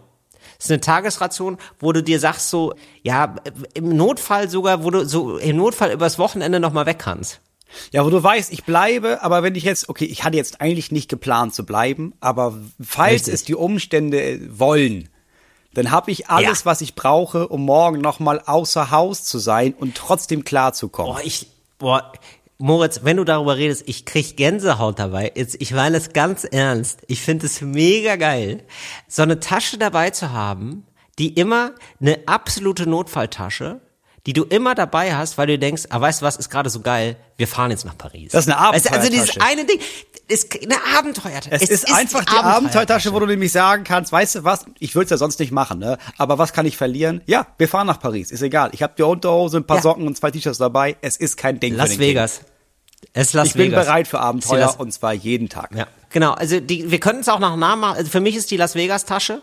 Es 0.58 0.66
ist 0.66 0.72
eine 0.72 0.82
Tagesration, 0.82 1.58
wo 1.80 1.94
du 1.94 2.02
dir 2.04 2.20
sagst 2.20 2.50
so, 2.50 2.74
ja, 3.04 3.36
im 3.76 3.96
Notfall 3.96 4.50
sogar, 4.50 4.84
wo 4.84 4.90
du 4.90 5.06
so 5.08 5.38
im 5.38 5.56
Notfall 5.58 5.92
übers 5.92 6.18
Wochenende 6.18 6.60
noch 6.60 6.74
mal 6.74 6.86
weg 6.86 7.00
kannst. 7.00 7.40
Ja, 7.92 8.04
wo 8.04 8.10
du 8.10 8.22
weißt, 8.22 8.52
ich 8.52 8.64
bleibe, 8.64 9.22
aber 9.22 9.44
wenn 9.44 9.54
ich 9.54 9.64
jetzt, 9.64 9.90
okay, 9.90 10.06
ich 10.06 10.24
hatte 10.24 10.38
jetzt 10.38 10.60
eigentlich 10.60 10.92
nicht 10.92 11.08
geplant 11.08 11.54
zu 11.54 11.66
bleiben, 11.66 12.14
aber 12.20 12.58
falls 12.82 13.14
Richtig. 13.22 13.34
es 13.36 13.44
die 13.44 13.54
Umstände 13.56 14.40
wollen, 14.58 15.08
dann 15.76 15.92
habe 15.92 16.10
ich 16.10 16.30
alles, 16.30 16.60
Ja. 16.62 16.66
was 16.66 16.82
ich 16.82 16.96
brauche, 16.96 17.48
um 17.48 17.64
morgen 17.64 18.02
nochmal 18.02 18.42
außer 18.44 18.90
Haus 18.90 19.24
zu 19.24 19.38
sein 19.38 19.76
und 19.76 19.94
trotzdem 19.96 20.44
klarzukommen. 20.44 21.14
Boah, 21.14 21.22
ich, 21.24 21.48
boah, 21.80 22.12
Moritz, 22.60 23.02
wenn 23.04 23.18
du 23.18 23.24
darüber 23.24 23.58
redest, 23.58 23.84
ich 23.88 24.06
krieg 24.06 24.36
Gänsehaut 24.36 25.00
dabei. 25.00 25.32
Jetzt, 25.34 25.56
ich 25.60 25.72
meine 25.72 25.96
es 25.96 26.12
ganz 26.12 26.44
ernst. 26.44 27.02
Ich 27.08 27.22
finde 27.22 27.46
es 27.46 27.62
mega 27.62 28.18
geil, 28.18 28.64
so 29.08 29.22
eine 29.24 29.40
Tasche 29.40 29.78
dabei 29.78 30.10
zu 30.10 30.32
haben, 30.32 30.86
die 31.18 31.34
immer 31.34 31.74
eine 32.02 32.20
absolute 32.28 32.88
Notfalltasche, 32.88 33.80
die 34.30 34.34
du 34.34 34.44
immer 34.44 34.76
dabei 34.76 35.16
hast, 35.16 35.40
weil 35.40 35.48
du 35.48 35.58
denkst, 35.58 35.86
ah, 35.90 36.00
weißt 36.00 36.22
du 36.22 36.26
was, 36.28 36.36
ist 36.36 36.52
gerade 36.52 36.70
so 36.70 36.82
geil, 36.82 37.16
wir 37.38 37.48
fahren 37.48 37.72
jetzt 37.72 37.84
nach 37.84 37.98
Paris. 37.98 38.32
Das 38.32 38.46
ist 38.46 38.54
eine 38.54 38.62
Weißt 38.76 38.86
du, 38.86 38.92
Also 38.94 39.10
dieses 39.10 39.30
Abenteuertasche. 39.32 39.52
eine 39.52 39.66
Ding, 39.66 39.80
ist 40.28 40.62
eine 40.62 40.76
Abenteuertasche. 41.00 41.50
Es, 41.52 41.68
ist 41.72 41.92
einfach 41.92 42.24
die 42.26 42.36
Abenteuertasche, 42.38 43.12
wo 43.12 43.20
du 43.20 43.26
nämlich 43.26 43.52
sagen 43.52 43.84
kannst, 43.84 44.12
weißt 44.12 44.36
du 44.36 44.44
was, 44.44 44.66
ich 44.78 44.94
würde 44.94 45.06
es 45.06 45.10
ja 45.10 45.18
sonst 45.18 45.40
nicht 45.40 45.52
machen, 45.52 45.80
ne? 45.80 45.98
Aber 46.20 46.38
was 46.38 46.54
kann 46.54 46.68
ich 46.68 46.78
verlieren? 46.78 47.22
Ja, 47.26 47.48
wir 47.58 47.68
fahren 47.68 47.88
nach 47.88 48.00
Paris, 48.00 48.30
ist 48.30 48.44
egal. 48.44 48.70
Ich 48.74 48.84
habe 48.84 48.94
die 48.96 49.02
Unterhose, 49.02 49.58
ein 49.58 49.64
paar 49.66 49.78
Ja. 49.78 49.82
Socken 49.82 50.06
und 50.06 50.16
zwei 50.16 50.30
T-Shirts 50.30 50.60
dabei. 50.60 50.96
Es 51.02 51.18
ist 51.18 51.36
kein 51.36 51.60
Ding 51.60 51.74
Las 51.74 51.98
Vegas. 51.98 52.42
Es 53.14 53.30
ist 53.30 53.34
Las 53.34 53.44
Kind. 53.46 53.48
Ich 53.48 53.54
bin 53.56 53.72
Vegas. 53.72 53.86
bereit 53.88 54.08
für 54.08 54.18
Ist 54.18 54.24
Abenteuer 54.24 54.76
und 54.78 54.92
zwar 54.94 55.14
jeden 55.14 55.50
Tag. 55.50 55.72
Ja, 55.76 55.88
genau. 56.12 56.34
Also 56.34 56.60
die, 56.60 56.92
wir 56.92 57.00
können 57.00 57.22
es 57.22 57.30
auch 57.30 57.40
nach 57.40 57.56
Namen 57.56 57.82
machen. 57.82 57.98
Also 57.98 58.12
für 58.12 58.20
mich 58.20 58.36
ist 58.36 58.52
die 58.52 58.58
Las 58.58 58.76
Vegas 58.76 59.06
Tasche. 59.06 59.42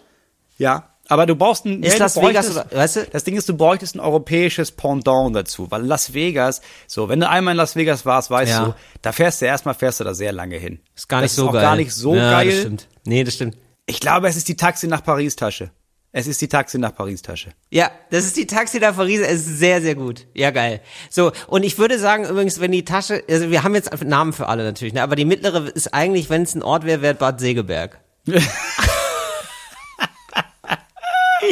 Ja, 0.59 0.91
aber 1.09 1.27
du 1.27 1.37
brauchst 1.37 1.65
ein 1.65 1.83
Ist 1.83 1.95
ja, 1.95 1.99
Las 2.01 2.17
Vegas 2.21 2.51
oder- 2.51 2.67
weißt 2.73 2.97
du? 2.97 3.07
Das 3.13 3.25
Ding 3.25 3.37
ist, 3.37 3.49
du 3.49 3.57
bräuchtest 3.57 3.95
ein 3.95 4.01
europäisches 4.01 4.73
Pendant 4.73 5.35
dazu, 5.35 5.71
weil 5.71 5.83
Las 5.83 6.15
Vegas, 6.15 6.61
so, 6.87 7.09
wenn 7.09 7.21
du 7.21 7.29
einmal 7.29 7.53
in 7.53 7.59
Las 7.59 7.77
Vegas 7.77 8.05
warst, 8.07 8.31
weißt 8.31 8.51
Ja. 8.53 8.65
du, 8.67 8.75
da 9.03 9.13
fährst 9.13 9.41
du 9.41 9.47
erstmal 9.47 9.75
fährst 9.75 10.01
du 10.01 10.05
da 10.05 10.15
sehr 10.15 10.33
lange 10.33 10.57
hin. 10.57 10.81
Ist 10.95 11.09
gar 11.09 11.21
nicht 11.21 11.31
das 11.31 11.37
so 11.37 11.43
ist 11.45 11.49
auch 11.49 11.53
geil. 11.55 11.63
gar 11.63 11.77
nicht 11.77 11.93
so 11.93 12.15
ja, 12.15 12.31
geil. 12.31 12.51
Das 12.51 12.61
stimmt. 12.61 12.89
Nee, 13.05 13.25
das 13.25 13.35
stimmt. 13.35 13.57
Ich 13.87 14.01
glaube, 14.01 14.29
es 14.29 14.37
ist 14.37 14.49
die 14.49 14.57
Taxi 14.57 14.87
nach 14.89 15.05
Paris 15.05 15.37
Tasche. 15.37 15.71
Es 16.13 16.27
ist 16.27 16.41
die 16.41 16.49
Taxi 16.49 16.79
nach 16.79 16.95
Paris 16.95 17.21
Tasche. 17.21 17.51
Ja, 17.71 17.91
das 18.11 18.25
ist 18.25 18.37
die 18.39 18.47
Taxi 18.47 18.79
nach 18.81 18.97
Paris. 18.97 19.21
Es 19.21 19.47
ist 19.47 19.59
sehr, 19.59 19.83
sehr 19.83 19.95
gut. 19.95 20.27
Ja, 20.33 20.51
geil. 20.51 20.81
So, 21.11 21.31
und 21.47 21.63
ich 21.63 21.79
würde 21.79 21.99
sagen, 21.99 22.25
übrigens, 22.25 22.59
wenn 22.59 22.73
die 22.73 22.87
Tasche, 22.87 23.23
also 23.29 23.51
wir 23.51 23.63
haben 23.63 23.75
jetzt 23.75 23.93
Namen 24.03 24.33
für 24.33 24.49
alle 24.49 24.65
natürlich, 24.65 24.95
ne? 24.95 25.03
aber 25.03 25.15
die 25.15 25.27
mittlere 25.27 25.69
ist 25.69 25.93
eigentlich, 25.93 26.31
wenn 26.31 26.43
es 26.43 26.55
ein 26.55 26.63
Ort 26.63 26.85
wäre, 26.87 27.03
wäre 27.03 27.15
Bad 27.15 27.39
Segeberg. 27.39 28.01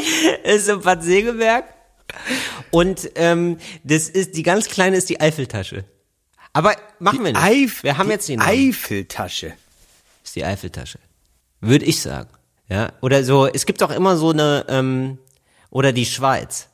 ist 0.44 0.66
so 0.66 0.80
Bad 0.80 1.02
Segeberg. 1.02 1.64
Und 2.70 3.10
ähm, 3.16 3.58
das 3.82 4.08
ist, 4.08 4.36
die 4.36 4.42
ganz 4.42 4.68
kleine 4.68 4.96
ist 4.96 5.08
die 5.08 5.20
Eifeltasche. 5.20 5.84
Aber 6.52 6.76
machen 6.98 7.24
wir 7.24 7.32
nicht. 7.32 7.42
Eif 7.42 7.82
wir 7.82 7.98
haben 7.98 8.06
die 8.06 8.12
jetzt 8.12 8.28
die. 8.28 8.38
Eifeltasche. 8.38 9.54
ist 10.22 10.36
die 10.36 10.44
Eifeltasche. 10.44 10.98
Würde 11.60 11.84
ich 11.84 12.00
sagen. 12.00 12.30
Ja. 12.68 12.92
Oder 13.00 13.24
so, 13.24 13.46
es 13.46 13.66
gibt 13.66 13.82
auch 13.82 13.90
immer 13.90 14.16
so 14.16 14.30
eine, 14.30 14.64
ähm, 14.68 15.18
oder 15.70 15.92
die 15.92 16.06
Schweiz. 16.06 16.68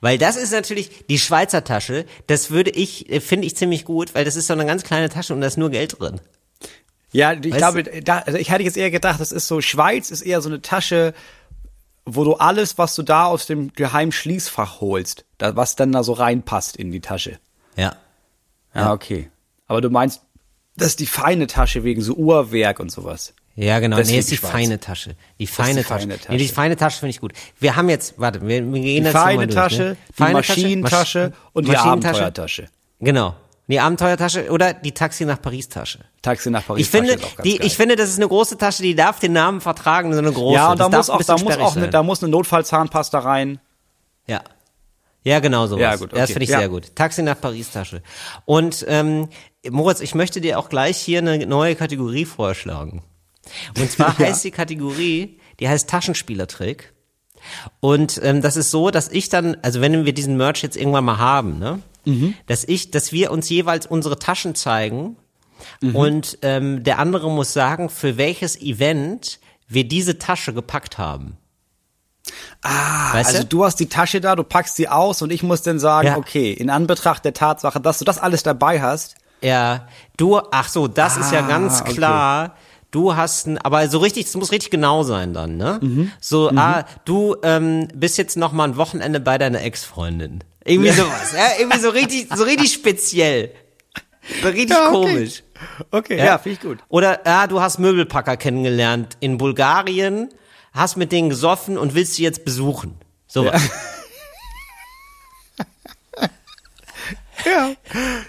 Weil 0.00 0.18
das 0.18 0.36
ist 0.36 0.52
natürlich 0.52 1.06
die 1.08 1.18
Schweizer 1.18 1.64
Tasche, 1.64 2.06
das 2.26 2.50
würde 2.50 2.70
ich, 2.70 3.10
äh, 3.10 3.20
finde 3.20 3.46
ich 3.46 3.56
ziemlich 3.56 3.84
gut, 3.84 4.14
weil 4.14 4.24
das 4.24 4.36
ist 4.36 4.46
so 4.46 4.52
eine 4.52 4.66
ganz 4.66 4.82
kleine 4.82 5.08
Tasche 5.08 5.34
und 5.34 5.40
da 5.40 5.46
ist 5.46 5.58
nur 5.58 5.70
Geld 5.70 6.00
drin. 6.00 6.20
Ja, 7.12 7.32
ich 7.32 7.44
Weißt 7.44 7.56
glaube, 7.56 7.82
da, 8.02 8.18
also 8.18 8.38
ich 8.38 8.50
hätte 8.50 8.64
jetzt 8.64 8.76
eher 8.76 8.90
gedacht, 8.90 9.20
das 9.20 9.32
ist 9.32 9.46
so, 9.46 9.60
Schweiz 9.60 10.10
ist 10.10 10.22
eher 10.22 10.40
so 10.42 10.48
eine 10.48 10.60
Tasche, 10.60 11.14
wo 12.06 12.24
du 12.24 12.34
alles, 12.34 12.78
was 12.78 12.94
du 12.94 13.02
da 13.02 13.26
aus 13.26 13.46
dem 13.46 13.72
geheimen 13.72 14.12
Schließfach 14.12 14.80
holst, 14.80 15.24
da, 15.38 15.56
was 15.56 15.76
dann 15.76 15.92
da 15.92 16.02
so 16.02 16.12
reinpasst 16.12 16.76
in 16.76 16.92
die 16.92 17.00
Tasche. 17.00 17.38
Ja. 17.76 17.96
Ja, 18.74 18.92
okay. 18.92 19.30
Aber 19.66 19.80
du 19.80 19.90
meinst, 19.90 20.22
das 20.76 20.88
ist 20.88 21.00
die 21.00 21.06
feine 21.06 21.46
Tasche 21.46 21.82
wegen 21.82 22.00
so 22.02 22.14
Uhrwerk 22.14 22.78
und 22.78 22.90
sowas. 22.90 23.34
Ja, 23.56 23.80
genau. 23.80 23.96
Deswegen 23.96 24.16
nee, 24.16 24.20
ist 24.20 24.30
die 24.30 24.36
Schweiz. 24.36 24.50
feine 24.50 24.78
Tasche. 24.80 25.16
Die 25.38 25.46
feine, 25.46 25.80
die 25.80 25.82
Tasche. 25.82 26.00
feine 26.06 26.18
Nee, 26.28 26.36
die 26.36 26.44
Tasche. 26.44 26.54
feine 26.54 26.76
Tasche 26.76 26.98
finde 27.00 27.10
ich 27.10 27.20
gut. 27.20 27.32
Wir 27.58 27.74
haben 27.74 27.88
jetzt, 27.88 28.18
warte, 28.18 28.42
wir, 28.42 28.48
wir 28.48 28.60
gehen 28.60 28.82
Die 28.82 28.94
jetzt 28.96 29.14
mal 29.14 29.22
feine 29.22 29.46
durch, 29.46 29.54
Tasche, 29.54 29.82
ne? 29.82 29.96
die 30.08 30.12
Feine 30.12 30.32
Maschinentasche 30.34 31.18
Masch- 31.30 31.50
und 31.54 31.66
die 31.66 31.72
Maschinentasche. 31.72 32.16
Abenteuertasche. 32.16 32.68
Genau. 33.00 33.34
Die 33.68 33.80
Abenteuertasche 33.80 34.50
oder 34.50 34.74
die 34.74 34.92
Taxi 34.92 35.24
nach 35.24 35.42
Paris 35.42 35.68
Tasche. 35.68 35.98
Taxi 36.22 36.50
nach 36.50 36.64
Paris 36.64 36.82
Ich 36.82 36.90
finde, 36.90 37.16
Tasche 37.16 37.34
ganz 37.36 37.42
die, 37.42 37.58
geil. 37.58 37.66
ich 37.66 37.76
finde, 37.76 37.96
das 37.96 38.08
ist 38.10 38.16
eine 38.18 38.28
große 38.28 38.56
Tasche, 38.58 38.82
die 38.82 38.94
darf 38.94 39.18
den 39.18 39.32
Namen 39.32 39.60
vertragen, 39.60 40.12
so 40.12 40.18
eine 40.20 40.30
große. 40.32 40.54
ja, 40.54 40.70
und 40.70 40.78
da 40.78 40.88
das 40.88 41.08
muss 41.08 41.10
auch, 41.10 41.22
da 41.24 41.32
muss 41.38 41.56
auch 41.58 41.72
eine, 41.74 41.82
sein. 41.86 41.90
da 41.90 42.02
muss 42.04 42.22
eine 42.22 42.30
Notfallzahnpasta 42.30 43.18
rein. 43.18 43.58
Ja. 44.26 44.42
Ja, 45.24 45.40
genau 45.40 45.66
sowas. 45.66 45.80
Ja, 45.82 45.96
gut, 45.96 46.12
Das 46.12 46.20
okay. 46.24 46.32
finde 46.34 46.44
ich 46.44 46.50
Ja. 46.50 46.58
sehr 46.60 46.68
gut. 46.68 46.94
Taxi 46.94 47.22
nach 47.22 47.40
Paris 47.40 47.72
Tasche. 47.72 48.02
Und 48.44 48.84
ähm, 48.88 49.28
Moritz, 49.68 50.00
ich 50.00 50.14
möchte 50.14 50.40
dir 50.40 50.60
auch 50.60 50.68
gleich 50.68 50.98
hier 50.98 51.18
eine 51.18 51.44
neue 51.46 51.74
Kategorie 51.74 52.24
vorschlagen. 52.24 53.02
Und 53.76 53.90
zwar 53.90 54.14
Ja. 54.20 54.26
heißt 54.26 54.44
die 54.44 54.52
Kategorie, 54.52 55.40
die 55.58 55.68
heißt 55.68 55.90
Taschenspielertrick. 55.90 56.92
Und 57.80 58.20
ähm, 58.22 58.42
das 58.42 58.56
ist 58.56 58.70
so, 58.70 58.90
dass 58.90 59.08
ich 59.08 59.28
dann, 59.28 59.56
also 59.62 59.80
wenn 59.80 60.04
wir 60.04 60.12
diesen 60.12 60.36
Merch 60.36 60.62
jetzt 60.62 60.76
irgendwann 60.76 61.04
mal 61.04 61.18
haben, 61.18 61.58
ne, 61.58 61.80
Mhm. 62.04 62.34
dass 62.46 62.62
ich, 62.64 62.90
dass 62.92 63.10
wir 63.12 63.30
uns 63.32 63.48
jeweils 63.48 63.84
unsere 63.86 64.18
Taschen 64.18 64.54
zeigen 64.54 65.16
Mhm. 65.80 65.96
und 65.96 66.38
ähm, 66.42 66.84
der 66.84 66.98
andere 67.00 67.30
muss 67.30 67.52
sagen, 67.52 67.88
für 67.88 68.16
welches 68.16 68.60
Event 68.60 69.40
wir 69.68 69.88
diese 69.88 70.18
Tasche 70.18 70.52
gepackt 70.54 70.98
haben. 70.98 71.36
Ah, 72.62 73.14
weißt 73.14 73.28
Also 73.30 73.42
du? 73.42 73.48
du 73.48 73.64
hast 73.64 73.76
die 73.80 73.88
Tasche 73.88 74.20
da, 74.20 74.34
du 74.36 74.42
packst 74.44 74.76
sie 74.76 74.88
aus 74.88 75.22
und 75.22 75.30
ich 75.32 75.42
muss 75.42 75.62
dann 75.62 75.78
sagen, 75.78 76.08
Ja. 76.08 76.16
okay, 76.16 76.52
in 76.52 76.70
Anbetracht 76.70 77.24
der 77.24 77.32
Tatsache, 77.34 77.80
dass 77.80 77.98
du 77.98 78.04
das 78.04 78.18
alles 78.18 78.42
dabei 78.42 78.80
hast, 78.80 79.16
Ja, 79.42 79.86
du, 80.16 80.40
ach 80.50 80.68
so, 80.68 80.88
das 80.88 81.16
ist 81.18 81.30
ja 81.32 81.40
Ah, 81.44 81.48
ganz 81.48 81.80
okay. 81.82 81.90
Du 82.96 83.14
hast 83.14 83.46
ein, 83.46 83.58
aber 83.58 83.86
so 83.90 83.98
richtig, 83.98 84.24
es 84.24 84.34
muss 84.36 84.52
richtig 84.52 84.70
genau 84.70 85.02
sein 85.02 85.34
dann, 85.34 85.58
ne? 85.58 85.80
Mhm. 85.82 86.12
So, 86.18 86.50
ah, 86.56 86.86
du 87.04 87.36
ähm, 87.42 87.88
bist 87.94 88.16
jetzt 88.16 88.38
noch 88.38 88.52
mal 88.52 88.64
ein 88.64 88.78
Wochenende 88.78 89.20
bei 89.20 89.36
deiner 89.36 89.60
Ex-Freundin. 89.60 90.42
Irgendwie 90.64 90.92
sowas, 90.92 91.34
ja, 91.36 91.60
irgendwie 91.60 91.78
so 91.78 91.90
richtig, 91.90 92.28
so 92.34 92.44
richtig 92.44 92.72
speziell. 92.72 93.52
So 94.40 94.48
richtig 94.48 94.70
Ja, 94.70 94.92
okay. 94.94 95.12
komisch. 95.12 95.42
okay, 95.90 96.16
ja, 96.16 96.38
finde 96.38 96.54
ich 96.54 96.60
gut. 96.62 96.78
Oder, 96.88 97.20
ja, 97.26 97.46
du 97.46 97.60
hast 97.60 97.78
Möbelpacker 97.78 98.38
kennengelernt 98.38 99.18
in 99.20 99.36
Bulgarien, 99.36 100.30
hast 100.72 100.96
mit 100.96 101.12
denen 101.12 101.28
gesoffen 101.28 101.76
und 101.76 101.94
willst 101.94 102.14
sie 102.14 102.22
jetzt 102.22 102.46
besuchen. 102.46 102.94
Sowas. 103.26 103.60
Ja. 107.44 107.74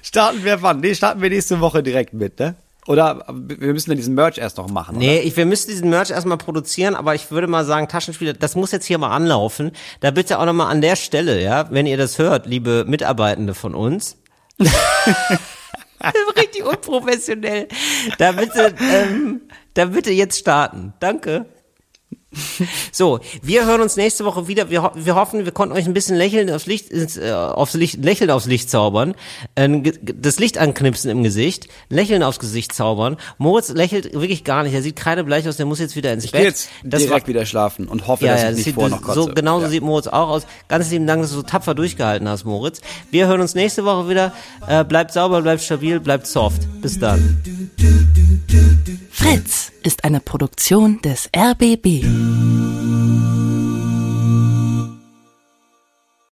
Starten 0.03 0.43
wir 0.43 0.61
wann? 0.61 0.79
Nee, 0.81 0.93
starten 0.93 1.21
wir 1.21 1.29
nächste 1.29 1.59
Woche 1.59 1.81
direkt 1.81 2.13
mit, 2.13 2.37
ne? 2.37 2.53
Oder 2.87 3.25
wir 3.27 3.73
müssen 3.73 3.89
dann 3.89 3.97
diesen 3.97 4.15
Merch 4.15 4.37
erst 4.37 4.57
noch 4.57 4.69
machen. 4.69 4.97
Nee, 4.97 5.19
ich, 5.19 5.35
wir 5.35 5.45
müssen 5.45 5.69
diesen 5.69 5.89
Merch 5.89 6.09
erstmal 6.09 6.37
produzieren, 6.37 6.95
aber 6.95 7.15
ich 7.15 7.29
würde 7.31 7.47
mal 7.47 7.65
sagen, 7.65 7.87
Taschenspieler, 7.87 8.33
das 8.33 8.55
muss 8.55 8.71
jetzt 8.71 8.85
hier 8.85 8.97
mal 8.97 9.11
anlaufen. 9.15 9.71
Da 9.99 10.11
bitte 10.11 10.39
auch 10.39 10.45
nochmal 10.45 10.71
an 10.71 10.81
der 10.81 10.95
Stelle, 10.95 11.41
ja, 11.41 11.69
wenn 11.69 11.85
ihr 11.85 11.97
das 11.97 12.17
hört, 12.17 12.45
liebe 12.45 12.85
Mitarbeitende 12.87 13.53
von 13.53 13.75
uns. 13.75 14.17
Richtig 16.37 16.63
unprofessionell. 16.63 17.67
Da 18.17 18.31
bitte, 18.31 18.73
ähm, 18.79 19.41
da 19.73 19.85
bitte 19.85 20.11
jetzt 20.11 20.39
starten. 20.39 20.93
Danke. 20.99 21.45
So, 22.91 23.19
wir 23.41 23.65
hören 23.65 23.81
uns 23.81 23.95
nächste 23.95 24.25
Woche 24.25 24.47
wieder. 24.47 24.69
Wir, 24.69 24.83
ho 24.83 24.91
wir 24.95 25.15
hoffen, 25.15 25.45
wir 25.45 25.51
konnten 25.51 25.75
euch 25.75 25.85
ein 25.85 25.93
bisschen 25.93 26.17
lächeln 26.17 26.49
aufs 26.49 26.65
Licht, 26.65 26.89
ins, 26.89 27.15
äh, 27.15 27.31
aufs 27.31 27.73
Licht, 27.73 28.03
lächeln 28.03 28.29
aufs 28.31 28.47
Licht 28.47 28.69
zaubern, 28.69 29.15
äh, 29.55 29.93
das 30.01 30.39
Licht 30.39 30.57
anknipsen 30.57 31.09
im 31.09 31.23
Gesicht, 31.23 31.67
lächeln 31.89 32.23
aufs 32.23 32.39
Gesicht 32.39 32.73
zaubern. 32.73 33.17
Moritz 33.37 33.69
lächelt 33.69 34.13
wirklich 34.13 34.43
gar 34.43 34.63
nicht. 34.63 34.73
Er 34.73 34.81
sieht 34.81 34.97
kreidebleich 34.97 35.47
aus. 35.47 35.57
Der 35.57 35.65
muss 35.65 35.79
jetzt 35.79 35.95
wieder 35.95 36.11
ins 36.11 36.25
Ich 36.25 36.31
Bett. 36.31 36.41
gehe 36.41 36.49
jetzt 36.49 36.69
das 36.83 37.03
direkt 37.03 37.27
war, 37.27 37.29
wieder 37.29 37.45
schlafen 37.45 37.87
und 37.87 38.07
hoffe, 38.07 38.25
ja, 38.25 38.33
dass 38.33 38.41
ja, 38.41 38.47
ich 38.47 38.51
das 38.51 38.57
nicht 38.57 38.65
sieht, 38.65 38.75
vorher 38.75 38.95
noch 38.95 39.01
kotze. 39.01 39.21
so 39.21 39.33
genauso 39.33 39.65
ja. 39.65 39.69
sieht 39.69 39.83
Moritz 39.83 40.07
auch 40.07 40.29
aus. 40.29 40.43
Ganz 40.67 40.89
lieben 40.91 41.07
Dank, 41.07 41.21
dass 41.21 41.31
du 41.31 41.37
so 41.37 41.43
tapfer 41.43 41.75
durchgehalten 41.75 42.27
hast, 42.27 42.43
Moritz. 42.43 42.81
Wir 43.09 43.27
hören 43.27 43.39
uns 43.41 43.55
nächste 43.55 43.85
Woche 43.85 44.09
wieder. 44.09 44.33
Äh, 44.67 44.83
bleibt 44.83 45.13
sauber, 45.13 45.41
bleibt 45.41 45.61
stabil, 45.61 45.99
bleibt 45.99 46.27
soft. 46.27 46.61
Bis 46.81 46.99
dann. 46.99 47.41
Fritz 49.11 49.71
ist 49.87 50.03
eine 50.03 50.19
Produktion 50.19 50.99
des 51.01 51.29
RBB. 51.33 52.03